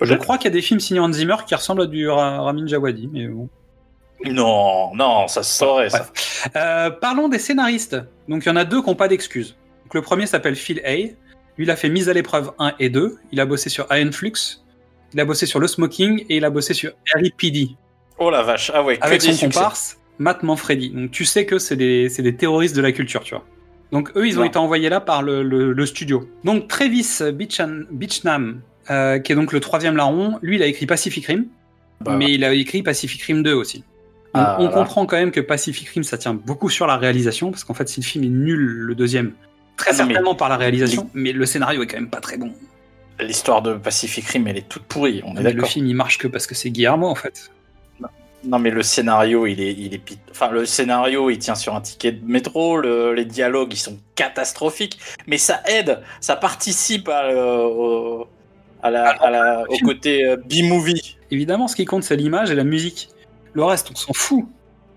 Je 0.00 0.14
crois 0.14 0.38
qu'il 0.38 0.44
y 0.46 0.48
a 0.48 0.52
des 0.54 0.62
films 0.62 0.80
signés 0.80 1.00
Hans 1.00 1.12
Zimmer 1.12 1.36
qui 1.46 1.54
ressemblent 1.54 1.82
à 1.82 1.86
du 1.86 2.08
Ra- 2.08 2.40
Ramin 2.42 2.66
Djawadi, 2.66 3.08
mais 3.12 3.26
bon. 3.26 3.48
Non, 4.24 4.94
non, 4.94 5.28
ça 5.28 5.42
se 5.42 5.56
saurait 5.58 5.90
ça. 5.90 6.08
Euh, 6.56 6.90
parlons 6.90 7.28
des 7.28 7.38
scénaristes. 7.38 7.96
Donc 8.28 8.44
il 8.44 8.48
y 8.48 8.50
en 8.52 8.56
a 8.56 8.64
deux 8.64 8.80
qui 8.82 8.88
n'ont 8.88 8.96
pas 8.96 9.08
d'excuses. 9.08 9.56
Donc, 9.84 9.94
le 9.94 10.02
premier 10.02 10.26
s'appelle 10.26 10.56
Phil 10.56 10.80
Hay. 10.84 11.16
Lui, 11.56 11.64
il 11.64 11.70
a 11.70 11.76
fait 11.76 11.88
Mise 11.88 12.08
à 12.08 12.12
l'épreuve 12.12 12.52
1 12.58 12.74
et 12.78 12.90
2. 12.90 13.16
Il 13.32 13.40
a 13.40 13.46
bossé 13.46 13.68
sur 13.70 13.86
Iron 13.90 14.12
Flux. 14.12 14.32
Il 15.14 15.20
a 15.20 15.24
bossé 15.24 15.46
sur 15.46 15.60
Le 15.60 15.66
Smoking 15.66 16.26
et 16.28 16.36
il 16.36 16.44
a 16.44 16.50
bossé 16.50 16.74
sur 16.74 16.90
R.I.P.D. 17.16 17.70
Oh 18.18 18.30
la 18.30 18.42
vache, 18.42 18.70
ah 18.74 18.82
ouais, 18.82 18.98
que 18.98 19.04
avec 19.04 19.22
son 19.22 19.30
succès. 19.32 19.46
comparse, 19.46 19.96
Matt 20.18 20.42
Manfredi. 20.42 20.90
Donc 20.90 21.10
tu 21.10 21.24
sais 21.24 21.46
que 21.46 21.58
c'est 21.58 21.76
des, 21.76 22.08
des 22.08 22.34
terroristes 22.34 22.76
de 22.76 22.82
la 22.82 22.92
culture, 22.92 23.22
tu 23.22 23.34
vois. 23.34 23.44
Donc 23.92 24.10
eux, 24.16 24.26
ils 24.26 24.38
ont 24.38 24.44
été 24.44 24.58
envoyés 24.58 24.88
là 24.90 25.00
par 25.00 25.22
le, 25.22 25.42
le- 25.42 25.72
le 25.72 25.86
studio. 25.86 26.28
Donc 26.44 26.68
Travis 26.68 27.02
Beechan- 27.32 27.86
Beechnam, 27.90 28.60
euh, 28.90 29.18
qui 29.18 29.32
est 29.32 29.34
donc 29.34 29.52
le 29.52 29.60
troisième 29.60 29.96
larron, 29.96 30.38
lui, 30.42 30.56
il 30.56 30.62
a 30.62 30.66
écrit 30.66 30.84
Pacific 30.86 31.24
Rim, 31.26 31.46
Bah, 32.00 32.14
mais 32.16 32.32
il 32.32 32.44
a 32.44 32.52
écrit 32.52 32.82
Pacific 32.82 33.22
Rim 33.22 33.42
2 33.42 33.52
aussi. 33.54 33.78
Donc, 33.78 33.84
Ah, 34.34 34.56
on 34.60 34.68
comprend 34.68 35.06
quand 35.06 35.16
même 35.16 35.30
que 35.30 35.40
Pacific 35.40 35.88
Rim, 35.88 36.02
ça 36.02 36.18
tient 36.18 36.34
beaucoup 36.34 36.68
sur 36.68 36.86
la 36.86 36.96
réalisation, 36.98 37.50
parce 37.50 37.64
qu'en 37.64 37.72
fait, 37.74 37.88
si 37.88 38.00
le 38.00 38.04
film 38.04 38.24
est 38.24 38.28
nul, 38.28 38.58
le 38.60 38.94
deuxième, 38.94 39.32
très 39.78 39.90
Ah 39.92 40.04
mais- 40.04 40.12
certainement 40.12 40.34
par 40.34 40.50
la 40.50 40.56
réalisation, 40.58 41.08
mais 41.14 41.32
le 41.32 41.46
scénario 41.46 41.82
est 41.82 41.86
quand 41.86 41.96
même 41.96 42.10
pas 42.10 42.20
très 42.20 42.36
bon. 42.36 42.52
L'histoire 43.20 43.62
de 43.62 43.72
Pacific 43.74 44.24
Rim, 44.26 44.46
elle 44.46 44.58
est 44.58 44.68
toute 44.68 44.82
pourrie, 44.84 45.22
on 45.24 45.34
est 45.36 45.42
le 45.42 45.52
d'accord. 45.54 45.68
film, 45.70 45.86
il 45.86 45.94
marche 45.96 46.18
que 46.18 46.28
parce 46.28 46.46
que 46.46 46.54
c'est 46.54 46.70
Guillermo, 46.70 47.06
en 47.08 47.14
fait. 47.14 47.50
Non, 48.44 48.58
mais 48.60 48.70
le 48.70 48.82
scénario, 48.82 49.46
il 49.46 49.60
est, 49.60 49.72
il 49.72 49.94
est 49.94 49.98
pit- 49.98 50.18
Enfin, 50.30 50.50
le 50.50 50.64
scénario, 50.64 51.28
il 51.30 51.38
tient 51.38 51.56
sur 51.56 51.74
un 51.74 51.80
ticket 51.80 52.12
de 52.12 52.24
métro. 52.24 52.76
le- 52.78 53.12
les 53.12 53.24
dialogues, 53.24 53.72
ils 53.72 53.76
sont 53.78 53.98
catastrophiques. 54.14 54.98
Mais 55.26 55.38
ça 55.38 55.60
aide, 55.66 56.00
ça 56.20 56.36
participe 56.36 57.08
à, 57.08 57.24
euh, 57.24 57.62
au, 57.64 58.26
à 58.82 58.90
la, 58.90 59.08
à 59.10 59.30
la- 59.30 59.64
au 59.68 59.76
côté 59.84 60.24
euh, 60.24 60.36
B-movie. 60.36 61.16
Évidemment, 61.30 61.66
ce 61.68 61.74
qui 61.76 61.84
compte, 61.84 62.04
c'est 62.04 62.16
l'image 62.16 62.50
et 62.50 62.54
la 62.54 62.64
musique. 62.64 63.08
Le 63.54 63.64
reste, 63.64 63.90
on 63.92 63.96
s'en 63.96 64.12
fout. 64.12 64.44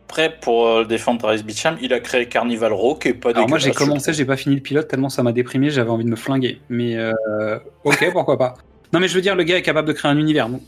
Après, 0.07 0.37
pour 0.39 0.67
euh, 0.67 0.83
défendre 0.85 1.19
Travis 1.21 1.41
Beacham, 1.41 1.77
il 1.81 1.93
a 1.93 1.99
créé 2.01 2.27
Carnival 2.27 2.73
Row, 2.73 2.95
qui 2.95 3.07
est 3.07 3.13
pas 3.13 3.29
Alors 3.31 3.47
moi 3.47 3.57
j'ai 3.57 3.71
commencé, 3.71 4.11
j'ai 4.11 4.25
pas 4.25 4.35
fini 4.35 4.55
le 4.55 4.61
pilote 4.61 4.89
tellement 4.89 5.07
ça 5.07 5.23
m'a 5.23 5.31
déprimé, 5.31 5.69
j'avais 5.69 5.89
envie 5.89 6.03
de 6.03 6.09
me 6.09 6.17
flinguer. 6.17 6.59
Mais 6.67 6.97
euh, 6.97 7.57
ok, 7.85 8.09
pourquoi 8.11 8.37
pas. 8.37 8.55
Non 8.91 8.99
mais 8.99 9.07
je 9.07 9.15
veux 9.15 9.21
dire, 9.21 9.35
le 9.37 9.43
gars 9.43 9.57
est 9.57 9.61
capable 9.61 9.87
de 9.87 9.93
créer 9.93 10.11
un 10.11 10.17
univers. 10.17 10.49
Donc, 10.49 10.61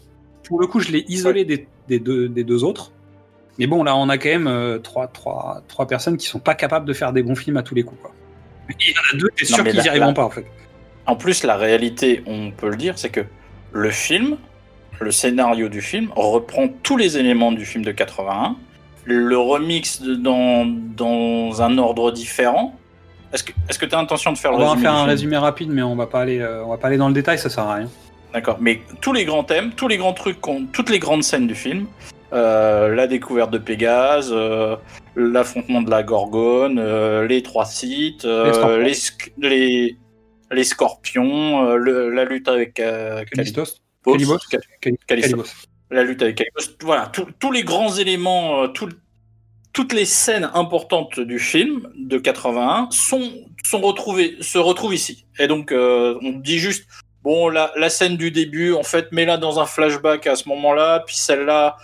pour 0.44 0.60
le 0.60 0.68
coup, 0.68 0.80
je 0.80 0.91
l'ai 0.91 1.06
isolé 1.08 1.46
des, 1.46 1.68
des 1.88 2.00
deux, 2.00 2.28
des 2.30 2.44
deux 2.44 2.64
autres. 2.64 2.91
Mais 3.60 3.68
bon, 3.68 3.84
là, 3.84 3.96
on 3.96 4.10
a 4.10 4.18
quand 4.18 4.30
même 4.30 4.48
euh, 4.48 4.80
trois, 4.80 5.08
trois, 5.08 5.62
trois 5.68 5.88
personnes 5.88 6.18
qui 6.18 6.26
sont 6.28 6.39
pas 6.39 6.56
capables 6.56 6.86
de 6.88 6.94
faire 6.94 7.14
des 7.14 7.22
bons 7.24 7.36
films 7.36 7.58
à 7.58 7.64
tous 7.64 7.76
les 7.76 7.84
coups. 7.84 8.02
Quoi. 8.02 8.12
Il 8.80 8.89
y 8.89 8.94
en 8.98 9.16
a 9.16 9.18
deux, 9.20 9.30
t'es 9.36 9.46
sûr 9.46 9.64
qu'ils 9.64 9.76
là- 9.76 9.84
y 9.84 9.89
arriveront 9.89 10.08
là- 10.08 10.14
pas 10.14 10.24
en 10.26 10.30
fait. 10.30 10.46
En 11.06 11.16
plus, 11.16 11.44
la 11.44 11.56
réalité, 11.58 12.24
on 12.26 12.52
peut 12.52 12.70
le 12.70 12.78
dire, 12.78 12.98
c'est 12.98 13.10
que 13.10 13.22
le 13.74 13.89
film, 13.91 14.38
le 15.00 15.12
scénario 15.12 15.70
du 15.70 15.82
film, 15.82 16.10
reprend 16.16 16.68
tous 16.82 16.98
les 16.98 17.18
éléments 17.18 17.52
du 17.52 17.66
film 17.66 17.84
de 17.84 17.91
81, 17.91 18.56
le 19.06 19.38
remix 19.38 20.02
de- 20.02 20.16
dans, 20.16 20.66
dans 20.66 21.62
un 21.62 21.78
ordre 21.78 22.12
différent. 22.12 22.76
Est-ce 23.34 23.44
que 23.80 23.86
tu 23.86 23.96
as 23.96 24.00
intention 24.00 24.32
de 24.32 24.38
faire 24.38 24.52
On 24.54 24.58
le 24.58 24.64
va 24.64 24.70
en 24.70 24.74
résumé 24.74 24.84
faire 24.84 24.94
un 24.94 24.98
film? 25.00 25.10
résumé 25.10 25.38
rapide, 25.38 25.70
mais 25.72 25.82
on 25.82 25.96
va 25.96 26.08
pas 26.08 26.22
aller, 26.22 26.39
euh, 26.39 26.64
on 26.64 26.70
va 26.70 26.78
pas 26.78 26.88
aller 26.88 26.98
dans 26.98 27.08
le 27.08 27.14
détail, 27.14 27.38
ça 27.38 27.50
sert 27.50 27.64
à 27.66 27.76
rien. 27.76 27.89
D'accord, 28.34 28.58
mais 28.60 28.82
tous 29.02 29.14
les 29.14 29.26
grands 29.26 29.44
thèmes, 29.44 29.72
tous 29.76 29.88
les 29.88 29.98
grands 29.98 30.14
trucs, 30.14 30.38
toutes 30.72 30.90
les 30.90 31.00
grandes 31.00 31.24
scènes 31.24 31.46
du 31.46 31.54
film, 31.56 31.86
euh, 32.34 32.94
la 32.96 33.06
découverte 33.06 33.52
de 33.52 33.60
Pégase, 33.60 34.32
euh, 34.34 34.76
l'affrontement 35.16 35.82
de 35.84 35.92
la 35.92 36.02
Gorgone, 36.02 36.80
euh, 36.80 37.28
les 37.28 37.44
trois 37.44 37.66
sites, 37.66 38.24
Les 38.24 38.54
scorpions. 38.54 38.78
les, 39.38 39.50
les, 39.50 39.98
les 40.52 40.64
scorpions, 40.64 41.76
le- 41.76 42.10
la 42.10 42.26
lutte 42.26 42.48
avec 42.48 42.74
Calibos, 42.74 43.66
Calibos. 44.04 44.40
Calibos. 45.06 45.44
la 45.92 46.04
lutte 46.04 46.24
avec 46.24 46.38
Calibos. 46.38 46.76
Voilà, 46.82 47.12
tous- 47.40 47.52
les 47.52 47.64
grands 47.64 47.94
éléments, 47.96 48.68
tout- 48.70 48.90
toutes 49.74 49.94
les 49.94 50.06
scènes 50.06 50.50
importantes 50.56 51.20
du 51.20 51.38
film 51.38 51.88
de 51.96 52.18
81 52.18 52.88
sont, 52.90 53.32
sont 53.64 53.82
retrouvées, 53.82 54.38
se 54.42 54.58
retrouvent 54.58 54.94
ici. 54.96 55.26
Et 55.38 55.46
donc, 55.46 55.72
on 55.72 56.32
dit 56.44 56.58
juste, 56.58 56.86
bon, 57.24 57.50
la, 57.50 57.72
la 57.78 57.90
scène 57.90 58.18
du 58.18 58.32
début, 58.32 58.74
en 58.74 58.84
fait, 58.84 59.12
mets-la 59.12 59.38
dans 59.38 59.60
un 59.60 59.66
flashback 59.66 60.28
à 60.28 60.36
ce 60.36 60.48
moment-là, 60.50 61.04
puis 61.06 61.16
celle-là, 61.16 61.78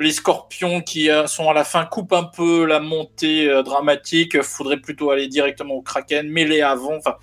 les 0.00 0.10
scorpions 0.10 0.80
qui 0.80 1.10
euh, 1.10 1.26
sont 1.26 1.48
à 1.48 1.54
la 1.54 1.64
fin 1.64 1.84
coupent 1.84 2.14
un 2.14 2.24
peu 2.24 2.64
la 2.64 2.80
montée 2.80 3.48
euh, 3.48 3.62
dramatique, 3.62 4.42
faudrait 4.42 4.78
plutôt 4.78 5.10
aller 5.10 5.28
directement 5.28 5.74
au 5.74 5.82
Kraken, 5.82 6.28
mets-les 6.28 6.62
avant. 6.62 6.96
Enfin, 6.96 7.14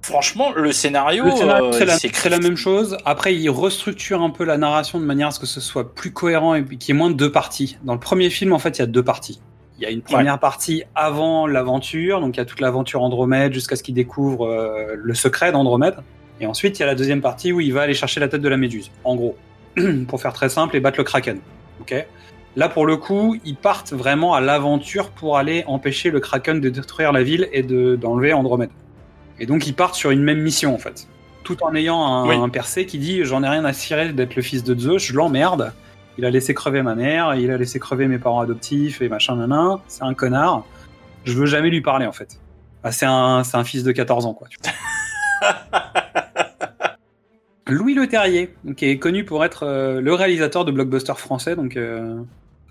franchement, 0.00 0.52
le 0.52 0.72
scénario, 0.72 1.26
euh, 1.26 1.30
c'est 1.72 1.84
la, 1.84 1.94
il 1.94 1.98
s'écrit- 1.98 2.22
c'est 2.22 2.30
la 2.30 2.38
même 2.38 2.56
chose. 2.56 2.96
Après, 3.04 3.34
il 3.34 3.50
restructure 3.50 4.22
un 4.22 4.30
peu 4.30 4.44
la 4.44 4.56
narration 4.56 5.00
de 5.00 5.04
manière 5.04 5.28
à 5.28 5.30
ce 5.32 5.40
que 5.40 5.46
ce 5.46 5.60
soit 5.60 5.94
plus 5.94 6.12
cohérent 6.12 6.54
et 6.54 6.64
qu'il 6.64 6.88
y 6.88 6.90
ait 6.96 6.98
moins 6.98 7.10
de 7.10 7.16
deux 7.16 7.30
parties. 7.30 7.76
Dans 7.84 7.92
le 7.94 8.00
premier 8.00 8.30
film, 8.30 8.52
en 8.52 8.58
fait, 8.58 8.78
il 8.78 8.80
y 8.80 8.84
a 8.84 8.86
deux 8.86 9.04
parties. 9.04 9.40
Il 9.78 9.82
y 9.82 9.86
a 9.86 9.90
une 9.90 10.02
première 10.02 10.38
partie 10.38 10.84
avant 10.94 11.46
l'aventure, 11.46 12.20
donc 12.20 12.36
il 12.36 12.38
y 12.38 12.40
a 12.40 12.44
toute 12.44 12.60
l'aventure 12.60 13.02
Andromède 13.02 13.52
jusqu'à 13.52 13.74
ce 13.74 13.82
qu'il 13.82 13.94
découvre 13.94 14.46
euh, 14.46 14.94
le 14.96 15.14
secret 15.14 15.50
d'Andromède. 15.50 15.96
Et 16.42 16.46
ensuite, 16.46 16.78
il 16.78 16.80
y 16.80 16.82
a 16.82 16.86
la 16.86 16.94
deuxième 16.96 17.20
partie 17.22 17.52
où 17.52 17.60
il 17.60 17.72
va 17.72 17.82
aller 17.82 17.94
chercher 17.94 18.18
la 18.20 18.26
tête 18.28 18.42
de 18.42 18.48
la 18.48 18.56
méduse, 18.56 18.90
en 19.04 19.14
gros, 19.16 19.36
pour 20.08 20.20
faire 20.20 20.32
très 20.32 20.48
simple 20.48 20.76
et 20.76 20.80
battre 20.80 20.98
le 20.98 21.04
kraken. 21.04 21.38
Ok? 21.80 21.94
Là, 22.56 22.68
pour 22.68 22.84
le 22.84 22.96
coup, 22.96 23.36
ils 23.44 23.56
partent 23.56 23.92
vraiment 23.92 24.34
à 24.34 24.40
l'aventure 24.40 25.08
pour 25.10 25.38
aller 25.38 25.64
empêcher 25.68 26.10
le 26.10 26.20
kraken 26.20 26.60
de 26.60 26.68
détruire 26.68 27.12
la 27.12 27.22
ville 27.22 27.48
et 27.52 27.62
de- 27.62 27.96
d'enlever 27.96 28.32
Andromède. 28.34 28.70
Et 29.38 29.46
donc, 29.46 29.66
ils 29.66 29.72
partent 29.72 29.94
sur 29.94 30.10
une 30.10 30.22
même 30.22 30.40
mission, 30.40 30.74
en 30.74 30.78
fait. 30.78 31.06
Tout 31.44 31.62
en 31.64 31.74
ayant 31.74 32.04
un, 32.04 32.28
Oui. 32.28 32.34
un 32.36 32.48
Persée 32.48 32.86
qui 32.86 32.98
dit 32.98 33.24
J'en 33.24 33.42
ai 33.42 33.48
rien 33.48 33.64
à 33.64 33.72
cirer 33.72 34.12
d'être 34.12 34.34
le 34.36 34.42
fils 34.42 34.64
de 34.64 34.78
Zeus, 34.78 35.02
je 35.02 35.14
l'emmerde. 35.14 35.72
Il 36.18 36.24
a 36.26 36.30
laissé 36.30 36.52
crever 36.54 36.82
ma 36.82 36.94
mère, 36.94 37.34
il 37.36 37.50
a 37.50 37.56
laissé 37.56 37.78
crever 37.78 38.06
mes 38.06 38.18
parents 38.18 38.40
adoptifs 38.40 39.00
et 39.00 39.08
machin, 39.08 39.36
nanan. 39.36 39.80
C'est 39.88 40.02
un 40.02 40.12
connard. 40.12 40.64
Je 41.24 41.32
veux 41.32 41.46
jamais 41.46 41.70
lui 41.70 41.80
parler, 41.80 42.04
en 42.06 42.12
fait. 42.12 42.38
Ah, 42.84 42.92
c'est 42.92 43.06
un, 43.06 43.64
fils 43.64 43.84
de 43.84 43.92
14 43.92 44.26
ans, 44.26 44.34
quoi. 44.34 44.48
tu 44.50 44.58
vois. 44.62 44.72
Louis 47.68 47.94
Le 47.94 48.06
Terrier, 48.08 48.54
donc, 48.64 48.76
qui 48.76 48.86
est 48.86 48.98
connu 48.98 49.24
pour 49.24 49.44
être 49.44 49.64
euh, 49.64 50.00
le 50.00 50.14
réalisateur 50.14 50.64
de 50.64 50.72
blockbusters 50.72 51.18
français, 51.18 51.54
donc 51.54 51.76
euh, 51.76 52.20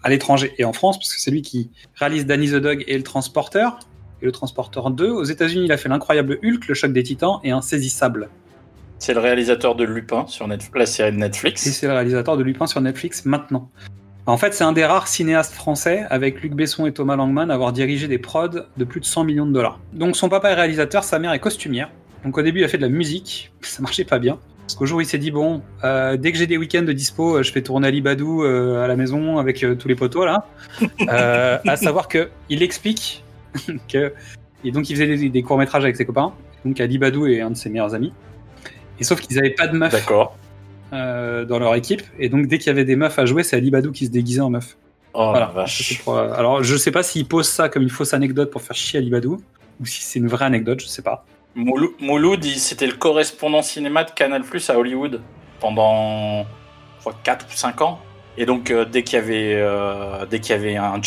à 0.03 0.09
l'étranger 0.09 0.53
et 0.57 0.65
en 0.65 0.73
France, 0.73 0.97
parce 0.97 1.13
que 1.13 1.21
c'est 1.21 1.31
lui 1.31 1.41
qui 1.41 1.69
réalise 1.95 2.25
Danny 2.25 2.49
the 2.49 2.55
Dog 2.55 2.83
et 2.87 2.97
Le 2.97 3.03
Transporteur, 3.03 3.79
et 4.21 4.25
Le 4.25 4.31
Transporteur 4.31 4.91
2. 4.91 5.09
Aux 5.09 5.23
États-Unis, 5.23 5.65
il 5.65 5.71
a 5.71 5.77
fait 5.77 5.89
l'incroyable 5.89 6.39
Hulk, 6.43 6.67
Le 6.67 6.73
Choc 6.73 6.91
des 6.91 7.03
Titans 7.03 7.39
et 7.43 7.51
Insaisissable. 7.51 8.29
C'est 8.99 9.13
le 9.13 9.19
réalisateur 9.19 9.75
de 9.75 9.83
Lupin 9.83 10.27
sur 10.27 10.47
Netf- 10.47 10.69
la 10.75 10.85
série 10.85 11.11
de 11.11 11.17
Netflix. 11.17 11.65
Et 11.65 11.71
c'est 11.71 11.87
le 11.87 11.93
réalisateur 11.93 12.37
de 12.37 12.43
Lupin 12.43 12.67
sur 12.67 12.81
Netflix 12.81 13.25
maintenant. 13.25 13.69
En 14.27 14.37
fait, 14.37 14.53
c'est 14.53 14.63
un 14.63 14.73
des 14.73 14.85
rares 14.85 15.07
cinéastes 15.07 15.53
français, 15.53 16.05
avec 16.11 16.41
Luc 16.43 16.53
Besson 16.53 16.85
et 16.85 16.91
Thomas 16.91 17.15
Langman, 17.15 17.49
à 17.49 17.55
avoir 17.55 17.71
dirigé 17.73 18.07
des 18.07 18.19
prods 18.19 18.49
de 18.77 18.83
plus 18.83 18.99
de 18.99 19.05
100 19.05 19.23
millions 19.23 19.47
de 19.47 19.53
dollars. 19.53 19.79
Donc 19.93 20.15
son 20.15 20.29
papa 20.29 20.51
est 20.51 20.53
réalisateur, 20.53 21.03
sa 21.03 21.17
mère 21.17 21.33
est 21.33 21.39
costumière. 21.39 21.89
Donc 22.23 22.37
au 22.37 22.43
début, 22.43 22.59
il 22.59 22.63
a 22.63 22.67
fait 22.67 22.77
de 22.77 22.83
la 22.83 22.89
musique, 22.89 23.51
ça 23.61 23.81
marchait 23.81 24.05
pas 24.05 24.19
bien. 24.19 24.37
Parce 24.61 24.75
qu'au 24.75 24.85
jour, 24.85 25.01
il 25.01 25.05
s'est 25.05 25.17
dit 25.17 25.31
bon, 25.31 25.61
euh, 25.83 26.15
dès 26.17 26.31
que 26.31 26.37
j'ai 26.37 26.47
des 26.47 26.57
week-ends 26.57 26.83
de 26.83 26.93
dispo, 26.93 27.37
euh, 27.37 27.43
je 27.43 27.51
fais 27.51 27.61
tourner 27.61 27.87
Ali 27.89 28.01
Badou 28.01 28.43
euh, 28.43 28.83
à 28.83 28.87
la 28.87 28.95
maison 28.95 29.37
avec 29.37 29.63
euh, 29.63 29.75
tous 29.75 29.87
les 29.87 29.95
poteaux 29.95 30.25
là. 30.25 30.47
À 31.07 31.75
savoir 31.75 32.07
que 32.07 32.29
il 32.49 32.63
explique 32.63 33.23
que 33.89 34.13
et 34.63 34.71
donc 34.71 34.89
il 34.89 34.95
faisait 34.95 35.17
des, 35.17 35.29
des 35.29 35.43
courts 35.43 35.57
métrages 35.57 35.83
avec 35.83 35.95
ses 35.97 36.05
copains. 36.05 36.31
Donc 36.63 36.79
Ali 36.79 36.97
Badou 36.97 37.27
est 37.27 37.41
un 37.41 37.49
de 37.51 37.57
ses 37.57 37.69
meilleurs 37.69 37.95
amis. 37.95 38.13
Et 38.99 39.03
sauf 39.03 39.19
qu'ils 39.19 39.39
avaient 39.39 39.49
pas 39.49 39.67
de 39.67 39.75
meuf 39.75 39.91
D'accord. 39.91 40.37
euh, 40.93 41.43
dans 41.43 41.57
leur 41.59 41.73
équipe. 41.75 42.03
Et 42.19 42.29
donc, 42.29 42.45
dès 42.47 42.59
qu'il 42.59 42.67
y 42.67 42.69
avait 42.69 42.85
des 42.85 42.95
meufs 42.95 43.17
à 43.17 43.25
jouer, 43.25 43.41
c'est 43.43 43.55
Ali 43.55 43.71
Badou 43.71 43.91
qui 43.91 44.05
se 44.05 44.11
déguisait 44.11 44.41
en 44.41 44.51
meuf. 44.51 44.77
Oh 45.13 45.29
Voilà. 45.31 45.47
la 45.47 45.51
vache. 45.51 46.01
pour, 46.03 46.17
euh, 46.17 46.31
alors, 46.33 46.63
je 46.63 46.77
sais 46.77 46.91
pas 46.91 47.01
s'il 47.01 47.25
pose 47.27 47.47
ça 47.47 47.67
comme 47.67 47.81
une 47.81 47.89
fausse 47.89 48.13
anecdote 48.13 48.51
pour 48.51 48.61
faire 48.61 48.75
chier 48.75 48.99
Ali 48.99 49.09
Badou, 49.09 49.41
ou 49.79 49.85
si 49.87 50.03
c'est 50.03 50.19
une 50.19 50.27
vraie 50.27 50.45
anecdote, 50.45 50.79
je 50.81 50.85
sais 50.87 51.01
pas. 51.01 51.25
Moulou- 51.55 51.95
Mouloud, 51.99 52.43
c'était 52.43 52.87
le 52.87 52.93
correspondant 52.93 53.61
cinéma 53.61 54.03
de 54.03 54.11
Canal 54.11 54.43
Plus 54.43 54.69
à 54.69 54.77
Hollywood 54.77 55.21
pendant 55.59 56.43
je 56.43 56.99
crois, 57.01 57.15
4 57.23 57.45
ou 57.47 57.51
5 57.55 57.81
ans. 57.81 57.99
Et 58.37 58.45
donc, 58.45 58.71
euh, 58.71 58.85
dès 58.85 59.03
qu'il 59.03 59.15
y 59.19 59.21
avait, 59.21 59.55
euh, 59.55 60.25
dès 60.25 60.39
qu'il 60.39 60.51
y 60.55 60.57
avait 60.57 60.77
un, 60.77 60.99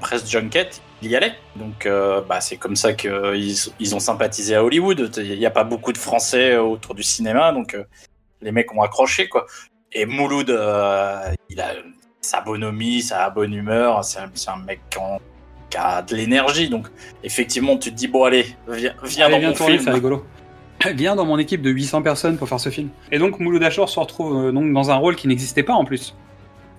press 0.00 0.30
junket, 0.30 0.80
il 1.02 1.10
y 1.10 1.16
allait. 1.16 1.34
Donc, 1.56 1.86
euh, 1.86 2.20
bah, 2.20 2.40
c'est 2.40 2.56
comme 2.56 2.76
ça 2.76 2.92
qu'ils 2.92 3.56
ils 3.80 3.94
ont 3.96 4.00
sympathisé 4.00 4.54
à 4.54 4.62
Hollywood. 4.64 5.12
Il 5.16 5.38
n'y 5.38 5.46
a 5.46 5.50
pas 5.50 5.64
beaucoup 5.64 5.92
de 5.92 5.98
Français 5.98 6.56
autour 6.56 6.94
du 6.94 7.02
cinéma, 7.02 7.52
donc 7.52 7.76
les 8.40 8.52
mecs 8.52 8.72
ont 8.72 8.82
accroché. 8.82 9.28
quoi. 9.28 9.46
Et 9.92 10.06
Mouloud, 10.06 10.48
il 11.50 11.60
a 11.60 11.72
sa 12.20 12.40
bonhomie, 12.42 13.02
sa 13.02 13.28
bonne 13.30 13.54
humeur. 13.54 14.04
C'est 14.04 14.20
un, 14.20 14.30
un 14.46 14.58
mec 14.58 14.80
qui, 14.90 14.98
qui 15.70 15.76
a 15.76 16.02
de 16.02 16.14
l'énergie. 16.16 16.68
Donc, 16.68 16.86
effectivement, 17.24 17.76
tu 17.76 17.90
te 17.90 17.96
dis, 17.96 18.08
bon, 18.08 18.24
allez, 18.24 18.46
viens, 18.68 18.94
viens 19.04 19.26
Allez, 19.26 19.34
dans 19.34 19.38
viens 19.40 19.48
mon 19.50 19.54
tourner, 19.54 19.72
film. 19.74 19.84
c'est 19.84 19.92
rigolo. 19.92 20.24
Viens 20.94 21.16
dans 21.16 21.24
mon 21.24 21.38
équipe 21.38 21.60
de 21.60 21.70
800 21.70 22.02
personnes 22.02 22.36
pour 22.36 22.48
faire 22.48 22.60
ce 22.60 22.68
film. 22.68 22.90
Et 23.10 23.18
donc, 23.18 23.40
Mouloud 23.40 23.60
Achour 23.64 23.88
se 23.88 23.98
retrouve 23.98 24.36
euh, 24.46 24.52
donc 24.52 24.72
dans 24.72 24.92
un 24.92 24.94
rôle 24.94 25.16
qui 25.16 25.26
n'existait 25.26 25.64
pas 25.64 25.72
en 25.74 25.84
plus. 25.84 26.14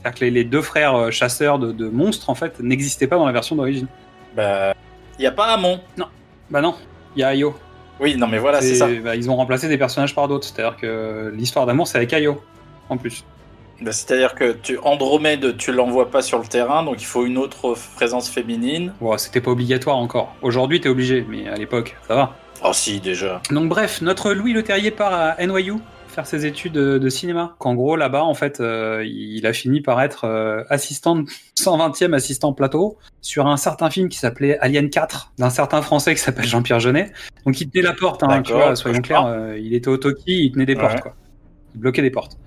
C'est-à-dire 0.02 0.20
que 0.20 0.24
les, 0.26 0.32
les 0.32 0.44
deux 0.46 0.62
frères 0.62 0.96
euh, 0.96 1.12
chasseurs 1.12 1.60
de, 1.60 1.74
de 1.74 1.90
monstres, 1.90 2.30
en 2.30 2.36
fait, 2.36 2.62
n'existaient 2.62 3.08
pas 3.08 3.18
dans 3.18 3.26
la 3.26 3.34
version 3.34 3.58
d'origine. 3.58 3.88
Bah, 4.38 4.74
il 5.18 5.22
n'y 5.24 5.28
a 5.28 5.32
pas 5.34 5.48
Amon. 5.48 5.82
Bah 6.50 6.62
non, 6.62 6.76
il 7.18 7.20
y 7.20 7.24
a 7.24 7.28
Ayo. 7.34 7.54
Oui, 8.00 8.16
non, 8.16 8.28
mais 8.28 8.38
voilà, 8.40 8.62
c'est 8.62 8.76
ça. 8.76 8.88
bah, 9.04 9.18
ils 9.18 9.30
ont 9.30 9.36
remplacé 9.36 9.68
des 9.68 9.78
personnages 9.78 10.16
par 10.16 10.30
d'autres. 10.30 10.48
C'est-à-dire 10.48 10.78
que 10.78 11.34
l'histoire 11.36 11.66
d'amour, 11.66 11.86
c'est 11.86 11.98
avec 11.98 12.14
Ayo, 12.14 12.42
en 12.88 12.96
plus. 12.96 13.26
Bah, 13.82 13.92
C'est-à-dire 13.92 14.36
que 14.36 14.52
tu, 14.54 14.78
Andromède, 14.84 15.58
tu 15.58 15.72
l'envoies 15.72 16.12
pas 16.12 16.22
sur 16.22 16.40
le 16.40 16.46
terrain, 16.46 16.84
donc 16.84 17.02
il 17.02 17.06
faut 17.06 17.26
une 17.26 17.38
autre 17.38 17.76
présence 17.96 18.30
féminine. 18.30 18.94
Bon, 19.00 19.18
c'était 19.18 19.42
pas 19.42 19.52
obligatoire 19.52 19.98
encore. 19.98 20.36
Aujourd'hui, 20.42 20.82
t'es 20.82 20.90
obligé, 20.90 21.26
mais 21.28 21.48
à 21.48 21.56
l'époque, 21.56 21.96
ça 22.08 22.16
va. 22.16 22.36
Oh 22.64 22.72
si, 22.74 23.00
déjà. 23.00 23.42
Donc 23.52 23.70
bref, 23.70 24.02
notre 24.02 24.34
Louis 24.34 24.52
Le 24.54 24.64
Terrier 24.64 24.92
part 24.92 25.14
à 25.14 25.46
NYU 25.46 25.76
faire 26.10 26.26
ses 26.26 26.46
études 26.48 26.74
de, 26.74 27.10
cinéma. 27.10 27.56
Qu'en 27.60 27.76
gros, 27.76 27.96
là-bas, 27.96 28.24
en 28.24 28.34
fait, 28.34 28.60
euh, 28.60 29.06
il 29.06 29.46
a 29.46 29.54
fini 29.54 29.80
par 29.80 30.02
être 30.02 30.26
euh, 30.26 30.64
assistant, 30.70 31.16
de- 31.18 31.26
120e 31.58 32.14
assistant 32.14 32.52
plateau 32.52 32.98
sur 33.22 33.46
un 33.48 33.58
certain 33.58 33.90
film 33.92 34.10
qui 34.10 34.18
s'appelait 34.18 34.58
Alien 34.60 34.90
4, 34.90 35.34
d'un 35.38 35.52
certain 35.52 35.82
Français 35.84 36.16
qui 36.16 36.20
s'appelle 36.22 36.46
Jean-Pierre 36.48 36.80
Jeunet. 36.80 37.12
Donc 37.46 37.62
il 37.62 37.70
tenait 37.70 37.84
la 37.84 37.94
porte, 37.94 38.24
hein, 38.24 38.42
tu 38.42 38.52
D'accord, 38.52 38.68
vois, 38.68 38.76
soyons 38.76 39.02
clairs, 39.02 39.28
euh, 39.28 39.58
il 39.58 39.74
était 39.76 39.88
au 39.88 39.98
Toki, 39.98 40.46
il 40.46 40.52
tenait 40.52 40.66
des 40.66 40.74
Ouais. 40.74 40.82
portes, 40.82 41.00
quoi. 41.02 41.14
Il 41.76 41.80
bloquait 41.80 42.02
des 42.02 42.10
portes. 42.10 42.38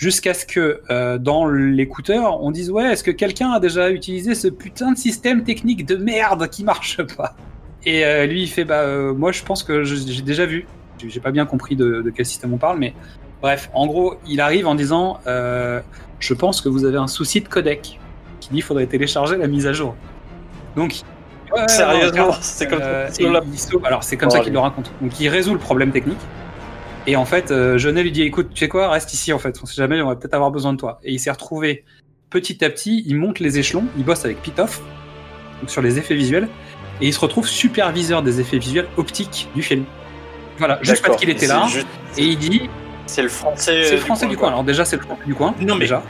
Jusqu'à 0.00 0.32
ce 0.32 0.46
que 0.46 0.80
euh, 0.88 1.18
dans 1.18 1.46
l'écouteur, 1.46 2.42
on 2.42 2.50
dise 2.50 2.70
ouais, 2.70 2.84
est-ce 2.90 3.04
que 3.04 3.10
quelqu'un 3.10 3.50
a 3.50 3.60
déjà 3.60 3.90
utilisé 3.90 4.34
ce 4.34 4.48
putain 4.48 4.92
de 4.92 4.96
système 4.96 5.44
technique 5.44 5.84
de 5.84 5.96
merde 5.96 6.48
qui 6.48 6.64
marche 6.64 7.02
pas? 7.18 7.36
Et 7.84 8.02
euh, 8.06 8.24
lui, 8.24 8.44
il 8.44 8.46
fait 8.48 8.64
bah 8.64 8.76
euh, 8.80 9.12
moi, 9.12 9.30
je 9.30 9.42
pense 9.42 9.62
que 9.62 9.84
j'ai 9.84 10.22
déjà 10.22 10.46
vu. 10.46 10.66
J'ai 11.06 11.20
pas 11.20 11.32
bien 11.32 11.44
compris 11.44 11.76
de, 11.76 12.00
de 12.00 12.08
quel 12.08 12.24
système 12.24 12.54
on 12.54 12.56
parle, 12.56 12.78
mais 12.78 12.94
bref, 13.42 13.68
en 13.74 13.86
gros, 13.86 14.14
il 14.26 14.40
arrive 14.40 14.66
en 14.66 14.74
disant 14.74 15.20
je 15.26 16.34
pense 16.34 16.62
que 16.62 16.70
vous 16.70 16.86
avez 16.86 16.96
un 16.96 17.06
souci 17.06 17.42
de 17.42 17.48
codec 17.48 17.98
qui 18.40 18.48
dit 18.48 18.56
il 18.56 18.62
faudrait 18.62 18.86
télécharger 18.86 19.36
la 19.36 19.48
mise 19.48 19.66
à 19.66 19.74
jour. 19.74 19.96
Donc 20.76 20.94
ouais, 21.54 21.68
Sérieusement, 21.68 22.32
c'est 22.40 22.68
comme 22.68 22.80
ça. 22.80 23.06
alors 23.84 24.02
c'est 24.02 24.16
comme 24.16 24.30
Oh, 24.32 24.34
ça 24.34 24.40
qu'il 24.40 24.54
le 24.54 24.60
raconte. 24.60 24.90
Donc 25.02 25.20
il 25.20 25.28
résout 25.28 25.52
le 25.52 25.60
problème 25.60 25.90
technique. 25.92 26.20
Et 27.06 27.16
en 27.16 27.24
fait, 27.24 27.50
euh, 27.50 27.78
Jeunet 27.78 28.02
lui 28.02 28.12
dit 28.12 28.22
écoute, 28.22 28.48
tu 28.52 28.60
sais 28.60 28.68
quoi, 28.68 28.88
reste 28.90 29.12
ici 29.14 29.32
en 29.32 29.38
fait. 29.38 29.58
On 29.62 29.66
sait 29.66 29.74
jamais, 29.74 30.00
on 30.02 30.08
va 30.08 30.16
peut-être 30.16 30.34
avoir 30.34 30.50
besoin 30.50 30.72
de 30.72 30.78
toi. 30.78 31.00
Et 31.02 31.12
il 31.12 31.18
s'est 31.18 31.30
retrouvé 31.30 31.84
petit 32.28 32.64
à 32.64 32.70
petit, 32.70 33.02
il 33.06 33.16
monte 33.16 33.38
les 33.40 33.58
échelons, 33.58 33.84
il 33.96 34.04
bosse 34.04 34.24
avec 34.24 34.40
Pitoff 34.42 34.80
sur 35.66 35.82
les 35.82 35.98
effets 35.98 36.14
visuels, 36.14 36.48
et 37.00 37.06
il 37.08 37.12
se 37.12 37.20
retrouve 37.20 37.46
superviseur 37.48 38.22
des 38.22 38.40
effets 38.40 38.58
visuels 38.58 38.86
optiques 38.96 39.48
du 39.54 39.62
film. 39.62 39.84
Voilà, 40.58 40.78
juste 40.82 41.02
parce 41.04 41.16
qu'il 41.18 41.30
était 41.30 41.46
là. 41.46 41.66
juste- 41.68 41.86
Et 42.18 42.24
il 42.24 42.38
dit 42.38 42.68
C'est 43.06 43.22
le 43.22 43.28
français. 43.28 43.84
c'est 43.84 43.94
le 43.96 44.00
français 44.00 44.26
du 44.26 44.36
coin. 44.36 44.48
Alors 44.48 44.62
déjà, 44.64 44.84
c'est 44.84 44.96
le 44.96 45.02
français 45.02 45.24
du 45.26 45.34
coin. 45.34 45.54
Non, 45.60 45.74
mais- 45.74 45.80
déjà. 45.80 46.02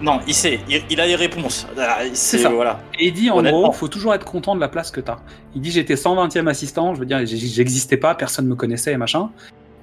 Non, 0.00 0.18
il 0.26 0.32
sait, 0.32 0.60
il, 0.68 0.82
il 0.88 0.98
a 1.00 1.06
les 1.06 1.14
réponses. 1.16 1.66
C'est 2.14 2.38
ça. 2.38 2.48
Voilà. 2.48 2.80
Et 2.98 3.08
il 3.08 3.12
dit 3.12 3.28
en 3.28 3.36
gros, 3.50 3.66
faut 3.72 3.88
toujours 3.88 4.14
être 4.14 4.24
content 4.24 4.54
de 4.54 4.60
la 4.60 4.68
place 4.68 4.90
que 4.90 5.00
t'as. 5.02 5.18
Il 5.54 5.60
dit 5.60 5.70
j'étais 5.70 5.94
120e 5.96 6.48
assistant, 6.48 6.94
je 6.94 7.00
veux 7.00 7.06
dire, 7.06 7.18
j'existais 7.26 7.98
pas, 7.98 8.14
personne 8.14 8.46
me 8.46 8.54
connaissait 8.54 8.92
et 8.92 8.96
machin. 8.96 9.28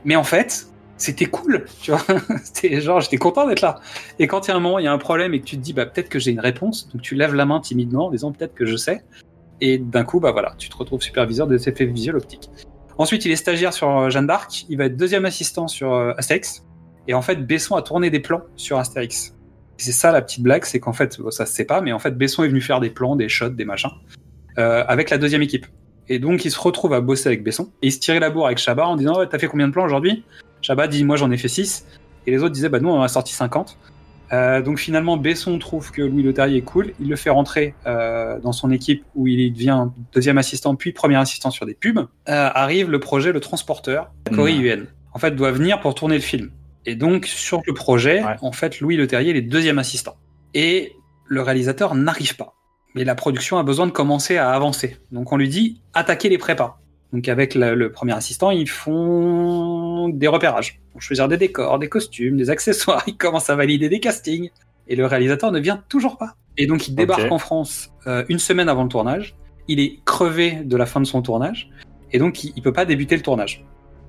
Mais 0.06 0.16
en 0.16 0.24
fait, 0.24 0.68
c'était 0.98 1.26
cool, 1.26 1.66
tu 1.82 1.91
vois. 1.91 2.04
C'était 2.43 2.82
genre, 2.82 3.02
j'étais 3.02 3.18
content 3.18 3.48
d'être 3.48 3.62
là. 3.62 3.80
Et 4.20 4.28
quand 4.28 4.48
il 4.48 4.52
y 4.52 4.54
a 4.54 4.58
un 4.58 4.60
moment, 4.60 4.80
il 4.80 4.86
y 4.86 4.88
a 4.88 4.93
un 4.93 4.98
problème 4.98 5.34
et 5.34 5.39
que 5.39 5.45
tu 5.45 5.58
te 5.58 5.62
dis, 5.62 5.74
bah 5.74 5.86
peut-être 5.86 6.10
que 6.10 6.20
j'ai 6.20 6.32
une 6.32 6.39
réponse, 6.39 6.89
donc 6.89 7.02
tu 7.02 7.16
lèves 7.16 7.36
la 7.36 7.45
main 7.45 7.60
timidement 7.60 8.08
en 8.08 8.12
disant 8.12 8.32
peut-être 8.32 8.56
que 8.56 8.66
je 8.66 8.76
sais. 8.76 9.04
Et 9.62 9.78
d'un 9.78 10.04
coup, 10.04 10.20
bah 10.20 10.32
voilà, 10.32 10.54
tu 10.58 10.70
te 10.70 10.78
retrouves 10.78 11.02
superviseur 11.02 11.48
des 11.48 11.68
effets 11.70 11.86
visuels 11.86 12.16
optiques. 12.16 12.50
Ensuite, 12.98 13.26
il 13.26 13.32
est 13.32 13.38
stagiaire 13.38 13.74
sur 13.74 13.89
euh, 13.89 14.10
Jeanne 14.10 14.28
d'Arc. 14.28 14.66
Il 14.70 14.78
va 14.78 14.86
être 14.86 14.98
deuxième 14.98 15.26
assistant 15.26 15.68
sur 15.68 15.93
euh, 15.93 16.14
Astérix. 16.18 16.66
Et 17.08 17.14
en 17.14 17.22
fait, 17.22 17.36
Besson 17.36 17.76
a 17.76 17.82
tourné 17.82 18.10
des 18.10 18.20
plans 18.20 18.41
sur 18.56 18.78
Astérix. 18.78 19.36
C'est 19.78 19.91
ça 19.91 20.12
la 20.12 20.22
petite 20.22 20.41
blague, 20.41 20.66
c'est 20.66 20.80
qu'en 20.80 20.93
fait, 20.93 21.18
ça 21.30 21.45
se 21.45 21.54
sait 21.54 21.66
pas, 21.66 21.82
mais 21.82 21.93
en 21.93 22.00
fait, 22.00 22.18
Besson 22.18 22.43
est 22.43 22.48
venu 22.48 22.62
faire 22.62 22.80
des 22.80 22.89
plans, 22.89 23.16
des 23.16 23.30
shots, 23.30 23.50
des 23.50 23.66
machins, 23.66 23.91
euh, 24.58 24.84
avec 24.88 25.12
la 25.12 25.20
deuxième 25.20 25.43
équipe. 25.43 25.68
Et 26.10 26.20
donc, 26.20 26.45
il 26.45 26.51
se 26.51 26.60
retrouve 26.60 26.93
à 26.93 27.01
bosser 27.01 27.28
avec 27.28 27.43
Besson. 27.43 27.70
Et 27.82 27.88
il 27.88 27.91
se 27.91 27.99
tirait 27.99 28.20
la 28.20 28.30
bourre 28.30 28.45
avec 28.47 28.58
Chabat 28.58 28.88
en 28.88 28.95
disant 28.95 29.18
ouais, 29.20 29.28
T'as 29.28 29.39
fait 29.39 29.47
combien 29.47 29.68
de 29.68 29.74
plans 29.74 29.86
aujourd'hui? 29.86 30.24
Chabat 30.62 30.88
dit 30.88 31.03
Moi, 31.03 31.16
j'en 31.18 31.32
ai 31.32 31.38
fait 31.38 31.47
6. 31.47 31.86
Et 32.26 32.32
les 32.32 32.38
autres 32.43 32.53
disaient 32.53 32.70
Bah, 32.70 32.80
nous, 32.80 32.89
on 32.89 32.97
en 32.99 33.01
a 33.03 33.08
sorti 33.08 33.34
50. 33.34 33.78
Euh, 34.34 34.62
donc, 34.62 34.78
finalement, 34.80 35.16
Besson 35.18 35.58
trouve 35.60 35.91
que 35.91 36.01
Louis 36.01 36.24
Leterrier 36.24 36.58
est 36.58 36.62
cool. 36.62 36.93
Il 36.99 37.08
le 37.10 37.16
fait 37.16 37.30
rentrer 37.30 37.74
euh, 37.86 38.39
dans 38.39 38.51
son 38.51 38.72
équipe 38.72 39.03
où 39.16 39.28
il 39.28 39.53
devient 39.53 39.88
deuxième 40.14 40.38
assistant, 40.38 40.76
puis 40.76 40.91
premier 40.91 41.16
assistant 41.16 41.49
sur 41.51 41.66
des 41.66 41.74
pubs. 41.74 41.99
Euh, 41.99 42.05
arrive 42.28 42.89
le 42.91 42.99
projet 42.99 43.32
Le 43.32 43.39
Transporteur, 43.39 44.12
Cory 44.34 44.60
Mm. 44.60 44.66
UN. 44.66 44.86
En 45.14 45.20
fait, 45.20 45.32
doit 45.32 45.51
venir 45.51 45.80
pour 45.80 45.95
tourner 45.95 46.16
le 46.16 46.22
film. 46.22 46.51
Et 46.86 46.95
donc, 46.95 47.26
sur 47.26 47.62
le 47.66 47.74
projet, 47.74 48.22
Ouais. 48.24 48.36
en 48.41 48.51
fait, 48.51 48.80
Louis 48.82 48.97
Leterrier 48.97 49.36
est 49.36 49.41
deuxième 49.41 49.80
assistant. 49.80 50.16
Et 50.53 50.93
le 51.26 51.41
réalisateur 51.41 51.95
n'arrive 51.95 52.36
pas. 52.36 52.53
Mais 52.96 53.04
la 53.04 53.16
production 53.16 53.58
a 53.58 53.64
besoin 53.64 53.86
de 53.86 53.92
commencer 53.92 54.38
à 54.38 54.52
avancer. 54.52 54.98
Donc, 55.12 55.32
on 55.32 55.38
lui 55.38 55.50
dit 55.50 55.82
attaquer 55.94 56.30
les 56.30 56.38
prépas. 56.38 56.80
Donc, 57.14 57.28
avec 57.30 57.54
le 57.56 57.92
premier 57.92 58.14
assistant, 58.14 58.52
ils 58.52 58.68
font 58.70 60.10
des 60.10 60.28
repérages. 60.28 60.80
Ils 60.90 60.94
vont 60.96 61.00
choisir 61.00 61.28
des 61.28 61.38
décors, 61.38 61.80
des 61.80 61.90
costumes, 61.90 62.38
des 62.38 62.50
accessoires. 62.50 63.04
Ils 63.08 63.18
commencent 63.18 63.50
à 63.50 63.56
valider 63.56 63.90
des 63.90 64.00
castings. 64.00 64.50
Et 64.88 64.96
le 64.96 65.06
réalisateur 65.06 65.52
ne 65.52 65.60
vient 65.60 65.84
toujours 65.90 66.18
pas. 66.18 66.36
Et 66.58 66.66
donc, 66.66 66.88
il 66.88 66.96
débarque 66.96 67.22
en 67.32 67.38
France 67.40 67.92
euh, 68.08 68.24
une 68.30 68.40
semaine 68.40 68.68
avant 68.70 68.84
le 68.84 68.90
tournage. 68.90 69.36
Il 69.68 69.80
est 69.80 70.00
crevé 70.06 70.62
de 70.64 70.76
la 70.78 70.86
fin 70.86 71.00
de 71.02 71.06
son 71.06 71.22
tournage. 71.22 71.70
Et 72.14 72.20
donc, 72.20 72.44
il, 72.44 72.54
il 72.56 72.64
peut 72.64 72.72
pas 72.74 72.86
débuter 72.86 73.16
le 73.16 73.22
tournage. 73.22 73.66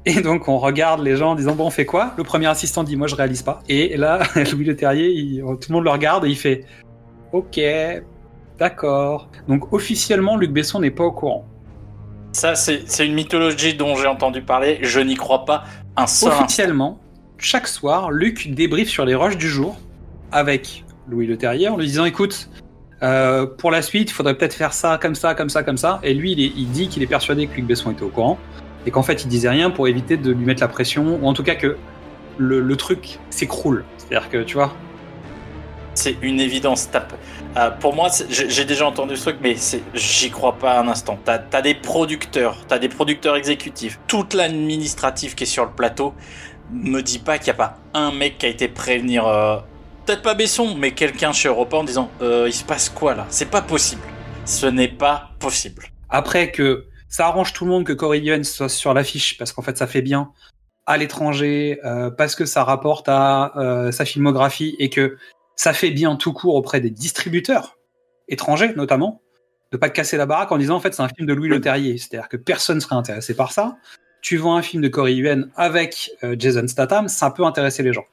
Et 0.06 0.20
donc, 0.22 0.48
on 0.48 0.56
regarde 0.58 1.02
les 1.02 1.16
gens 1.16 1.32
en 1.32 1.34
disant, 1.34 1.54
bon, 1.56 1.66
on 1.66 1.70
fait 1.70 1.84
quoi? 1.84 2.14
Le 2.16 2.22
premier 2.22 2.46
assistant 2.46 2.84
dit, 2.84 2.96
moi, 2.96 3.08
je 3.08 3.16
réalise 3.16 3.42
pas. 3.42 3.60
Et 3.68 3.96
là, 3.96 4.20
Louis 4.52 4.64
Leterrier, 4.64 5.10
il- 5.10 5.40
tout 5.60 5.68
le 5.70 5.74
monde 5.74 5.84
le 5.84 5.90
regarde 5.90 6.24
et 6.24 6.28
il 6.30 6.36
fait, 6.36 6.64
ok, 7.32 7.60
d'accord. 8.58 9.28
Donc, 9.48 9.72
officiellement, 9.72 10.36
Luc 10.36 10.52
Besson 10.52 10.80
n'est 10.80 10.90
pas 10.90 11.04
au 11.04 11.12
courant. 11.12 11.44
Ça, 12.32 12.54
c'est 12.54 12.84
une 13.06 13.14
mythologie 13.14 13.74
dont 13.74 13.96
j'ai 13.96 14.06
entendu 14.06 14.42
parler. 14.42 14.78
Je 14.82 15.00
n'y 15.00 15.14
crois 15.16 15.44
pas 15.44 15.64
un 15.96 16.06
seul. 16.06 16.30
Officiellement, 16.30 17.00
chaque 17.38 17.66
soir, 17.66 18.10
Luc 18.10 18.52
débriefe 18.54 18.88
sur 18.88 19.04
les 19.04 19.14
rushs 19.14 19.38
du 19.38 19.48
jour 19.48 19.76
avec 20.30 20.84
Louis 21.08 21.26
Leterrier 21.26 21.68
en 21.68 21.76
lui 21.76 21.86
disant, 21.86 22.04
écoute, 22.04 22.50
euh, 23.02 23.46
pour 23.46 23.70
la 23.70 23.80
suite, 23.80 24.10
il 24.10 24.12
faudrait 24.12 24.36
peut-être 24.36 24.54
faire 24.54 24.72
ça, 24.72 24.98
comme 25.00 25.14
ça, 25.14 25.34
comme 25.34 25.48
ça, 25.48 25.62
comme 25.62 25.78
ça. 25.78 26.00
Et 26.02 26.12
lui, 26.14 26.32
il, 26.32 26.40
est- 26.40 26.52
il 26.56 26.68
dit 26.70 26.88
qu'il 26.88 27.02
est 27.02 27.06
persuadé 27.06 27.46
que 27.46 27.54
Luc 27.56 27.66
Besson 27.66 27.90
était 27.92 28.02
au 28.02 28.08
courant 28.08 28.38
et 28.86 28.90
qu'en 28.90 29.02
fait, 29.02 29.24
il 29.24 29.28
disait 29.28 29.48
rien 29.48 29.70
pour 29.70 29.88
éviter 29.88 30.16
de 30.16 30.30
lui 30.32 30.44
mettre 30.44 30.60
la 30.60 30.68
pression 30.68 31.18
ou 31.22 31.26
en 31.26 31.32
tout 31.32 31.42
cas 31.42 31.54
que 31.54 31.76
le, 32.36 32.60
le 32.60 32.76
truc 32.76 33.18
s'écroule. 33.30 33.84
C'est-à-dire 33.96 34.28
que, 34.28 34.42
tu 34.42 34.54
vois, 34.54 34.72
C'est 35.98 36.16
une 36.22 36.38
évidence. 36.38 36.88
Euh, 37.56 37.70
pour 37.72 37.92
moi, 37.92 38.08
j'ai 38.30 38.64
déjà 38.64 38.86
entendu 38.86 39.16
ce 39.16 39.22
truc, 39.22 39.38
mais 39.42 39.56
j'y 39.94 40.30
crois 40.30 40.56
pas 40.56 40.78
un 40.78 40.86
instant. 40.86 41.18
T'as 41.24 41.40
as 41.52 41.60
des 41.60 41.74
producteurs, 41.74 42.56
t'as 42.68 42.78
des 42.78 42.88
producteurs 42.88 43.34
exécutifs, 43.34 43.98
toute 44.06 44.32
l'administratif 44.32 45.34
qui 45.34 45.42
est 45.42 45.48
sur 45.48 45.64
le 45.64 45.72
plateau. 45.72 46.14
Me 46.70 47.00
dis 47.00 47.18
pas 47.18 47.38
qu'il 47.38 47.46
n'y 47.46 47.60
a 47.60 47.66
pas 47.66 47.78
un 47.94 48.12
mec 48.12 48.38
qui 48.38 48.46
a 48.46 48.48
été 48.48 48.68
prévenir, 48.68 49.26
euh, 49.26 49.56
peut-être 50.06 50.22
pas 50.22 50.34
Besson, 50.34 50.76
mais 50.76 50.92
quelqu'un 50.92 51.32
chez 51.32 51.48
Europa 51.48 51.76
en 51.76 51.82
disant 51.82 52.10
euh, 52.22 52.44
il 52.46 52.52
se 52.52 52.62
passe 52.62 52.88
quoi 52.88 53.16
là? 53.16 53.26
C'est 53.28 53.50
pas 53.50 53.62
possible. 53.62 54.02
Ce 54.44 54.66
n'est 54.66 54.86
pas 54.86 55.30
possible. 55.40 55.86
Après 56.10 56.52
que 56.52 56.86
ça 57.08 57.26
arrange 57.26 57.52
tout 57.52 57.64
le 57.64 57.72
monde 57.72 57.82
que 57.82 57.92
Corey 57.92 58.44
soit 58.44 58.68
sur 58.68 58.94
l'affiche 58.94 59.36
parce 59.36 59.50
qu'en 59.50 59.62
fait 59.62 59.76
ça 59.76 59.88
fait 59.88 60.02
bien 60.02 60.30
à 60.86 60.96
l'étranger, 60.96 61.80
euh, 61.84 62.08
parce 62.08 62.36
que 62.36 62.46
ça 62.46 62.62
rapporte 62.62 63.08
à 63.08 63.52
sa 63.90 64.04
filmographie 64.04 64.76
et 64.78 64.90
que 64.90 65.16
ça 65.58 65.72
fait 65.74 65.90
bien 65.90 66.14
tout 66.16 66.32
court 66.32 66.54
auprès 66.54 66.80
des 66.80 66.88
distributeurs 66.90 67.76
étrangers 68.28 68.72
notamment, 68.76 69.20
de 69.72 69.76
pas 69.76 69.90
te 69.90 69.94
casser 69.94 70.16
la 70.16 70.24
baraque 70.24 70.52
en 70.52 70.56
disant 70.58 70.76
en 70.76 70.80
fait 70.80 70.94
c'est 70.94 71.02
un 71.02 71.08
film 71.08 71.26
de 71.26 71.34
Louis 71.34 71.48
Leterrier, 71.48 71.98
c'est-à-dire 71.98 72.28
que 72.28 72.36
personne 72.38 72.80
serait 72.80 72.94
intéressé 72.94 73.34
par 73.34 73.50
ça. 73.52 73.76
Tu 74.22 74.36
vois 74.36 74.54
un 74.54 74.62
film 74.62 74.82
de 74.82 74.88
Corey 74.88 75.14
Yuen 75.16 75.50
avec 75.56 76.10
euh, 76.24 76.36
Jason 76.38 76.66
Statham, 76.68 77.08
ça 77.08 77.30
peut 77.30 77.44
intéresser 77.44 77.82
les 77.82 77.92
gens. 77.92 78.04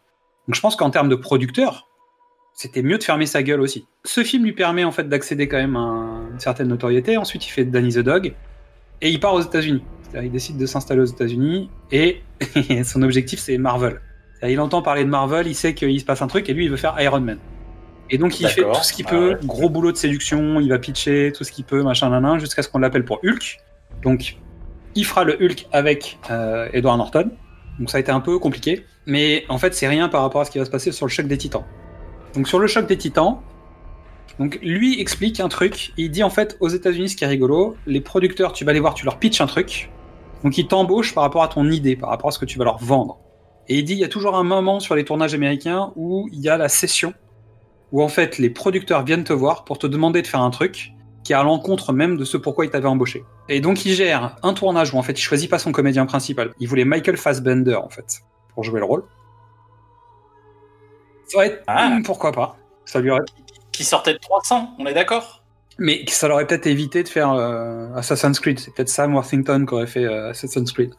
Donc 0.47 0.55
je 0.55 0.61
pense 0.61 0.75
qu'en 0.75 0.89
termes 0.89 1.09
de 1.09 1.15
producteur, 1.15 1.87
c'était 2.53 2.81
mieux 2.81 2.97
de 2.97 3.03
fermer 3.03 3.25
sa 3.25 3.43
gueule 3.43 3.61
aussi. 3.61 3.85
Ce 4.05 4.23
film 4.23 4.43
lui 4.43 4.53
permet 4.53 4.83
en 4.83 4.91
fait 4.91 5.07
d'accéder 5.09 5.47
quand 5.47 5.57
même 5.57 5.75
à 5.75 5.79
un- 5.79 6.31
une 6.31 6.39
certaine 6.39 6.67
notoriété. 6.69 7.17
Ensuite, 7.17 7.45
il 7.45 7.49
fait 7.49 7.65
Danny 7.65 7.93
the 7.93 7.99
Dog 7.99 8.33
et 9.01 9.09
il 9.09 9.19
part 9.19 9.33
aux 9.33 9.41
États-Unis. 9.41 9.83
Il 10.13 10.31
décide 10.31 10.57
de 10.57 10.65
s'installer 10.65 11.01
aux 11.01 11.05
États-Unis 11.05 11.69
et 11.91 12.21
son 12.85 13.01
objectif 13.01 13.39
c'est 13.39 13.57
Marvel. 13.57 13.99
Il 14.43 14.59
entend 14.59 14.81
parler 14.81 15.03
de 15.03 15.09
Marvel, 15.09 15.47
il 15.47 15.55
sait 15.55 15.73
qu'il 15.73 15.99
se 15.99 16.05
passe 16.05 16.21
un 16.21 16.27
truc 16.27 16.49
et 16.49 16.53
lui 16.53 16.65
il 16.65 16.71
veut 16.71 16.77
faire 16.77 16.95
Iron 16.99 17.21
Man. 17.21 17.39
Et 18.09 18.17
donc 18.17 18.39
il 18.39 18.47
fait 18.47 18.61
tout 18.61 18.83
ce 18.83 18.93
qu'il 18.93 19.05
Ah 19.07 19.11
peut, 19.11 19.29
ouais. 19.29 19.37
gros 19.43 19.69
boulot 19.69 19.91
de 19.91 19.97
séduction, 19.97 20.59
il 20.59 20.69
va 20.69 20.77
pitcher 20.77 21.31
tout 21.35 21.43
ce 21.43 21.51
qu'il 21.51 21.65
peut, 21.65 21.81
machin, 21.81 22.09
nanan, 22.09 22.39
jusqu'à 22.39 22.61
ce 22.61 22.69
qu'on 22.69 22.79
l'appelle 22.79 23.05
pour 23.05 23.19
Hulk. 23.23 23.57
Donc 24.03 24.37
il 24.93 25.05
fera 25.05 25.23
le 25.23 25.33
Hulk 25.41 25.67
avec 25.71 26.19
euh, 26.29 26.69
Edward 26.73 26.97
Norton. 26.97 27.31
Donc 27.79 27.89
ça 27.89 27.97
a 27.97 27.99
été 27.99 28.11
un 28.11 28.19
peu 28.19 28.37
compliqué, 28.39 28.85
mais 29.05 29.45
en 29.49 29.57
fait 29.57 29.73
c'est 29.73 29.87
rien 29.87 30.07
par 30.07 30.21
rapport 30.21 30.41
à 30.41 30.45
ce 30.45 30.51
qui 30.51 30.59
va 30.59 30.65
se 30.65 30.69
passer 30.69 30.91
sur 30.91 31.05
le 31.05 31.11
choc 31.11 31.27
des 31.27 31.37
Titans. 31.37 31.65
Donc 32.35 32.47
sur 32.47 32.59
le 32.59 32.67
choc 32.67 32.85
des 32.87 32.97
Titans, 32.97 33.37
donc 34.39 34.59
lui 34.61 34.99
explique 34.99 35.39
un 35.39 35.47
truc. 35.49 35.93
Il 35.97 36.11
dit 36.11 36.23
en 36.23 36.29
fait 36.29 36.57
aux 36.59 36.69
États-Unis, 36.69 37.09
ce 37.09 37.15
qui 37.15 37.23
est 37.23 37.27
rigolo, 37.27 37.75
les 37.87 38.01
producteurs, 38.01 38.53
tu 38.53 38.65
vas 38.65 38.73
les 38.73 38.79
voir, 38.79 38.93
tu 38.93 39.05
leur 39.05 39.17
pitches 39.17 39.41
un 39.41 39.47
truc. 39.47 39.89
Donc 40.43 40.57
ils 40.57 40.67
t'embauchent 40.67 41.13
par 41.13 41.23
rapport 41.23 41.43
à 41.43 41.47
ton 41.47 41.69
idée, 41.71 41.95
par 41.95 42.09
rapport 42.09 42.27
à 42.27 42.31
ce 42.31 42.39
que 42.39 42.45
tu 42.45 42.57
vas 42.59 42.65
leur 42.65 42.77
vendre. 42.77 43.19
Et 43.67 43.79
il 43.79 43.83
dit 43.83 43.93
il 43.93 43.99
y 43.99 44.03
a 44.03 44.09
toujours 44.09 44.35
un 44.35 44.43
moment 44.43 44.79
sur 44.79 44.95
les 44.95 45.05
tournages 45.05 45.33
américains 45.33 45.91
où 45.95 46.29
il 46.31 46.39
y 46.39 46.49
a 46.49 46.57
la 46.57 46.69
session 46.69 47.13
où 47.91 48.03
en 48.03 48.07
fait 48.07 48.37
les 48.37 48.49
producteurs 48.49 49.03
viennent 49.03 49.23
te 49.23 49.33
voir 49.33 49.63
pour 49.63 49.79
te 49.79 49.87
demander 49.87 50.21
de 50.21 50.27
faire 50.27 50.41
un 50.41 50.49
truc 50.49 50.91
qui 51.23 51.33
est 51.33 51.35
à 51.35 51.43
l'encontre 51.43 51.91
même 51.91 52.17
de 52.17 52.25
ce 52.25 52.37
pourquoi 52.37 52.65
ils 52.65 52.69
t'avaient 52.69 52.87
embauché. 52.87 53.23
Et 53.49 53.59
donc 53.59 53.85
il 53.85 53.93
gère 53.93 54.35
un 54.43 54.53
tournage 54.53 54.93
où 54.93 54.97
en 54.97 55.01
fait 55.01 55.13
il 55.13 55.21
choisit 55.21 55.49
pas 55.49 55.59
son 55.59 55.71
comédien 55.71 56.05
principal. 56.05 56.53
Il 56.59 56.67
voulait 56.67 56.85
Michael 56.85 57.17
Fassbender 57.17 57.75
en 57.75 57.89
fait 57.89 58.21
pour 58.53 58.63
jouer 58.63 58.79
le 58.79 58.85
rôle. 58.85 59.03
Ça 61.27 61.37
aurait 61.37 61.61
Ah. 61.67 61.89
Hmm, 61.89 62.03
pourquoi 62.03 62.31
pas. 62.31 62.57
Ça 62.85 62.99
lui 63.01 63.09
aurait 63.09 63.21
Qui 63.71 63.83
sortait 63.83 64.13
de 64.13 64.19
300, 64.19 64.75
on 64.77 64.85
est 64.85 64.93
d'accord? 64.93 65.43
Mais 65.79 66.05
ça 66.07 66.27
leur 66.27 66.35
aurait 66.35 66.47
peut-être 66.47 66.67
évité 66.67 67.03
de 67.03 67.09
faire 67.09 67.31
euh, 67.31 67.93
Assassin's 67.95 68.39
Creed. 68.39 68.59
C'est 68.59 68.73
peut-être 68.73 68.89
Sam 68.89 69.13
Worthington 69.13 69.65
qui 69.65 69.73
aurait 69.73 69.87
fait 69.87 70.05
euh, 70.05 70.29
Assassin's 70.29 70.71
Creed. 70.71 70.93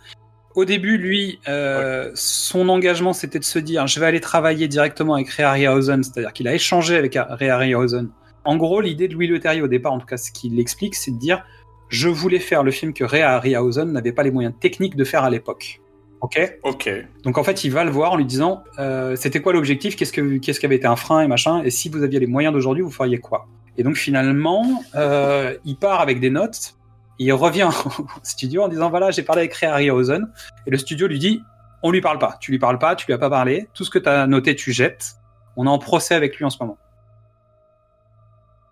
Au 0.56 0.64
début, 0.64 0.96
lui, 0.96 1.38
euh, 1.48 2.10
son 2.14 2.68
engagement, 2.70 3.12
c'était 3.12 3.38
de 3.38 3.44
se 3.44 3.58
dire, 3.58 3.86
je 3.86 4.00
vais 4.00 4.06
aller 4.06 4.20
travailler 4.20 4.68
directement 4.68 5.14
avec 5.14 5.28
Ray 5.28 5.44
Harryhausen, 5.44 6.02
c'est-à-dire 6.02 6.32
qu'il 6.32 6.48
a 6.48 6.54
échangé 6.54 6.96
avec 6.96 7.16
Ray 7.16 7.50
Harryhausen. 7.50 8.08
En 8.44 8.56
gros, 8.56 8.80
l'idée 8.80 9.06
de 9.06 9.14
Louis 9.14 9.26
Leterrier 9.26 9.60
au 9.60 9.68
départ, 9.68 9.92
en 9.92 9.98
tout 9.98 10.06
cas, 10.06 10.16
ce 10.16 10.32
qu'il 10.32 10.58
explique, 10.58 10.94
c'est 10.94 11.10
de 11.10 11.18
dire, 11.18 11.44
je 11.88 12.08
voulais 12.08 12.38
faire 12.38 12.62
le 12.62 12.70
film 12.70 12.94
que 12.94 13.04
Ray 13.04 13.20
Harryhausen 13.20 13.92
n'avait 13.92 14.12
pas 14.12 14.22
les 14.22 14.30
moyens 14.30 14.54
techniques 14.58 14.96
de 14.96 15.04
faire 15.04 15.24
à 15.24 15.30
l'époque. 15.30 15.80
Ok? 16.22 16.58
Ok. 16.62 16.90
Donc 17.22 17.36
en 17.36 17.44
fait, 17.44 17.64
il 17.64 17.70
va 17.70 17.84
le 17.84 17.90
voir 17.90 18.12
en 18.12 18.16
lui 18.16 18.24
disant, 18.24 18.64
euh, 18.78 19.14
c'était 19.14 19.42
quoi 19.42 19.52
l'objectif? 19.52 19.94
Qu'est-ce 19.94 20.12
que 20.12 20.38
qu'est-ce 20.38 20.58
qui 20.58 20.66
avait 20.66 20.76
été 20.76 20.86
un 20.86 20.96
frein 20.96 21.20
et 21.20 21.28
machin? 21.28 21.62
Et 21.62 21.70
si 21.70 21.90
vous 21.90 22.02
aviez 22.02 22.18
les 22.18 22.26
moyens 22.26 22.54
d'aujourd'hui, 22.54 22.82
vous 22.82 22.90
feriez 22.90 23.18
quoi? 23.18 23.46
Et 23.76 23.82
donc 23.82 23.96
finalement, 23.96 24.82
euh, 24.94 25.54
il 25.66 25.76
part 25.76 26.00
avec 26.00 26.18
des 26.18 26.30
notes. 26.30 26.76
Il 27.18 27.32
revient 27.32 27.68
au 27.98 28.06
studio 28.22 28.62
en 28.62 28.68
disant 28.68 28.90
voilà, 28.90 29.10
j'ai 29.10 29.22
parlé 29.22 29.42
avec 29.42 29.54
Ray 29.54 29.70
Harryhausen 29.70 30.30
et 30.66 30.70
le 30.70 30.78
studio 30.78 31.06
lui 31.06 31.18
dit 31.18 31.42
on 31.82 31.90
lui 31.90 32.00
parle 32.00 32.18
pas, 32.18 32.36
tu 32.40 32.50
lui 32.50 32.58
parles 32.58 32.78
pas, 32.78 32.96
tu 32.96 33.06
lui 33.06 33.12
as 33.12 33.18
pas 33.18 33.30
parlé, 33.30 33.68
tout 33.74 33.84
ce 33.84 33.90
que 33.90 33.98
tu 33.98 34.08
as 34.08 34.26
noté 34.26 34.56
tu 34.56 34.72
jettes. 34.72 35.16
On 35.56 35.66
est 35.66 35.70
en 35.70 35.78
procès 35.78 36.14
avec 36.14 36.36
lui 36.36 36.44
en 36.44 36.50
ce 36.50 36.58
moment. 36.60 36.78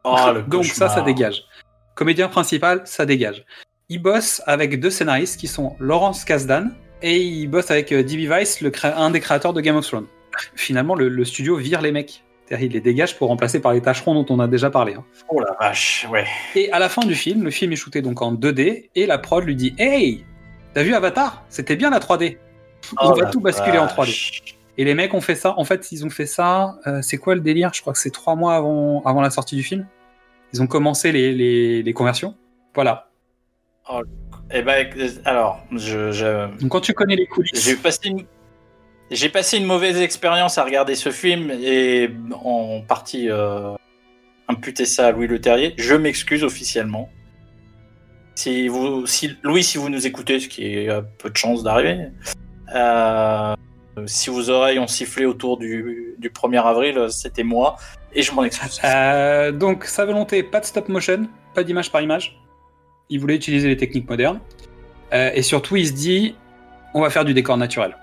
Oh, 0.04 0.16
le 0.34 0.42
Donc 0.48 0.64
ça, 0.64 0.88
ça 0.88 1.00
dégage. 1.02 1.44
Comédien 1.94 2.28
principal, 2.28 2.82
ça 2.84 3.06
dégage. 3.06 3.44
Il 3.88 4.00
bosse 4.02 4.42
avec 4.46 4.80
deux 4.80 4.90
scénaristes 4.90 5.38
qui 5.38 5.46
sont 5.46 5.76
Laurence 5.78 6.24
Kasdan 6.24 6.70
et 7.02 7.18
il 7.18 7.46
bosse 7.48 7.70
avec 7.70 7.92
euh, 7.92 8.02
D.B. 8.02 8.28
Weiss, 8.28 8.60
le 8.60 8.72
un 8.82 9.10
des 9.10 9.20
créateurs 9.20 9.52
de 9.52 9.60
Game 9.60 9.76
of 9.76 9.86
Thrones. 9.86 10.06
Finalement, 10.56 10.94
le, 10.94 11.08
le 11.08 11.24
studio 11.24 11.56
vire 11.56 11.80
les 11.80 11.92
mecs. 11.92 12.24
Il 12.50 12.72
les 12.72 12.80
dégage 12.80 13.16
pour 13.16 13.28
remplacer 13.28 13.60
par 13.60 13.72
les 13.72 13.80
tâcherons 13.80 14.14
dont 14.14 14.26
on 14.34 14.38
a 14.38 14.46
déjà 14.46 14.68
parlé. 14.70 14.94
hein. 14.94 15.04
Oh 15.28 15.40
la 15.40 15.56
vache, 15.58 16.06
ouais. 16.10 16.26
Et 16.54 16.70
à 16.72 16.78
la 16.78 16.88
fin 16.88 17.02
du 17.02 17.14
film, 17.14 17.42
le 17.42 17.50
film 17.50 17.72
est 17.72 17.76
shooté 17.76 18.02
donc 18.02 18.20
en 18.22 18.34
2D 18.34 18.90
et 18.94 19.06
la 19.06 19.18
prod 19.18 19.42
lui 19.44 19.56
dit 19.56 19.74
Hey, 19.78 20.24
t'as 20.74 20.82
vu 20.82 20.94
Avatar? 20.94 21.44
C'était 21.48 21.76
bien 21.76 21.90
la 21.90 22.00
3D. 22.00 22.36
On 23.00 23.10
Oh 23.10 23.14
va 23.18 23.26
tout 23.30 23.40
basculer 23.40 23.78
en 23.78 23.86
3D. 23.86 23.96
vache. 23.96 24.42
Et 24.76 24.84
les 24.84 24.94
mecs 24.94 25.14
ont 25.14 25.20
fait 25.22 25.36
ça. 25.36 25.54
En 25.58 25.64
fait, 25.64 25.90
ils 25.92 26.04
ont 26.04 26.10
fait 26.10 26.26
ça. 26.26 26.76
euh, 26.86 27.00
c'est 27.00 27.16
quoi 27.16 27.34
le 27.34 27.40
délire? 27.40 27.70
Je 27.72 27.80
crois 27.80 27.92
que 27.92 27.98
c'est 27.98 28.10
trois 28.10 28.34
mois 28.36 28.56
avant, 28.56 29.02
avant 29.04 29.22
la 29.22 29.30
sortie 29.30 29.56
du 29.56 29.62
film. 29.62 29.86
Ils 30.52 30.60
ont 30.62 30.66
commencé 30.66 31.12
les, 31.12 31.32
les, 31.32 31.82
les 31.82 31.92
conversions. 31.92 32.34
Voilà. 32.74 33.08
Eh 34.50 34.62
ben, 34.62 34.86
alors, 35.24 35.60
je, 35.72 36.12
je- 36.12 36.58
Donc 36.60 36.70
quand 36.70 36.80
tu 36.80 36.92
connais 36.92 37.16
les 37.16 37.26
coulisses, 37.26 37.64
j'ai 37.64 37.76
passé 37.76 38.08
une, 38.08 38.24
j'ai 39.10 39.28
passé 39.28 39.58
une 39.58 39.66
mauvaise 39.66 39.98
expérience 39.98 40.58
à 40.58 40.64
regarder 40.64 40.94
ce 40.94 41.10
film 41.10 41.50
et 41.50 42.10
en 42.32 42.80
partie 42.80 43.30
euh, 43.30 43.74
imputer 44.48 44.84
ça 44.84 45.08
à 45.08 45.12
Louis 45.12 45.26
Leterrier. 45.26 45.74
Je 45.76 45.94
m'excuse 45.94 46.44
officiellement. 46.44 47.10
Si 48.34 48.68
Louis, 49.42 49.62
si 49.62 49.78
vous 49.78 49.88
nous 49.88 50.06
écoutez, 50.06 50.40
ce 50.40 50.48
qui 50.48 50.66
est 50.66 50.88
euh, 50.88 51.02
peu 51.18 51.30
de 51.30 51.36
chance 51.36 51.62
d'arriver, 51.62 52.08
euh, 52.74 53.54
si 54.06 54.30
vos 54.30 54.50
oreilles 54.50 54.78
ont 54.78 54.88
sifflé 54.88 55.24
autour 55.24 55.56
du, 55.56 56.16
du 56.18 56.30
1er 56.30 56.62
avril, 56.62 57.06
c'était 57.10 57.44
moi 57.44 57.76
et 58.12 58.22
je 58.22 58.32
m'en 58.32 58.42
excuse. 58.44 58.80
Euh, 58.84 59.52
donc 59.52 59.84
sa 59.84 60.04
volonté, 60.04 60.42
pas 60.42 60.60
de 60.60 60.64
stop 60.64 60.88
motion, 60.88 61.28
pas 61.54 61.62
d'image 61.62 61.92
par 61.92 62.00
image. 62.00 62.40
Il 63.08 63.20
voulait 63.20 63.36
utiliser 63.36 63.68
les 63.68 63.76
techniques 63.76 64.08
modernes. 64.08 64.40
Et 65.12 65.42
surtout, 65.42 65.76
il 65.76 65.86
se 65.86 65.92
dit, 65.92 66.34
on 66.92 67.00
va 67.00 67.08
faire 67.08 67.24
du 67.24 67.34
décor 67.34 67.56
naturel. 67.56 67.96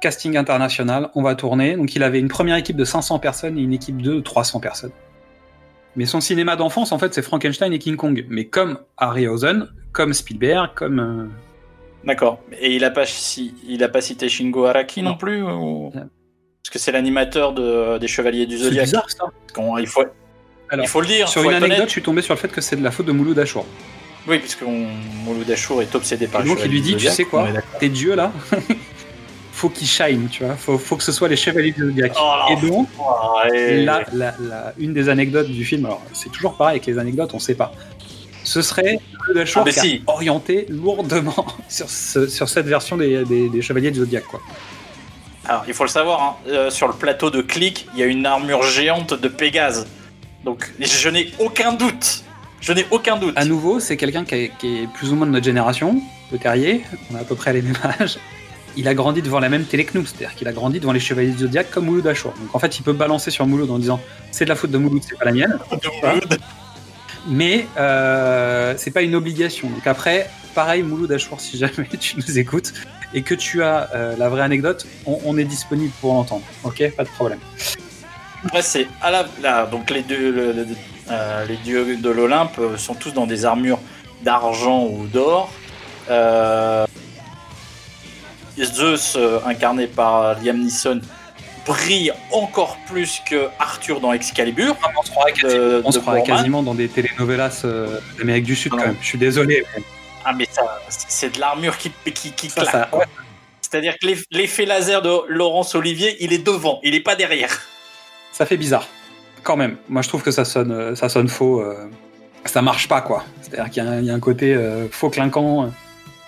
Casting 0.00 0.36
international, 0.36 1.10
on 1.14 1.22
va 1.22 1.34
tourner. 1.34 1.76
Donc 1.76 1.94
il 1.94 2.02
avait 2.02 2.18
une 2.20 2.28
première 2.28 2.56
équipe 2.56 2.76
de 2.76 2.84
500 2.84 3.18
personnes 3.18 3.58
et 3.58 3.62
une 3.62 3.72
équipe 3.72 4.00
de 4.00 4.20
300 4.20 4.60
personnes. 4.60 4.92
Mais 5.96 6.06
son 6.06 6.20
cinéma 6.20 6.56
d'enfance, 6.56 6.92
en 6.92 6.98
fait, 6.98 7.12
c'est 7.12 7.22
Frankenstein 7.22 7.72
et 7.72 7.78
King 7.78 7.96
Kong. 7.96 8.24
Mais 8.28 8.44
comme 8.46 8.78
Harryhausen, 8.96 9.68
comme 9.92 10.12
Spielberg, 10.14 10.70
comme... 10.74 11.00
euh, 11.00 11.26
D'accord. 12.06 12.40
Et 12.60 12.74
il 12.76 12.84
a 12.84 12.90
pas, 12.90 13.04
si, 13.06 13.54
il 13.68 13.82
a 13.84 13.88
pas 13.88 14.00
cité 14.00 14.28
Shingo 14.28 14.64
Araki 14.64 15.02
non, 15.02 15.10
Non. 15.10 15.16
plus 15.16 15.42
ou-? 15.42 15.90
Parce 15.92 16.70
que 16.72 16.78
c'est 16.78 16.92
l'animateur 16.92 17.52
de, 17.52 17.98
des 17.98 18.06
Chevaliers 18.08 18.46
du 18.46 18.56
C'est 18.56 18.64
Zodiac. 18.64 18.84
bizarre 18.84 19.10
ça. 19.10 19.24
Il, 19.80 19.86
faut, 19.86 20.04
Alors, 20.70 20.84
il 20.84 20.88
faut 20.88 21.00
le 21.00 21.06
dire. 21.08 21.28
Sur 21.28 21.42
faut 21.42 21.48
une 21.50 21.56
anecdote, 21.56 21.76
honnête. 21.78 21.88
je 21.88 21.92
suis 21.92 22.02
tombé 22.02 22.22
sur 22.22 22.34
le 22.34 22.38
fait 22.38 22.48
que 22.52 22.60
c'est 22.60 22.76
de 22.76 22.84
la 22.84 22.90
faute 22.92 23.06
de 23.06 23.12
Mouloud 23.12 23.38
Achour. 23.38 23.66
Oui, 24.28 24.38
parce 24.38 24.54
que 24.54 24.64
on- 24.64 24.86
Mouloud 25.24 25.50
Achour 25.50 25.82
est 25.82 25.94
obsédé 25.94 26.26
par 26.28 26.40
Et 26.40 26.44
les 26.44 26.50
donc 26.50 26.60
il 26.64 26.70
lui 26.70 26.80
dit, 26.80 26.96
tu 26.96 27.06
sais 27.08 27.24
quoi? 27.24 27.48
Tes 27.80 27.88
dieux 27.88 28.14
là, 28.14 28.32
faut 29.60 29.68
qu'ils 29.68 29.86
shine, 29.86 30.28
tu 30.30 30.44
vois. 30.44 30.56
Faut, 30.56 30.78
faut 30.78 30.96
que 30.96 31.02
ce 31.02 31.12
soit 31.12 31.28
les 31.28 31.36
chevaliers 31.36 31.72
du 31.72 31.82
Zodiac. 31.86 32.12
Oh, 32.20 32.34
et 32.52 32.56
donc, 32.66 32.88
Ouais. 33.44 33.82
la, 33.84 34.02
la- 34.12 34.34
la- 34.40 34.72
une 34.78 34.92
des 34.94 35.08
anecdotes 35.08 35.48
du 35.48 35.64
film, 35.64 35.84
alors 35.86 36.02
c'est 36.12 36.30
toujours 36.32 36.54
pareil 36.56 36.76
avec 36.76 36.86
les 36.86 36.98
anecdotes, 36.98 37.30
on 37.34 37.38
sait 37.38 37.54
pas. 37.54 37.72
Ce 38.42 38.62
serait 38.62 38.98
Achour 39.38 39.62
Ah, 39.66 39.68
a 39.68 39.72
si. 39.72 40.02
orienté 40.06 40.66
lourdement 40.70 41.46
sur, 41.68 41.88
ce- 41.90 42.26
sur 42.26 42.48
cette 42.48 42.66
version 42.66 42.96
des, 42.96 43.24
des- 43.24 43.48
des 43.50 43.62
chevaliers 43.62 43.90
du 43.90 43.98
Zodiac, 44.00 44.24
quoi. 44.24 44.40
Alors, 45.46 45.64
il 45.68 45.74
faut 45.74 45.84
le 45.84 45.90
savoir, 45.90 46.22
hein, 46.22 46.36
euh, 46.48 46.70
sur 46.70 46.86
le 46.88 46.94
plateau 46.94 47.30
de 47.30 47.40
Click, 47.42 47.86
il 47.94 48.00
y 48.00 48.02
a 48.02 48.06
une 48.06 48.24
armure 48.26 48.62
géante 48.62 49.14
de 49.14 49.28
Pégase. 49.28 49.86
Donc, 50.44 50.72
je 50.80 51.08
n'ai 51.10 51.30
aucun 51.38 51.72
doute. 51.74 52.24
Je 52.60 52.72
n'ai 52.72 52.86
aucun 52.90 53.16
doute. 53.16 53.34
À 53.36 53.44
nouveau, 53.44 53.78
c'est 53.80 53.96
quelqu'un 53.96 54.24
qui, 54.24 54.34
est- 54.36 54.52
qui 54.58 54.82
est 54.82 54.86
plus 54.86 55.12
ou 55.12 55.16
moins 55.16 55.26
de 55.26 55.32
notre 55.32 55.44
génération, 55.44 56.00
le 56.32 56.38
Terrier, 56.38 56.82
on 57.10 57.16
a 57.16 57.20
à 57.20 57.24
peu 57.24 57.34
près 57.34 57.52
les 57.52 57.62
mêmes 57.62 57.76
âges. 58.00 58.18
Il 58.76 58.86
a 58.88 58.94
grandi 58.94 59.20
devant 59.22 59.40
la 59.40 59.48
même 59.48 59.64
télé 59.64 59.84
que 59.84 59.98
nous, 59.98 60.06
c'est-à-dire 60.06 60.34
qu'il 60.34 60.46
a 60.48 60.52
grandi 60.52 60.80
devant 60.80 60.92
les 60.92 61.00
Chevaliers 61.00 61.32
du 61.32 61.38
Zodiac 61.38 61.70
comme 61.70 61.86
Mouloud 61.86 62.06
Achour. 62.06 62.32
Donc 62.40 62.54
en 62.54 62.58
fait, 62.58 62.78
il 62.78 62.82
peut 62.82 62.92
balancer 62.92 63.30
sur 63.30 63.46
Mouloud 63.46 63.70
en 63.70 63.78
disant 63.78 64.00
c'est 64.30 64.44
de 64.44 64.48
la 64.50 64.56
faute 64.56 64.70
de 64.70 64.78
Mouloud, 64.78 65.02
c'est 65.06 65.18
pas 65.18 65.24
la 65.24 65.32
mienne. 65.32 65.58
Mais 67.28 67.66
euh, 67.76 68.74
c'est 68.76 68.90
pas 68.90 69.02
une 69.02 69.14
obligation. 69.14 69.68
Donc 69.68 69.86
après, 69.86 70.30
pareil, 70.54 70.82
Mouloud 70.82 71.10
Achour, 71.12 71.40
si 71.40 71.58
jamais 71.58 71.86
tu 72.00 72.16
nous 72.16 72.38
écoutes 72.38 72.72
et 73.12 73.22
que 73.22 73.34
tu 73.34 73.62
as 73.62 73.90
euh, 73.94 74.14
la 74.16 74.28
vraie 74.28 74.42
anecdote, 74.42 74.86
on, 75.04 75.18
on 75.24 75.36
est 75.36 75.44
disponible 75.44 75.92
pour 76.00 76.14
l'entendre. 76.14 76.44
Ok, 76.64 76.82
pas 76.96 77.04
de 77.04 77.08
problème. 77.08 77.40
Après, 78.44 78.62
c'est 78.62 78.86
à 79.02 79.10
la, 79.10 79.26
là, 79.42 79.66
donc 79.66 79.90
les 79.90 80.02
le- 80.02 80.30
le- 80.52 80.66
euh, 81.10 81.44
les 81.44 81.56
dieux 81.56 81.96
de 81.96 82.08
l'Olympe 82.10 82.58
euh, 82.58 82.76
sont 82.78 82.94
tous 82.94 83.12
dans 83.12 83.26
des 83.26 83.44
armures 83.44 83.80
d'argent 84.22 84.84
ou 84.86 85.06
d'or. 85.06 85.52
Euh, 86.08 86.86
Zeus, 88.64 89.14
euh, 89.16 89.38
incarné 89.46 89.86
par 89.86 90.40
Liam 90.42 90.58
Neeson, 90.58 91.00
brille 91.66 92.12
encore 92.32 92.76
plus 92.86 93.20
que 93.28 93.48
Arthur 93.58 94.00
dans 94.00 94.12
Excalibur. 94.12 94.76
On 94.98 95.02
se 95.02 95.10
croirait, 95.10 95.32
quasiment, 95.32 95.62
de- 95.62 95.82
on 95.84 95.92
se 95.92 95.98
croirait 95.98 96.22
quasiment 96.22 96.62
dans 96.62 96.74
des 96.74 96.88
telenovelas 96.88 97.62
euh, 97.64 97.98
d'Amérique 98.18 98.44
du 98.44 98.56
Sud 98.56 98.72
Ah 98.74 98.78
quand 98.78 98.86
même. 98.88 98.96
Je 99.00 99.06
suis 99.06 99.18
désolé. 99.18 99.64
Ah 100.24 100.32
mais 100.34 100.46
ça, 100.50 100.80
c'est 100.88 101.34
de 101.36 101.40
l'armure 101.40 101.76
qui, 101.78 101.90
qui, 102.14 102.32
qui 102.32 102.50
Ça, 102.50 102.62
claque. 102.62 102.90
C'est-à-dire 103.62 103.94
que 104.00 104.06
l'eff- 104.06 104.24
l'effet 104.32 104.66
laser 104.66 105.00
de 105.02 105.10
Laurence 105.28 105.74
Olivier, 105.74 106.16
il 106.20 106.32
est 106.32 106.44
devant, 106.44 106.80
il 106.82 106.94
est 106.94 107.00
pas 107.00 107.14
derrière. 107.16 107.60
ça 108.32 108.44
fait 108.46 108.56
bizarre. 108.56 108.86
Quand 109.42 109.56
même. 109.56 109.76
Moi, 109.88 110.02
je 110.02 110.08
trouve 110.08 110.22
que 110.22 110.30
ça 110.30 110.44
sonne, 110.44 110.72
euh, 110.72 110.94
ça 110.94 111.08
sonne 111.08 111.28
faux. 111.28 111.60
euh, 111.60 111.88
ça 112.44 112.62
marche 112.62 112.88
pas, 112.88 113.00
quoi. 113.00 113.24
C'est-à-dire 113.42 113.70
qu'il 113.70 113.82
y, 113.84 113.86
a 113.86 113.90
un- 113.90 113.98
il 114.00 114.04
y 114.06 114.10
a 114.10 114.14
un 114.14 114.20
côté 114.20 114.54
euh, 114.54 114.88
faux 114.90 115.08
clinquant. 115.10 115.64
euh, 115.64 115.68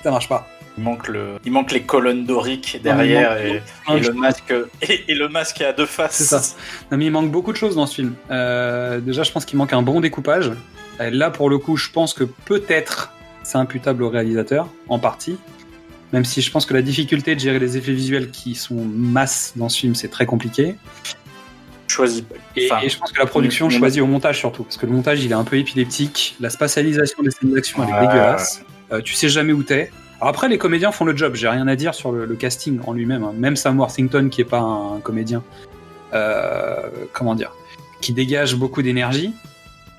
ça 0.03 0.11
marche 0.11 0.29
pas. 0.29 0.47
Il 0.79 0.85
manque, 0.85 1.09
le, 1.09 1.39
il 1.45 1.53
manque 1.53 1.71
les 1.73 1.83
colonnes 1.83 2.25
doriques 2.25 2.81
derrière 2.83 3.37
et, 3.37 3.63
le 3.89 4.13
masque 4.13 4.55
et, 4.81 5.05
et 5.07 5.15
le 5.15 5.29
masque 5.29 5.61
à 5.61 5.73
deux 5.73 5.85
faces. 5.87 6.15
C'est 6.15 6.25
ça. 6.25 6.41
Non, 6.91 6.97
mais 6.97 7.07
il 7.07 7.11
manque 7.11 7.31
beaucoup 7.31 7.53
de 7.53 7.59
choses 7.59 7.77
dans 7.77 7.87
ce 7.87 7.97
film. 7.97 8.15
Euh, 8.31 8.99
déjà, 9.01 9.23
je 9.23 9.31
pense 9.33 9.45
qu'il 9.45 9.59
manque 9.59 9.73
un 9.75 9.83
bon 9.83 10.01
découpage. 10.01 10.51
Là, 10.99 11.31
pour 11.31 11.51
le 11.51 11.59
coup, 11.59 11.77
je 11.77 11.91
pense 11.91 12.15
que 12.15 12.25
peut-être 12.25 13.13
c'est 13.43 13.59
imputable 13.59 14.03
au 14.03 14.09
réalisateur, 14.09 14.69
en 14.89 14.99
partie. 14.99 15.37
Même 16.13 16.25
si 16.25 16.41
je 16.43 16.51
pense 16.51 16.65
que 16.65 16.75
la 16.75 16.83
difficulté 16.83 17.35
de 17.35 17.41
gérer 17.41 17.59
les 17.59 17.77
effets 17.77 17.93
visuels 17.93 18.31
qui 18.31 18.55
sont 18.55 18.77
masse 18.85 19.53
dans 19.57 19.69
ce 19.69 19.81
film, 19.81 19.95
c'est 19.95 20.09
très 20.09 20.27
compliqué. 20.27 20.77
Choisis. 21.89 22.23
Et, 22.57 22.71
Enfin, 22.71 22.83
et 22.83 22.89
je 22.89 22.97
pense 22.99 23.13
que 23.13 23.19
la 23.19 23.27
production 23.27 23.69
choisit 23.69 24.01
au 24.01 24.07
montage 24.07 24.39
surtout, 24.39 24.63
parce 24.65 24.77
que 24.77 24.87
le 24.87 24.93
montage 24.93 25.23
il 25.25 25.31
est 25.33 25.35
un 25.35 25.45
peu 25.45 25.57
épileptique, 25.59 26.37
la 26.41 26.49
spatialisation 26.51 27.23
des 27.23 27.31
scènes 27.31 27.53
d'action 27.53 27.83
elle 27.83 27.91
est 27.95 28.01
dégueulasse, 28.07 28.63
Euh, 28.93 29.01
tu 29.03 29.15
sais 29.15 29.29
jamais 29.31 29.53
où 29.53 29.63
t'es. 29.63 29.91
Alors 30.23 30.29
après 30.31 30.49
les 30.49 30.57
comédiens 30.57 30.93
font 30.93 31.05
le 31.05 31.17
job, 31.17 31.35
j'ai 31.35 31.49
rien 31.49 31.67
à 31.67 31.75
dire 31.75 31.97
sur 31.97 32.13
le, 32.13 32.27
le 32.27 32.35
casting 32.37 32.79
en 32.87 32.93
lui-même, 32.93 33.25
hein. 33.25 33.33
même 33.37 33.57
Sam 33.57 33.77
Worthington 33.81 34.29
qui 34.31 34.41
est 34.41 34.45
pas 34.45 34.61
un, 34.61 35.01
comédien, 35.01 35.43
euh, 36.15 36.77
comment 37.13 37.35
dire, 37.35 37.51
qui 38.01 38.13
dégage 38.13 38.55
beaucoup 38.55 38.83
d'énergie 38.83 39.35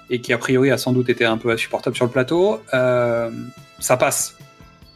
et 0.10 0.22
qui 0.22 0.32
a 0.32 0.38
priori 0.38 0.72
a 0.72 0.78
sans 0.78 0.94
doute 0.94 1.10
été 1.10 1.26
un 1.26 1.38
peu 1.38 1.52
insupportable 1.52 1.98
sur 1.98 2.06
le 2.06 2.12
plateau, 2.12 2.62
euh, 2.74 3.32
ça 3.80 3.98
passe. 3.98 4.38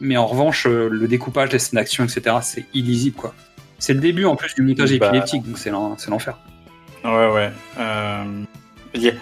Mais 0.00 0.16
en 0.16 0.26
revanche 0.26 0.66
euh, 0.66 0.88
le 0.90 1.06
découpage, 1.06 1.52
les 1.52 1.58
scènes 1.58 1.78
d'action 1.78 2.04
etc 2.04 2.36
c'est 2.40 2.64
illisible 2.72 3.16
quoi. 3.16 3.34
C'est 3.78 3.92
le 3.92 4.00
début 4.00 4.24
en 4.24 4.34
plus 4.34 4.54
du 4.54 4.62
montage 4.62 4.98
Bah. 4.98 5.08
épileptique, 5.08 5.46
donc 5.46 5.58
c'est 5.58 5.68
l'en- 5.70 5.98
c'est 5.98 6.10
l'enfer. 6.10 6.38
Ouais, 7.04 7.30
ouais. 7.30 7.50
Euh, 7.78 8.24
il 8.94 9.02
y 9.02 9.10
a- 9.10 9.12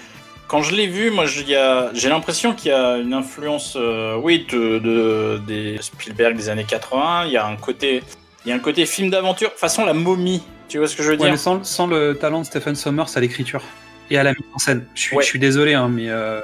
Quand 0.48 0.62
je 0.62 0.74
l'ai 0.76 0.86
vu, 0.86 1.10
moi, 1.10 1.24
j'ai 1.26 2.08
l'impression 2.08 2.54
qu'il 2.54 2.70
y 2.70 2.74
a 2.74 2.98
une 2.98 3.12
influence, 3.14 3.74
euh, 3.76 4.16
oui, 4.16 4.46
de, 4.50 4.78
de- 4.78 5.40
des 5.46 5.78
Spielberg 5.80 6.36
des 6.36 6.48
années 6.48 6.64
80. 6.64 7.24
Il 7.26 7.32
y 7.32 7.36
a 7.36 7.44
un 7.46 7.56
côté, 7.56 8.02
il 8.44 8.50
y 8.50 8.52
a 8.52 8.54
un 8.54 8.60
côté 8.60 8.86
film 8.86 9.10
d'aventure, 9.10 9.50
façon 9.56 9.84
la 9.84 9.92
momie. 9.94 10.42
Tu 10.68 10.78
vois 10.78 10.86
ce 10.86 10.94
que 10.96 11.02
je 11.02 11.08
veux 11.08 11.14
Ouais, 11.16 11.22
dire? 11.24 11.30
mais 11.32 11.36
sans, 11.36 11.64
sans 11.64 11.86
le 11.88 12.14
talent 12.16 12.40
de 12.40 12.46
Stephen 12.46 12.76
Sommers 12.76 13.06
à 13.16 13.20
l'écriture 13.20 13.62
et 14.10 14.18
à 14.18 14.22
la 14.22 14.30
mise 14.32 14.42
en 14.54 14.58
scène. 14.58 14.86
Je 14.94 15.00
suis, 15.00 15.16
Ouais. 15.16 15.22
je 15.24 15.28
suis 15.28 15.38
désolé, 15.40 15.74
hein, 15.74 15.88
mais, 15.88 16.08
euh, 16.10 16.40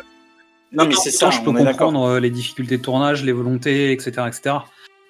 Non, 0.72 0.84
mais 0.86 0.94
c'est 0.96 1.10
ça. 1.12 1.30
je 1.30 1.40
peux 1.40 1.52
comprendre 1.52 2.02
euh, 2.04 2.20
les 2.20 2.30
difficultés 2.30 2.78
de 2.78 2.82
tournage, 2.82 3.22
les 3.22 3.32
volontés, 3.32 3.92
etc., 3.92 4.10
etc. 4.26 4.56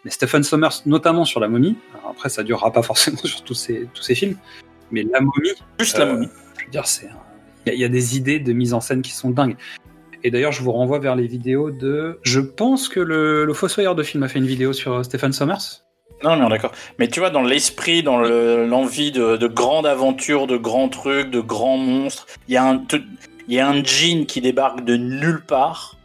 mais 0.04 0.10
Stephen 0.10 0.42
Sommers, 0.42 0.82
notamment 0.84 1.24
sur 1.24 1.40
la 1.40 1.48
momie. 1.48 1.76
Après, 2.10 2.28
ça 2.28 2.42
durera 2.42 2.70
pas 2.72 2.82
forcément 2.82 3.16
sur 3.24 3.42
tous 3.42 3.54
ces, 3.54 3.88
tous 3.94 4.02
ces 4.02 4.14
films, 4.14 4.36
mais 4.90 5.02
la 5.10 5.20
momie, 5.20 5.52
Juste 5.80 5.96
la 5.96 6.04
momie. 6.06 6.28
je 6.58 6.64
veux 6.66 6.70
dire, 6.70 6.86
c'est 6.86 7.06
un- 7.06 7.21
il 7.66 7.68
y, 7.68 7.72
a- 7.72 7.74
il 7.74 7.80
y 7.80 7.84
a 7.84 7.88
des 7.88 8.16
idées 8.16 8.38
de 8.38 8.52
mise 8.52 8.74
en 8.74 8.80
scène 8.80 9.02
qui 9.02 9.12
sont 9.12 9.30
dingues. 9.30 9.56
Et 10.24 10.30
d'ailleurs, 10.30 10.52
je 10.52 10.62
vous 10.62 10.72
renvoie 10.72 10.98
vers 11.00 11.16
les 11.16 11.26
vidéos 11.26 11.70
de. 11.70 12.18
Je 12.22 12.40
pense 12.40 12.88
que 12.88 13.00
le, 13.00 13.44
le 13.44 13.54
Fossoyeur 13.54 13.94
de 13.94 14.02
film 14.02 14.22
a 14.22 14.28
fait 14.28 14.38
une 14.38 14.46
vidéo 14.46 14.72
sur 14.72 14.92
euh, 14.94 15.02
Stephen 15.02 15.32
Sommers. 15.32 15.82
Non, 16.22 16.36
mais 16.36 16.48
d'accord. 16.48 16.70
Mais 17.00 17.08
tu 17.08 17.18
vois, 17.18 17.30
dans 17.30 17.42
l'esprit, 17.42 18.04
dans 18.04 18.18
le- 18.18 18.64
l'envie 18.66 19.10
de, 19.10 19.36
de 19.36 19.46
grandes 19.48 19.86
aventures, 19.86 20.46
de 20.46 20.56
grands 20.56 20.88
trucs, 20.88 21.30
de 21.30 21.40
grands 21.40 21.76
monstres, 21.78 22.26
il 22.46 22.54
y 22.54 22.56
a 22.56 22.64
un, 22.68 22.80
il 23.48 23.54
y 23.54 23.58
a 23.58 23.68
un 23.68 23.82
jean 23.82 24.24
qui 24.26 24.40
débarque 24.40 24.84
de 24.84 24.96
nulle 24.96 25.42
part. 25.44 25.96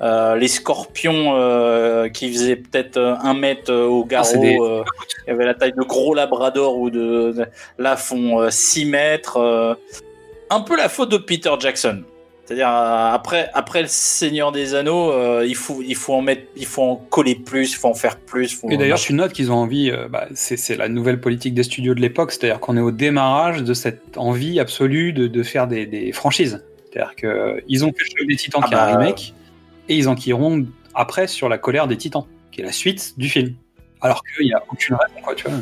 Euh, 0.00 0.34
les 0.36 0.48
scorpions 0.48 1.34
euh, 1.36 2.08
qui 2.08 2.32
faisaient 2.32 2.56
peut-être 2.56 2.96
un 2.96 3.34
mètre 3.34 3.70
euh, 3.70 3.84
au 3.84 4.02
garrot, 4.06 4.24
c'est 4.24 4.38
des- 4.38 4.56
il 4.56 5.28
y 5.28 5.30
avait 5.30 5.44
la 5.44 5.52
taille 5.52 5.74
de 5.76 5.82
gros 5.82 6.14
labrador 6.14 6.78
ou 6.78 6.88
de, 6.88 7.32
de- 7.32 7.46
là 7.76 7.96
font 7.96 8.48
6 8.50 8.86
mètres. 8.86 9.76
Un 10.50 10.60
peu 10.60 10.76
la 10.76 10.88
faute 10.88 11.10
de 11.10 11.16
Peter 11.16 11.50
Jackson. 11.58 12.02
C'est-à-dire 12.44 12.68
euh, 12.68 13.12
après 13.12 13.48
après 13.54 13.82
le 13.82 13.86
Seigneur 13.88 14.50
des 14.50 14.74
Anneaux, 14.74 15.12
euh, 15.12 15.44
il 15.46 15.54
faut 15.54 15.82
il 15.86 15.94
faut 15.94 16.14
en 16.14 16.20
mettre, 16.20 16.42
il 16.56 16.66
faut 16.66 16.82
en 16.82 16.96
coller 16.96 17.36
plus, 17.36 17.70
il 17.72 17.76
faut 17.76 17.86
en 17.88 17.94
faire 17.94 18.16
plus. 18.18 18.58
faut- 18.58 18.68
Et 18.70 18.76
d'ailleurs, 18.76 18.98
tu 18.98 19.12
notes 19.14 19.32
qu'ils 19.32 19.52
ont 19.52 19.56
envie. 19.56 19.88
euh, 19.90 20.08
bah, 20.08 20.26
c'est 20.34 20.76
la 20.76 20.88
nouvelle 20.88 21.20
politique 21.20 21.54
des 21.54 21.62
studios 21.62 21.94
de 21.94 22.00
l'époque, 22.00 22.32
c'est-à-dire 22.32 22.58
qu'on 22.58 22.76
est 22.76 22.80
au 22.80 22.90
démarrage 22.90 23.62
de 23.62 23.72
cette 23.72 24.18
envie 24.18 24.58
absolue 24.58 25.12
de, 25.12 25.28
de 25.28 25.42
faire 25.44 25.68
des, 25.68 25.86
des 25.86 26.10
franchises. 26.12 26.64
C'est-à-dire 26.92 27.14
qu'ils 27.14 27.84
ont 27.84 27.92
fait 27.92 28.04
le 28.14 28.20
jeu 28.20 28.26
des 28.26 28.36
Titans 28.36 28.62
Ah 28.64 28.68
qui 28.68 28.74
est 28.74 28.76
un 28.78 28.86
bah, 28.86 28.98
remake, 28.98 29.34
et 29.88 29.96
ils 29.96 30.08
enquilleront 30.08 30.66
après 30.94 31.28
sur 31.28 31.48
la 31.48 31.56
colère 31.58 31.86
des 31.86 31.96
Titans, 31.96 32.24
qui 32.50 32.62
est 32.62 32.64
la 32.64 32.72
suite 32.72 33.16
du 33.16 33.28
film. 33.28 33.54
Alors 34.00 34.24
qu'il 34.24 34.46
n'y 34.46 34.52
a 34.52 34.62
aucune 34.68 34.96
raison, 34.96 35.14
quoi, 35.22 35.34
tu 35.36 35.46
vois. 35.48 35.58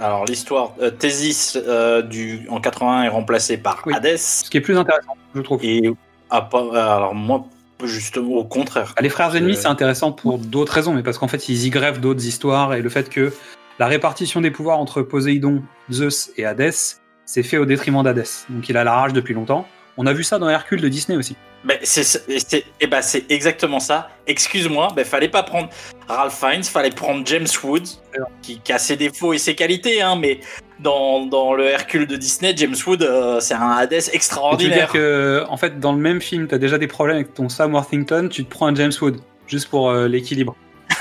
Alors 0.00 0.24
l'histoire 0.24 0.74
euh, 0.80 0.90
Thésis 0.90 1.56
euh, 1.66 2.02
du 2.02 2.46
en 2.50 2.60
81 2.60 3.02
est 3.04 3.08
remplacée 3.08 3.58
par 3.58 3.82
Oui. 3.86 3.94
Hades 3.94 4.16
Ce 4.16 4.48
qui 4.48 4.56
est 4.56 4.60
plus 4.60 4.76
intéressant, 4.76 5.16
je 5.34 5.40
trouve. 5.40 5.60
et 5.64 5.90
pas, 6.30 6.94
alors 6.96 7.14
moi 7.14 7.46
justement 7.84 8.34
au 8.36 8.44
contraire. 8.44 8.94
Les 9.00 9.08
frères 9.08 9.34
ennemis, 9.36 9.54
Euh, 9.54 9.60
c'est 9.60 9.68
intéressant 9.68 10.12
pour 10.12 10.38
d'autres 10.38 10.72
raisons, 10.72 10.94
mais 10.94 11.02
parce 11.02 11.18
qu'en 11.18 11.28
fait, 11.28 11.48
ils 11.48 11.66
y 11.66 11.70
grèvent 11.70 12.00
d'autres 12.00 12.26
histoires 12.26 12.74
et 12.74 12.82
le 12.82 12.88
fait 12.88 13.08
que 13.08 13.32
la 13.78 13.86
répartition 13.86 14.40
des 14.40 14.50
pouvoirs 14.50 14.78
entre 14.78 15.02
Poséidon, 15.02 15.62
Zeus 15.90 16.30
et 16.36 16.44
Hadès, 16.44 16.98
c'est 17.24 17.44
fait 17.44 17.58
au 17.58 17.64
détriment 17.66 18.02
d'Hadès. 18.02 18.46
Donc 18.48 18.68
il 18.68 18.76
a 18.76 18.84
la 18.84 18.92
rage 18.92 19.12
depuis 19.12 19.34
longtemps. 19.34 19.66
On 19.98 20.06
a 20.06 20.12
vu 20.12 20.22
ça 20.22 20.38
dans 20.38 20.48
Hercule 20.48 20.80
de 20.80 20.88
Disney 20.88 21.18
aussi. 21.18 21.36
Mais 21.64 21.80
c'est 21.82 22.64
eh 22.80 22.86
ben 22.86 23.02
exactement 23.28 23.80
ça. 23.80 24.10
Excuse-moi, 24.28 24.88
ben 24.94 25.04
fallait 25.04 25.28
pas 25.28 25.42
prendre 25.42 25.68
Ralph 26.06 26.38
Fiennes, 26.38 26.62
fallait 26.62 26.90
prendre 26.90 27.26
James 27.26 27.48
Woods 27.64 28.00
qui, 28.40 28.60
qui 28.60 28.72
a 28.72 28.78
ses 28.78 28.96
défauts 28.96 29.32
et 29.32 29.38
ses 29.38 29.56
qualités 29.56 30.00
hein, 30.00 30.14
mais 30.14 30.38
dans, 30.78 31.26
dans 31.26 31.54
le 31.54 31.64
Hercule 31.64 32.06
de 32.06 32.14
Disney, 32.14 32.54
James 32.56 32.76
Wood 32.86 33.02
euh, 33.02 33.40
c'est 33.40 33.54
un 33.54 33.70
Hades 33.70 33.92
Et 33.92 33.98
tu 33.98 34.10
veux 34.10 34.14
extraordinaire. 34.14 34.76
dire 34.76 34.92
que, 34.92 35.44
en 35.48 35.56
fait, 35.56 35.80
dans 35.80 35.92
le 35.92 35.98
même 35.98 36.20
film, 36.20 36.46
t'as 36.46 36.58
déjà 36.58 36.78
des 36.78 36.86
problèmes 36.86 37.16
avec 37.16 37.34
ton 37.34 37.48
Sam 37.48 37.74
Worthington, 37.74 38.28
tu 38.30 38.44
te 38.44 38.50
prends 38.50 38.68
un 38.68 38.74
James 38.76 38.92
Wood, 39.02 39.16
juste 39.48 39.68
pour 39.68 39.90
euh, 39.90 40.06
l'équilibre. 40.06 40.54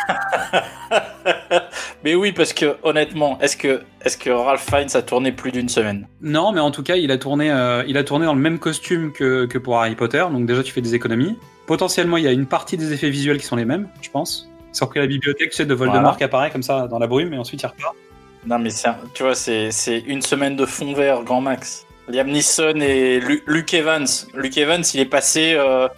Mais 2.03 2.15
oui, 2.15 2.31
parce 2.31 2.53
que 2.53 2.77
honnêtement, 2.83 3.37
est-ce 3.41 3.57
que, 3.57 3.81
est 4.05 4.19
que 4.19 4.29
Ralph 4.29 4.65
Fiennes 4.69 4.89
a 4.95 5.01
tourné 5.01 5.31
plus 5.31 5.51
d'une 5.51 5.67
semaine? 5.69 6.07
Non, 6.21 6.51
mais 6.51 6.59
en 6.61 6.71
tout 6.71 6.83
cas, 6.83 6.95
il 6.95 7.11
a 7.11 7.17
tourné, 7.17 7.51
euh, 7.51 7.83
il 7.87 7.97
a 7.97 8.03
tourné 8.03 8.25
dans 8.25 8.35
le 8.35 8.39
même 8.39 8.59
costume 8.59 9.11
que, 9.11 9.45
que 9.45 9.57
pour 9.57 9.77
Harry 9.79 9.95
Potter, 9.95 10.23
donc 10.31 10.45
déjà 10.45 10.63
tu 10.63 10.71
fais 10.71 10.81
des 10.81 10.93
économies. 10.95 11.37
Potentiellement, 11.65 12.17
il 12.17 12.23
y 12.23 12.27
a 12.27 12.31
une 12.31 12.45
partie 12.45 12.77
des 12.77 12.93
effets 12.93 13.09
visuels 13.09 13.39
qui 13.39 13.45
sont 13.45 13.55
les 13.55 13.65
mêmes, 13.65 13.89
je 14.01 14.09
pense. 14.09 14.47
Sauf 14.71 14.89
que 14.89 14.99
la 14.99 15.07
bibliothèque, 15.07 15.49
tu 15.49 15.55
sais, 15.57 15.65
de 15.65 15.73
Voldemort 15.73 16.01
Voilà. 16.01 16.17
qui 16.17 16.23
apparaît 16.23 16.51
comme 16.51 16.63
ça 16.63 16.87
dans 16.87 16.99
la 16.99 17.07
brume, 17.07 17.33
et 17.33 17.37
ensuite 17.37 17.61
il 17.63 17.65
repart. 17.65 17.95
Non, 18.45 18.59
mais 18.59 18.69
un- 18.85 18.95
tu 19.13 19.23
vois, 19.23 19.35
c'est 19.35 19.71
c'est 19.71 19.97
une 19.99 20.21
semaine 20.21 20.55
de 20.55 20.65
fond 20.65 20.93
vert, 20.93 21.23
grand 21.23 21.41
max. 21.41 21.85
Liam 22.07 22.27
Neeson 22.29 22.79
et 22.79 23.19
Lu- 23.19 23.43
Luke 23.47 23.73
Evans. 23.73 24.05
Luke 24.35 24.57
Evans, 24.57 24.83
il 24.93 24.99
est 25.01 25.05
passé 25.05 25.55
euh, 25.57 25.89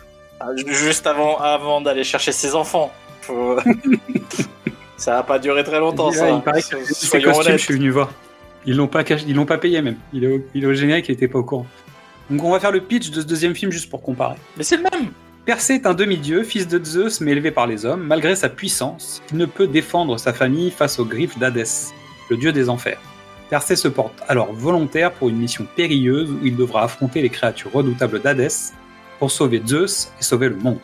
juste 0.66 1.06
avant, 1.06 1.38
avant 1.38 1.82
d'aller 1.82 2.04
chercher 2.04 2.32
ses 2.32 2.56
enfants. 2.56 2.92
Faut- 3.22 3.58
ça 5.00 5.16
va 5.16 5.24
pas 5.24 5.40
durer 5.40 5.64
très 5.64 5.80
longtemps, 5.80 6.12
ça. 6.12 6.30
il 6.30 6.42
paraît 6.42 6.62
que 6.62 6.94
soyons 6.94 7.32
costumes, 7.32 7.58
je 7.58 7.64
suis 7.64 7.74
venu 7.74 7.90
voir. 7.90 8.12
Ils 8.66 8.76
l'ont 8.76 8.88
pas 8.88 9.04
caché, 9.04 9.26
ils 9.28 9.36
l'ont 9.36 9.46
pas 9.46 9.58
payé 9.58 9.82
même. 9.82 9.96
Il 10.14 10.24
est 10.24 10.28
au, 10.28 10.46
il 10.54 10.64
est 10.64 10.68
au 10.68 10.74
générique, 10.74 11.08
il 11.10 11.14
était 11.14 11.28
pas 11.28 11.40
au 11.40 11.44
courant. 11.44 11.66
Donc 12.30 12.44
on 12.44 12.52
va 12.52 12.60
faire 12.60 12.72
le 12.72 12.82
pitch 12.82 13.10
de 13.10 13.22
ce 13.22 13.26
deuxième 13.26 13.56
film 13.56 13.72
juste 13.72 13.90
pour 13.90 14.02
comparer. 14.02 14.36
Mais 14.58 14.64
c'est 14.64 14.78
le 14.78 14.84
même. 14.84 15.12
Persée 15.46 15.76
est 15.76 15.88
un 15.88 15.94
demi-dieu, 15.94 16.44
fils 16.44 16.68
de 16.68 16.84
Zeus 16.84 17.22
mais 17.22 17.32
élevé 17.32 17.50
par 17.50 17.66
les 17.66 17.86
hommes. 17.86 18.04
Malgré 18.04 18.36
sa 18.36 18.50
puissance, 18.50 19.24
il 19.32 19.38
ne 19.38 19.46
peut 19.46 19.68
défendre 19.68 20.20
sa 20.20 20.34
famille 20.34 20.70
face 20.70 21.00
aux 21.00 21.06
griffes 21.06 21.40
d'Hadès, 21.40 21.92
le 22.30 22.38
dieu 22.38 22.52
des 22.52 22.70
enfers. 22.70 23.00
Persée 23.50 23.76
se 23.76 23.88
porte 23.88 24.22
alors 24.28 24.54
volontaire 24.54 25.12
pour 25.12 25.30
une 25.30 25.38
mission 25.38 25.66
périlleuse 25.76 26.30
où 26.30 26.46
il 26.46 26.56
devra 26.56 26.84
affronter 26.84 27.22
les 27.22 27.30
créatures 27.30 27.72
redoutables 27.72 28.22
d'Hadès 28.22 28.74
pour 29.18 29.32
sauver 29.32 29.62
Zeus 29.66 30.12
et 30.20 30.24
sauver 30.24 30.50
le 30.50 30.56
monde. 30.56 30.80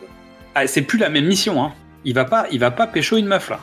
Ah, 0.54 0.66
c'est 0.66 0.82
plus 0.82 0.98
la 0.98 1.10
même 1.10 1.26
mission, 1.26 1.62
hein. 1.62 1.72
Il 2.04 2.14
va 2.14 2.24
pas, 2.24 2.46
il 2.50 2.58
va 2.58 2.70
pas 2.70 2.86
pécho 2.86 3.16
une 3.16 3.26
meuf 3.26 3.50
là. 3.50 3.60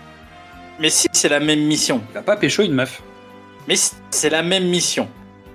Mais 0.79 0.89
si, 0.89 1.07
c'est 1.11 1.29
la 1.29 1.39
même 1.39 1.61
mission. 1.61 2.01
Il 2.11 2.13
va 2.15 2.21
pas 2.21 2.35
pécho 2.35 2.63
une 2.63 2.73
meuf. 2.73 3.01
Mais 3.67 3.75
c- 3.75 3.93
c'est 4.11 4.29
la 4.29 4.43
même 4.43 4.65
mission. 4.65 5.07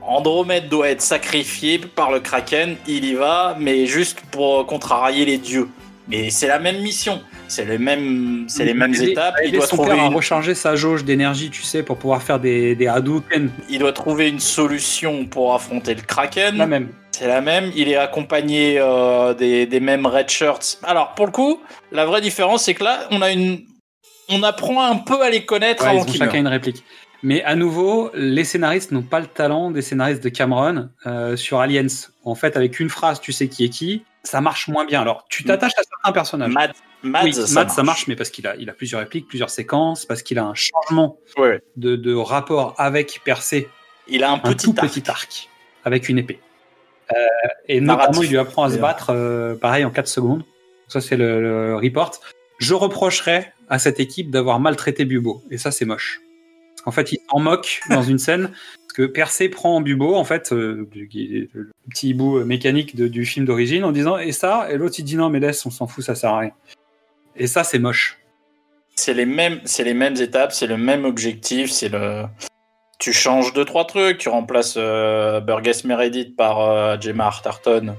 Andromède 0.03 0.69
doit 0.69 0.89
être 0.89 1.03
sacrifié 1.03 1.79
par 1.79 2.11
le 2.11 2.21
Kraken, 2.21 2.77
il 2.87 3.05
y 3.05 3.15
va, 3.15 3.57
mais 3.61 3.87
juste 3.87 4.21
pour 4.31 4.65
contrarier 4.67 5.25
les 5.27 5.37
dieux. 5.39 5.69
Mais 6.09 6.31
c'est 6.31 6.47
la 6.47 6.59
même 6.59 6.81
mission, 6.81 7.21
c'est 7.49 7.67
les 7.67 7.77
mêmes, 7.77 8.47
c'est 8.49 8.65
les 8.65 8.73
mêmes 8.73 8.95
aider- 8.95 9.11
étapes. 9.11 9.35
Il 9.45 9.53
doit, 9.53 9.67
son 9.67 9.77
trouver 9.77 9.91
père 9.97 10.05
à 10.05 10.07
une, 10.07 10.15
recharger 10.15 10.55
sa 10.55 10.75
jauge 10.75 11.05
d'énergie, 11.05 11.51
tu 11.51 11.63
sais, 11.63 11.83
pour 11.83 11.99
pouvoir 11.99 12.23
faire 12.23 12.41
des, 12.41 12.75
des 12.75 12.87
Hadouken. 12.87 13.51
il 13.69 13.79
doit 13.81 13.93
trouver 13.93 14.29
une 14.31 14.41
solution 14.41 15.27
pour 15.27 15.55
affronter 15.55 15.95
le 15.95 16.01
Kraken. 16.01 16.57
La 16.57 16.67
même. 16.67 16.89
C'est 17.13 17.27
la 17.27 17.43
même. 17.43 17.71
Il 17.77 17.89
est 17.91 17.97
accompagné 17.97 18.79
euh, 18.79 19.35
des, 19.35 19.67
des 19.67 19.81
mêmes 19.81 20.07
red 20.07 20.31
shirts. 20.31 20.79
Alors 20.85 21.15
pour 21.15 21.27
le 21.27 21.33
coup, 21.33 21.61
la 21.93 22.07
vraie 22.07 22.23
différence 22.23 22.65
c'est 22.65 22.73
que 22.75 22.85
là, 22.85 23.01
on 23.11 23.21
a 23.21 23.31
une, 23.31 23.61
on 24.29 24.43
apprend 24.43 24.83
un 24.85 24.97
peu 24.97 25.23
à 25.23 25.31
les 25.31 25.45
connaître 25.45 25.85
Ouais, 25.85 25.91
ils 25.91 25.93
avant 25.97 26.03
ont 26.03 26.05
qu'ils 26.05 26.19
chacun 26.19 26.27
meurent. 26.33 26.41
une 26.41 26.49
réplique. 26.49 26.85
Mais 27.23 27.43
à 27.43 27.57
nouveau, 27.57 28.11
les 28.15 28.45
scénaristes 28.45 28.93
n'ont 28.93 29.03
pas 29.03 29.19
le 29.21 29.27
talent 29.27 29.71
des 29.73 29.83
scénaristes 29.83 30.23
de 30.23 30.29
Cameron 30.29 30.89
euh, 31.07 31.37
sur 31.37 31.59
Aliens. 31.61 31.87
En 32.25 32.35
fait, 32.37 32.57
avec 32.57 32.79
une 32.79 32.89
phrase, 32.91 33.21
tu 33.21 33.33
sais 33.33 33.49
qui 33.49 33.65
est 33.65 33.69
qui. 33.71 34.05
Ça 34.23 34.41
marche 34.41 34.69
moins 34.69 34.85
bien. 34.85 35.01
Alors, 35.01 35.25
tu 35.29 35.43
t'attaches 35.43 35.73
à 35.79 35.83
certains 35.83 36.13
personnages. 36.13 36.53
Mads, 36.53 36.69
Mads, 37.03 37.25
oui, 37.25 37.33
ça, 37.33 37.65
Mads, 37.65 37.71
ça 37.71 37.83
marche, 37.83 38.07
mais 38.07 38.15
parce 38.15 38.31
qu'il 38.31 38.47
a, 38.47 38.55
il 38.57 38.69
a 38.71 38.73
plusieurs 38.73 39.01
répliques, 39.01 39.27
plusieurs 39.27 39.51
séquences, 39.51 40.05
parce 40.07 40.23
qu'il 40.23 40.39
a 40.39 40.45
un 40.45 40.55
changement 40.55 41.17
Ouais, 41.37 41.61
de, 41.77 41.97
de 41.97 42.15
rapport 42.15 42.75
avec 42.79 43.21
Persée, 43.25 43.69
Il 44.07 44.23
a 44.23 44.31
un 44.31 44.35
un 44.35 44.39
petit 44.39 44.67
tout 44.67 44.75
arc. 44.79 44.89
petit 44.89 45.11
arc, 45.11 45.49
avec 45.85 46.09
une 46.09 46.19
épée. 46.19 46.39
Euh, 47.13 47.15
et 47.69 47.81
notamment, 47.81 47.99
Narratif. 48.01 48.25
il 48.27 48.31
lui 48.31 48.39
apprend 48.39 48.65
à 48.65 48.71
se 48.71 48.77
battre, 48.79 49.11
euh, 49.11 49.55
pareil, 49.57 49.85
en 49.85 49.91
4 49.91 50.07
secondes. 50.09 50.45
Ça, 50.89 51.01
c'est 51.01 51.17
le, 51.17 51.41
le 51.41 51.77
report. 51.77 52.13
Je 52.59 52.75
reprocherais 52.75 53.53
à 53.69 53.79
cette 53.79 54.01
équipe 54.01 54.31
d'avoir 54.31 54.61
maltraité 54.61 55.05
Bubo. 55.05 55.43
Et 55.51 55.59
ça, 55.59 55.71
c'est 55.71 55.85
moche. 55.85 56.21
Parce 56.75 56.83
qu'en 56.85 56.91
fait, 56.91 57.13
il 57.13 57.19
s'en 57.31 57.41
moque 57.41 57.81
dans 57.91 58.03
une 58.03 58.19
scène. 58.19 58.51
Parce 58.53 58.93
que 58.95 59.07
Persée 59.07 59.49
prend 59.49 59.81
Bubo, 59.81 60.15
en 60.15 60.25
fait, 60.25 60.53
euh, 60.53 60.89
le 60.95 61.71
petit 61.91 62.09
hibou 62.11 62.39
euh, 62.39 62.45
mécanique 62.45 62.97
du 62.97 63.25
film 63.25 63.47
d'origine, 63.47 63.85
en 63.85 63.93
disant 63.93 64.19
Et 64.19 64.33
ça? 64.33 64.69
Et 64.71 64.77
l'autre, 64.77 64.97
il 64.99 65.05
dit 65.05 65.17
Non, 65.17 65.31
mais 65.31 65.41
laisse, 65.41 65.65
on 65.67 65.71
s'en 65.71 65.87
fout, 65.87 66.05
ça 66.05 66.15
sert 66.15 66.31
à 66.31 66.39
rien. 66.41 66.53
Et 67.37 67.47
ça, 67.47 67.65
c'est 67.65 67.79
moche. 67.79 68.19
C'est 68.99 69.15
les 69.15 69.27
mêmes, 69.27 69.61
c'est 69.65 69.85
les 69.85 69.95
mêmes 69.95 70.17
étapes, 70.17 70.53
c'est 70.53 70.67
le 70.67 70.77
même 70.77 71.05
objectif, 71.05 71.71
c'est 71.71 71.89
le. 71.89 72.25
Tu 72.99 73.13
changes 73.13 73.53
deux 73.53 73.65
trois 73.65 73.85
trucs, 73.85 74.19
tu 74.19 74.29
remplaces 74.29 74.75
euh, 74.77 75.39
Burgess 75.39 75.85
Meredith 75.85 76.35
par 76.35 76.61
euh, 76.61 76.97
Gemma 77.01 77.27
Arterton. 77.27 77.95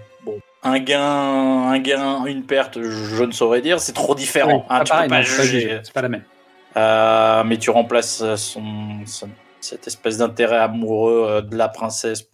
Un 0.64 0.80
gain, 0.80 1.02
un 1.02 1.80
gain, 1.80 2.26
une 2.26 2.44
perte, 2.44 2.81
je 2.81 3.23
ne 3.23 3.31
saurais 3.31 3.61
dire, 3.61 3.80
c'est 3.80 3.94
trop 3.94 4.14
différent. 4.14 4.57
Oui, 4.57 4.64
hein, 4.69 4.84
tu 4.84 4.90
pareil, 4.90 5.07
peux 5.10 5.15
pas 5.15 5.22
juger. 5.22 5.80
c'est 5.84 5.94
pas 5.94 6.02
la 6.02 6.10
même. 6.10 6.23
Euh, 6.77 7.44
mais 7.45 7.57
tu 7.57 7.69
remplaces 7.69 8.22
euh, 8.22 8.36
son, 8.36 9.06
son- 9.06 9.30
cette 9.61 9.88
espèce 9.88 10.18
d'intérêt 10.18 10.57
amoureux 10.57 11.26
euh, 11.30 11.41
de 11.41 11.56
la 11.56 11.69
princesse. 11.69 12.26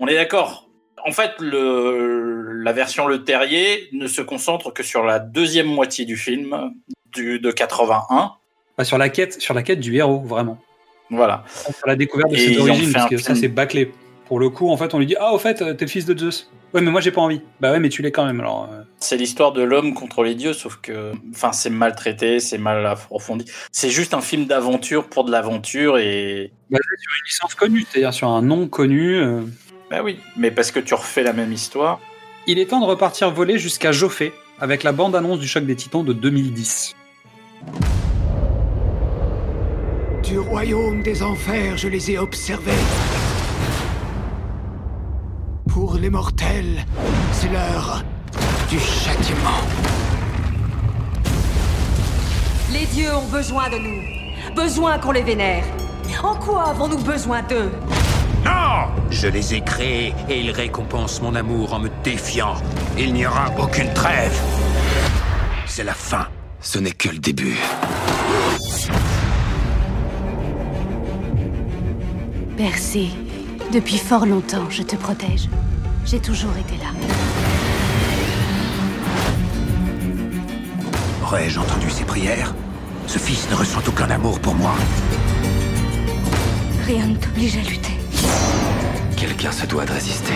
On 0.00 0.06
est 0.06 0.14
d'accord. 0.14 0.68
En 1.06 1.12
fait, 1.12 1.32
le, 1.38 2.52
la 2.62 2.72
version 2.72 3.06
Le 3.06 3.24
Terrier 3.24 3.88
ne 3.92 4.06
se 4.06 4.22
concentre 4.22 4.70
que 4.72 4.82
sur 4.82 5.04
la 5.04 5.18
deuxième 5.18 5.66
moitié 5.66 6.06
du 6.06 6.16
film, 6.16 6.72
du, 7.12 7.38
de 7.40 7.50
81. 7.50 8.32
Pas 8.76 8.84
sur 8.84 8.96
la 8.98 9.10
quête, 9.10 9.40
sur 9.40 9.52
la 9.54 9.62
quête 9.62 9.80
du 9.80 9.94
héros, 9.96 10.20
vraiment. 10.20 10.58
Voilà. 11.10 11.44
Sur 11.76 11.86
la 11.86 11.94
découverte 11.96 12.30
de 12.30 12.36
ses 12.36 12.58
origines, 12.58 12.92
parce 12.92 13.10
que 13.10 13.18
ça, 13.18 13.34
c'est 13.34 13.48
bâclé. 13.48 13.92
Pour 14.26 14.40
le 14.40 14.48
coup, 14.48 14.70
en 14.70 14.76
fait, 14.78 14.94
on 14.94 14.98
lui 14.98 15.06
dit 15.06 15.16
Ah, 15.20 15.32
au 15.34 15.38
fait, 15.38 15.56
t'es 15.76 15.84
le 15.84 15.90
fils 15.90 16.06
de 16.06 16.18
Zeus. 16.18 16.50
Ouais, 16.74 16.80
mais 16.80 16.90
moi, 16.90 17.00
j'ai 17.00 17.12
pas 17.12 17.20
envie. 17.20 17.40
Bah 17.60 17.70
ouais, 17.70 17.78
mais 17.78 17.88
tu 17.88 18.02
l'es 18.02 18.10
quand 18.10 18.26
même, 18.26 18.40
alors. 18.40 18.68
euh. 18.72 18.82
C'est 18.98 19.16
l'histoire 19.16 19.52
de 19.52 19.62
l'homme 19.62 19.94
contre 19.94 20.24
les 20.24 20.34
dieux, 20.34 20.52
sauf 20.52 20.76
que, 20.82 21.12
enfin, 21.30 21.52
c'est 21.52 21.70
mal 21.70 21.94
traité, 21.94 22.40
c'est 22.40 22.58
mal 22.58 22.84
approfondi. 22.84 23.44
C'est 23.70 23.90
juste 23.90 24.12
un 24.12 24.20
film 24.20 24.46
d'aventure 24.46 25.08
pour 25.08 25.24
de 25.24 25.30
l'aventure 25.30 25.98
et, 25.98 26.52
Basé 26.70 26.82
sur 27.00 27.12
une 27.12 27.26
licence 27.28 27.54
connue, 27.54 27.86
c'est-à-dire 27.88 28.12
sur 28.12 28.28
un 28.28 28.42
nom 28.42 28.66
connu. 28.66 29.14
euh. 29.16 29.42
bah 29.88 30.00
oui, 30.02 30.18
mais 30.36 30.50
parce 30.50 30.72
que 30.72 30.80
tu 30.80 30.94
refais 30.94 31.22
la 31.22 31.32
même 31.32 31.52
histoire. 31.52 32.00
Il 32.48 32.58
est 32.58 32.66
temps 32.66 32.80
de 32.80 32.86
repartir 32.86 33.30
voler 33.30 33.58
jusqu'à 33.58 33.92
Joffé, 33.92 34.32
avec 34.60 34.82
la 34.82 34.90
bande-annonce 34.90 35.38
du 35.38 35.46
choc 35.46 35.64
des 35.64 35.76
titans 35.76 36.04
de 36.04 36.12
2010. 36.12 36.96
Du 40.24 40.38
royaume 40.40 41.02
des 41.02 41.22
enfers, 41.22 41.76
je 41.76 41.86
les 41.88 42.10
ai 42.10 42.18
observés. 42.18 42.72
Pour 45.74 45.96
les 45.96 46.08
mortels, 46.08 46.86
c'est 47.32 47.48
l'heure 47.48 48.04
du 48.70 48.78
châtiment. 48.78 49.60
Les 52.72 52.86
dieux 52.86 53.12
ont 53.12 53.26
besoin 53.26 53.68
de 53.70 53.78
nous. 53.78 54.54
Besoin 54.54 54.98
qu'on 54.98 55.10
les 55.10 55.24
vénère. 55.24 55.64
En 56.22 56.36
quoi 56.36 56.68
avons-nous 56.68 57.02
besoin 57.02 57.42
d'eux? 57.42 57.72
Non 58.44 58.86
Je 59.10 59.26
les 59.26 59.54
ai 59.54 59.62
créés 59.62 60.14
et 60.28 60.42
ils 60.42 60.52
récompensent 60.52 61.20
mon 61.20 61.34
amour 61.34 61.74
en 61.74 61.80
me 61.80 61.90
défiant. 62.04 62.54
Il 62.96 63.12
n'y 63.12 63.26
aura 63.26 63.46
aucune 63.58 63.92
trêve. 63.94 64.40
C'est 65.66 65.82
la 65.82 65.94
fin. 65.94 66.28
Ce 66.60 66.78
n'est 66.78 66.92
que 66.92 67.08
le 67.08 67.18
début. 67.18 67.58
Percy, 72.56 73.10
depuis 73.74 73.98
fort 73.98 74.24
longtemps, 74.24 74.70
je 74.70 74.84
te 74.84 74.94
protège. 74.94 75.48
J'ai 76.06 76.20
toujours 76.20 76.56
été 76.56 76.76
là. 76.76 76.90
Aurais-je 81.24 81.58
entendu 81.58 81.90
ses 81.90 82.04
prières? 82.04 82.54
Ce 83.08 83.18
fils 83.18 83.50
ne 83.50 83.56
ressent 83.56 83.80
aucun 83.88 84.08
amour 84.10 84.38
pour 84.38 84.54
moi. 84.54 84.76
Rien 86.86 87.06
ne 87.06 87.16
t'oblige 87.16 87.56
à 87.56 87.68
lutter. 87.68 87.94
Quelqu'un 89.16 89.50
se 89.50 89.66
doit 89.66 89.84
de 89.84 89.92
résister. 89.92 90.34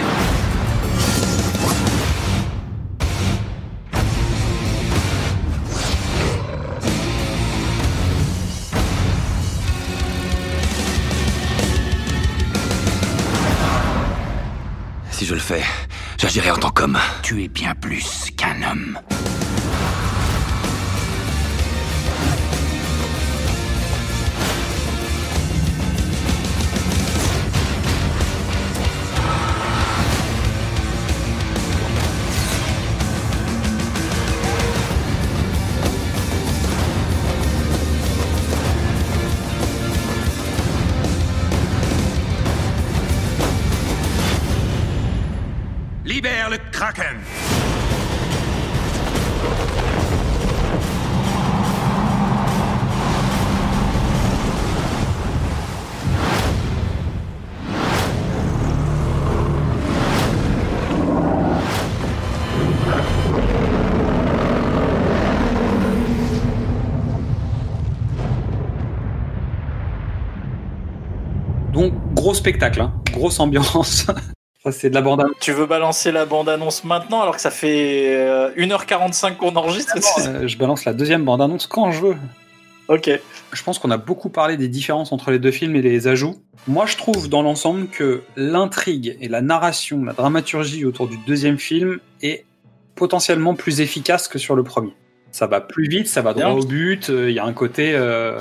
Je 15.28 15.34
le 15.34 15.40
fais, 15.40 15.62
j'agirai 16.16 16.50
en 16.50 16.56
tant 16.56 16.70
qu'homme. 16.70 16.98
Tu 17.22 17.44
es 17.44 17.48
bien 17.48 17.74
plus 17.74 18.30
qu'un 18.34 18.62
homme. 18.62 18.98
Gros 72.28 72.34
spectacle, 72.34 72.82
hein. 72.82 72.92
grosse 73.10 73.40
ambiance. 73.40 74.06
Ça, 74.62 74.70
c'est 74.70 74.90
de 74.90 74.94
la 74.94 75.00
bande 75.00 75.24
Tu 75.40 75.52
veux 75.52 75.64
balancer 75.64 76.12
la 76.12 76.26
bande-annonce 76.26 76.84
maintenant 76.84 77.22
alors 77.22 77.36
que 77.36 77.40
ça 77.40 77.50
fait 77.50 78.14
euh, 78.18 78.50
1h45 78.54 79.36
qu'on 79.36 79.56
enregistre 79.56 79.94
Euh, 80.26 80.46
je 80.46 80.58
balance 80.58 80.84
la 80.84 80.92
deuxième 80.92 81.24
bande-annonce 81.24 81.66
quand 81.66 81.90
je 81.90 82.02
veux. 82.02 82.16
Ok. 82.88 83.08
Je 83.52 83.62
pense 83.62 83.78
qu'on 83.78 83.90
a 83.90 83.96
beaucoup 83.96 84.28
parlé 84.28 84.58
des 84.58 84.68
différences 84.68 85.10
entre 85.10 85.30
les 85.30 85.38
deux 85.38 85.52
films 85.52 85.74
et 85.76 85.80
les 85.80 86.06
ajouts. 86.06 86.34
Moi, 86.66 86.84
je 86.84 86.98
trouve 86.98 87.30
dans 87.30 87.40
l'ensemble 87.40 87.86
que 87.86 88.20
l'intrigue 88.36 89.16
et 89.22 89.28
la 89.28 89.40
narration, 89.40 90.04
la 90.04 90.12
dramaturgie 90.12 90.84
autour 90.84 91.08
du 91.08 91.16
deuxième 91.26 91.58
film 91.58 91.98
est 92.20 92.44
potentiellement 92.94 93.54
plus 93.54 93.80
efficace 93.80 94.28
que 94.28 94.38
sur 94.38 94.54
le 94.54 94.64
premier. 94.64 94.92
Ça 95.30 95.46
va 95.46 95.62
plus 95.62 95.88
vite, 95.88 96.08
ça 96.08 96.20
va 96.20 96.34
droit 96.34 96.46
Bien. 96.46 96.54
au 96.54 96.64
but. 96.66 97.08
euh, 97.08 97.30
Il 97.30 97.34
y 97.34 97.38
a 97.38 97.44
un 97.46 97.54
côté, 97.54 97.92
euh, 97.94 98.38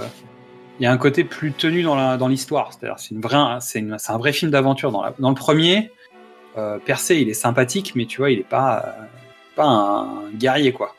il 0.80 0.84
y 0.84 0.86
a 0.86 0.92
un 0.92 0.98
côté 0.98 1.24
plus 1.24 1.52
tenu 1.54 1.82
dans 1.84 1.96
la- 1.96 2.18
dans 2.18 2.28
l'histoire. 2.28 2.72
C'est-à-dire, 2.74 3.00
c'est 3.00 3.16
c'est 3.62 3.80
une- 3.80 3.98
c'est 4.00 4.12
un 4.12 4.18
vrai 4.18 4.34
film 4.34 4.52
d'aventure. 4.52 4.92
Dans, 4.92 5.04
dans 5.20 5.30
le 5.30 5.36
premier, 5.36 5.92
euh, 6.58 6.78
Percé, 6.80 7.18
il 7.18 7.30
est 7.30 7.34
sympathique, 7.34 7.94
mais 7.96 8.06
tu 8.06 8.18
vois, 8.18 8.32
il 8.32 8.40
est 8.40 8.44
pas, 8.48 8.84
euh, 8.86 9.04
pas 9.56 9.66
un 9.66 10.30
guerrier 10.34 10.72
quoi. 10.74 10.96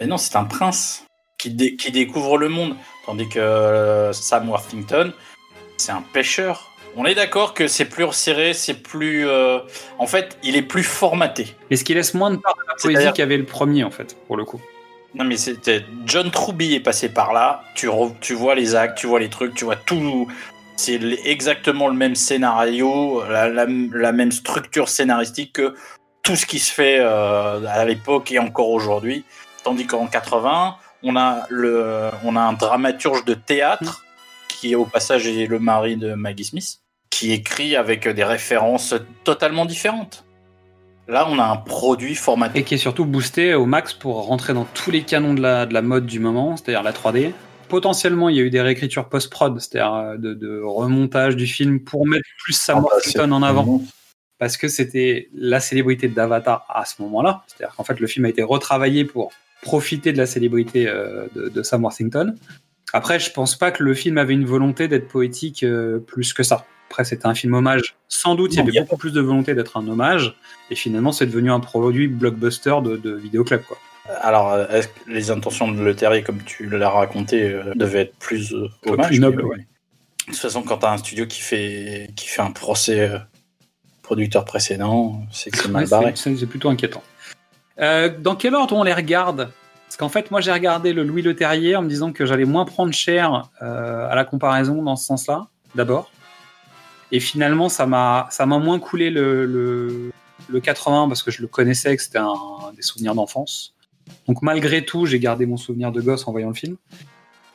Mais 0.00 0.06
non, 0.06 0.16
c'est 0.16 0.36
un 0.36 0.44
prince 0.44 1.04
qui, 1.38 1.50
dé- 1.50 1.76
qui 1.76 1.90
découvre 1.92 2.38
le 2.38 2.48
monde. 2.48 2.74
Tandis 3.06 3.28
que 3.28 3.38
euh, 3.38 4.12
Sam 4.12 4.48
Worthington, 4.48 5.12
c'est 5.76 5.92
un 5.92 6.02
pêcheur. 6.12 6.66
On 6.96 7.04
est 7.04 7.14
d'accord 7.14 7.54
que 7.54 7.68
c'est 7.68 7.84
plus 7.84 8.02
resserré, 8.04 8.52
c'est 8.52 8.74
plus. 8.82 9.26
euh, 9.28 9.60
En 9.98 10.06
fait, 10.06 10.36
il 10.42 10.56
est 10.56 10.62
plus 10.62 10.82
formaté. 10.82 11.54
Mais 11.70 11.76
ce 11.76 11.84
qui 11.84 11.94
laisse 11.94 12.14
moins 12.14 12.30
de 12.32 12.36
part 12.36 12.54
de 12.56 12.62
la 12.66 12.74
poésie 12.74 13.12
qu'avait 13.12 13.36
le 13.36 13.44
premier, 13.44 13.84
en 13.84 13.90
fait, 13.92 14.16
pour 14.26 14.36
le 14.36 14.44
coup. 14.44 14.60
Non, 15.14 15.24
mais 15.24 15.36
c'était. 15.36 15.84
John 16.06 16.30
Truby 16.30 16.74
est 16.74 16.80
passé 16.80 17.08
par 17.08 17.32
là. 17.32 17.62
Tu, 17.74 17.88
tu 18.20 18.34
vois 18.34 18.54
les 18.54 18.74
actes, 18.74 18.98
tu 18.98 19.06
vois 19.06 19.20
les 19.20 19.30
trucs, 19.30 19.54
tu 19.54 19.64
vois 19.64 19.76
tout. 19.76 20.28
C'est 20.76 21.00
exactement 21.24 21.88
le 21.88 21.94
même 21.94 22.14
scénario, 22.14 23.22
la 23.28 24.12
même 24.12 24.32
structure 24.32 24.88
scénaristique 24.88 25.52
que 25.52 25.74
tout 26.22 26.36
ce 26.36 26.46
qui 26.46 26.58
se 26.58 26.72
fait 26.72 26.98
euh, 27.00 27.64
à 27.66 27.84
l'époque 27.84 28.30
et 28.32 28.38
encore 28.38 28.70
aujourd'hui. 28.70 29.24
Tandis 29.64 29.86
qu'en 29.86 30.06
80, 30.06 30.76
on 31.02 31.16
a, 31.16 31.46
le, 31.48 32.10
on 32.24 32.36
a 32.36 32.40
un 32.40 32.52
dramaturge 32.52 33.24
de 33.24 33.34
théâtre 33.34 34.04
qui, 34.48 34.74
au 34.74 34.84
passage, 34.84 35.26
est 35.26 35.46
le 35.46 35.58
mari 35.58 35.96
de 35.96 36.14
Maggie 36.14 36.44
Smith, 36.44 36.80
qui 37.10 37.32
écrit 37.32 37.76
avec 37.76 38.08
des 38.08 38.24
références 38.24 38.94
totalement 39.24 39.64
différentes. 39.64 40.24
Là, 41.08 41.26
on 41.28 41.38
a 41.38 41.44
un 41.44 41.56
produit 41.56 42.14
formaté. 42.14 42.60
Et 42.60 42.64
qui 42.64 42.74
est 42.74 42.78
surtout 42.78 43.04
boosté 43.04 43.54
au 43.54 43.66
max 43.66 43.92
pour 43.92 44.26
rentrer 44.26 44.54
dans 44.54 44.64
tous 44.64 44.90
les 44.90 45.02
canons 45.02 45.34
de 45.34 45.40
la, 45.40 45.66
de 45.66 45.74
la 45.74 45.82
mode 45.82 46.06
du 46.06 46.20
moment, 46.20 46.56
c'est-à-dire 46.56 46.82
la 46.82 46.92
3D. 46.92 47.32
Potentiellement, 47.68 48.28
il 48.28 48.36
y 48.36 48.40
a 48.40 48.42
eu 48.42 48.50
des 48.50 48.60
réécritures 48.60 49.08
post-prod, 49.08 49.58
c'est-à-dire 49.60 49.94
euh, 49.94 50.16
de, 50.16 50.34
de 50.34 50.60
remontage 50.62 51.36
du 51.36 51.46
film 51.46 51.80
pour 51.80 52.06
mettre 52.06 52.24
plus 52.42 52.52
Sam 52.52 52.78
Ah 52.78 52.82
bah, 52.82 52.88
Worthington 52.92 53.32
en 53.32 53.42
avant. 53.42 53.82
Parce 54.38 54.56
que 54.56 54.68
c'était 54.68 55.28
la 55.34 55.60
célébrité 55.60 56.08
d'Avatar 56.08 56.64
à 56.68 56.84
ce 56.84 57.02
moment-là. 57.02 57.44
C'est-à-dire 57.46 57.76
qu'en 57.76 57.84
fait, 57.84 58.00
le 58.00 58.06
film 58.06 58.24
a 58.24 58.28
été 58.28 58.42
retravaillé 58.42 59.04
pour 59.04 59.32
profiter 59.62 60.12
de 60.12 60.18
la 60.18 60.26
célébrité 60.26 60.88
euh, 60.88 61.26
de, 61.34 61.48
de 61.48 61.62
Sam 61.62 61.82
Worthington. 61.82 62.34
Après, 62.92 63.20
je 63.20 63.30
pense 63.30 63.56
pas 63.56 63.70
que 63.70 63.82
le 63.82 63.94
film 63.94 64.18
avait 64.18 64.34
une 64.34 64.44
volonté 64.44 64.88
d'être 64.88 65.08
poétique 65.08 65.62
euh, 65.62 65.98
plus 65.98 66.32
que 66.32 66.42
ça. 66.42 66.66
Après, 66.90 67.04
c'était 67.04 67.26
un 67.26 67.34
film 67.34 67.54
hommage. 67.54 67.94
Sans 68.08 68.34
doute, 68.34 68.52
il 68.52 68.56
y 68.56 68.58
Non, 68.58 68.62
avait 68.64 68.72
il 68.72 68.74
y 68.74 68.78
a 68.78 68.82
beaucoup 68.82 68.96
plus 68.96 69.12
de 69.12 69.20
volonté 69.20 69.54
d'être 69.54 69.76
un 69.76 69.86
hommage. 69.86 70.34
Et 70.70 70.74
finalement, 70.74 71.12
c'est 71.12 71.26
devenu 71.26 71.52
un 71.52 71.60
produit 71.60 72.08
blockbuster 72.08 72.74
de, 72.82 72.96
de 72.96 73.14
vidéoclub, 73.14 73.62
quoi. 73.62 73.78
Alors, 74.22 74.56
est-ce 74.72 74.88
que 74.88 74.92
les 75.08 75.30
intentions 75.30 75.70
de 75.70 75.80
Le 75.80 75.94
Terrier, 75.94 76.24
comme 76.24 76.42
tu 76.42 76.68
l'as 76.68 76.90
raconté, 76.90 77.48
euh, 77.52 77.72
devaient 77.76 78.00
être 78.02 78.16
plus 78.18 78.52
euh, 78.52 78.68
Peu 78.82 78.90
hommages, 78.90 79.06
plus 79.06 79.20
noble, 79.20 79.44
ouais. 79.44 79.58
De 79.58 80.32
toute 80.32 80.36
façon, 80.36 80.62
quand 80.62 80.78
t'as 80.78 80.92
un 80.92 80.96
studio 80.96 81.26
qui 81.26 81.40
fait, 81.40 82.10
qui 82.16 82.26
fait 82.26 82.42
un 82.42 82.50
procès 82.50 83.08
euh, 83.08 83.18
producteur 84.02 84.44
précédent, 84.44 85.22
c'est 85.30 85.50
que 85.50 85.58
c'est 85.58 85.68
mal 85.68 85.86
barré. 85.88 86.12
c'est- 86.16 86.46
plutôt 86.46 86.70
inquiétant. 86.70 87.02
Euh, 87.80 88.08
dans 88.18 88.34
quel 88.34 88.56
ordre 88.56 88.74
on 88.74 88.82
les 88.82 88.92
regarde? 88.94 89.52
Parce 89.86 89.96
qu'en 89.96 90.08
fait, 90.08 90.32
moi, 90.32 90.40
j'ai 90.40 90.52
regardé 90.52 90.92
le 90.92 91.04
Louis 91.04 91.22
Le 91.22 91.36
Terrier 91.36 91.76
en 91.76 91.82
me 91.82 91.88
disant 91.88 92.10
que 92.12 92.26
j'allais 92.26 92.44
moins 92.46 92.64
prendre 92.64 92.92
cher 92.92 93.48
euh, 93.62 94.08
à 94.10 94.14
la 94.16 94.24
comparaison 94.24 94.82
dans 94.82 94.96
ce 94.96 95.04
sens-là, 95.06 95.46
d'abord. 95.76 96.10
Et 97.12 97.20
finalement, 97.20 97.68
ça 97.68 97.86
m'a 97.86 98.26
ça 98.30 98.46
m'a 98.46 98.58
moins 98.58 98.78
coulé 98.78 99.10
le, 99.10 99.44
le, 99.46 100.12
le 100.48 100.60
80 100.60 101.08
parce 101.08 101.22
que 101.22 101.30
je 101.30 101.42
le 101.42 101.48
connaissais, 101.48 101.96
que 101.96 102.02
c'était 102.02 102.18
un, 102.18 102.34
des 102.76 102.82
souvenirs 102.82 103.14
d'enfance. 103.14 103.74
Donc 104.28 104.42
malgré 104.42 104.84
tout, 104.84 105.06
j'ai 105.06 105.18
gardé 105.18 105.46
mon 105.46 105.56
souvenir 105.56 105.92
de 105.92 106.00
gosse 106.00 106.26
en 106.28 106.32
voyant 106.32 106.48
le 106.48 106.54
film. 106.54 106.76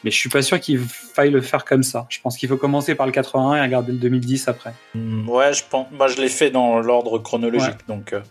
Mais 0.03 0.11
je 0.11 0.17
suis 0.17 0.29
pas 0.29 0.41
sûr 0.43 0.59
qu'il 0.59 0.79
faille 0.79 1.31
le 1.31 1.41
faire 1.41 1.65
comme 1.65 1.81
ça. 1.83 2.05
Je 2.09 2.19
pense 2.21 2.37
qu'il 2.37 2.47
faut 2.47 2.57
commencer 2.57 2.93
par 2.93 3.07
le 3.07 3.11
81 3.11 3.55
et 3.55 3.61
regarder 3.61 3.91
le 3.91 3.97
2010 3.97 4.47
après. 4.47 4.73
Mm, 4.93 5.27
Ouais, 5.27 5.51
je 5.53 5.63
pense. 5.67 5.87
Moi, 5.91 6.07
je 6.09 6.17
l'ai 6.21 6.29
fait 6.29 6.51
dans 6.51 6.79
l'ordre 6.79 7.17
chronologique, 7.17 7.69
Ouais. 7.71 7.95
donc. 7.95 8.13
euh, 8.13 8.21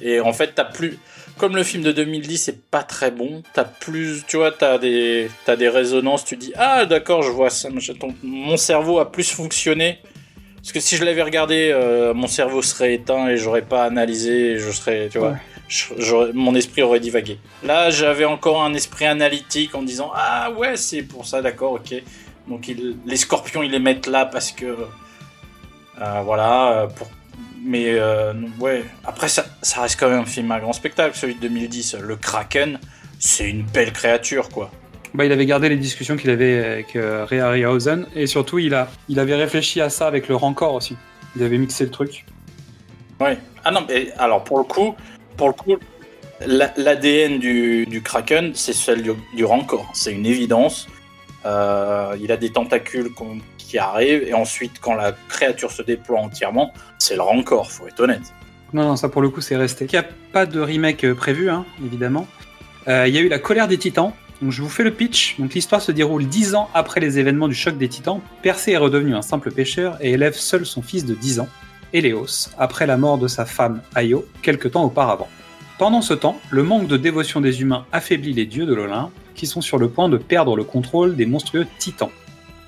Et 0.00 0.20
en 0.20 0.32
fait, 0.32 0.52
t'as 0.54 0.64
plus. 0.64 0.98
Comme 1.38 1.56
le 1.56 1.62
film 1.64 1.82
de 1.82 1.90
2010 1.92 2.36
c'est 2.36 2.68
pas 2.70 2.82
très 2.82 3.10
bon, 3.10 3.42
t'as 3.54 3.64
plus, 3.64 4.24
tu 4.28 4.36
vois, 4.36 4.52
t'as 4.52 4.76
des, 4.76 5.30
t'as 5.46 5.56
des 5.56 5.70
résonances. 5.70 6.24
Tu 6.24 6.36
dis 6.36 6.52
ah 6.56 6.84
d'accord, 6.84 7.22
je 7.22 7.30
vois 7.30 7.48
ça. 7.48 7.68
Mon 8.22 8.56
cerveau 8.58 8.98
a 8.98 9.10
plus 9.10 9.30
fonctionné 9.30 9.98
parce 10.62 10.72
que 10.72 10.80
si 10.80 10.96
je 10.96 11.04
l'avais 11.04 11.22
regardé, 11.22 11.70
euh, 11.72 12.12
mon 12.14 12.26
cerveau 12.26 12.62
serait 12.62 12.94
éteint 12.94 13.28
et 13.28 13.36
j'aurais 13.36 13.62
pas 13.62 13.84
analysé. 13.84 14.52
et 14.52 14.58
Je 14.58 14.70
serais, 14.70 15.08
tu 15.10 15.18
vois, 15.18 15.30
Ouais. 15.30 15.36
je- 15.68 15.94
j'aurais- 15.98 16.32
mon 16.34 16.54
esprit 16.54 16.82
aurait 16.82 17.00
divagué. 17.00 17.38
Là, 17.62 17.90
j'avais 17.90 18.24
encore 18.26 18.62
un 18.62 18.74
esprit 18.74 19.06
analytique 19.06 19.74
en 19.74 19.82
disant 19.82 20.10
ah 20.14 20.50
ouais, 20.52 20.76
c'est 20.76 21.02
pour 21.02 21.26
ça, 21.26 21.40
d'accord, 21.42 21.72
ok. 21.72 21.94
Donc 22.48 22.68
ils- 22.68 22.96
les 23.06 23.16
scorpions, 23.16 23.62
ils 23.62 23.70
les 23.70 23.78
mettent 23.78 24.06
là 24.06 24.24
parce 24.26 24.52
que. 24.52 24.66
euh, 26.00 26.20
voilà. 26.24 26.72
euh, 26.82 26.86
Pour... 26.88 27.08
Mais 27.62 27.86
euh, 27.90 28.32
ouais, 28.58 28.84
après, 29.04 29.28
ça, 29.28 29.44
ça 29.60 29.82
reste 29.82 30.00
quand 30.00 30.08
même 30.08 30.20
un 30.20 30.24
film 30.24 30.50
à 30.50 30.60
grand 30.60 30.72
spectacle, 30.72 31.14
celui 31.16 31.34
de 31.34 31.40
2010. 31.40 31.94
Le 32.00 32.16
Kraken, 32.16 32.78
c'est 33.18 33.48
une 33.48 33.62
belle 33.64 33.92
créature, 33.92 34.48
quoi. 34.48 34.70
Bah, 35.14 35.24
il 35.24 35.32
avait 35.32 35.46
gardé 35.46 35.68
les 35.68 35.76
discussions 35.76 36.16
qu'il 36.16 36.30
avait 36.30 36.64
avec 36.64 36.96
euh, 36.96 37.24
Ray 37.24 37.40
Harryhausen 37.40 38.06
et 38.14 38.26
surtout 38.26 38.58
il 38.58 38.74
a, 38.74 38.88
il 39.08 39.18
avait 39.18 39.34
réfléchi 39.34 39.80
à 39.80 39.90
ça 39.90 40.06
avec 40.06 40.28
le 40.28 40.36
Rancor 40.36 40.74
aussi. 40.74 40.96
Il 41.36 41.42
avait 41.42 41.58
mixé 41.58 41.84
le 41.84 41.90
truc. 41.90 42.24
Ouais. 43.20 43.36
Ah 43.64 43.70
non, 43.70 43.84
mais 43.88 44.12
alors 44.18 44.44
pour 44.44 44.58
le 44.58 44.64
coup, 44.64 44.94
pour 45.36 45.48
le 45.48 45.52
coup, 45.54 45.76
la- 46.46 46.72
l'ADN 46.76 47.38
du, 47.38 47.86
du 47.86 48.02
Kraken, 48.02 48.52
c'est 48.54 48.72
celle 48.72 49.02
du, 49.02 49.10
du 49.34 49.44
Rancor. 49.44 49.90
C'est 49.94 50.12
une 50.12 50.26
évidence. 50.26 50.86
Euh, 51.44 52.16
il 52.20 52.30
a 52.32 52.36
des 52.36 52.50
tentacules 52.50 53.10
qui 53.58 53.78
arrivent 53.78 54.22
et 54.22 54.34
ensuite, 54.34 54.78
quand 54.80 54.94
la 54.94 55.12
créature 55.28 55.70
se 55.72 55.82
déploie 55.82 56.20
entièrement, 56.20 56.72
c'est 56.98 57.16
le 57.16 57.22
Rancor. 57.22 57.70
Faut 57.70 57.86
être 57.88 58.00
honnête. 58.00 58.22
Non, 58.72 58.84
non, 58.84 58.96
ça 58.96 59.08
pour 59.08 59.22
le 59.22 59.28
coup 59.30 59.40
c'est 59.40 59.56
resté. 59.56 59.86
Il 59.86 59.92
n'y 59.92 59.98
a 59.98 60.06
pas 60.32 60.46
de 60.46 60.60
remake 60.60 61.04
euh, 61.04 61.14
prévu, 61.14 61.50
hein, 61.50 61.64
évidemment. 61.84 62.26
Euh, 62.88 63.06
Il 63.08 63.14
y 63.14 63.18
a 63.18 63.20
eu 63.20 63.28
la 63.28 63.38
colère 63.40 63.66
des 63.68 63.78
titans. 63.78 64.12
Donc 64.42 64.52
je 64.52 64.62
vous 64.62 64.68
fais 64.68 64.84
le 64.84 64.92
pitch. 64.92 65.36
Donc 65.38 65.54
l'histoire 65.54 65.82
se 65.82 65.92
déroule 65.92 66.26
dix 66.26 66.54
ans 66.54 66.70
après 66.74 67.00
les 67.00 67.18
événements 67.18 67.48
du 67.48 67.54
choc 67.54 67.76
des 67.76 67.88
titans. 67.88 68.20
Persée 68.42 68.72
est 68.72 68.78
redevenu 68.78 69.14
un 69.14 69.22
simple 69.22 69.50
pêcheur 69.50 69.98
et 70.00 70.12
élève 70.12 70.34
seul 70.34 70.64
son 70.64 70.82
fils 70.82 71.04
de 71.04 71.14
10 71.14 71.40
ans, 71.40 71.48
Héléos, 71.92 72.50
après 72.58 72.86
la 72.86 72.96
mort 72.96 73.18
de 73.18 73.28
sa 73.28 73.44
femme 73.44 73.82
Aio, 73.96 74.24
quelque 74.42 74.68
temps 74.68 74.84
auparavant. 74.84 75.28
Pendant 75.78 76.02
ce 76.02 76.14
temps, 76.14 76.38
le 76.50 76.62
manque 76.62 76.88
de 76.88 76.96
dévotion 76.96 77.40
des 77.40 77.62
humains 77.62 77.86
affaiblit 77.92 78.32
les 78.32 78.46
dieux 78.46 78.66
de 78.66 78.74
l'Olympe, 78.74 79.12
qui 79.34 79.46
sont 79.46 79.60
sur 79.60 79.78
le 79.78 79.88
point 79.88 80.08
de 80.08 80.18
perdre 80.18 80.56
le 80.56 80.64
contrôle 80.64 81.16
des 81.16 81.26
monstrueux 81.26 81.66
titans, 81.78 82.10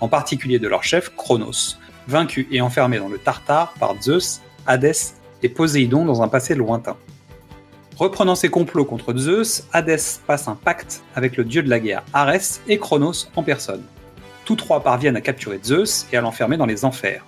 en 0.00 0.08
particulier 0.08 0.58
de 0.58 0.68
leur 0.68 0.82
chef 0.82 1.14
Chronos, 1.14 1.76
vaincu 2.08 2.48
et 2.50 2.60
enfermé 2.60 2.98
dans 2.98 3.08
le 3.08 3.18
Tartare 3.18 3.74
par 3.78 4.00
Zeus, 4.00 4.40
Hadès 4.66 5.14
et 5.42 5.48
Poséidon 5.48 6.04
dans 6.04 6.22
un 6.22 6.28
passé 6.28 6.54
lointain. 6.54 6.96
Reprenant 7.98 8.34
ses 8.34 8.48
complots 8.48 8.86
contre 8.86 9.14
Zeus, 9.16 9.66
Hadès 9.72 10.20
passe 10.26 10.48
un 10.48 10.54
pacte 10.54 11.02
avec 11.14 11.36
le 11.36 11.44
dieu 11.44 11.62
de 11.62 11.68
la 11.68 11.78
guerre 11.78 12.04
Arès 12.12 12.62
et 12.66 12.78
Chronos 12.78 13.28
en 13.36 13.42
personne. 13.42 13.82
Tous 14.44 14.56
trois 14.56 14.82
parviennent 14.82 15.16
à 15.16 15.20
capturer 15.20 15.60
Zeus 15.62 16.06
et 16.12 16.16
à 16.16 16.22
l'enfermer 16.22 16.56
dans 16.56 16.66
les 16.66 16.84
enfers. 16.84 17.24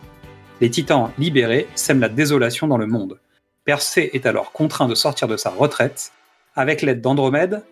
Les 0.61 0.70
titans 0.70 1.11
libérés 1.19 1.69
sèment 1.74 2.01
la 2.01 2.09
désolation 2.09 2.66
dans 2.66 2.78
le 2.78 2.86
monde. 2.86 3.19
Persée 3.65 4.11
est 4.15 4.27
alors 4.27 4.53
contraint 4.53 4.89
de 4.89 4.95
sortir 4.95 5.28
de 5.28 5.36
sa 5.36 5.51
retraite 5.51 6.12
avec 6.55 6.82
l'aide 6.82 7.01
d'Andromède, 7.01 7.62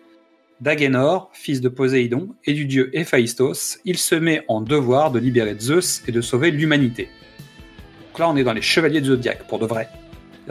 d'Agénor, 0.61 1.29
fils 1.33 1.61
de 1.61 1.69
Poséidon, 1.69 2.29
et 2.45 2.53
du 2.53 2.65
dieu 2.65 2.89
Héphaïstos. 2.93 3.79
Il 3.85 3.97
se 3.97 4.15
met 4.15 4.45
en 4.47 4.61
devoir 4.61 5.11
de 5.11 5.19
libérer 5.19 5.55
Zeus 5.59 6.03
et 6.07 6.11
de 6.11 6.21
sauver 6.21 6.51
l'humanité. 6.51 7.09
Donc 8.11 8.19
là, 8.19 8.29
on 8.29 8.35
est 8.35 8.43
dans 8.43 8.53
les 8.53 8.61
chevaliers 8.61 9.01
de 9.01 9.07
Zodiac, 9.07 9.47
pour 9.47 9.59
de 9.59 9.65
vrai. 9.65 9.89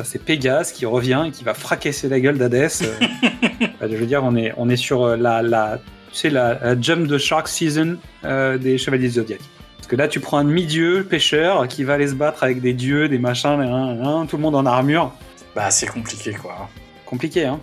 C'est 0.05 0.25
Pégase 0.25 0.73
qui 0.73 0.87
revient 0.87 1.25
et 1.27 1.31
qui 1.31 1.45
va 1.45 1.55
fracasser 1.55 2.09
la 2.09 2.19
gueule 2.21 2.39
d'Hadès. 2.39 2.83
euh. 2.83 3.67
Je 3.83 3.97
veux 3.97 4.07
dire, 4.07 4.23
on 4.25 4.35
est, 4.37 4.53
on 4.57 4.69
est 4.69 4.77
sur 4.77 5.05
euh, 5.05 5.17
la, 5.17 5.43
la, 5.43 5.79
tu 6.11 6.19
sais, 6.19 6.31
la, 6.31 6.59
la 6.63 6.81
Jump 6.81 7.09
the 7.09 7.19
Shark 7.19 7.47
Season 7.49 7.97
euh, 8.25 8.59
des 8.59 8.79
chevaliers 8.79 9.09
de 9.09 9.13
Zodiac. 9.15 9.41
Parce 9.77 9.89
que 9.89 9.97
là, 9.97 10.09
tu 10.09 10.21
prends 10.21 10.39
un 10.39 10.45
demi-dieu 10.45 11.05
pêcheur 11.09 11.69
qui 11.69 11.85
va 11.85 11.95
aller 11.95 12.09
se 12.09 12.15
battre 12.15 12.43
avec 12.45 12.61
des 12.61 12.73
dieux, 12.73 13.09
des 13.09 13.19
machins, 13.19 13.61
hein, 13.61 14.27
tout 14.29 14.37
le 14.37 14.43
monde 14.43 14.55
en 14.55 14.65
armure. 14.65 15.13
Bah, 15.55 15.71
c'est 15.71 15.87
compliqué, 15.87 16.33
quoi. 16.33 16.69
Compliqué, 17.05 17.45
hein. 17.45 17.61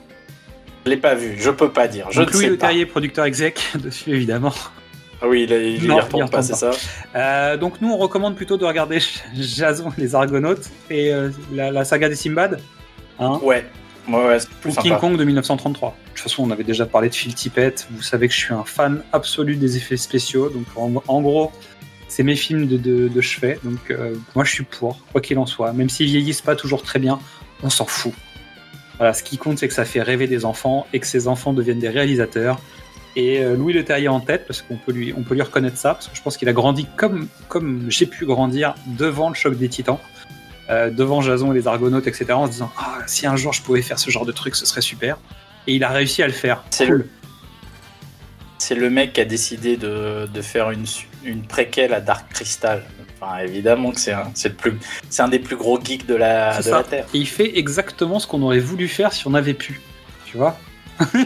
Je 0.85 0.91
l'ai 0.91 0.97
pas 0.97 1.15
vu, 1.15 1.35
je 1.37 1.49
peux 1.49 1.71
pas 1.71 1.87
dire. 1.87 2.07
Je 2.11 2.19
Donc 2.19 2.29
ne 2.29 2.33
Louis 2.33 2.43
sais 2.45 2.49
Le. 2.51 2.57
Terrier, 2.57 2.85
producteur 2.85 3.25
exec 3.25 3.61
dessus, 3.75 4.11
évidemment. 4.11 4.53
Ah 5.21 5.27
oui, 5.27 5.43
il, 5.43 5.51
il, 5.51 5.83
il 5.83 5.87
Non, 5.87 5.97
il 5.97 6.01
retourne 6.01 6.29
pas, 6.29 6.41
c'est 6.41 6.55
ça 6.55 6.71
Euh, 7.15 7.57
donc 7.57 7.81
nous, 7.81 7.91
on 7.91 7.97
recommande 7.97 8.35
plutôt 8.35 8.57
de 8.57 8.65
regarder 8.65 8.99
Jason 9.35 9.91
les 9.97 10.15
Argonautes 10.15 10.69
et 10.89 11.13
euh, 11.13 11.29
la, 11.53 11.71
la 11.71 11.83
saga 11.85 12.07
des 12.07 12.15
Simbad. 12.15 12.59
Hein 13.19 13.39
Ouais, 13.43 13.65
ouais, 14.07 14.37
plus 14.61 14.71
ou 14.71 14.73
sympa. 14.73 14.81
King 14.87 14.97
Kong 14.97 15.17
de 15.17 15.23
1933. 15.23 15.89
De 15.89 16.09
toute 16.09 16.19
façon, 16.19 16.43
on 16.43 16.51
avait 16.51 16.63
déjà 16.63 16.85
parlé 16.85 17.09
de 17.09 17.15
Phil 17.15 17.33
Tippett. 17.35 17.87
Vous 17.91 18.01
savez 18.01 18.27
que 18.27 18.33
je 18.33 18.39
suis 18.39 18.53
un 18.53 18.63
fan 18.63 19.01
absolu 19.11 19.55
des 19.55 19.77
effets 19.77 19.97
spéciaux. 19.97 20.49
Donc, 20.49 20.65
en, 20.75 21.03
en 21.07 21.21
gros, 21.21 21.51
c'est 22.07 22.23
mes 22.23 22.35
films 22.35 22.67
de, 22.67 22.77
de, 22.77 23.07
de 23.09 23.21
chevet. 23.21 23.59
Donc, 23.63 23.91
euh, 23.91 24.15
moi, 24.35 24.45
je 24.45 24.51
suis 24.51 24.63
pour, 24.63 24.99
quoi 25.11 25.21
qu'il 25.21 25.37
en 25.37 25.45
soit. 25.45 25.73
Même 25.73 25.89
s'ils 25.89 26.07
vieillissent 26.07 26.41
pas 26.41 26.55
toujours 26.55 26.81
très 26.81 26.99
bien, 26.99 27.19
on 27.61 27.69
s'en 27.69 27.85
fout. 27.85 28.13
Voilà, 28.97 29.13
ce 29.13 29.23
qui 29.23 29.37
compte, 29.37 29.59
c'est 29.59 29.67
que 29.67 29.73
ça 29.73 29.85
fait 29.85 30.01
rêver 30.01 30.27
des 30.27 30.43
enfants 30.43 30.85
et 30.91 30.99
que 30.99 31.07
ces 31.07 31.27
enfants 31.27 31.53
deviennent 31.53 31.79
des 31.79 31.89
réalisateurs. 31.89 32.59
Et 33.19 33.43
euh, 33.43 33.57
Louis 33.57 33.73
Le 33.73 33.83
Terrier 33.83 34.07
en 34.07 34.21
tête, 34.21 34.47
parce 34.47 34.61
qu'on 34.61 34.77
peut 34.77 34.93
lui, 34.93 35.13
on 35.15 35.23
peut 35.23 35.33
lui 35.33 35.41
reconnaître 35.41 35.75
ça, 35.75 35.93
parce 35.93 36.07
que 36.07 36.15
je 36.15 36.21
pense 36.21 36.37
qu'il 36.37 36.47
a 36.47 36.53
grandi 36.53 36.87
comme, 36.95 37.27
comme 37.49 37.85
j'ai 37.89 38.05
pu 38.05 38.25
grandir 38.25 38.75
devant 38.97 39.27
le 39.27 39.35
choc 39.35 39.57
des 39.57 39.67
titans, 39.67 39.97
euh, 40.69 40.89
devant 40.89 41.19
Jason 41.19 41.51
et 41.51 41.55
les 41.55 41.67
Argonautes, 41.67 42.07
etc., 42.07 42.31
en 42.31 42.45
se 42.45 42.51
disant 42.51 42.71
Ah, 42.77 42.99
si 43.07 43.27
un 43.27 43.35
jour 43.35 43.51
je 43.51 43.61
pouvais 43.61 43.81
faire 43.81 43.99
ce 43.99 44.09
genre 44.09 44.25
de 44.25 44.31
truc, 44.31 44.55
ce 44.55 44.65
serait 44.65 44.79
super. 44.79 45.17
Et 45.67 45.75
il 45.75 45.83
a 45.83 45.89
réussi 45.89 46.23
à 46.23 46.27
le 46.27 46.33
faire. 46.33 46.63
C'est 46.69 46.85
Cool. 46.85 46.97
le, 46.99 47.09
c'est 48.57 48.75
le 48.75 48.89
mec 48.89 49.11
qui 49.11 49.19
a 49.19 49.25
décidé 49.25 49.75
de, 49.75 50.25
de 50.33 50.41
faire 50.41 50.71
une, 50.71 51.43
préquelle 51.43 51.93
à 51.93 51.99
Dark 51.99 52.31
Crystal. 52.31 52.85
Enfin, 53.19 53.39
évidemment 53.39 53.91
que 53.91 53.99
c'est 53.99 54.13
un, 54.13 54.31
c'est 54.33 54.47
le 54.49 54.55
plus, 54.55 54.79
c'est 55.09 55.21
un 55.21 55.27
des 55.27 55.39
plus 55.39 55.57
gros 55.57 55.77
geeks 55.77 56.05
de 56.05 56.15
la, 56.15 56.61
de 56.61 56.69
la 56.69 56.83
Terre. 56.83 57.05
Et 57.13 57.17
il 57.17 57.27
fait 57.27 57.57
exactement 57.57 58.17
ce 58.17 58.27
qu'on 58.27 58.41
aurait 58.43 58.59
voulu 58.59 58.87
faire 58.87 59.11
si 59.11 59.27
on 59.27 59.33
avait 59.33 59.53
pu. 59.53 59.81
Tu 60.25 60.37
vois? 60.37 60.57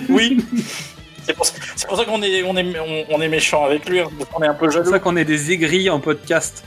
Oui. 0.10 0.44
C'est 1.25 1.33
pour, 1.35 1.45
ça- 1.45 1.53
c'est 1.75 1.87
pour 1.87 1.97
ça 1.97 2.05
qu'on 2.05 2.21
est, 2.21 2.43
on 2.43 2.55
est, 2.57 2.79
on, 2.79 3.15
on 3.15 3.21
est 3.21 3.27
méchant 3.29 3.65
avec 3.65 3.87
lui. 3.89 3.99
hein, 3.99 4.07
qu'on 4.31 4.43
est 4.43 4.47
un 4.47 4.53
peu 4.53 4.67
C'est 4.69 4.77
pour 4.77 4.83
jaloux. 4.85 4.91
ça 4.91 4.99
qu'on 4.99 5.15
est 5.15 5.25
des 5.25 5.51
aigris 5.51 5.89
en 5.89 5.99
podcast. 5.99 6.63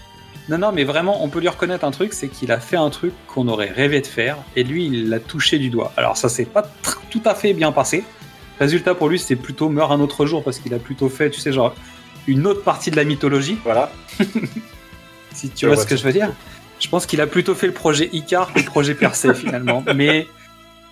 Non, 0.48 0.58
non, 0.58 0.70
mais 0.72 0.84
vraiment, 0.84 1.24
on 1.24 1.28
peut 1.28 1.40
lui 1.40 1.48
reconnaître 1.48 1.84
un 1.84 1.90
truc, 1.90 2.12
c'est 2.12 2.28
qu'il 2.28 2.52
a 2.52 2.60
fait 2.60 2.76
un 2.76 2.88
truc 2.90 3.12
qu'on 3.26 3.48
aurait 3.48 3.70
rêvé 3.70 4.00
de 4.00 4.06
faire, 4.06 4.36
et 4.54 4.62
lui, 4.62 4.86
il 4.86 5.08
l'a 5.08 5.18
touché 5.18 5.58
du 5.58 5.70
doigt. 5.70 5.92
Alors 5.96 6.16
ça 6.16 6.28
s'est 6.28 6.44
pas 6.44 6.62
tout 7.10 7.22
à 7.24 7.34
fait 7.34 7.52
bien 7.52 7.72
passé. 7.72 8.04
Résultat 8.60 8.94
pour 8.94 9.08
lui, 9.08 9.18
c'est 9.18 9.34
plutôt 9.36 9.68
meurt 9.68 9.90
un 9.90 9.98
autre 10.00 10.24
jour, 10.24 10.44
parce 10.44 10.58
qu'il 10.60 10.72
a 10.72 10.78
plutôt 10.78 11.08
fait, 11.08 11.30
tu 11.30 11.40
sais, 11.40 11.52
genre, 11.52 11.74
une 12.28 12.46
autre 12.46 12.62
partie 12.62 12.90
de 12.92 12.96
la 12.96 13.02
mythologie. 13.04 13.58
Voilà. 13.64 13.90
si 15.34 15.50
tu 15.50 15.62
Je 15.62 15.66
vois 15.66 15.74
vois 15.74 15.84
ce 15.84 15.88
que 15.88 15.96
je 15.96 16.04
veux 16.04 16.12
dire. 16.12 16.32
Je 16.78 16.88
pense 16.88 17.06
qu'il 17.06 17.20
a 17.20 17.26
plutôt 17.26 17.54
fait 17.54 17.66
le 17.66 17.72
projet 17.72 18.08
Icar 18.12 18.52
que 18.52 18.58
le 18.60 18.64
projet 18.64 18.94
Percé, 18.94 19.32
finalement. 19.34 19.82
Mais 19.94 20.26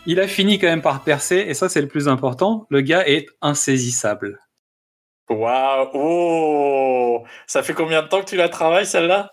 il 0.07 0.21
a 0.21 0.29
fini 0.29 0.59
quand 0.59 0.67
même 0.69 0.83
par 0.83 1.01
percer, 1.03 1.45
et 1.49 1.55
ça, 1.55 1.69
c'est 1.69 1.81
le 1.81 1.89
plus 1.89 2.09
important. 2.09 2.67
Le 2.71 2.81
gars 2.81 3.07
est 3.07 3.27
insaisissable. 3.43 4.39
Waouh. 5.31 5.89
Oh. 5.95 7.23
Ça 7.47 7.63
fait 7.63 7.73
combien 7.73 8.03
de 8.03 8.09
temps 8.09 8.21
que 8.21 8.27
tu 8.29 8.37
la 8.37 8.49
travailles 8.49 8.87
celle-là? 8.87 9.31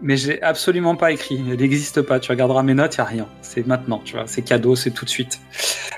Mais 0.00 0.16
j'ai 0.16 0.40
absolument 0.42 0.94
pas 0.94 1.10
écrit. 1.10 1.42
Elle 1.50 1.58
n'existe 1.58 2.02
pas. 2.02 2.20
Tu 2.20 2.30
regarderas 2.30 2.62
mes 2.62 2.72
notes, 2.74 2.94
il 2.96 3.00
a 3.00 3.04
rien. 3.04 3.28
C'est 3.42 3.66
maintenant, 3.66 4.00
tu 4.04 4.14
vois. 4.14 4.26
C'est 4.26 4.42
cadeau, 4.42 4.76
c'est 4.76 4.92
tout 4.92 5.04
de 5.04 5.10
suite. 5.10 5.40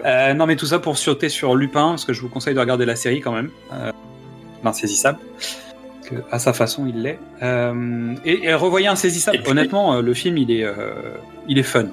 Euh, 0.06 0.32
non, 0.32 0.46
mais 0.46 0.56
tout 0.56 0.66
ça 0.66 0.78
pour 0.78 0.96
sauter 0.96 1.28
sur 1.28 1.54
Lupin, 1.54 1.90
parce 1.90 2.06
que 2.06 2.12
je 2.14 2.20
vous 2.22 2.30
conseille 2.30 2.54
de 2.54 2.60
regarder 2.60 2.86
la 2.86 2.96
série 2.96 3.20
quand 3.20 3.32
même. 3.32 3.50
Euh, 3.72 3.92
L'insaisissable. 4.64 5.18
Que, 6.08 6.16
à 6.30 6.38
sa 6.38 6.52
façon, 6.52 6.86
il 6.86 7.02
l'est. 7.02 7.18
Euh, 7.42 8.14
et, 8.24 8.44
et 8.44 8.54
revoyez 8.54 8.88
Insaisissable. 8.88 9.36
Et 9.36 9.40
puis- 9.42 9.50
Honnêtement, 9.50 9.94
euh, 9.96 10.02
le 10.02 10.14
film, 10.14 10.38
il 10.38 10.50
est, 10.50 10.64
euh, 10.64 10.92
il 11.46 11.58
est 11.58 11.62
fun. 11.62 11.86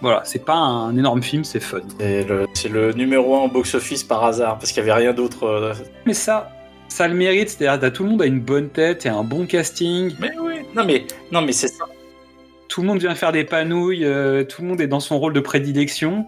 Voilà, 0.00 0.22
c'est 0.24 0.44
pas 0.44 0.54
un 0.54 0.96
énorme 0.96 1.22
film, 1.22 1.44
c'est 1.44 1.60
fun. 1.60 1.80
C'est 1.98 2.68
le, 2.68 2.92
numéro 2.92 3.36
1 3.36 3.40
au 3.44 3.48
box-office 3.48 4.02
par 4.04 4.24
hasard, 4.24 4.58
parce 4.58 4.72
qu'il 4.72 4.82
n'y 4.82 4.90
avait 4.90 5.00
rien 5.02 5.12
d'autre. 5.12 5.44
euh. 5.44 5.74
Mais 6.06 6.14
ça, 6.14 6.50
ça 6.88 7.06
le 7.06 7.14
mérite, 7.14 7.50
c'est-à-dire 7.50 7.92
tout 7.92 8.04
le 8.04 8.10
monde 8.10 8.22
a 8.22 8.26
une 8.26 8.40
bonne 8.40 8.70
tête 8.70 9.04
et 9.04 9.10
un 9.10 9.24
bon 9.24 9.46
casting. 9.46 10.14
Mais 10.18 10.30
oui. 10.40 10.54
Non 10.74 10.84
mais, 10.84 11.04
non 11.32 11.42
mais 11.42 11.52
c'est 11.52 11.68
ça. 11.68 11.84
Tout 12.68 12.82
le 12.82 12.86
monde 12.86 13.00
vient 13.00 13.14
faire 13.14 13.32
des 13.32 13.44
panouilles, 13.44 14.04
euh, 14.04 14.44
tout 14.44 14.62
le 14.62 14.68
monde 14.68 14.80
est 14.80 14.86
dans 14.86 15.00
son 15.00 15.18
rôle 15.18 15.32
de 15.32 15.40
prédilection. 15.40 16.24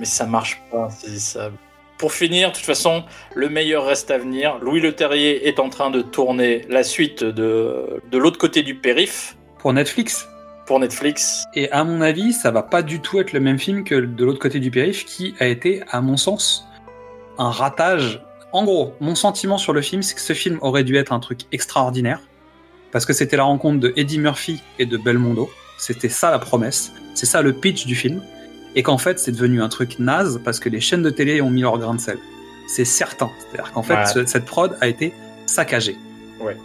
Mais 0.00 0.06
ça 0.06 0.26
marche 0.26 0.60
pas, 0.70 0.88
c'est 0.90 1.18
ça. 1.18 1.50
Pour 1.98 2.12
finir, 2.12 2.50
de 2.50 2.56
toute 2.56 2.64
façon, 2.64 3.04
le 3.34 3.48
meilleur 3.48 3.86
reste 3.86 4.10
à 4.10 4.18
venir. 4.18 4.58
Louis 4.60 4.80
Le 4.80 4.92
Terrier 4.92 5.46
est 5.48 5.60
en 5.60 5.68
train 5.68 5.90
de 5.90 6.02
tourner 6.02 6.62
la 6.68 6.82
suite 6.82 7.22
de, 7.22 8.02
de 8.10 8.18
l'autre 8.18 8.36
côté 8.38 8.62
du 8.62 8.74
périph 8.74 9.36
Pour 9.58 9.72
Netflix. 9.72 10.28
Pour 10.66 10.80
Netflix. 10.80 11.44
Et 11.54 11.70
à 11.70 11.84
mon 11.84 12.00
avis, 12.00 12.32
ça 12.32 12.50
va 12.50 12.62
pas 12.62 12.82
du 12.82 13.00
tout 13.00 13.20
être 13.20 13.32
le 13.32 13.40
même 13.40 13.58
film 13.58 13.84
que 13.84 13.94
de 13.94 14.24
l'autre 14.24 14.38
côté 14.38 14.60
du 14.60 14.70
périph, 14.70 15.04
qui 15.04 15.34
a 15.40 15.46
été, 15.46 15.82
à 15.90 16.00
mon 16.00 16.16
sens, 16.16 16.66
un 17.38 17.50
ratage. 17.50 18.22
En 18.52 18.64
gros, 18.64 18.94
mon 19.00 19.14
sentiment 19.14 19.58
sur 19.58 19.72
le 19.72 19.82
film, 19.82 20.02
c'est 20.02 20.14
que 20.14 20.20
ce 20.20 20.32
film 20.32 20.58
aurait 20.62 20.84
dû 20.84 20.96
être 20.96 21.12
un 21.12 21.20
truc 21.20 21.40
extraordinaire, 21.52 22.20
parce 22.92 23.04
que 23.04 23.12
c'était 23.12 23.36
la 23.36 23.42
rencontre 23.44 23.80
de 23.80 23.92
Eddie 23.96 24.18
Murphy 24.18 24.62
et 24.78 24.86
de 24.86 24.96
Belmondo. 24.96 25.50
C'était 25.76 26.08
ça 26.08 26.30
la 26.30 26.38
promesse, 26.38 26.92
c'est 27.14 27.26
ça 27.26 27.42
le 27.42 27.52
pitch 27.52 27.84
du 27.86 27.96
film, 27.96 28.22
et 28.76 28.82
qu'en 28.82 28.98
fait, 28.98 29.18
c'est 29.18 29.32
devenu 29.32 29.60
un 29.62 29.68
truc 29.68 29.98
naze 29.98 30.40
parce 30.44 30.60
que 30.60 30.68
les 30.68 30.80
chaînes 30.80 31.02
de 31.02 31.10
télé 31.10 31.40
ont 31.40 31.50
mis 31.50 31.62
leur 31.62 31.78
grain 31.78 31.94
de 31.94 32.00
sel. 32.00 32.18
C'est 32.68 32.84
certain. 32.84 33.30
C'est-à-dire 33.50 33.72
qu'en 33.72 33.82
fait, 33.82 33.94
Ouais. 33.94 34.06
ce- 34.06 34.26
cette 34.26 34.44
prod 34.46 34.76
a 34.80 34.86
été 34.88 35.12
saccagée. 35.46 35.96
Ouais. 36.40 36.56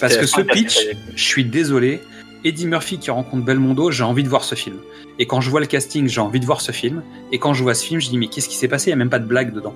Parce 0.00 0.16
que 0.16 0.26
ce 0.26 0.40
pitch, 0.42 0.78
je 1.14 1.22
suis 1.24 1.44
désolé, 1.44 2.02
Eddie 2.44 2.66
Murphy 2.66 2.98
qui 2.98 3.10
rencontre 3.10 3.44
Belmondo, 3.44 3.90
j'ai 3.90 4.04
envie 4.04 4.22
de 4.22 4.28
voir 4.28 4.44
ce 4.44 4.54
film. 4.54 4.78
Et 5.18 5.26
quand 5.26 5.40
je 5.40 5.50
vois 5.50 5.60
le 5.60 5.66
casting, 5.66 6.08
j'ai 6.08 6.20
envie 6.20 6.40
de 6.40 6.46
voir 6.46 6.60
ce 6.60 6.72
film. 6.72 7.02
Et 7.32 7.38
quand 7.38 7.52
je 7.54 7.62
vois 7.62 7.74
ce 7.74 7.84
film, 7.84 8.00
je 8.00 8.08
dis 8.08 8.18
mais 8.18 8.28
qu'est-ce 8.28 8.48
qui 8.48 8.54
s'est 8.56 8.68
passé? 8.68 8.86
Il 8.86 8.90
n'y 8.90 8.94
a 8.94 8.96
même 8.96 9.10
pas 9.10 9.18
de 9.18 9.26
blague 9.26 9.52
dedans. 9.52 9.74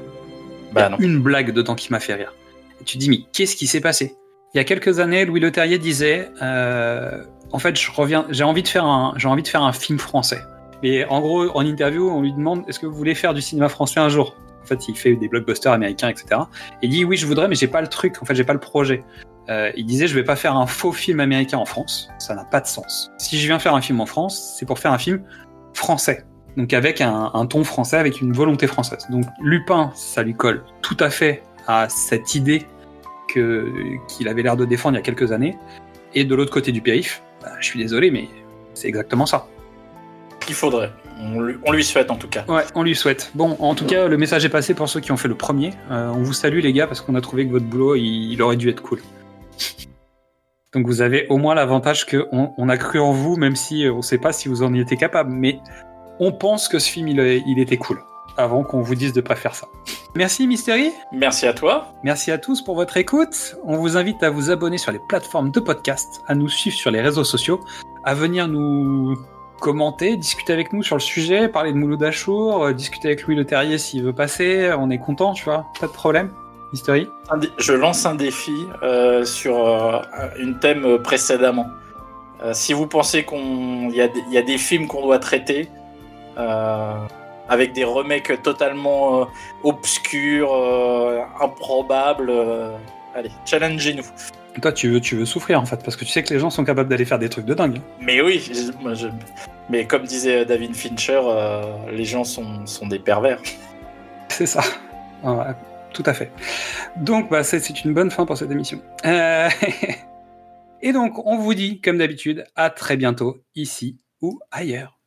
Il 0.68 0.70
y 0.70 0.74
Bah 0.74 0.86
a 0.86 0.88
non. 0.90 0.96
une 1.00 1.20
blague 1.20 1.52
dedans 1.52 1.74
qui 1.74 1.90
m'a 1.92 2.00
fait 2.00 2.14
rire. 2.14 2.32
Et 2.80 2.84
tu 2.84 2.96
dis 2.98 3.10
mais 3.10 3.20
qu'est-ce 3.32 3.56
qui 3.56 3.66
s'est 3.66 3.80
passé? 3.80 4.14
Il 4.54 4.58
y 4.58 4.60
a 4.60 4.64
quelques 4.64 4.98
années, 5.00 5.24
Louis 5.24 5.40
Leterrier 5.40 5.78
disait 5.78 6.30
euh, 6.42 7.22
En 7.52 7.58
fait, 7.58 7.78
je 7.78 7.90
reviens, 7.90 8.26
j'ai 8.30 8.44
envie, 8.44 8.62
de 8.62 8.68
faire 8.68 8.84
un- 8.84 9.14
j'ai 9.16 9.28
envie 9.28 9.42
de 9.42 9.48
faire 9.48 9.62
un 9.62 9.72
film 9.72 9.98
français. 9.98 10.40
Et 10.82 11.04
en 11.06 11.20
gros, 11.20 11.48
en 11.56 11.64
interview, 11.64 12.10
on 12.10 12.22
lui 12.22 12.32
demande 12.32 12.62
Est-ce 12.68 12.78
que 12.78 12.86
vous 12.86 12.94
voulez 12.94 13.14
faire 13.14 13.34
du 13.34 13.40
cinéma 13.40 13.68
français 13.68 14.00
un 14.00 14.08
jour? 14.08 14.36
En 14.62 14.66
fait, 14.66 14.88
il 14.88 14.96
fait 14.96 15.16
des 15.16 15.28
blockbusters 15.28 15.72
américains, 15.72 16.08
etc. 16.08 16.42
Et 16.82 16.86
il 16.86 16.90
dit 16.90 17.04
Oui, 17.04 17.16
je 17.16 17.26
voudrais, 17.26 17.48
mais 17.48 17.54
j'ai 17.54 17.68
pas 17.68 17.80
le 17.80 17.88
truc. 17.88 18.22
En 18.22 18.24
fait, 18.24 18.34
j'ai 18.34 18.44
pas 18.44 18.52
le 18.52 18.60
projet. 18.60 19.04
Euh, 19.48 19.72
il 19.76 19.86
disait 19.86 20.06
Je 20.06 20.14
vais 20.14 20.24
pas 20.24 20.36
faire 20.36 20.56
un 20.56 20.66
faux 20.66 20.92
film 20.92 21.20
américain 21.20 21.58
en 21.58 21.64
France. 21.64 22.08
Ça 22.18 22.34
n'a 22.34 22.44
pas 22.44 22.60
de 22.60 22.66
sens. 22.66 23.10
Si 23.18 23.38
je 23.38 23.46
viens 23.46 23.58
faire 23.58 23.74
un 23.74 23.80
film 23.80 24.00
en 24.00 24.06
France, 24.06 24.56
c'est 24.58 24.66
pour 24.66 24.78
faire 24.78 24.92
un 24.92 24.98
film 24.98 25.22
français. 25.74 26.24
Donc 26.56 26.72
avec 26.74 27.00
un, 27.00 27.46
ton 27.46 27.64
français, 27.64 27.96
avec 27.96 28.20
une 28.20 28.32
volonté 28.32 28.66
française. 28.66 29.06
Donc 29.10 29.24
Lupin, 29.40 29.90
ça 29.94 30.22
lui 30.22 30.34
colle 30.34 30.64
tout 30.82 30.96
à 31.00 31.10
fait 31.10 31.42
à 31.66 31.88
cette 31.88 32.34
idée 32.34 32.66
que 33.28 33.72
qu'il 34.08 34.28
avait 34.28 34.42
l'air 34.42 34.56
de 34.56 34.66
défendre 34.66 34.96
il 34.96 34.98
y 34.98 35.02
a 35.02 35.04
quelques 35.04 35.32
années. 35.32 35.56
Et 36.14 36.24
de 36.24 36.34
l'autre 36.34 36.52
côté 36.52 36.72
du 36.72 36.82
périph, 36.82 37.22
bah, 37.40 37.52
je 37.58 37.64
suis 37.64 37.78
désolé, 37.78 38.10
mais 38.10 38.28
c'est 38.74 38.88
exactement 38.88 39.24
ça. 39.24 39.46
Il 40.48 40.54
faudrait. 40.54 40.92
On 41.22 41.40
lui, 41.40 41.56
on 41.64 41.72
lui 41.72 41.84
souhaite 41.84 42.10
en 42.10 42.16
tout 42.16 42.28
cas. 42.28 42.44
Ouais, 42.48 42.64
on 42.74 42.82
lui 42.82 42.96
souhaite. 42.96 43.30
Bon, 43.34 43.56
en 43.60 43.74
tout 43.74 43.86
cas, 43.86 44.08
le 44.08 44.16
message 44.16 44.44
est 44.44 44.48
passé 44.48 44.74
pour 44.74 44.88
ceux 44.88 45.00
qui 45.00 45.12
ont 45.12 45.16
fait 45.16 45.28
le 45.28 45.36
premier. 45.36 45.70
Euh, 45.90 46.08
on 46.08 46.22
vous 46.22 46.32
salue 46.32 46.58
les 46.58 46.72
gars 46.72 46.86
parce 46.86 47.00
qu'on 47.00 47.14
a 47.14 47.20
trouvé 47.20 47.46
que 47.46 47.52
votre 47.52 47.66
boulot, 47.66 47.94
il, 47.94 48.32
il 48.32 48.42
aurait 48.42 48.56
dû 48.56 48.68
être 48.68 48.82
cool. 48.82 49.00
Donc 50.72 50.86
vous 50.86 51.02
avez 51.02 51.26
au 51.28 51.36
moins 51.36 51.54
l'avantage 51.54 52.06
que 52.06 52.26
on, 52.32 52.68
a 52.68 52.76
cru 52.78 52.98
en 52.98 53.12
vous, 53.12 53.36
même 53.36 53.56
si 53.56 53.84
euh, 53.84 53.92
on 53.92 54.02
sait 54.02 54.18
pas 54.18 54.32
si 54.32 54.48
vous 54.48 54.62
en 54.62 54.72
y 54.72 54.80
étiez 54.80 54.96
capable, 54.96 55.30
mais 55.30 55.60
on 56.18 56.32
pense 56.32 56.66
que 56.66 56.78
ce 56.78 56.88
film 56.90 57.08
il, 57.08 57.20
il 57.46 57.58
était 57.58 57.76
cool 57.76 57.98
avant 58.38 58.64
qu'on 58.64 58.80
vous 58.80 58.94
dise 58.94 59.12
de 59.12 59.20
pas 59.20 59.36
faire 59.36 59.54
ça. 59.54 59.68
Merci 60.14 60.46
Mystery. 60.46 60.90
Merci 61.12 61.46
à 61.46 61.52
toi. 61.52 61.92
Merci 62.02 62.30
à 62.30 62.38
tous 62.38 62.62
pour 62.62 62.74
votre 62.74 62.96
écoute. 62.96 63.56
On 63.64 63.76
vous 63.76 63.98
invite 63.98 64.22
à 64.22 64.30
vous 64.30 64.50
abonner 64.50 64.78
sur 64.78 64.92
les 64.92 65.00
plateformes 65.08 65.50
de 65.50 65.60
podcast, 65.60 66.22
à 66.26 66.34
nous 66.34 66.48
suivre 66.48 66.76
sur 66.76 66.90
les 66.90 67.02
réseaux 67.02 67.24
sociaux, 67.24 67.60
à 68.04 68.14
venir 68.14 68.48
nous 68.48 69.16
commenter, 69.72 70.16
discuter 70.16 70.52
avec 70.52 70.72
nous 70.72 70.82
sur 70.82 70.96
le 70.96 71.00
sujet, 71.00 71.48
parler 71.48 71.72
de 71.72 71.78
Mouloud 71.78 72.02
Achour, 72.02 72.64
euh, 72.64 72.72
discuter 72.72 73.08
avec 73.08 73.22
Louis 73.22 73.36
Le 73.36 73.46
Terrier 73.46 73.78
s'il 73.78 74.02
veut 74.02 74.12
passer. 74.12 74.72
On 74.76 74.90
est 74.90 74.98
content, 74.98 75.32
tu 75.34 75.44
vois, 75.44 75.66
pas 75.80 75.86
de 75.86 75.92
problème. 75.92 76.30
Dé- 77.38 77.48
Je 77.58 77.72
lance 77.72 78.04
un 78.04 78.16
défi 78.16 78.56
euh, 78.82 79.24
sur 79.24 79.56
euh, 79.68 80.00
une 80.38 80.58
thème 80.58 80.84
euh, 80.84 80.98
précédemment. 80.98 81.66
Si 82.52 82.72
vous 82.72 82.88
pensez 82.88 83.22
qu'on 83.22 83.88
y, 83.90 84.00
a 84.00 84.08
des- 84.08 84.24
il 84.26 84.32
y 84.34 84.38
a 84.38 84.42
des 84.42 84.58
films 84.58 84.88
qu'on 84.88 85.02
doit 85.02 85.20
traiter 85.20 85.68
avec 87.48 87.72
des 87.72 87.84
remakes 87.84 88.42
totalement 88.42 89.28
obscurs, 89.62 90.50
improbables, 91.40 92.32
allez, 93.14 93.30
challengez-nous. 93.44 94.02
Toi, 94.60 94.72
tu 94.72 94.90
veux, 94.90 95.00
tu 95.00 95.16
veux 95.16 95.24
souffrir 95.24 95.60
en 95.60 95.64
fait, 95.64 95.82
parce 95.82 95.96
que 95.96 96.04
tu 96.04 96.10
sais 96.10 96.22
que 96.22 96.32
les 96.34 96.38
gens 96.38 96.50
sont 96.50 96.64
capables 96.64 96.88
d'aller 96.90 97.04
faire 97.06 97.18
des 97.18 97.28
trucs 97.30 97.46
de 97.46 97.54
dingue. 97.54 97.80
Mais 98.00 98.20
oui, 98.20 98.50
moi, 98.82 98.92
je- 98.94 99.08
mais 99.70 99.86
comme 99.86 100.04
disait 100.04 100.44
David 100.44 100.74
Fincher, 100.74 101.20
euh, 101.24 101.62
les 101.90 102.04
gens 102.04 102.24
sont, 102.24 102.66
sont 102.66 102.86
des 102.86 102.98
pervers. 102.98 103.40
C'est 104.28 104.46
ça. 104.46 104.62
Ouais, 105.24 105.54
tout 105.92 106.02
à 106.06 106.12
fait. 106.14 106.30
Donc, 106.96 107.30
bah, 107.30 107.44
c'est 107.44 107.60
c'est 107.60 107.84
une 107.84 107.94
bonne 107.94 108.10
fin 108.10 108.26
pour 108.26 108.36
cette 108.36 108.50
émission. 108.50 108.80
Euh, 109.04 109.48
Et 110.84 110.92
donc, 110.92 111.24
on 111.26 111.38
vous 111.38 111.54
dit, 111.54 111.80
comme 111.80 111.98
d'habitude, 111.98 112.44
à 112.56 112.68
très 112.70 112.96
bientôt, 112.96 113.38
ici 113.54 114.00
ou 114.20 114.40
ailleurs. 114.50 114.98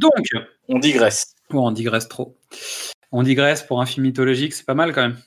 Donc, 0.00 0.30
on 0.68 0.78
digresse. 0.78 1.34
Bon, 1.50 1.68
on 1.68 1.72
digresse 1.72 2.08
trop. 2.08 2.38
On 3.12 3.22
digresse 3.22 3.62
pour 3.62 3.82
un 3.82 3.86
film 3.86 4.06
mythologique, 4.06 4.54
c'est 4.54 4.64
pas 4.64 4.74
mal 4.74 4.94
quand 4.94 5.02
même. 5.02 5.18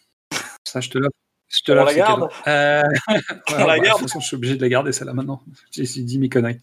Ça, 0.64 0.82
je 0.82 0.90
te 0.90 0.98
l'offre. 0.98 1.16
Je 1.48 1.62
te 1.62 1.72
On 1.72 1.84
la 1.84 1.94
garde. 1.94 2.30
Euh, 2.48 2.82
On 3.52 3.66
la 3.66 3.78
garde 3.78 4.00
De 4.00 4.04
toute 4.04 4.10
façon, 4.10 4.20
je 4.20 4.26
suis 4.26 4.36
obligé 4.36 4.56
de 4.56 4.62
la 4.62 4.70
garder 4.70 4.92
celle-là 4.92 5.14
maintenant. 5.14 5.44
J'ai 5.72 5.86
j'ai 5.86 6.02
dit 6.02 6.18
mes 6.18 6.30
conneries. 6.30 6.60